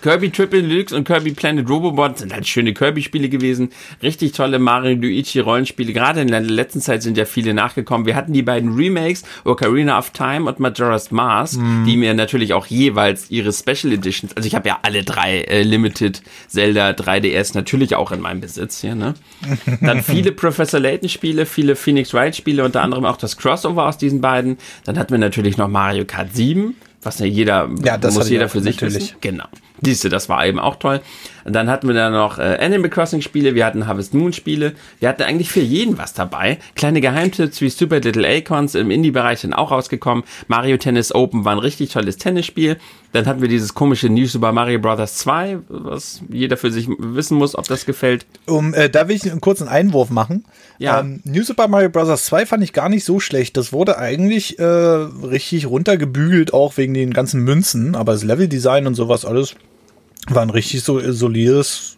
Kirby 0.03 0.31
Triple 0.31 0.63
Deluxe 0.63 0.95
und 0.95 1.05
Kirby 1.05 1.33
Planet 1.33 1.69
Robo 1.69 1.86
Robobot 1.87 2.19
sind 2.19 2.33
halt 2.33 2.47
schöne 2.47 2.75
Kirby-Spiele 2.75 3.29
gewesen. 3.29 3.71
Richtig 4.03 4.33
tolle 4.33 4.59
Mario 4.59 4.97
Luigi 4.97 5.39
Rollenspiele. 5.39 5.93
Gerade 5.93 6.21
in 6.21 6.29
der 6.29 6.41
letzten 6.41 6.81
Zeit 6.81 7.03
sind 7.03 7.17
ja 7.17 7.25
viele 7.25 7.55
nachgekommen. 7.55 8.07
Wir 8.07 8.17
hatten 8.17 8.33
die 8.33 8.43
beiden 8.43 8.75
Remakes, 8.75 9.23
Ocarina 9.45 9.99
of 9.99 10.11
Time 10.11 10.49
und 10.49 10.61
Majora's 10.61 11.11
Mask, 11.11 11.61
mm. 11.61 11.85
die 11.85 11.97
mir 11.97 12.15
natürlich 12.15 12.53
auch 12.55 12.67
jeweils 12.67 13.31
ihre 13.31 13.53
Special 13.53 13.93
Editions, 13.93 14.37
also 14.37 14.47
ich 14.47 14.55
habe 14.55 14.69
ja 14.69 14.79
alle 14.83 15.05
drei 15.05 15.43
äh, 15.43 15.63
Limited 15.63 16.23
Zelda 16.49 16.91
3DS 16.91 17.55
natürlich 17.55 17.95
auch 17.95 18.13
in 18.13 18.21
meinem 18.21 18.41
Besitz 18.41 18.81
hier, 18.81 18.95
ne? 18.95 19.15
Dann 19.81 20.03
viele 20.03 20.33
Professor 20.33 20.81
Layton 20.81 21.09
Spiele, 21.09 21.47
viele 21.47 21.77
Phoenix 21.77 22.13
Wright 22.13 22.35
Spiele, 22.35 22.65
unter 22.65 22.83
anderem 22.83 23.05
auch 23.05 23.17
das 23.17 23.37
Crossover 23.37 23.87
aus 23.87 23.99
diesen 23.99 24.21
beiden. 24.21 24.59
Dann 24.85 24.99
hatten 24.99 25.13
wir 25.13 25.19
natürlich 25.19 25.57
noch 25.57 25.69
Mario 25.69 26.05
Kart 26.05 26.35
7 26.35 26.75
was 27.07 27.21
ja 27.21 27.27
jeder 27.27 27.71
ja, 27.85 27.97
das 27.97 28.15
muss 28.15 28.29
jeder 28.29 28.49
für 28.49 28.61
sich 28.61 28.75
natürlich. 28.75 29.11
Wissen. 29.11 29.17
Genau. 29.21 29.45
Siehste, 29.83 30.09
das 30.09 30.29
war 30.29 30.47
eben 30.47 30.59
auch 30.59 30.77
toll. 30.77 31.01
Und 31.45 31.53
dann 31.53 31.71
hatten 31.71 31.87
wir 31.87 31.95
da 31.95 32.11
noch 32.11 32.39
äh, 32.39 32.59
Animal 32.61 32.91
Crossing 32.91 33.21
Spiele, 33.21 33.55
wir 33.55 33.65
hatten 33.65 33.87
Harvest 33.87 34.15
Moon 34.15 34.33
Spiele, 34.33 34.73
wir 34.99 35.09
hatten 35.09 35.23
eigentlich 35.23 35.49
für 35.49 35.61
jeden 35.61 35.97
was 35.97 36.13
dabei. 36.13 36.59
Kleine 36.75 37.01
Geheimtipps 37.01 37.61
wie 37.61 37.69
Super 37.69 38.01
Little 38.01 38.27
Acorns 38.27 38.75
im 38.75 38.91
Indie-Bereich 38.91 39.41
sind 39.41 39.53
auch 39.53 39.71
rausgekommen. 39.71 40.25
Mario 40.49 40.77
Tennis 40.77 41.15
Open 41.15 41.45
war 41.45 41.53
ein 41.53 41.61
richtig 41.61 41.93
tolles 41.93 42.17
Tennisspiel. 42.17 42.79
Dann 43.13 43.27
hatten 43.27 43.41
wir 43.41 43.49
dieses 43.49 43.75
komische 43.75 44.09
New 44.09 44.27
Super 44.27 44.53
Mario 44.53 44.81
Bros. 44.81 45.19
2, 45.19 45.61
was 45.69 46.21
jeder 46.29 46.57
für 46.57 46.73
sich 46.73 46.89
wissen 46.99 47.39
muss, 47.39 47.57
ob 47.57 47.67
das 47.69 47.87
gefällt. 47.87 48.27
Um, 48.47 48.75
äh, 48.75 48.91
da 48.91 49.09
will 49.09 49.17
ich 49.17 49.31
einen 49.31 49.41
kurzen 49.41 49.69
Einwurf 49.69 50.11
machen. 50.11 50.45
Ja. 50.79 51.01
Ähm, 51.01 51.21
New 51.25 51.45
Super 51.45 51.69
Mario 51.69 51.91
Bros. 51.91 52.25
2 52.25 52.45
fand 52.45 52.65
ich 52.65 52.73
gar 52.73 52.89
nicht 52.89 53.05
so 53.05 53.21
schlecht. 53.21 53.57
Das 53.57 53.73
wurde 53.73 53.99
eigentlich 53.99 54.59
äh, 54.59 54.65
richtig 54.65 55.67
runtergebügelt, 55.67 56.53
auch 56.53 56.77
wegen 56.77 56.93
den 56.93 57.13
ganzen 57.13 57.43
Münzen. 57.45 57.95
Aber 57.95 58.13
das 58.13 58.25
Leveldesign 58.25 58.87
und 58.87 58.97
sowas 58.97 59.25
alles 59.25 59.55
war 60.29 60.43
ein 60.43 60.51
richtig 60.51 60.83
so 60.83 61.01
solides 61.13 61.97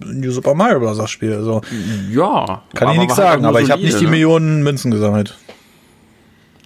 New 0.00 0.30
Super 0.30 0.54
Mario 0.54 0.80
Bros. 0.80 1.10
Spiel. 1.10 1.34
Also, 1.34 1.60
ja. 2.10 2.62
Kann 2.74 2.92
ich 2.92 2.98
nichts 2.98 3.16
sagen, 3.16 3.44
aber 3.44 3.60
ich 3.60 3.70
habe 3.70 3.82
nicht 3.82 4.00
die 4.00 4.04
ne? 4.04 4.10
Millionen 4.10 4.62
Münzen 4.62 4.90
gesammelt. 4.90 5.36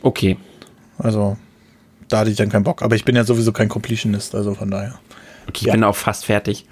Okay. 0.02 0.36
Also, 0.98 1.36
da 2.08 2.18
hatte 2.18 2.30
ich 2.30 2.36
dann 2.36 2.48
keinen 2.48 2.64
Bock. 2.64 2.82
Aber 2.82 2.96
ich 2.96 3.04
bin 3.04 3.16
ja 3.16 3.24
sowieso 3.24 3.52
kein 3.52 3.68
Completionist, 3.68 4.34
also 4.34 4.54
von 4.54 4.70
daher. 4.70 4.98
Okay, 5.48 5.58
ich 5.60 5.62
ja. 5.62 5.72
bin 5.72 5.84
auch 5.84 5.96
fast 5.96 6.24
fertig. 6.24 6.66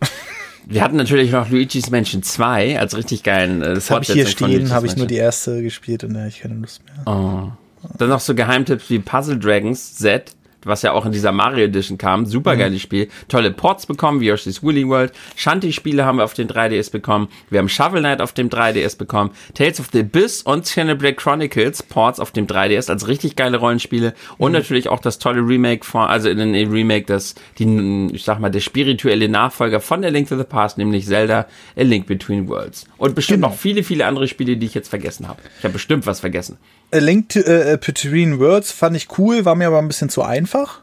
Wir 0.66 0.82
hatten 0.82 0.96
natürlich 0.96 1.32
noch 1.32 1.50
Luigi's 1.50 1.90
Mansion 1.90 2.22
2 2.22 2.78
als 2.78 2.96
richtig 2.96 3.24
geilen 3.24 3.62
äh, 3.62 3.74
Das 3.74 3.90
habe 3.90 4.04
ich 4.04 4.12
hier 4.12 4.26
stehen, 4.26 4.70
habe 4.72 4.86
ich 4.86 4.96
nur 4.96 5.08
die 5.08 5.16
erste 5.16 5.60
gespielt 5.60 6.04
und 6.04 6.14
da 6.14 6.20
habe 6.20 6.28
ich 6.28 6.40
keine 6.40 6.54
Lust 6.54 6.82
mehr. 6.84 7.02
Oh. 7.04 7.50
Dann 7.98 8.08
noch 8.08 8.20
so 8.20 8.34
Geheimtipps 8.34 8.88
wie 8.88 9.00
Puzzle 9.00 9.38
Dragons 9.40 9.96
Z 9.96 10.30
was 10.64 10.82
ja 10.82 10.92
auch 10.92 11.06
in 11.06 11.12
dieser 11.12 11.32
Mario 11.32 11.64
Edition 11.64 11.98
kam. 11.98 12.26
Super 12.26 12.56
geiles 12.56 12.74
mhm. 12.74 12.82
Spiel. 12.82 13.08
Tolle 13.28 13.50
Ports 13.50 13.86
bekommen, 13.86 14.20
wie 14.20 14.26
Yoshi's 14.26 14.62
Woolly 14.62 14.86
World. 14.88 15.12
Shanty-Spiele 15.36 16.04
haben 16.04 16.18
wir 16.18 16.24
auf 16.24 16.34
den 16.34 16.48
3DS 16.48 16.90
bekommen. 16.90 17.28
Wir 17.50 17.58
haben 17.58 17.68
Shovel 17.68 18.00
Knight 18.00 18.20
auf 18.20 18.32
dem 18.32 18.48
3DS 18.48 18.96
bekommen. 18.96 19.30
Tales 19.54 19.80
of 19.80 19.88
the 19.92 20.00
Abyss 20.00 20.42
und 20.42 20.64
Xenoblade 20.64 21.14
Chronicles 21.14 21.82
Ports 21.82 22.20
auf 22.20 22.30
dem 22.30 22.46
3DS 22.46 22.90
als 22.90 23.08
richtig 23.08 23.36
geile 23.36 23.58
Rollenspiele. 23.58 24.14
Und 24.38 24.52
mhm. 24.52 24.58
natürlich 24.58 24.88
auch 24.88 25.00
das 25.00 25.18
tolle 25.18 25.40
Remake 25.40 25.84
von, 25.84 26.02
also 26.02 26.28
in 26.28 26.38
den 26.38 26.70
Remake, 26.70 27.06
das, 27.06 27.34
die, 27.58 28.08
ich 28.12 28.24
sag 28.24 28.38
mal, 28.38 28.50
der 28.50 28.60
spirituelle 28.60 29.28
Nachfolger 29.28 29.80
von 29.80 30.04
A 30.04 30.08
Link 30.08 30.28
to 30.28 30.36
the 30.36 30.44
Past, 30.44 30.78
nämlich 30.78 31.06
Zelda 31.06 31.46
A 31.76 31.82
Link 31.82 32.06
Between 32.06 32.48
Worlds. 32.48 32.86
Und 32.98 33.14
bestimmt 33.14 33.38
genau. 33.38 33.48
noch 33.48 33.56
viele, 33.56 33.82
viele 33.82 34.06
andere 34.06 34.28
Spiele, 34.28 34.56
die 34.56 34.66
ich 34.66 34.74
jetzt 34.74 34.88
vergessen 34.88 35.28
habe. 35.28 35.40
Ich 35.58 35.64
habe 35.64 35.72
bestimmt 35.72 36.06
was 36.06 36.20
vergessen. 36.20 36.58
A 36.92 36.98
Link 36.98 37.30
to, 37.30 37.40
uh, 37.40 37.76
Between 37.78 38.38
Worlds 38.38 38.70
fand 38.70 38.96
ich 38.96 39.18
cool, 39.18 39.44
war 39.44 39.54
mir 39.54 39.68
aber 39.68 39.78
ein 39.78 39.88
bisschen 39.88 40.08
zu 40.08 40.22
einfach, 40.22 40.80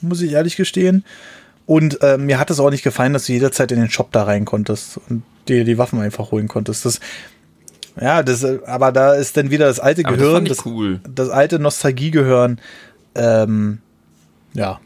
muss 0.00 0.20
ich 0.20 0.32
ehrlich 0.32 0.56
gestehen. 0.56 1.04
Und 1.66 2.02
äh, 2.02 2.18
mir 2.18 2.38
hat 2.38 2.50
es 2.50 2.58
auch 2.58 2.70
nicht 2.70 2.82
gefallen, 2.82 3.12
dass 3.12 3.26
du 3.26 3.32
jederzeit 3.32 3.70
in 3.70 3.80
den 3.80 3.90
Shop 3.90 4.10
da 4.12 4.24
rein 4.24 4.44
konntest 4.44 5.00
und 5.08 5.22
dir 5.48 5.64
die 5.64 5.78
Waffen 5.78 6.00
einfach 6.00 6.32
holen 6.32 6.48
konntest. 6.48 6.84
Das, 6.84 7.00
ja, 8.00 8.22
das, 8.22 8.44
aber 8.44 8.90
da 8.90 9.14
ist 9.14 9.36
dann 9.36 9.50
wieder 9.50 9.66
das 9.66 9.78
alte 9.78 10.04
aber 10.04 10.16
Gehirn, 10.16 10.44
das, 10.44 10.66
cool. 10.66 11.00
das, 11.08 11.28
alte 11.28 11.58
Nostalgiegehirn. 11.58 12.58
Ähm, 13.14 13.78
ja, 14.54 14.80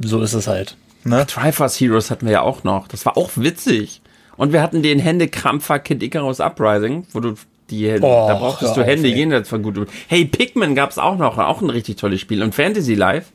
so 0.00 0.20
ist 0.20 0.32
es 0.32 0.48
halt. 0.48 0.76
Ne? 1.04 1.24
Triforce 1.26 1.80
Heroes 1.80 2.10
hatten 2.10 2.26
wir 2.26 2.32
ja 2.32 2.40
auch 2.40 2.64
noch. 2.64 2.88
Das 2.88 3.06
war 3.06 3.16
auch 3.16 3.30
witzig. 3.36 4.02
Und 4.36 4.52
wir 4.52 4.62
hatten 4.62 4.82
den 4.82 4.98
Händekrampfer 4.98 5.78
Kid 5.78 6.02
Icarus 6.02 6.40
Uprising, 6.40 7.06
wo 7.12 7.20
du 7.20 7.34
die, 7.70 7.90
oh, 8.00 8.26
da 8.28 8.34
brauchtest 8.34 8.76
du 8.76 8.84
Hände 8.84 9.08
jenseits 9.08 9.48
von 9.48 9.62
gut. 9.62 9.88
Hey, 10.06 10.24
Pikmin 10.24 10.74
gab 10.74 10.90
es 10.90 10.98
auch 10.98 11.16
noch, 11.16 11.38
auch 11.38 11.60
ein 11.62 11.70
richtig 11.70 11.96
tolles 11.96 12.20
Spiel. 12.20 12.42
Und 12.42 12.54
Fantasy 12.54 12.94
Life. 12.94 13.32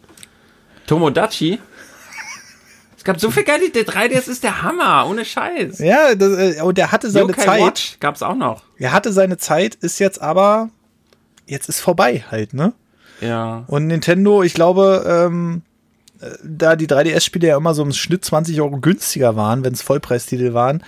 Tomodachi. 0.88 1.60
Es 2.98 3.04
gab 3.04 3.20
so 3.20 3.32
viel 3.32 3.44
geile, 3.44 3.70
der 3.72 3.84
3DS 3.84 4.30
ist 4.30 4.44
der 4.44 4.62
Hammer, 4.62 5.08
ohne 5.10 5.26
Scheiß. 5.26 5.80
Ja, 5.80 6.14
das, 6.14 6.58
äh, 6.58 6.62
und 6.62 6.78
der 6.78 6.92
hatte 6.92 7.10
seine 7.10 7.30
Yokai 7.30 7.44
Zeit. 7.44 7.62
Watch 7.62 7.98
gab's 8.00 8.22
auch 8.22 8.36
noch. 8.36 8.62
Er 8.78 8.94
hatte 8.94 9.12
seine 9.12 9.38
Zeit, 9.38 9.76
ist 9.76 10.00
jetzt 10.00 10.22
aber, 10.22 10.70
jetzt 11.48 11.68
ist 11.68 11.80
vorbei 11.80 12.24
halt, 12.30 12.54
ne? 12.54 12.74
Ja. 13.20 13.64
Und 13.68 13.88
Nintendo, 13.88 14.44
ich 14.44 14.54
glaube, 14.54 15.04
ähm, 15.08 15.64
äh, 16.20 16.30
da 16.44 16.76
die 16.76 16.88
3DS-Spiele 16.88 17.48
ja 17.48 17.58
immer 17.58 17.74
so 17.74 17.82
im 17.82 17.92
Schnitt 17.92 18.24
20 18.24 18.62
Euro 18.62 18.78
günstiger 18.78 19.36
waren, 19.36 19.64
wenn 19.64 19.74
es 19.74 19.82
Vollpreistitel 19.82 20.54
waren, 20.54 20.84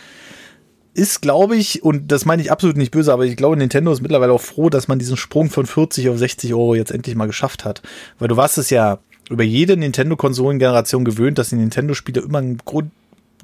ist, 0.93 1.21
glaube 1.21 1.55
ich, 1.55 1.83
und 1.83 2.11
das 2.11 2.25
meine 2.25 2.41
ich 2.41 2.51
absolut 2.51 2.77
nicht 2.77 2.91
böse, 2.91 3.11
aber 3.11 3.25
ich 3.25 3.35
glaube, 3.35 3.57
Nintendo 3.57 3.91
ist 3.91 4.01
mittlerweile 4.01 4.31
auch 4.31 4.41
froh, 4.41 4.69
dass 4.69 4.87
man 4.87 4.99
diesen 4.99 5.17
Sprung 5.17 5.49
von 5.49 5.65
40 5.65 6.09
auf 6.09 6.17
60 6.17 6.53
Euro 6.53 6.75
jetzt 6.75 6.91
endlich 6.91 7.15
mal 7.15 7.25
geschafft 7.25 7.65
hat. 7.65 7.81
Weil 8.19 8.27
du 8.27 8.37
warst 8.37 8.57
es 8.57 8.69
ja 8.69 8.99
über 9.29 9.43
jede 9.43 9.75
Nintendo-Konsolengeneration 9.77 11.05
gewöhnt, 11.05 11.37
dass 11.37 11.49
die 11.49 11.55
Nintendo-Spiele 11.55 12.21
immer 12.21 12.39
ein 12.39 12.57
Grund 12.57 12.91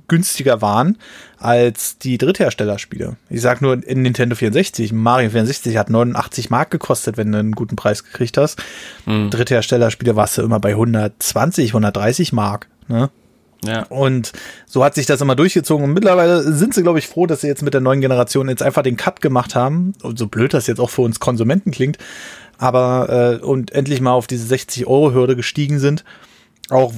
günstiger 0.09 0.61
waren 0.61 0.97
als 1.37 1.97
die 1.99 2.17
Drittherstellerspiele. 2.17 3.15
Ich 3.29 3.41
sag 3.41 3.61
nur 3.61 3.81
in 3.87 4.01
Nintendo 4.01 4.35
64, 4.35 4.91
Mario 4.91 5.29
64 5.29 5.77
hat 5.77 5.89
89 5.89 6.49
Mark 6.49 6.71
gekostet, 6.71 7.15
wenn 7.15 7.31
du 7.31 7.37
einen 7.37 7.53
guten 7.53 7.75
Preis 7.77 8.03
gekriegt 8.03 8.37
hast. 8.37 8.61
Mhm. 9.05 9.29
Drittherstellerspiele 9.29 10.15
warst 10.15 10.37
du 10.37 10.41
immer 10.41 10.59
bei 10.59 10.71
120, 10.71 11.69
130 11.69 12.33
Mark. 12.33 12.67
Ne? 12.87 13.09
Ja. 13.65 13.83
Und 13.83 14.31
so 14.65 14.83
hat 14.83 14.95
sich 14.95 15.05
das 15.05 15.21
immer 15.21 15.35
durchgezogen. 15.35 15.85
Und 15.85 15.93
mittlerweile 15.93 16.41
sind 16.53 16.73
sie, 16.73 16.83
glaube 16.83 16.99
ich, 16.99 17.07
froh, 17.07 17.25
dass 17.25 17.41
sie 17.41 17.47
jetzt 17.47 17.61
mit 17.61 17.73
der 17.73 17.81
neuen 17.81 18.01
Generation 18.01 18.49
jetzt 18.49 18.63
einfach 18.63 18.83
den 18.83 18.97
Cut 18.97 19.21
gemacht 19.21 19.55
haben. 19.55 19.93
Und 20.01 20.17
so 20.17 20.27
blöd 20.27 20.53
das 20.53 20.67
jetzt 20.67 20.79
auch 20.79 20.89
für 20.89 21.01
uns 21.01 21.19
Konsumenten 21.19 21.71
klingt. 21.71 21.97
Aber, 22.57 23.39
äh, 23.41 23.45
und 23.45 23.71
endlich 23.71 24.01
mal 24.01 24.13
auf 24.13 24.27
diese 24.27 24.53
60-Euro-Hürde 24.53 25.35
gestiegen 25.35 25.79
sind. 25.79 26.03
Auch, 26.69 26.93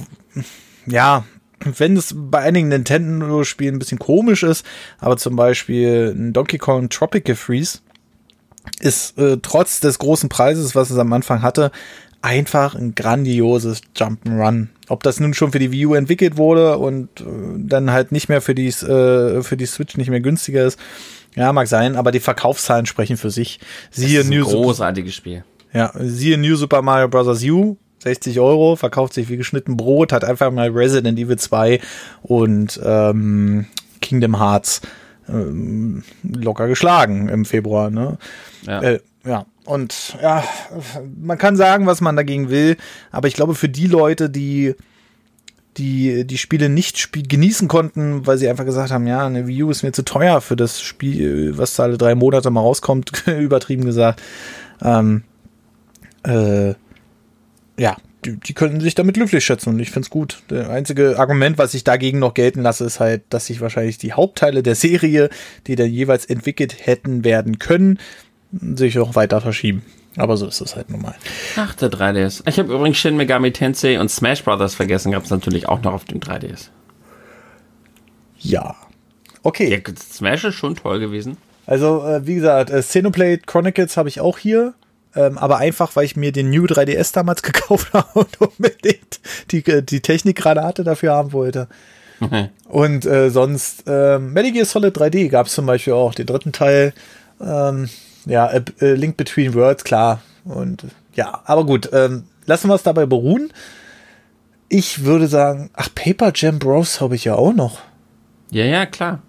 ja, 0.86 1.24
wenn 1.64 1.96
es 1.96 2.14
bei 2.16 2.40
einigen 2.40 2.68
Nintendo-Spielen 2.68 3.76
ein 3.76 3.78
bisschen 3.78 3.98
komisch 3.98 4.42
ist, 4.42 4.66
aber 4.98 5.16
zum 5.16 5.36
Beispiel 5.36 6.14
ein 6.16 6.32
Donkey 6.32 6.58
Kong 6.58 6.88
Tropical 6.88 7.36
Freeze 7.36 7.78
ist 8.80 9.18
äh, 9.18 9.38
trotz 9.40 9.80
des 9.80 9.98
großen 9.98 10.28
Preises, 10.28 10.74
was 10.74 10.90
es 10.90 10.98
am 10.98 11.12
Anfang 11.12 11.42
hatte, 11.42 11.70
einfach 12.20 12.74
ein 12.74 12.94
grandioses 12.94 13.82
Jump'n'Run. 13.96 14.68
Ob 14.92 15.02
das 15.02 15.20
nun 15.20 15.32
schon 15.32 15.52
für 15.52 15.58
die 15.58 15.72
Wii 15.72 15.86
U 15.86 15.94
entwickelt 15.94 16.36
wurde 16.36 16.76
und 16.76 17.22
äh, 17.22 17.24
dann 17.56 17.92
halt 17.92 18.12
nicht 18.12 18.28
mehr 18.28 18.42
für 18.42 18.54
die, 18.54 18.68
äh, 18.68 19.42
für 19.42 19.56
die 19.56 19.64
Switch 19.64 19.96
nicht 19.96 20.10
mehr 20.10 20.20
günstiger 20.20 20.66
ist, 20.66 20.78
ja, 21.34 21.50
mag 21.54 21.66
sein, 21.66 21.96
aber 21.96 22.12
die 22.12 22.20
Verkaufszahlen 22.20 22.84
sprechen 22.84 23.16
für 23.16 23.30
sich. 23.30 23.58
Siehe 23.90 24.18
das 24.18 24.26
ist 24.26 24.30
ein 24.30 24.38
New 24.38 24.44
großartiges 24.44 25.14
Spiel. 25.14 25.44
Ja, 25.72 25.92
siehe 25.98 26.36
New 26.36 26.56
Super 26.56 26.82
Mario 26.82 27.08
Bros. 27.08 27.42
U, 27.44 27.78
60 28.00 28.38
Euro, 28.38 28.76
verkauft 28.76 29.14
sich 29.14 29.30
wie 29.30 29.38
geschnitten 29.38 29.78
Brot, 29.78 30.12
hat 30.12 30.24
einfach 30.24 30.50
mal 30.50 30.68
Resident 30.68 31.18
Evil 31.18 31.38
2 31.38 31.80
und 32.20 32.78
ähm, 32.84 33.64
Kingdom 34.02 34.38
Hearts 34.38 34.82
ähm, 35.26 36.02
locker 36.22 36.68
geschlagen 36.68 37.30
im 37.30 37.46
Februar. 37.46 37.88
Ne? 37.88 38.18
Ja. 38.66 38.82
Äh, 38.82 39.00
ja, 39.24 39.46
und 39.64 40.16
ja, 40.20 40.44
man 41.20 41.38
kann 41.38 41.56
sagen, 41.56 41.86
was 41.86 42.00
man 42.00 42.16
dagegen 42.16 42.50
will, 42.50 42.76
aber 43.10 43.28
ich 43.28 43.34
glaube, 43.34 43.54
für 43.54 43.68
die 43.68 43.86
Leute, 43.86 44.30
die 44.30 44.74
die 45.78 46.26
die 46.26 46.38
Spiele 46.38 46.68
nicht 46.68 46.98
spiel 46.98 47.26
genießen 47.26 47.66
konnten, 47.68 48.26
weil 48.26 48.38
sie 48.38 48.48
einfach 48.48 48.64
gesagt 48.66 48.90
haben, 48.90 49.06
ja, 49.06 49.24
eine 49.24 49.46
Wii 49.46 49.62
U 49.64 49.70
ist 49.70 49.82
mir 49.82 49.92
zu 49.92 50.04
teuer 50.04 50.40
für 50.40 50.56
das 50.56 50.82
Spiel, 50.82 51.56
was 51.56 51.76
da 51.76 51.84
alle 51.84 51.96
drei 51.96 52.14
Monate 52.14 52.50
mal 52.50 52.60
rauskommt, 52.60 53.26
übertrieben 53.26 53.84
gesagt. 53.84 54.20
Ähm, 54.82 55.22
äh, 56.24 56.74
ja, 57.78 57.96
die, 58.24 58.38
die 58.38 58.54
könnten 58.54 58.80
sich 58.80 58.94
damit 58.94 59.14
glücklich 59.14 59.44
schätzen 59.44 59.70
und 59.70 59.78
ich 59.80 59.90
finde 59.90 60.06
es 60.06 60.10
gut. 60.10 60.42
Der 60.50 60.70
einzige 60.70 61.18
Argument, 61.18 61.58
was 61.58 61.74
ich 61.74 61.84
dagegen 61.84 62.18
noch 62.18 62.34
gelten 62.34 62.62
lasse, 62.62 62.84
ist 62.84 63.00
halt, 63.00 63.22
dass 63.30 63.46
sich 63.46 63.60
wahrscheinlich 63.60 63.98
die 63.98 64.12
Hauptteile 64.12 64.62
der 64.62 64.74
Serie, 64.74 65.30
die 65.66 65.76
dann 65.76 65.90
jeweils 65.90 66.26
entwickelt 66.26 66.86
hätten 66.86 67.24
werden 67.24 67.58
können, 67.58 67.98
sich 68.52 68.98
auch 68.98 69.14
weiter 69.14 69.40
verschieben. 69.40 69.82
Aber 70.16 70.36
so 70.36 70.46
ist 70.46 70.60
es 70.60 70.76
halt 70.76 70.90
nun 70.90 71.02
mal. 71.02 71.14
Ach, 71.56 71.74
der 71.74 71.90
3DS. 71.90 72.42
Ich 72.46 72.58
habe 72.58 72.74
übrigens 72.74 72.98
Shin 72.98 73.16
Megami 73.16 73.52
Tensei 73.52 73.98
und 73.98 74.10
Smash 74.10 74.44
Brothers 74.44 74.74
vergessen, 74.74 75.12
gab 75.12 75.24
es 75.24 75.30
natürlich 75.30 75.68
auch 75.68 75.82
noch 75.82 75.94
auf 75.94 76.04
dem 76.04 76.20
3DS. 76.20 76.68
Ja. 78.38 78.76
Okay. 79.42 79.70
Ja, 79.70 79.78
Smash 79.98 80.44
ist 80.44 80.54
schon 80.54 80.76
toll 80.76 81.00
gewesen. 81.00 81.38
Also, 81.66 82.04
äh, 82.04 82.26
wie 82.26 82.34
gesagt, 82.34 82.70
äh, 82.70 82.80
Xenoblade 82.80 83.42
Chronicles 83.46 83.96
habe 83.96 84.08
ich 84.08 84.20
auch 84.20 84.38
hier. 84.38 84.74
Ähm, 85.14 85.36
aber 85.36 85.58
einfach, 85.58 85.94
weil 85.94 86.04
ich 86.04 86.16
mir 86.16 86.32
den 86.32 86.50
New 86.50 86.64
3DS 86.64 87.12
damals 87.12 87.42
gekauft 87.42 87.92
habe 87.92 88.20
und 88.20 88.40
unbedingt 88.40 89.20
die, 89.50 89.62
die 89.62 90.00
Technikgranate 90.00 90.84
dafür 90.84 91.12
haben 91.12 91.32
wollte. 91.32 91.68
Mhm. 92.20 92.48
Und 92.68 93.04
äh, 93.04 93.28
sonst, 93.30 93.84
äh, 93.86 94.18
Metal 94.18 94.52
Gear 94.52 94.64
Solid 94.64 94.96
3D 94.96 95.28
gab 95.28 95.46
es 95.46 95.54
zum 95.54 95.66
Beispiel 95.66 95.92
auch, 95.92 96.14
den 96.14 96.24
dritten 96.24 96.52
Teil. 96.52 96.94
Ähm, 97.40 97.90
ja, 98.26 98.46
äh, 98.48 98.62
äh, 98.80 98.94
Link 98.94 99.16
Between 99.16 99.54
Worlds, 99.54 99.84
klar. 99.84 100.22
Und 100.44 100.84
ja, 101.14 101.42
aber 101.44 101.64
gut, 101.64 101.90
ähm, 101.92 102.24
lassen 102.46 102.68
wir 102.68 102.74
es 102.74 102.82
dabei 102.82 103.06
beruhen. 103.06 103.52
Ich 104.68 105.04
würde 105.04 105.26
sagen, 105.26 105.70
ach, 105.74 105.88
Paper 105.94 106.32
Jam 106.34 106.58
Bros 106.58 107.00
habe 107.00 107.14
ich 107.14 107.24
ja 107.24 107.34
auch 107.34 107.52
noch. 107.52 107.80
Ja, 108.50 108.64
ja, 108.64 108.86
klar. 108.86 109.20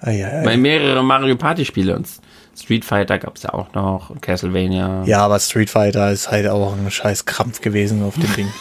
Ah, 0.00 0.10
ja, 0.10 0.34
ja. 0.34 0.42
Bei 0.42 0.56
mehrere 0.56 1.02
Mario 1.04 1.36
Party 1.36 1.64
Spiele 1.64 1.94
und 1.94 2.08
Street 2.56 2.84
Fighter 2.84 3.18
gab 3.18 3.36
es 3.36 3.42
ja 3.42 3.52
auch 3.54 3.72
noch, 3.74 4.18
Castlevania. 4.20 5.04
Ja, 5.04 5.20
aber 5.20 5.38
Street 5.38 5.70
Fighter 5.70 6.10
ist 6.10 6.30
halt 6.30 6.48
auch 6.48 6.76
ein 6.76 6.90
scheiß 6.90 7.26
Krampf 7.26 7.60
gewesen 7.60 8.02
auf 8.02 8.14
dem 8.14 8.32
Ding. 8.34 8.48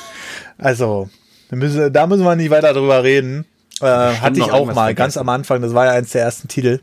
Also, 0.61 1.09
da 1.49 1.55
müssen, 1.55 1.93
da 1.93 2.05
müssen 2.05 2.25
wir 2.25 2.35
nicht 2.35 2.49
weiter 2.49 2.73
drüber 2.73 3.01
reden. 3.01 3.45
Äh, 3.79 3.85
hatte 3.85 4.39
ich 4.39 4.51
auch 4.51 4.65
mal, 4.65 4.73
vergessen. 4.73 4.95
ganz 4.97 5.15
am 5.15 5.29
Anfang, 5.29 5.61
das 5.61 5.73
war 5.73 5.85
ja 5.85 5.91
eins 5.93 6.11
der 6.11 6.23
ersten 6.23 6.49
Titel. 6.49 6.81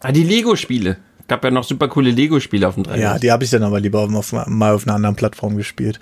Ah, 0.00 0.10
die 0.10 0.24
Lego-Spiele. 0.24 0.96
Gab 1.28 1.44
ja 1.44 1.50
noch 1.50 1.64
super 1.64 1.88
coole 1.88 2.10
Lego-Spiele 2.10 2.66
auf 2.66 2.74
dem 2.74 2.84
3 2.84 2.98
Ja, 2.98 3.18
die 3.18 3.30
habe 3.30 3.44
ich 3.44 3.50
dann 3.50 3.62
aber 3.62 3.80
lieber 3.80 4.00
auf, 4.00 4.32
mal 4.32 4.74
auf 4.74 4.86
einer 4.86 4.94
anderen 4.94 5.16
Plattform 5.16 5.56
gespielt. 5.56 6.00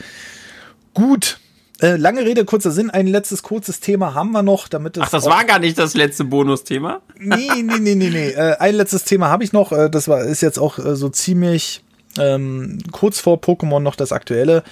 Gut, 0.95 1.39
äh, 1.81 1.97
lange 1.97 2.25
Rede, 2.25 2.45
kurzer 2.45 2.71
Sinn. 2.71 2.91
Ein 2.91 3.07
letztes 3.07 3.43
kurzes 3.43 3.81
Thema 3.81 4.15
haben 4.15 4.33
wir 4.33 4.43
noch, 4.43 4.69
damit 4.69 4.97
es. 4.97 5.05
Ach, 5.05 5.11
das 5.11 5.25
war 5.27 5.45
gar 5.45 5.59
nicht 5.59 5.79
das 5.79 5.95
letzte 5.95 6.25
Bonusthema? 6.25 7.01
Nee, 7.19 7.49
nee, 7.63 7.79
nee, 7.81 7.95
nee, 7.95 8.11
nee. 8.11 8.31
Äh, 8.31 8.57
ein 8.59 8.75
letztes 8.75 9.05
Thema 9.05 9.29
habe 9.29 9.45
ich 9.45 9.53
noch. 9.53 9.73
Äh, 9.73 9.89
das 9.89 10.07
war, 10.07 10.23
ist 10.23 10.43
jetzt 10.43 10.59
auch 10.59 10.79
so 10.79 11.09
ziemlich 11.09 11.83
ähm, 12.19 12.79
kurz 12.93 13.21
vor 13.21 13.39
Pokémon 13.39 13.81
noch 13.81 13.97
das 13.97 14.13
aktuelle. 14.13 14.63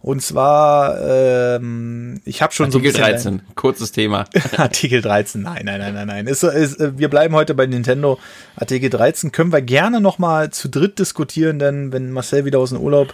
Und 0.00 0.22
zwar, 0.22 1.00
ähm, 1.00 2.20
ich 2.24 2.40
habe 2.40 2.52
schon 2.52 2.66
Artikel 2.66 2.92
so 2.92 2.98
ein 3.02 3.12
bisschen 3.12 3.38
13, 3.40 3.54
kurzes 3.56 3.90
Thema. 3.90 4.26
Artikel 4.56 5.02
13, 5.02 5.42
nein, 5.42 5.62
nein, 5.64 5.80
nein, 5.80 5.94
nein, 5.94 6.06
nein. 6.06 6.26
Ist, 6.28 6.44
ist, 6.44 6.80
äh, 6.80 6.96
wir 6.96 7.08
bleiben 7.08 7.34
heute 7.34 7.54
bei 7.54 7.66
Nintendo. 7.66 8.18
Artikel 8.54 8.90
13 8.90 9.32
können 9.32 9.52
wir 9.52 9.60
gerne 9.60 10.00
noch 10.00 10.18
mal 10.18 10.50
zu 10.50 10.68
dritt 10.68 10.98
diskutieren, 10.98 11.58
denn 11.58 11.92
wenn 11.92 12.12
Marcel 12.12 12.44
wieder 12.44 12.60
aus 12.60 12.70
dem 12.70 12.80
Urlaub 12.80 13.12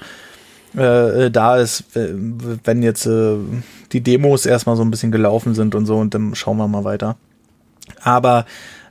äh, 0.77 1.31
da 1.31 1.57
ist, 1.57 1.85
wenn 1.95 2.83
jetzt 2.83 3.07
äh, 3.07 3.37
die 3.93 4.01
Demos 4.01 4.45
erstmal 4.45 4.77
so 4.77 4.83
ein 4.83 4.91
bisschen 4.91 5.13
gelaufen 5.13 5.55
sind 5.55 5.75
und 5.75 5.87
so 5.87 5.97
und 5.97 6.15
dann 6.15 6.35
schauen 6.35 6.57
wir 6.57 6.69
mal 6.69 6.85
weiter. 6.85 7.17
Aber 8.03 8.45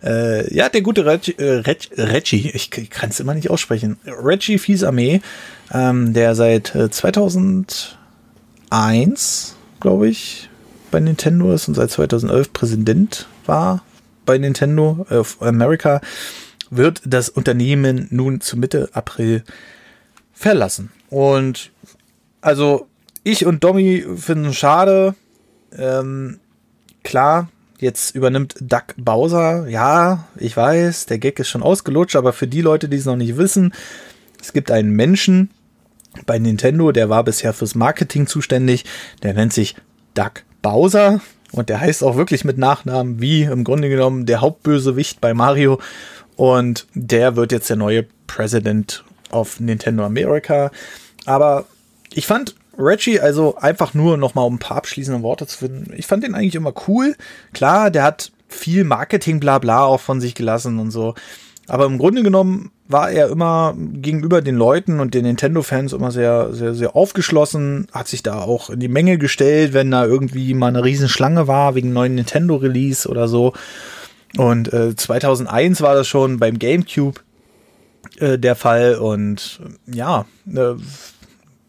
äh, 0.03 0.53
ja, 0.53 0.69
der 0.69 0.81
gute 0.81 1.05
Reggie, 1.05 1.35
äh, 1.37 1.59
Reg, 1.59 1.89
Reggie 1.97 2.51
ich, 2.53 2.75
ich 2.77 2.89
kann 2.89 3.09
es 3.09 3.19
immer 3.19 3.33
nicht 3.33 3.49
aussprechen, 3.49 3.97
Reggie 4.05 4.57
Fils-Armee, 4.57 5.21
ähm, 5.73 6.13
der 6.13 6.35
seit 6.35 6.75
äh, 6.75 6.89
2001, 6.89 9.55
glaube 9.79 10.07
ich, 10.07 10.49
bei 10.91 10.99
Nintendo 10.99 11.53
ist 11.53 11.67
und 11.67 11.73
seit 11.73 11.91
2011 11.91 12.53
Präsident 12.53 13.27
war 13.45 13.83
bei 14.25 14.37
Nintendo 14.37 15.05
of 15.09 15.41
America, 15.41 16.01
wird 16.69 17.01
das 17.05 17.29
Unternehmen 17.29 18.07
nun 18.11 18.41
zu 18.41 18.57
Mitte 18.57 18.89
April 18.93 19.43
verlassen. 20.33 20.91
Und 21.09 21.71
also 22.41 22.87
ich 23.23 23.45
und 23.45 23.63
Domi 23.63 24.05
finden 24.15 24.47
es 24.47 24.55
schade. 24.55 25.15
Ähm, 25.75 26.39
klar, 27.03 27.49
jetzt 27.79 28.15
übernimmt 28.15 28.55
Doug 28.59 28.95
Bowser. 28.97 29.67
Ja, 29.67 30.27
ich 30.35 30.55
weiß, 30.55 31.07
der 31.07 31.19
Gag 31.19 31.39
ist 31.39 31.49
schon 31.49 31.63
ausgelutscht, 31.63 32.15
aber 32.15 32.33
für 32.33 32.47
die 32.47 32.61
Leute, 32.61 32.89
die 32.89 32.97
es 32.97 33.05
noch 33.05 33.15
nicht 33.15 33.37
wissen, 33.37 33.73
es 34.41 34.53
gibt 34.53 34.71
einen 34.71 34.91
Menschen 34.91 35.51
bei 36.25 36.39
Nintendo, 36.39 36.91
der 36.91 37.09
war 37.09 37.23
bisher 37.23 37.53
fürs 37.53 37.75
Marketing 37.75 38.27
zuständig. 38.27 38.85
Der 39.23 39.33
nennt 39.33 39.53
sich 39.53 39.75
Doug 40.13 40.43
Bowser 40.61 41.21
und 41.51 41.69
der 41.69 41.79
heißt 41.79 42.03
auch 42.03 42.15
wirklich 42.15 42.45
mit 42.45 42.57
Nachnamen 42.57 43.21
wie 43.21 43.43
im 43.43 43.63
Grunde 43.63 43.89
genommen 43.89 44.25
der 44.25 44.41
Hauptbösewicht 44.41 45.21
bei 45.21 45.33
Mario. 45.33 45.79
Und 46.35 46.87
der 46.93 47.35
wird 47.35 47.51
jetzt 47.51 47.69
der 47.69 47.77
neue 47.77 48.05
President 48.27 49.03
of 49.31 49.59
Nintendo 49.59 50.05
America. 50.05 50.71
Aber 51.25 51.65
ich 52.11 52.25
fand 52.25 52.55
Reggie, 52.77 53.19
also 53.19 53.55
einfach 53.57 53.93
nur 53.93 54.17
nochmal 54.17 54.45
um 54.45 54.55
ein 54.55 54.59
paar 54.59 54.77
abschließende 54.77 55.21
Worte 55.21 55.45
zu 55.45 55.59
finden, 55.59 55.93
ich 55.95 56.07
fand 56.07 56.23
den 56.23 56.33
eigentlich 56.33 56.55
immer 56.55 56.73
cool. 56.87 57.15
Klar, 57.53 57.91
der 57.91 58.03
hat 58.03 58.31
viel 58.47 58.83
Marketing, 58.83 59.39
bla 59.39 59.59
bla 59.59 59.83
auch 59.83 59.99
von 59.99 60.21
sich 60.21 60.35
gelassen 60.35 60.79
und 60.79 60.91
so. 60.91 61.13
Aber 61.73 61.87
im 61.87 61.97
Grunde 61.97 62.21
genommen 62.21 62.69
war 62.87 63.09
er 63.09 63.29
immer 63.29 63.75
gegenüber 63.75 64.43
den 64.43 64.53
Leuten 64.53 64.99
und 64.99 65.15
den 65.15 65.23
Nintendo-Fans 65.23 65.93
immer 65.93 66.11
sehr, 66.11 66.53
sehr, 66.53 66.75
sehr 66.75 66.95
aufgeschlossen, 66.95 67.87
hat 67.91 68.07
sich 68.07 68.21
da 68.21 68.41
auch 68.41 68.69
in 68.69 68.79
die 68.79 68.87
Menge 68.87 69.17
gestellt, 69.17 69.73
wenn 69.73 69.89
da 69.89 70.05
irgendwie 70.05 70.53
mal 70.53 70.67
eine 70.67 70.83
Riesenschlange 70.83 71.47
war 71.47 71.73
wegen 71.73 71.91
neuen 71.91 72.13
Nintendo-Release 72.13 73.09
oder 73.09 73.27
so. 73.27 73.53
Und 74.37 74.71
äh, 74.71 74.95
2001 74.95 75.81
war 75.81 75.95
das 75.95 76.07
schon 76.07 76.37
beim 76.37 76.59
GameCube 76.59 77.21
äh, 78.19 78.37
der 78.37 78.55
Fall 78.55 78.97
und 78.97 79.59
ja, 79.87 80.27
äh, 80.53 80.75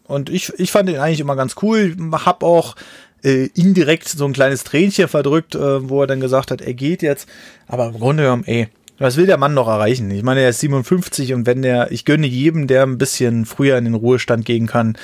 und 0.03 0.29
ich, 0.29 0.53
ich 0.59 0.71
fand 0.71 0.87
ihn 0.87 0.97
eigentlich 0.97 1.19
immer 1.19 1.35
ganz 1.35 1.55
cool, 1.63 1.95
hab 2.11 2.43
auch 2.43 2.75
äh, 3.23 3.47
indirekt 3.55 4.07
so 4.07 4.25
ein 4.25 4.33
kleines 4.33 4.63
Tränchen 4.63 5.07
verdrückt, 5.07 5.55
äh, 5.55 5.89
wo 5.89 6.01
er 6.01 6.07
dann 6.07 6.19
gesagt 6.19 6.51
hat, 6.51 6.61
er 6.61 6.75
geht 6.75 7.01
jetzt, 7.01 7.27
aber 7.65 7.87
im 7.87 7.97
Grunde 7.97 8.21
genommen, 8.21 8.43
ey, 8.45 8.69
was 8.97 9.17
will 9.17 9.25
der 9.25 9.37
Mann 9.37 9.53
noch 9.53 9.67
erreichen? 9.67 10.09
Ich 10.11 10.23
meine, 10.23 10.41
er 10.41 10.49
ist 10.49 10.59
57 10.61 11.33
und 11.33 11.45
wenn 11.45 11.61
der, 11.61 11.91
ich 11.91 12.05
gönne 12.05 12.27
jedem, 12.27 12.67
der 12.67 12.83
ein 12.83 12.97
bisschen 12.97 13.45
früher 13.45 13.77
in 13.77 13.85
den 13.85 13.93
Ruhestand 13.93 14.45
gehen 14.45 14.67
kann, 14.67 14.97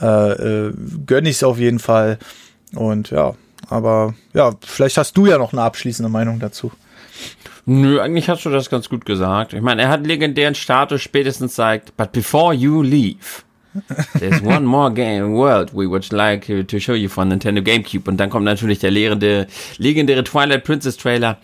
äh, 0.00 0.66
äh, 0.66 0.72
gönne 1.06 1.28
ich 1.28 1.36
es 1.36 1.44
auf 1.44 1.58
jeden 1.58 1.78
Fall. 1.78 2.18
Und 2.74 3.10
ja, 3.10 3.34
aber 3.68 4.14
ja, 4.32 4.54
vielleicht 4.62 4.96
hast 4.96 5.16
du 5.16 5.26
ja 5.26 5.38
noch 5.38 5.52
eine 5.52 5.62
abschließende 5.62 6.08
Meinung 6.08 6.38
dazu. 6.40 6.72
Nö, 7.66 8.00
eigentlich 8.00 8.28
hast 8.28 8.44
du 8.44 8.50
das 8.50 8.68
ganz 8.68 8.88
gut 8.88 9.06
gesagt. 9.06 9.54
Ich 9.54 9.62
meine, 9.62 9.82
er 9.82 9.88
hat 9.88 10.06
legendären 10.06 10.54
Status 10.54 11.00
spätestens 11.00 11.54
sagt, 11.54 11.96
but 11.96 12.12
before 12.12 12.52
you 12.52 12.82
leave, 12.82 13.42
there's 14.18 14.42
one 14.42 14.62
more 14.62 14.92
game 14.92 15.34
world 15.34 15.72
we 15.72 15.88
would 15.88 16.10
like 16.12 16.46
to 16.68 16.78
show 16.78 16.92
you 16.92 17.08
von 17.08 17.28
Nintendo 17.28 17.62
GameCube. 17.62 18.08
Und 18.10 18.18
dann 18.18 18.30
kommt 18.30 18.44
natürlich 18.44 18.80
der 18.80 18.90
legendäre, 18.90 19.46
legendäre 19.78 20.24
Twilight 20.24 20.64
Princess 20.64 20.96
Trailer 20.96 21.38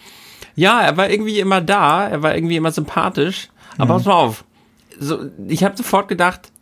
ja, 0.61 0.83
er 0.83 0.97
war 0.99 1.09
irgendwie 1.09 1.41
immer 1.41 1.63
da, 1.63 2.07
er 2.07 2.23
war 2.23 2.35
irgendwie 2.35 2.57
immer 2.57 2.71
sympathisch. 2.71 3.49
Aber 3.79 3.95
mhm. 3.95 3.99
pass 3.99 4.05
mal 4.05 4.13
auf. 4.13 4.45
So, 4.99 5.31
ich 5.49 5.65
habe 5.65 5.75
sofort 5.75 6.09
gedacht, 6.09 6.53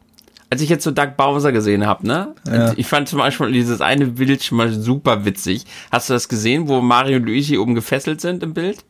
als 0.50 0.62
ich 0.62 0.68
jetzt 0.68 0.84
so 0.84 0.92
Doug 0.92 1.16
Bowser 1.16 1.50
gesehen 1.50 1.84
habe, 1.84 2.06
ne? 2.06 2.34
Ja. 2.46 2.72
Ich 2.76 2.86
fand 2.86 3.08
zum 3.08 3.18
Beispiel 3.18 3.50
dieses 3.50 3.80
eine 3.80 4.06
Bild 4.06 4.44
schon 4.44 4.56
mal 4.56 4.72
super 4.72 5.24
witzig. 5.24 5.64
Hast 5.90 6.08
du 6.08 6.14
das 6.14 6.28
gesehen, 6.28 6.68
wo 6.68 6.80
Mario 6.80 7.16
und 7.16 7.24
Luigi 7.24 7.58
oben 7.58 7.74
gefesselt 7.74 8.20
sind 8.20 8.44
im 8.44 8.54
Bild? 8.54 8.84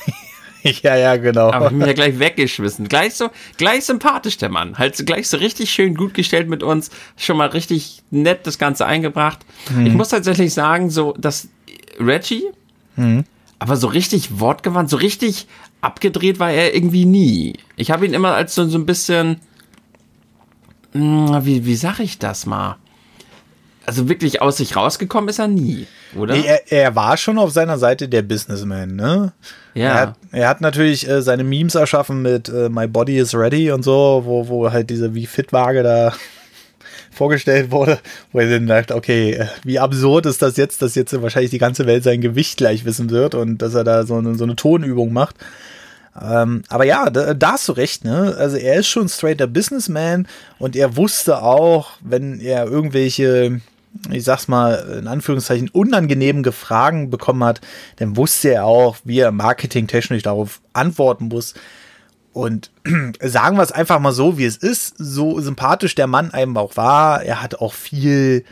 ja, 0.62 0.96
ja, 0.96 1.16
genau. 1.16 1.50
Aber 1.50 1.66
ich 1.66 1.72
mich 1.72 1.86
ja 1.86 1.94
gleich 1.94 2.18
weggeschmissen. 2.18 2.88
Gleich 2.88 3.14
so, 3.14 3.30
gleich 3.56 3.86
sympathisch 3.86 4.36
der 4.36 4.50
Mann. 4.50 4.76
Halt 4.76 4.96
so, 4.96 5.04
gleich 5.04 5.28
so 5.30 5.38
richtig 5.38 5.70
schön 5.70 5.94
gut 5.94 6.12
gestellt 6.12 6.50
mit 6.50 6.62
uns. 6.62 6.90
Schon 7.16 7.38
mal 7.38 7.48
richtig 7.48 8.02
nett 8.10 8.46
das 8.46 8.58
Ganze 8.58 8.84
eingebracht. 8.84 9.38
Mhm. 9.74 9.86
Ich 9.86 9.94
muss 9.94 10.10
tatsächlich 10.10 10.52
sagen, 10.52 10.90
so, 10.90 11.14
dass 11.18 11.48
Reggie, 11.98 12.44
mhm. 12.96 13.24
Aber 13.62 13.76
so 13.76 13.86
richtig 13.86 14.40
wortgewandt, 14.40 14.90
so 14.90 14.96
richtig 14.96 15.46
abgedreht 15.80 16.40
war 16.40 16.50
er 16.50 16.74
irgendwie 16.74 17.04
nie. 17.04 17.54
Ich 17.76 17.92
habe 17.92 18.04
ihn 18.04 18.12
immer 18.12 18.34
als 18.34 18.56
so, 18.56 18.66
so 18.66 18.76
ein 18.76 18.86
bisschen, 18.86 19.36
hm, 20.90 21.44
wie, 21.44 21.64
wie 21.64 21.76
sag 21.76 22.00
ich 22.00 22.18
das 22.18 22.44
mal? 22.44 22.74
Also 23.86 24.08
wirklich 24.08 24.42
aus 24.42 24.56
sich 24.56 24.74
rausgekommen 24.74 25.28
ist 25.28 25.38
er 25.38 25.46
nie, 25.46 25.86
oder? 26.16 26.34
Nee, 26.34 26.44
er, 26.44 26.72
er, 26.72 26.96
war 26.96 27.16
schon 27.16 27.38
auf 27.38 27.52
seiner 27.52 27.78
Seite 27.78 28.08
der 28.08 28.22
Businessman, 28.22 28.96
ne? 28.96 29.32
Ja. 29.74 29.84
Er 29.84 30.00
hat, 30.00 30.16
er 30.32 30.48
hat 30.48 30.60
natürlich 30.60 31.08
äh, 31.08 31.22
seine 31.22 31.44
Memes 31.44 31.76
erschaffen 31.76 32.20
mit 32.20 32.48
äh, 32.48 32.68
My 32.68 32.88
Body 32.88 33.16
is 33.18 33.32
Ready 33.32 33.70
und 33.70 33.84
so, 33.84 34.22
wo, 34.24 34.48
wo 34.48 34.72
halt 34.72 34.90
diese 34.90 35.14
wie 35.14 35.26
Fit-Waage 35.26 35.84
da 35.84 36.12
vorgestellt 37.12 37.70
wurde, 37.70 37.98
wo 38.32 38.40
er 38.40 38.50
dann 38.50 38.66
dachte, 38.66 38.94
okay, 38.94 39.34
äh, 39.34 39.46
wie 39.64 39.78
absurd 39.78 40.26
ist 40.26 40.42
das 40.42 40.56
jetzt, 40.56 40.82
dass 40.82 40.94
jetzt 40.94 41.20
wahrscheinlich 41.20 41.50
die 41.50 41.58
ganze 41.58 41.86
Welt 41.86 42.04
sein 42.04 42.20
Gewicht 42.20 42.56
gleich 42.56 42.84
wissen 42.84 43.10
wird 43.10 43.34
und 43.34 43.58
dass 43.58 43.74
er 43.74 43.84
da 43.84 44.04
so 44.04 44.16
eine, 44.16 44.34
so 44.34 44.44
eine 44.44 44.56
Tonübung 44.56 45.12
macht. 45.12 45.36
Ähm, 46.20 46.62
aber 46.68 46.84
ja, 46.84 47.08
da, 47.08 47.32
da, 47.32 47.52
hast 47.52 47.68
du 47.68 47.72
recht, 47.72 48.04
ne? 48.04 48.34
Also 48.36 48.56
er 48.56 48.80
ist 48.80 48.88
schon 48.88 49.08
straighter 49.08 49.46
Businessman 49.46 50.26
und 50.58 50.76
er 50.76 50.96
wusste 50.96 51.42
auch, 51.42 51.92
wenn 52.00 52.38
er 52.38 52.66
irgendwelche, 52.66 53.60
ich 54.10 54.24
sag's 54.24 54.46
mal, 54.46 54.98
in 55.00 55.08
Anführungszeichen 55.08 55.70
unangenehmen 55.70 56.44
Fragen 56.52 57.08
bekommen 57.08 57.44
hat, 57.44 57.62
dann 57.96 58.16
wusste 58.16 58.50
er 58.50 58.66
auch, 58.66 58.96
wie 59.04 59.20
er 59.20 59.32
marketingtechnisch 59.32 60.22
darauf 60.22 60.60
antworten 60.74 61.28
muss. 61.28 61.54
Und 62.32 62.70
sagen 63.20 63.56
wir 63.56 63.62
es 63.62 63.72
einfach 63.72 63.98
mal 64.00 64.12
so, 64.12 64.38
wie 64.38 64.44
es 64.44 64.56
ist, 64.56 64.94
so 64.98 65.40
sympathisch 65.40 65.94
der 65.94 66.06
Mann 66.06 66.30
einem 66.30 66.56
auch 66.56 66.76
war, 66.76 67.22
er 67.22 67.42
hat 67.42 67.56
auch 67.56 67.74
viel 67.74 68.44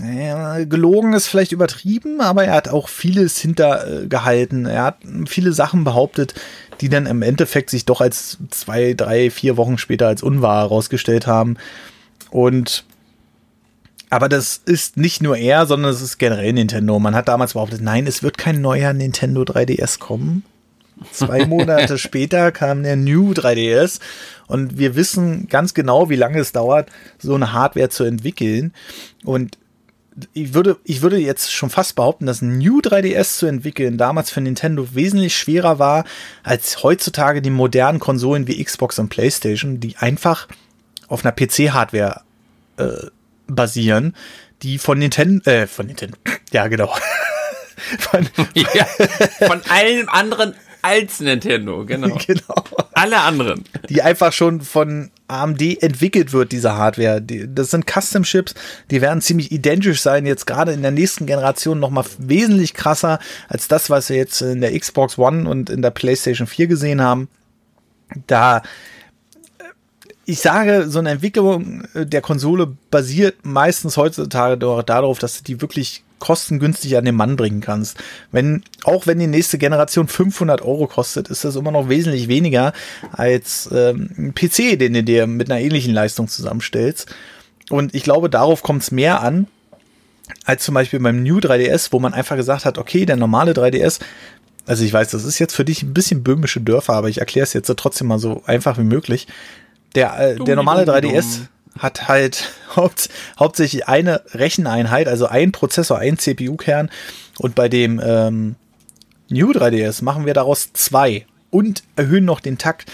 gelogen 0.00 1.12
ist 1.12 1.26
vielleicht 1.26 1.52
übertrieben, 1.52 2.20
aber 2.20 2.44
er 2.44 2.54
hat 2.54 2.68
auch 2.68 2.88
vieles 2.88 3.38
hintergehalten. 3.38 4.66
Er 4.66 4.84
hat 4.84 4.98
viele 5.26 5.52
Sachen 5.52 5.84
behauptet, 5.84 6.34
die 6.80 6.88
dann 6.88 7.06
im 7.06 7.22
Endeffekt 7.22 7.70
sich 7.70 7.84
doch 7.84 8.00
als 8.00 8.38
zwei, 8.50 8.94
drei, 8.94 9.30
vier 9.30 9.56
Wochen 9.56 9.78
später 9.78 10.06
als 10.06 10.22
unwahr 10.22 10.62
herausgestellt 10.62 11.26
haben. 11.26 11.56
Und 12.30 12.84
aber 14.10 14.28
das 14.28 14.60
ist 14.64 14.96
nicht 14.96 15.22
nur 15.22 15.36
er, 15.36 15.66
sondern 15.66 15.92
es 15.92 16.00
ist 16.00 16.18
generell 16.18 16.52
Nintendo. 16.52 16.98
Man 16.98 17.14
hat 17.14 17.28
damals 17.28 17.52
behauptet, 17.52 17.82
nein, 17.82 18.06
es 18.06 18.22
wird 18.22 18.38
kein 18.38 18.60
neuer 18.60 18.92
Nintendo 18.94 19.42
3DS 19.42 19.98
kommen. 19.98 20.44
Zwei 21.12 21.46
Monate 21.46 21.98
später 21.98 22.52
kam 22.52 22.82
der 22.82 22.96
New 22.96 23.32
3DS 23.32 24.00
und 24.46 24.78
wir 24.78 24.96
wissen 24.96 25.48
ganz 25.48 25.74
genau, 25.74 26.10
wie 26.10 26.16
lange 26.16 26.38
es 26.38 26.52
dauert, 26.52 26.90
so 27.18 27.34
eine 27.34 27.52
Hardware 27.52 27.88
zu 27.88 28.04
entwickeln. 28.04 28.72
Und 29.24 29.58
ich 30.32 30.54
würde, 30.54 30.78
ich 30.84 31.02
würde 31.02 31.18
jetzt 31.18 31.52
schon 31.52 31.70
fast 31.70 31.94
behaupten, 31.94 32.26
dass 32.26 32.42
ein 32.42 32.58
New 32.58 32.80
3DS 32.80 33.38
zu 33.38 33.46
entwickeln 33.46 33.98
damals 33.98 34.30
für 34.30 34.40
Nintendo 34.40 34.94
wesentlich 34.94 35.36
schwerer 35.36 35.78
war 35.78 36.04
als 36.42 36.82
heutzutage 36.82 37.42
die 37.42 37.50
modernen 37.50 38.00
Konsolen 38.00 38.48
wie 38.48 38.62
Xbox 38.62 38.98
und 38.98 39.08
PlayStation, 39.08 39.80
die 39.80 39.96
einfach 39.96 40.48
auf 41.08 41.24
einer 41.24 41.32
PC-Hardware 41.32 42.22
äh, 42.78 43.06
basieren, 43.46 44.14
die 44.62 44.78
von 44.78 44.98
Nintendo, 44.98 45.48
äh, 45.50 45.66
von 45.66 45.86
Nintendo, 45.86 46.16
ja 46.52 46.66
genau. 46.68 46.92
von, 47.98 48.28
ja, 48.54 48.86
von 49.46 49.62
allen 49.68 50.08
anderen 50.08 50.54
als 50.82 51.20
Nintendo, 51.20 51.84
genau. 51.84 52.18
genau. 52.26 52.64
Alle 52.92 53.20
anderen. 53.20 53.64
Die 53.88 54.02
einfach 54.02 54.32
schon 54.32 54.60
von 54.60 55.10
AMD 55.28 55.82
entwickelt 55.82 56.32
wird, 56.32 56.52
diese 56.52 56.74
Hardware. 56.74 57.20
Die, 57.20 57.46
das 57.52 57.70
sind 57.70 57.86
Custom-Chips, 57.88 58.54
die 58.90 59.00
werden 59.00 59.20
ziemlich 59.20 59.52
identisch 59.52 60.00
sein, 60.00 60.26
jetzt 60.26 60.46
gerade 60.46 60.72
in 60.72 60.82
der 60.82 60.90
nächsten 60.90 61.26
Generation 61.26 61.78
nochmal 61.78 62.04
wesentlich 62.18 62.74
krasser 62.74 63.18
als 63.48 63.68
das, 63.68 63.90
was 63.90 64.08
wir 64.08 64.16
jetzt 64.16 64.40
in 64.40 64.60
der 64.60 64.78
Xbox 64.78 65.18
One 65.18 65.48
und 65.48 65.70
in 65.70 65.82
der 65.82 65.90
PlayStation 65.90 66.46
4 66.46 66.66
gesehen 66.66 67.00
haben. 67.00 67.28
Da 68.26 68.62
ich 70.24 70.40
sage, 70.40 70.90
so 70.90 70.98
eine 70.98 71.10
Entwicklung 71.10 71.84
der 71.94 72.20
Konsole 72.20 72.76
basiert 72.90 73.46
meistens 73.46 73.96
heutzutage 73.96 74.58
darauf, 74.58 75.18
dass 75.18 75.42
die 75.42 75.62
wirklich 75.62 76.04
kostengünstig 76.18 76.96
an 76.96 77.04
den 77.04 77.14
Mann 77.14 77.36
bringen 77.36 77.60
kannst. 77.60 77.96
Wenn, 78.32 78.62
auch 78.84 79.06
wenn 79.06 79.18
die 79.18 79.26
nächste 79.26 79.58
Generation 79.58 80.08
500 80.08 80.62
Euro 80.62 80.86
kostet, 80.86 81.28
ist 81.28 81.44
das 81.44 81.56
immer 81.56 81.70
noch 81.70 81.88
wesentlich 81.88 82.28
weniger 82.28 82.72
als 83.12 83.68
ähm, 83.72 84.10
ein 84.16 84.34
PC, 84.34 84.78
den 84.78 84.94
du 84.94 85.04
dir 85.04 85.26
mit 85.26 85.50
einer 85.50 85.60
ähnlichen 85.60 85.94
Leistung 85.94 86.28
zusammenstellst. 86.28 87.06
Und 87.70 87.94
ich 87.94 88.02
glaube, 88.02 88.30
darauf 88.30 88.62
kommt 88.62 88.82
es 88.82 88.90
mehr 88.90 89.20
an, 89.20 89.46
als 90.44 90.64
zum 90.64 90.74
Beispiel 90.74 91.00
beim 91.00 91.22
New 91.22 91.38
3DS, 91.38 91.88
wo 91.90 92.00
man 92.00 92.14
einfach 92.14 92.36
gesagt 92.36 92.64
hat, 92.64 92.78
okay, 92.78 93.06
der 93.06 93.16
normale 93.16 93.52
3DS, 93.52 94.00
also 94.66 94.84
ich 94.84 94.92
weiß, 94.92 95.10
das 95.10 95.24
ist 95.24 95.38
jetzt 95.38 95.54
für 95.54 95.64
dich 95.64 95.82
ein 95.82 95.94
bisschen 95.94 96.22
böhmische 96.22 96.60
Dörfer, 96.60 96.94
aber 96.94 97.08
ich 97.08 97.18
erkläre 97.18 97.44
es 97.44 97.52
jetzt 97.52 97.72
trotzdem 97.76 98.08
mal 98.08 98.18
so 98.18 98.42
einfach 98.44 98.78
wie 98.78 98.84
möglich. 98.84 99.26
Der, 99.94 100.18
äh, 100.18 100.36
der 100.36 100.56
normale 100.56 100.84
3DS 100.84 101.46
hat 101.78 102.08
halt 102.08 102.52
haupt, 102.76 103.08
hauptsächlich 103.38 103.88
eine 103.88 104.22
Recheneinheit, 104.32 105.08
also 105.08 105.26
ein 105.26 105.52
Prozessor, 105.52 105.98
ein 105.98 106.18
CPU-Kern. 106.18 106.90
Und 107.38 107.54
bei 107.54 107.68
dem 107.68 108.00
ähm, 108.04 108.56
New 109.28 109.50
3DS 109.52 110.02
machen 110.02 110.26
wir 110.26 110.34
daraus 110.34 110.72
zwei 110.72 111.26
und 111.50 111.82
erhöhen 111.96 112.24
noch 112.24 112.40
den 112.40 112.58
Takt. 112.58 112.90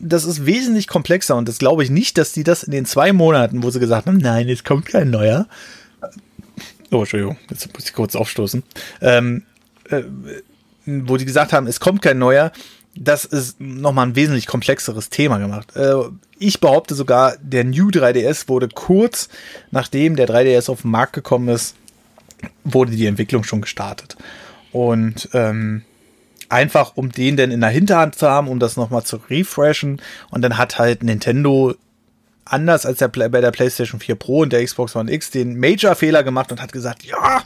Das 0.00 0.24
ist 0.24 0.46
wesentlich 0.46 0.88
komplexer 0.88 1.36
und 1.36 1.48
das 1.48 1.58
glaube 1.58 1.84
ich 1.84 1.90
nicht, 1.90 2.18
dass 2.18 2.32
die 2.32 2.42
das 2.42 2.64
in 2.64 2.72
den 2.72 2.86
zwei 2.86 3.12
Monaten, 3.12 3.62
wo 3.62 3.70
sie 3.70 3.78
gesagt 3.78 4.06
haben, 4.06 4.18
nein, 4.18 4.48
jetzt 4.48 4.64
kommt 4.64 4.86
kein 4.86 5.10
neuer. 5.10 5.46
Oh, 6.90 7.00
Entschuldigung, 7.00 7.36
jetzt 7.50 7.72
muss 7.72 7.86
ich 7.86 7.92
kurz 7.92 8.16
aufstoßen. 8.16 8.62
Ähm, 9.00 9.44
äh, 9.90 10.02
wo 10.86 11.16
die 11.16 11.24
gesagt 11.24 11.52
haben, 11.52 11.66
es 11.66 11.80
kommt 11.80 12.02
kein 12.02 12.18
neuer, 12.18 12.52
das 12.98 13.24
ist 13.24 13.60
nochmal 13.60 14.06
ein 14.06 14.16
wesentlich 14.16 14.46
komplexeres 14.46 15.10
Thema 15.10 15.38
gemacht. 15.38 15.74
Äh, 15.76 15.94
ich 16.38 16.60
behaupte 16.60 16.94
sogar, 16.94 17.36
der 17.40 17.64
New 17.64 17.88
3DS 17.88 18.48
wurde 18.48 18.68
kurz 18.68 19.28
nachdem 19.70 20.16
der 20.16 20.28
3DS 20.28 20.70
auf 20.70 20.82
den 20.82 20.90
Markt 20.90 21.12
gekommen 21.12 21.48
ist, 21.48 21.76
wurde 22.64 22.92
die 22.92 23.06
Entwicklung 23.06 23.44
schon 23.44 23.60
gestartet. 23.60 24.16
Und 24.72 25.28
ähm, 25.32 25.82
einfach 26.48 26.92
um 26.96 27.10
den 27.10 27.36
denn 27.36 27.50
in 27.50 27.60
der 27.60 27.70
Hinterhand 27.70 28.16
zu 28.16 28.28
haben, 28.28 28.48
um 28.48 28.58
das 28.58 28.76
nochmal 28.76 29.04
zu 29.04 29.16
refreshen. 29.30 30.00
Und 30.30 30.42
dann 30.42 30.58
hat 30.58 30.78
halt 30.78 31.02
Nintendo 31.02 31.74
anders 32.44 32.86
als 32.86 32.98
der, 32.98 33.08
bei 33.08 33.40
der 33.40 33.50
PlayStation 33.50 34.00
4 34.00 34.14
Pro 34.14 34.40
und 34.40 34.52
der 34.52 34.64
Xbox 34.64 34.94
One 34.94 35.10
X 35.10 35.30
den 35.30 35.58
Major-Fehler 35.58 36.22
gemacht 36.22 36.52
und 36.52 36.62
hat 36.62 36.72
gesagt, 36.72 37.02
ja, 37.04 37.42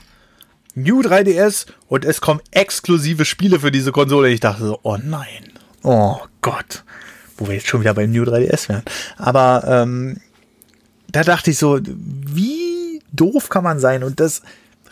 New 0.82 1.00
3DS 1.00 1.66
und 1.88 2.04
es 2.04 2.20
kommen 2.20 2.40
exklusive 2.50 3.24
Spiele 3.24 3.60
für 3.60 3.70
diese 3.70 3.92
Konsole. 3.92 4.30
Ich 4.30 4.40
dachte 4.40 4.64
so, 4.64 4.78
oh 4.82 4.96
nein, 5.02 5.52
oh 5.82 6.18
Gott, 6.42 6.84
wo 7.36 7.46
wir 7.48 7.54
jetzt 7.54 7.68
schon 7.68 7.80
wieder 7.80 7.94
beim 7.94 8.10
New 8.10 8.24
3DS 8.24 8.68
wären. 8.68 8.82
Aber 9.16 9.64
ähm, 9.66 10.18
da 11.08 11.22
dachte 11.22 11.50
ich 11.50 11.58
so, 11.58 11.80
wie 11.82 13.02
doof 13.12 13.48
kann 13.48 13.64
man 13.64 13.80
sein? 13.80 14.04
Und 14.04 14.20
das 14.20 14.42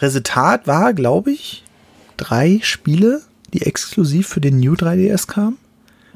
Resultat 0.00 0.66
war, 0.66 0.94
glaube 0.94 1.32
ich, 1.32 1.64
drei 2.16 2.60
Spiele, 2.62 3.22
die 3.52 3.62
exklusiv 3.62 4.28
für 4.28 4.40
den 4.40 4.60
New 4.60 4.74
3DS 4.74 5.26
kamen. 5.26 5.58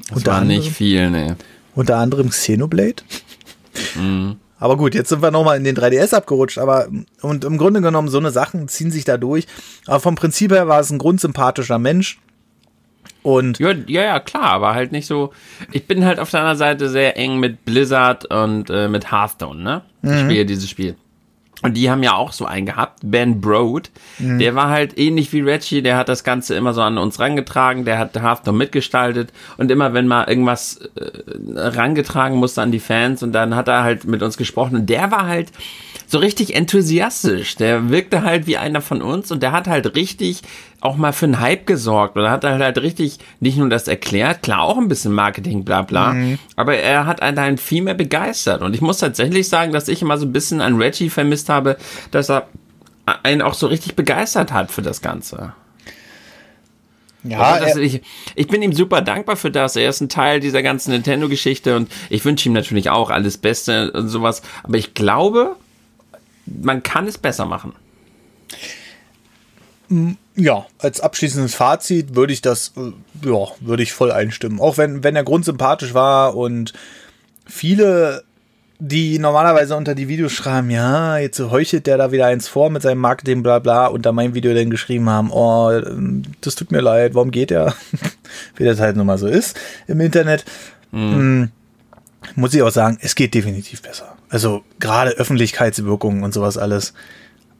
Das 0.07 0.17
unter 0.17 0.31
war 0.31 0.41
anderem, 0.41 0.59
nicht 0.59 0.71
viel, 0.71 1.09
ne. 1.09 1.37
Unter 1.75 1.97
anderem 1.97 2.29
Xenoblade. 2.29 3.03
Mhm. 3.95 4.37
Aber 4.63 4.77
gut, 4.77 4.95
jetzt 4.95 5.09
sind 5.09 5.21
wir 5.21 5.29
nochmal 5.29 5.57
in 5.57 5.65
den 5.65 5.75
3DS 5.75 6.15
abgerutscht, 6.15 6.57
aber 6.57 6.87
und 7.21 7.43
im 7.43 7.57
Grunde 7.57 7.81
genommen, 7.81 8.07
so 8.07 8.17
eine 8.17 8.31
Sachen 8.31 8.69
ziehen 8.69 8.91
sich 8.91 9.03
da 9.03 9.17
durch. 9.17 9.45
Aber 9.87 9.99
vom 9.99 10.15
Prinzip 10.15 10.53
her 10.53 10.69
war 10.69 10.79
es 10.79 10.89
ein 10.89 10.99
grundsympathischer 10.99 11.79
Mensch. 11.79 12.17
Und 13.23 13.59
ja, 13.59 13.73
ja, 13.87 14.03
ja, 14.03 14.19
klar, 14.21 14.51
aber 14.51 14.73
halt 14.73 14.93
nicht 14.93 15.05
so. 15.05 15.33
Ich 15.73 15.85
bin 15.85 16.05
halt 16.05 16.17
auf 16.17 16.31
der 16.31 16.39
anderen 16.39 16.57
Seite 16.57 16.87
sehr 16.87 17.17
eng 17.17 17.41
mit 17.41 17.65
Blizzard 17.65 18.33
und 18.33 18.69
äh, 18.69 18.87
mit 18.87 19.11
Hearthstone, 19.11 19.61
ne? 19.61 19.81
Ich 20.01 20.09
mhm. 20.09 20.19
spiele 20.19 20.45
dieses 20.45 20.69
Spiel. 20.69 20.95
Und 21.63 21.75
die 21.75 21.89
haben 21.89 22.03
ja 22.03 22.13
auch 22.13 22.33
so 22.33 22.45
einen 22.45 22.65
gehabt, 22.65 22.99
Ben 23.03 23.39
Broad. 23.39 23.89
Mhm. 24.19 24.39
Der 24.39 24.53
war 24.53 24.69
halt 24.69 24.97
ähnlich 24.99 25.31
wie 25.31 25.41
Reggie, 25.41 25.81
der 25.81 25.97
hat 25.97 26.09
das 26.09 26.23
Ganze 26.23 26.55
immer 26.55 26.73
so 26.73 26.81
an 26.81 26.97
uns 26.97 27.19
rangetragen, 27.19 27.85
der 27.85 27.97
hat 27.97 28.21
Halftone 28.21 28.57
mitgestaltet 28.57 29.31
und 29.57 29.71
immer 29.71 29.93
wenn 29.93 30.05
mal 30.05 30.27
irgendwas 30.27 30.81
äh, 30.95 31.09
rangetragen 31.55 32.37
musste 32.37 32.61
an 32.61 32.71
die 32.71 32.79
Fans 32.79 33.23
und 33.23 33.31
dann 33.31 33.55
hat 33.55 33.69
er 33.69 33.83
halt 33.83 34.03
mit 34.05 34.21
uns 34.21 34.37
gesprochen 34.37 34.75
und 34.75 34.89
der 34.89 35.09
war 35.11 35.25
halt 35.25 35.51
so 36.05 36.19
richtig 36.19 36.55
enthusiastisch. 36.55 37.55
Der 37.55 37.89
wirkte 37.89 38.23
halt 38.23 38.45
wie 38.45 38.57
einer 38.57 38.81
von 38.81 39.01
uns 39.01 39.31
und 39.31 39.41
der 39.41 39.51
hat 39.51 39.67
halt 39.67 39.95
richtig 39.95 40.41
auch 40.83 40.97
mal 40.97 41.13
für 41.13 41.25
einen 41.25 41.39
Hype 41.39 41.65
gesorgt 41.65 42.17
oder 42.17 42.29
hat 42.31 42.43
halt 42.43 42.77
richtig 42.79 43.19
nicht 43.39 43.57
nur 43.57 43.69
das 43.69 43.87
erklärt, 43.87 44.41
klar 44.41 44.61
auch 44.61 44.77
ein 44.77 44.87
bisschen 44.87 45.13
Marketing, 45.13 45.63
bla 45.63 45.81
bla, 45.81 46.13
mhm. 46.13 46.39
aber 46.55 46.75
er 46.77 47.05
hat 47.05 47.21
einen 47.21 47.39
halt 47.39 47.59
viel 47.59 47.83
mehr 47.83 47.93
begeistert 47.93 48.61
und 48.61 48.73
ich 48.73 48.81
muss 48.81 48.97
tatsächlich 48.97 49.47
sagen, 49.49 49.71
dass 49.71 49.87
ich 49.87 50.01
immer 50.01 50.17
so 50.17 50.25
ein 50.25 50.33
bisschen 50.33 50.61
an 50.61 50.75
Reggie 50.81 51.09
vermisst 51.09 51.49
habe, 51.49 51.77
dass 52.11 52.29
er 52.29 52.47
einen 53.23 53.41
auch 53.41 53.53
so 53.53 53.67
richtig 53.67 53.95
begeistert 53.95 54.51
hat 54.51 54.71
für 54.71 54.81
das 54.81 55.01
Ganze. 55.01 55.53
Ja, 57.23 57.53
also 57.53 57.79
ich, 57.79 58.01
ich 58.35 58.47
bin 58.47 58.61
ihm 58.61 58.73
super 58.73 59.01
dankbar 59.01 59.37
für 59.37 59.49
das. 59.49 59.77
Er 59.77 59.89
ist 59.89 60.01
ein 60.01 60.09
Teil 60.09 60.41
dieser 60.41 60.61
ganzen 60.61 60.91
Nintendo-Geschichte 60.91 61.75
und 61.77 61.89
ich 62.09 62.25
wünsche 62.25 62.49
ihm 62.49 62.53
natürlich 62.53 62.89
auch 62.89 63.09
alles 63.09 63.37
Beste 63.37 63.91
und 63.93 64.09
sowas. 64.09 64.41
Aber 64.63 64.77
ich 64.77 64.93
glaube, 64.93 65.55
man 66.45 66.83
kann 66.83 67.07
es 67.07 67.17
besser 67.17 67.45
machen. 67.45 67.73
Ja, 70.35 70.65
als 70.79 70.99
abschließendes 70.99 71.53
Fazit 71.53 72.15
würde 72.15 72.33
ich 72.33 72.41
das, 72.41 72.73
äh, 72.75 72.91
ja, 73.27 73.47
würde 73.59 73.83
ich 73.83 73.93
voll 73.93 74.11
einstimmen. 74.11 74.59
Auch 74.59 74.77
wenn, 74.77 75.03
wenn 75.03 75.13
der 75.13 75.23
Grund 75.23 75.45
sympathisch 75.45 75.93
war 75.93 76.35
und 76.35 76.73
viele, 77.45 78.23
die 78.79 79.19
normalerweise 79.19 79.75
unter 79.75 79.93
die 79.93 80.07
Videos 80.07 80.31
schreiben, 80.31 80.71
ja, 80.71 81.17
jetzt 81.17 81.39
heuchelt 81.39 81.85
der 81.85 81.97
da 81.97 82.11
wieder 82.11 82.25
eins 82.25 82.47
vor 82.47 82.71
mit 82.71 82.81
seinem 82.81 82.99
Marketing, 82.99 83.43
bla 83.43 83.59
bla, 83.59 83.87
unter 83.87 84.11
meinem 84.11 84.33
Video 84.33 84.53
dann 84.53 84.71
geschrieben 84.71 85.09
haben, 85.09 85.31
oh, 85.31 85.71
das 86.41 86.55
tut 86.55 86.71
mir 86.71 86.81
leid, 86.81 87.13
warum 87.13 87.29
geht 87.29 87.51
der? 87.51 87.75
Wie 88.55 88.65
das 88.65 88.79
halt 88.79 88.95
nun 88.95 89.05
mal 89.05 89.19
so 89.19 89.27
ist 89.27 89.59
im 89.87 90.01
Internet. 90.01 90.45
Mhm. 90.91 91.51
Muss 92.35 92.53
ich 92.53 92.61
auch 92.63 92.71
sagen, 92.71 92.97
es 93.01 93.13
geht 93.15 93.33
definitiv 93.35 93.81
besser. 93.81 94.15
Also 94.29 94.63
gerade 94.79 95.11
Öffentlichkeitswirkungen 95.11 96.23
und 96.23 96.33
sowas 96.33 96.57
alles. 96.57 96.93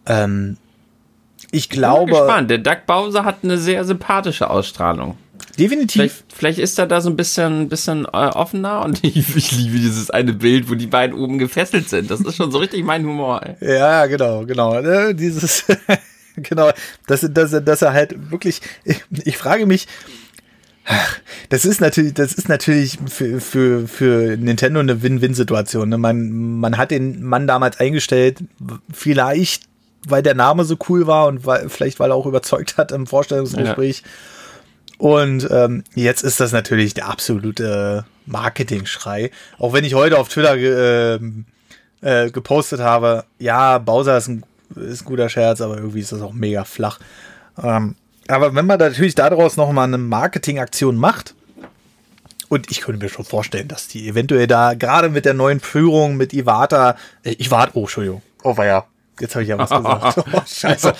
Ähm, 0.07 0.57
ich 1.53 1.69
glaube. 1.69 2.11
Ich 2.11 2.17
bin 2.17 2.25
gespannt. 2.25 2.49
Der 2.49 2.57
Doug 2.57 2.85
Bowser 2.85 3.25
hat 3.25 3.37
eine 3.43 3.57
sehr 3.57 3.85
sympathische 3.85 4.49
Ausstrahlung. 4.49 5.17
Definitiv. 5.57 5.93
Vielleicht, 5.93 6.33
vielleicht 6.33 6.59
ist 6.59 6.79
er 6.79 6.87
da 6.87 6.99
so 6.99 7.09
ein 7.09 7.15
bisschen, 7.15 7.69
bisschen 7.69 8.05
äh, 8.05 8.07
offener 8.07 8.83
und 8.83 9.03
ich, 9.03 9.35
ich, 9.35 9.51
liebe 9.51 9.77
dieses 9.77 10.09
eine 10.09 10.33
Bild, 10.33 10.69
wo 10.69 10.75
die 10.75 10.87
beiden 10.87 11.15
oben 11.15 11.37
gefesselt 11.37 11.89
sind. 11.89 12.09
Das 12.09 12.21
ist 12.21 12.35
schon 12.35 12.51
so 12.51 12.57
richtig 12.57 12.83
mein 12.83 13.05
Humor. 13.05 13.41
Ey. 13.59 13.77
Ja, 13.77 14.05
genau, 14.07 14.45
genau. 14.45 14.79
Äh, 14.79 15.13
dieses, 15.13 15.65
genau, 16.35 16.71
dass, 17.07 17.27
dass, 17.31 17.51
dass 17.63 17.81
er 17.81 17.93
halt 17.93 18.31
wirklich, 18.31 18.61
ich, 18.83 19.03
ich 19.25 19.37
frage 19.37 19.65
mich, 19.65 19.87
das 21.49 21.65
ist 21.65 21.79
natürlich, 21.79 22.13
das 22.13 22.33
ist 22.33 22.49
natürlich 22.49 22.97
für, 23.05 23.39
für, 23.39 23.87
für 23.87 24.35
Nintendo 24.37 24.79
eine 24.79 25.01
Win-Win-Situation. 25.01 25.87
Ne? 25.87 25.97
Man, 25.97 26.59
man 26.59 26.77
hat 26.77 26.91
den 26.91 27.23
Mann 27.23 27.47
damals 27.47 27.79
eingestellt, 27.79 28.43
vielleicht, 28.91 29.63
weil 30.07 30.23
der 30.23 30.35
Name 30.35 30.65
so 30.65 30.77
cool 30.89 31.07
war 31.07 31.27
und 31.27 31.45
weil, 31.45 31.69
vielleicht, 31.69 31.99
weil 31.99 32.11
er 32.11 32.15
auch 32.15 32.25
überzeugt 32.25 32.77
hat 32.77 32.91
im 32.91 33.07
Vorstellungsgespräch. 33.07 34.01
Ja. 34.01 34.09
Und 34.97 35.49
ähm, 35.51 35.83
jetzt 35.95 36.23
ist 36.23 36.39
das 36.39 36.51
natürlich 36.51 36.93
der 36.93 37.09
absolute 37.09 38.05
Marketing-Schrei. 38.25 39.31
Auch 39.59 39.73
wenn 39.73 39.83
ich 39.83 39.95
heute 39.95 40.17
auf 40.17 40.29
Twitter 40.29 40.57
ge, 40.57 41.19
äh, 42.01 42.25
äh, 42.25 42.31
gepostet 42.31 42.79
habe, 42.79 43.25
ja, 43.39 43.79
Bowser 43.79 44.17
ist 44.17 44.27
ein, 44.27 44.43
ist 44.75 45.01
ein 45.01 45.05
guter 45.05 45.29
Scherz, 45.29 45.61
aber 45.61 45.77
irgendwie 45.77 45.99
ist 45.99 46.11
das 46.11 46.21
auch 46.21 46.33
mega 46.33 46.63
flach. 46.63 46.99
Ähm, 47.61 47.95
aber 48.27 48.55
wenn 48.55 48.65
man 48.65 48.79
natürlich 48.79 49.15
daraus 49.15 49.57
noch 49.57 49.71
mal 49.71 49.83
eine 49.83 49.97
Marketingaktion 49.97 50.95
macht, 50.95 51.35
und 52.49 52.69
ich 52.69 52.81
könnte 52.81 53.03
mir 53.03 53.09
schon 53.09 53.25
vorstellen, 53.25 53.67
dass 53.67 53.87
die 53.87 54.07
eventuell 54.07 54.45
da 54.45 54.75
gerade 54.75 55.09
mit 55.09 55.25
der 55.25 55.33
neuen 55.33 55.59
Führung 55.59 56.17
mit 56.17 56.33
Iwata, 56.33 56.97
äh, 57.23 57.31
Iwata, 57.43 57.71
oh, 57.73 57.81
Entschuldigung, 57.81 58.21
oh, 58.43 58.55
war 58.55 58.65
ja, 58.65 58.85
jetzt 59.19 59.35
habe 59.35 59.43
ich 59.43 59.49
ja 59.49 59.57
was 59.57 59.69
gesagt. 59.69 60.23
Oh, 60.33 60.41
scheiße. 60.45 60.93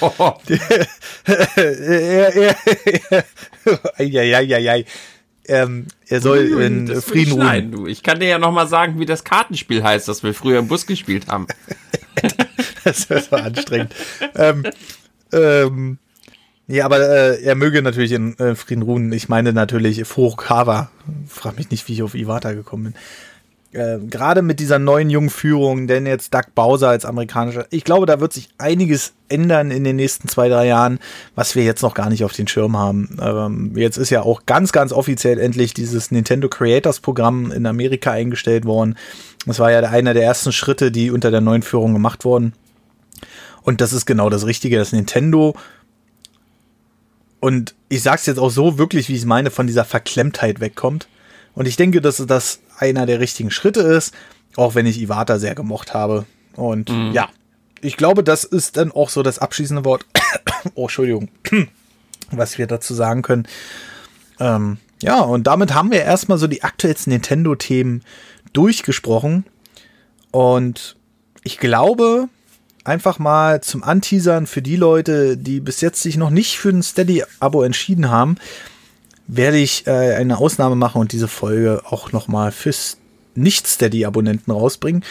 Eieieiei. 3.98 4.85
Ähm, 5.45 5.88
er 6.07 6.22
soll 6.22 6.53
Ui, 6.53 6.65
in 6.65 7.02
Frieden 7.02 7.34
ruhen. 7.34 7.72
Du. 7.72 7.88
Ich 7.88 8.02
kann 8.02 8.19
dir 8.19 8.27
ja 8.27 8.40
noch 8.40 8.52
mal 8.52 8.68
sagen, 8.68 8.99
wie 8.99 9.06
das 9.06 9.23
Kartenspiel 9.23 9.84
heißt, 9.84 10.07
das 10.07 10.23
wir 10.23 10.34
früher 10.34 10.60
im 10.60 10.68
Bus 10.68 10.85
gespielt 10.85 11.27
haben. 11.27 11.48
das 12.84 13.07
so 13.07 13.35
anstrengend. 13.35 13.94
ähm, 14.35 14.64
ähm, 15.34 15.98
ja, 16.68 16.85
aber 16.85 16.99
äh, 16.99 17.44
er 17.44 17.56
möge 17.56 17.81
natürlich 17.81 18.14
in 18.14 18.38
äh, 18.40 18.56
Frieden 18.56 18.84
ruhen. 18.84 19.11
Ich 19.11 19.27
meine 19.27 19.52
natürlich 19.52 20.06
Furukawa. 20.06 20.90
Frag 21.27 21.57
mich 21.57 21.69
nicht, 21.72 21.88
wie 21.88 21.94
ich 21.94 22.03
auf 22.03 22.15
Iwata 22.15 22.53
gekommen 22.53 22.84
bin. 22.84 22.94
Äh, 23.74 24.00
Gerade 24.10 24.41
mit 24.41 24.60
dieser 24.60 24.80
neuen 24.80 25.10
jungen 25.10 25.30
Führung, 25.30 25.88
denn 25.88 26.06
jetzt 26.06 26.34
Doug 26.34 26.54
Bowser 26.56 26.90
als 26.90 27.06
amerikanischer, 27.06 27.66
ich 27.72 27.84
glaube, 27.84 28.06
da 28.06 28.20
wird 28.20 28.34
sich 28.34 28.50
einiges 28.58 29.14
ändern 29.30 29.72
in 29.72 29.84
den 29.84 29.95
nächsten 29.95 30.28
zwei, 30.28 30.48
drei 30.50 30.68
Jahren, 30.68 31.00
was 31.36 31.56
wir 31.56 31.64
jetzt 31.64 31.82
noch 31.82 31.94
gar 31.94 32.10
nicht 32.10 32.24
auf 32.24 32.34
den 32.34 32.48
Schirm 32.48 32.78
haben. 32.78 33.18
Ähm, 33.22 33.74
jetzt 33.76 33.98
ist 33.98 34.10
ja 34.10 34.22
auch 34.22 34.45
ganz, 34.45 34.72
ganz 34.72 34.91
offiziell 34.91 35.40
endlich 35.40 35.74
dieses 35.74 36.12
Nintendo 36.12 36.50
Creators 36.50 37.00
Programm 37.00 37.52
in 37.52 37.66
Amerika 37.66 38.12
eingestellt 38.12 38.66
worden. 38.66 38.95
Das 39.45 39.60
war 39.60 39.72
ja 39.72 39.80
einer 39.80 40.14
der 40.14 40.24
ersten 40.24 40.52
Schritte, 40.52 40.91
die 40.91 41.12
unter 41.12 41.32
der 41.32 41.41
neuen 41.41 41.64
Führung 41.64 41.94
gemacht 41.94 42.26
wurden. 42.26 42.54
Und 43.64 43.82
das 43.82 43.94
ist 43.94 44.06
genau 44.06 44.30
das 44.30 44.45
Richtige, 44.45 44.78
dass 44.78 44.91
Nintendo 44.91 45.56
und 47.44 47.76
ich 47.90 48.02
sag's 48.02 48.26
jetzt 48.26 48.38
auch 48.38 48.50
so 48.50 48.78
wirklich, 48.78 49.10
wie 49.10 49.16
ich 49.16 49.20
es 49.20 49.26
meine, 49.26 49.52
von 49.52 49.68
dieser 49.68 49.84
Verklemmtheit 49.84 50.62
wegkommt. 50.62 51.10
Und 51.56 51.68
ich 51.68 51.76
denke, 51.76 52.00
dass 52.00 52.26
das 52.26 52.60
einer 52.84 53.06
der 53.06 53.20
richtigen 53.20 53.52
Schritte 53.52 53.82
ist, 53.82 54.14
auch 54.56 54.76
wenn 54.76 54.86
ich 54.86 55.02
Iwata 55.02 55.40
sehr 55.40 55.56
gemocht 55.56 55.94
habe. 55.94 56.26
Und 56.56 56.90
mhm. 56.90 57.12
ja, 57.14 57.30
ich 57.82 57.98
glaube, 57.98 58.24
das 58.24 58.44
ist 58.44 58.78
dann 58.78 58.92
auch 58.92 59.10
so 59.10 59.24
das 59.24 59.40
abschließende 59.40 59.86
Wort. 59.86 60.06
oh, 60.76 60.84
Entschuldigung. 60.84 61.30
Was 62.32 62.58
wir 62.58 62.68
dazu 62.68 62.94
sagen 62.94 63.22
können. 63.22 63.48
Ähm, 64.40 64.78
ja, 65.02 65.20
und 65.20 65.48
damit 65.48 65.74
haben 65.74 65.92
wir 65.92 66.02
erstmal 66.02 66.38
so 66.38 66.48
die 66.48 66.64
aktuellsten 66.64 67.12
Nintendo-Themen 67.14 68.04
durchgesprochen. 68.54 69.46
Und 70.32 70.96
ich 71.44 71.58
glaube, 71.58 72.30
einfach 72.84 73.20
mal 73.20 73.62
zum 73.62 73.84
Anteasern 73.84 74.48
für 74.48 74.62
die 74.62 74.76
Leute, 74.76 75.38
die 75.38 75.60
bis 75.60 75.82
jetzt 75.82 76.02
sich 76.02 76.18
noch 76.18 76.30
nicht 76.30 76.58
für 76.58 76.70
ein 76.70 76.84
Steady-Abo 76.84 77.64
entschieden 77.64 78.10
haben, 78.10 78.38
werde 79.28 79.58
ich 79.58 79.88
äh, 79.88 80.16
eine 80.16 80.38
Ausnahme 80.38 80.76
machen 80.76 81.00
und 81.00 81.12
diese 81.12 81.28
Folge 81.28 81.82
auch 81.86 82.12
noch 82.12 82.28
mal 82.28 82.52
fürs 82.52 82.98
Nicht-Steady-Abonnenten 83.36 84.52
rausbringen. 84.52 85.04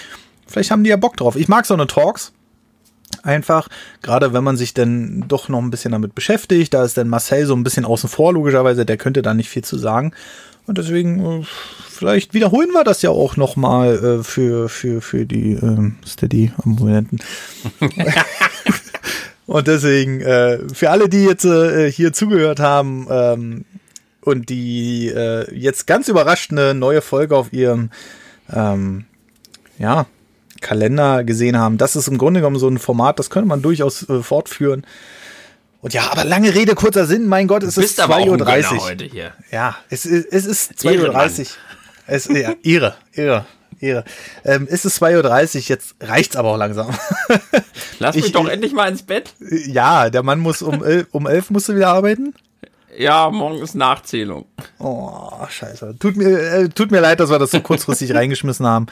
Vielleicht 0.47 0.70
haben 0.70 0.84
die 0.84 0.90
ja 0.90 0.97
Bock 0.97 1.16
drauf. 1.16 1.36
Ich 1.36 1.48
mag 1.48 1.66
so 1.66 1.74
eine 1.74 1.86
Talks. 1.86 2.32
Einfach, 3.22 3.68
gerade 4.01 4.32
wenn 4.32 4.43
man 4.43 4.56
sich 4.56 4.74
dann 4.74 5.24
doch 5.28 5.48
noch 5.48 5.60
ein 5.60 5.70
bisschen 5.70 5.93
damit 5.93 6.14
beschäftigt, 6.14 6.72
da 6.72 6.82
ist 6.82 6.97
dann 6.97 7.09
Marcel 7.09 7.47
so 7.47 7.55
ein 7.55 7.62
bisschen 7.62 7.84
außen 7.84 8.09
vor, 8.09 8.32
logischerweise, 8.32 8.86
der 8.86 8.97
könnte 8.97 9.22
da 9.22 9.34
nicht 9.34 9.51
viel 9.51 9.64
zu 9.64 9.76
sagen. 9.76 10.12
Und 10.66 10.78
deswegen, 10.78 11.40
äh, 11.43 11.44
vielleicht 11.89 12.34
wiederholen 12.34 12.70
wir 12.72 12.84
das 12.84 13.02
ja 13.02 13.10
auch 13.10 13.36
noch 13.36 13.56
mal 13.56 14.20
äh, 14.20 14.22
für, 14.22 14.68
für, 14.68 15.01
für 15.01 15.26
die 15.26 15.52
ähm, 15.52 15.97
Steady-Abonnenten. 16.06 17.18
und 19.47 19.66
deswegen, 19.66 20.20
äh, 20.20 20.60
für 20.72 20.90
alle, 20.90 21.09
die 21.09 21.24
jetzt 21.24 21.44
äh, 21.44 21.90
hier 21.90 22.12
zugehört 22.12 22.60
haben 22.60 23.06
ähm, 23.10 23.64
und 24.24 24.49
die 24.49 25.09
äh, 25.09 25.53
jetzt 25.55 25.86
ganz 25.86 26.09
überrascht 26.09 26.53
eine 26.53 26.74
neue 26.74 27.03
Folge 27.03 27.36
auf 27.36 27.53
ihrem 27.53 27.90
ähm, 28.53 29.05
ja, 29.78 30.07
Kalender 30.61 31.24
gesehen 31.24 31.59
haben, 31.59 31.78
das 31.78 31.97
ist 31.97 32.09
im 32.09 32.19
Grunde 32.19 32.40
genommen 32.40 32.59
so 32.59 32.69
ein 32.69 32.78
Format, 32.78 33.19
das 33.19 33.31
könnte 33.31 33.49
man 33.49 33.62
durchaus 33.62 34.09
äh, 34.09 34.23
fortführen. 34.23 34.86
Und 35.81 35.94
ja, 35.94 36.12
aber 36.12 36.24
lange 36.24 36.55
Rede, 36.55 36.77
kurzer 36.77 37.07
Sinn, 37.07 37.27
mein 37.27 37.49
Gott, 37.49 37.65
es 37.65 37.77
ist 37.77 38.01
2.30 38.01 38.73
Uhr. 38.73 38.81
heute 38.82 39.05
hier. 39.05 39.32
Ja, 39.51 39.77
es, 39.90 40.07
es 40.07 40.47
ist 40.47 40.73
2.30 40.74 41.40
Uhr. 41.40 41.47
Es, 42.07 42.28
ja, 42.28 42.55
ihre, 42.62 42.94
ihre, 43.12 43.47
ihre. 43.81 44.05
Ähm, 44.44 44.69
es 44.70 44.85
ist 44.85 45.03
2.30 45.03 45.57
Uhr, 45.57 45.62
jetzt 45.62 45.97
reicht's 46.01 46.36
aber 46.36 46.51
auch 46.51 46.57
langsam. 46.57 46.97
Lass 47.99 48.15
mich 48.15 48.27
ich, 48.27 48.32
doch 48.32 48.49
endlich 48.49 48.73
mal 48.73 48.89
ins 48.89 49.03
Bett. 49.03 49.35
Ja, 49.66 50.09
der 50.09 50.23
Mann 50.23 50.39
muss 50.39 50.62
um, 50.62 50.85
elf, 50.85 51.09
um 51.11 51.27
elf 51.27 51.51
musst 51.51 51.69
du 51.69 51.74
wieder 51.74 51.89
arbeiten. 51.89 52.32
Ja, 52.97 53.31
morgen 53.31 53.59
ist 53.59 53.74
Nachzählung. 53.74 54.44
Oh, 54.78 55.47
scheiße. 55.48 55.97
Tut 55.98 56.16
mir, 56.16 56.28
äh, 56.28 56.69
tut 56.69 56.90
mir 56.90 57.01
leid, 57.01 57.20
dass 57.20 57.31
wir 57.31 57.39
das 57.39 57.51
so 57.51 57.60
kurzfristig 57.60 58.14
reingeschmissen 58.14 58.66
haben. 58.66 58.86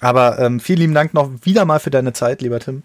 Aber 0.00 0.38
ähm, 0.38 0.60
vielen 0.60 0.78
lieben 0.80 0.94
Dank 0.94 1.14
noch 1.14 1.30
wieder 1.42 1.64
mal 1.64 1.80
für 1.80 1.90
deine 1.90 2.12
Zeit, 2.12 2.42
lieber 2.42 2.60
Tim. 2.60 2.82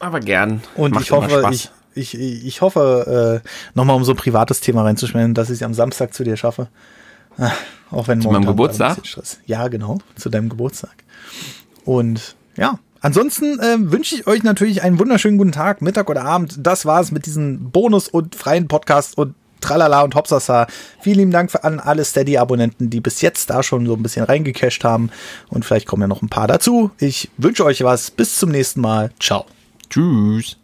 Aber 0.00 0.20
gern. 0.20 0.62
Und 0.76 0.94
Macht 0.94 1.04
ich 1.04 1.10
hoffe, 1.10 1.48
ich, 1.50 1.70
ich, 1.94 2.14
ich 2.14 2.60
hoffe, 2.60 3.42
äh, 3.44 3.48
nochmal 3.74 3.96
um 3.96 4.04
so 4.04 4.12
ein 4.12 4.16
privates 4.16 4.60
Thema 4.60 4.82
reinzuschmelzen, 4.82 5.34
dass 5.34 5.50
ich 5.50 5.56
es 5.56 5.62
am 5.62 5.74
Samstag 5.74 6.14
zu 6.14 6.24
dir 6.24 6.36
schaffe. 6.36 6.68
Ah, 7.38 7.52
auch 7.90 8.08
wenn 8.08 8.20
zu 8.20 8.30
meinem 8.30 8.46
Geburtstag? 8.46 8.98
Ja, 9.46 9.68
genau, 9.68 9.98
zu 10.16 10.28
deinem 10.28 10.48
Geburtstag. 10.48 10.94
Und 11.84 12.36
ja, 12.56 12.78
ansonsten 13.00 13.58
äh, 13.60 13.76
wünsche 13.78 14.14
ich 14.14 14.26
euch 14.26 14.42
natürlich 14.42 14.82
einen 14.82 14.98
wunderschönen 14.98 15.38
guten 15.38 15.52
Tag, 15.52 15.82
Mittag 15.82 16.08
oder 16.08 16.24
Abend. 16.24 16.56
Das 16.58 16.86
war's 16.86 17.10
mit 17.10 17.26
diesem 17.26 17.70
Bonus- 17.70 18.08
und 18.08 18.34
freien 18.34 18.68
Podcast 18.68 19.18
und 19.18 19.34
Tralala 19.60 20.02
und 20.02 20.14
Hopsasa. 20.14 20.66
Vielen 21.00 21.18
lieben 21.18 21.30
Dank 21.30 21.50
an 21.62 21.80
alle 21.80 22.04
Steady-Abonnenten, 22.04 22.90
die 22.90 23.00
bis 23.00 23.20
jetzt 23.20 23.50
da 23.50 23.62
schon 23.62 23.86
so 23.86 23.94
ein 23.94 24.02
bisschen 24.02 24.24
reingecasht 24.24 24.84
haben. 24.84 25.10
Und 25.48 25.64
vielleicht 25.64 25.86
kommen 25.86 26.02
ja 26.02 26.08
noch 26.08 26.22
ein 26.22 26.28
paar 26.28 26.48
dazu. 26.48 26.90
Ich 26.98 27.30
wünsche 27.36 27.64
euch 27.64 27.82
was. 27.84 28.10
Bis 28.10 28.36
zum 28.36 28.50
nächsten 28.50 28.80
Mal. 28.80 29.10
Ciao. 29.20 29.46
Tschüss. 29.90 30.56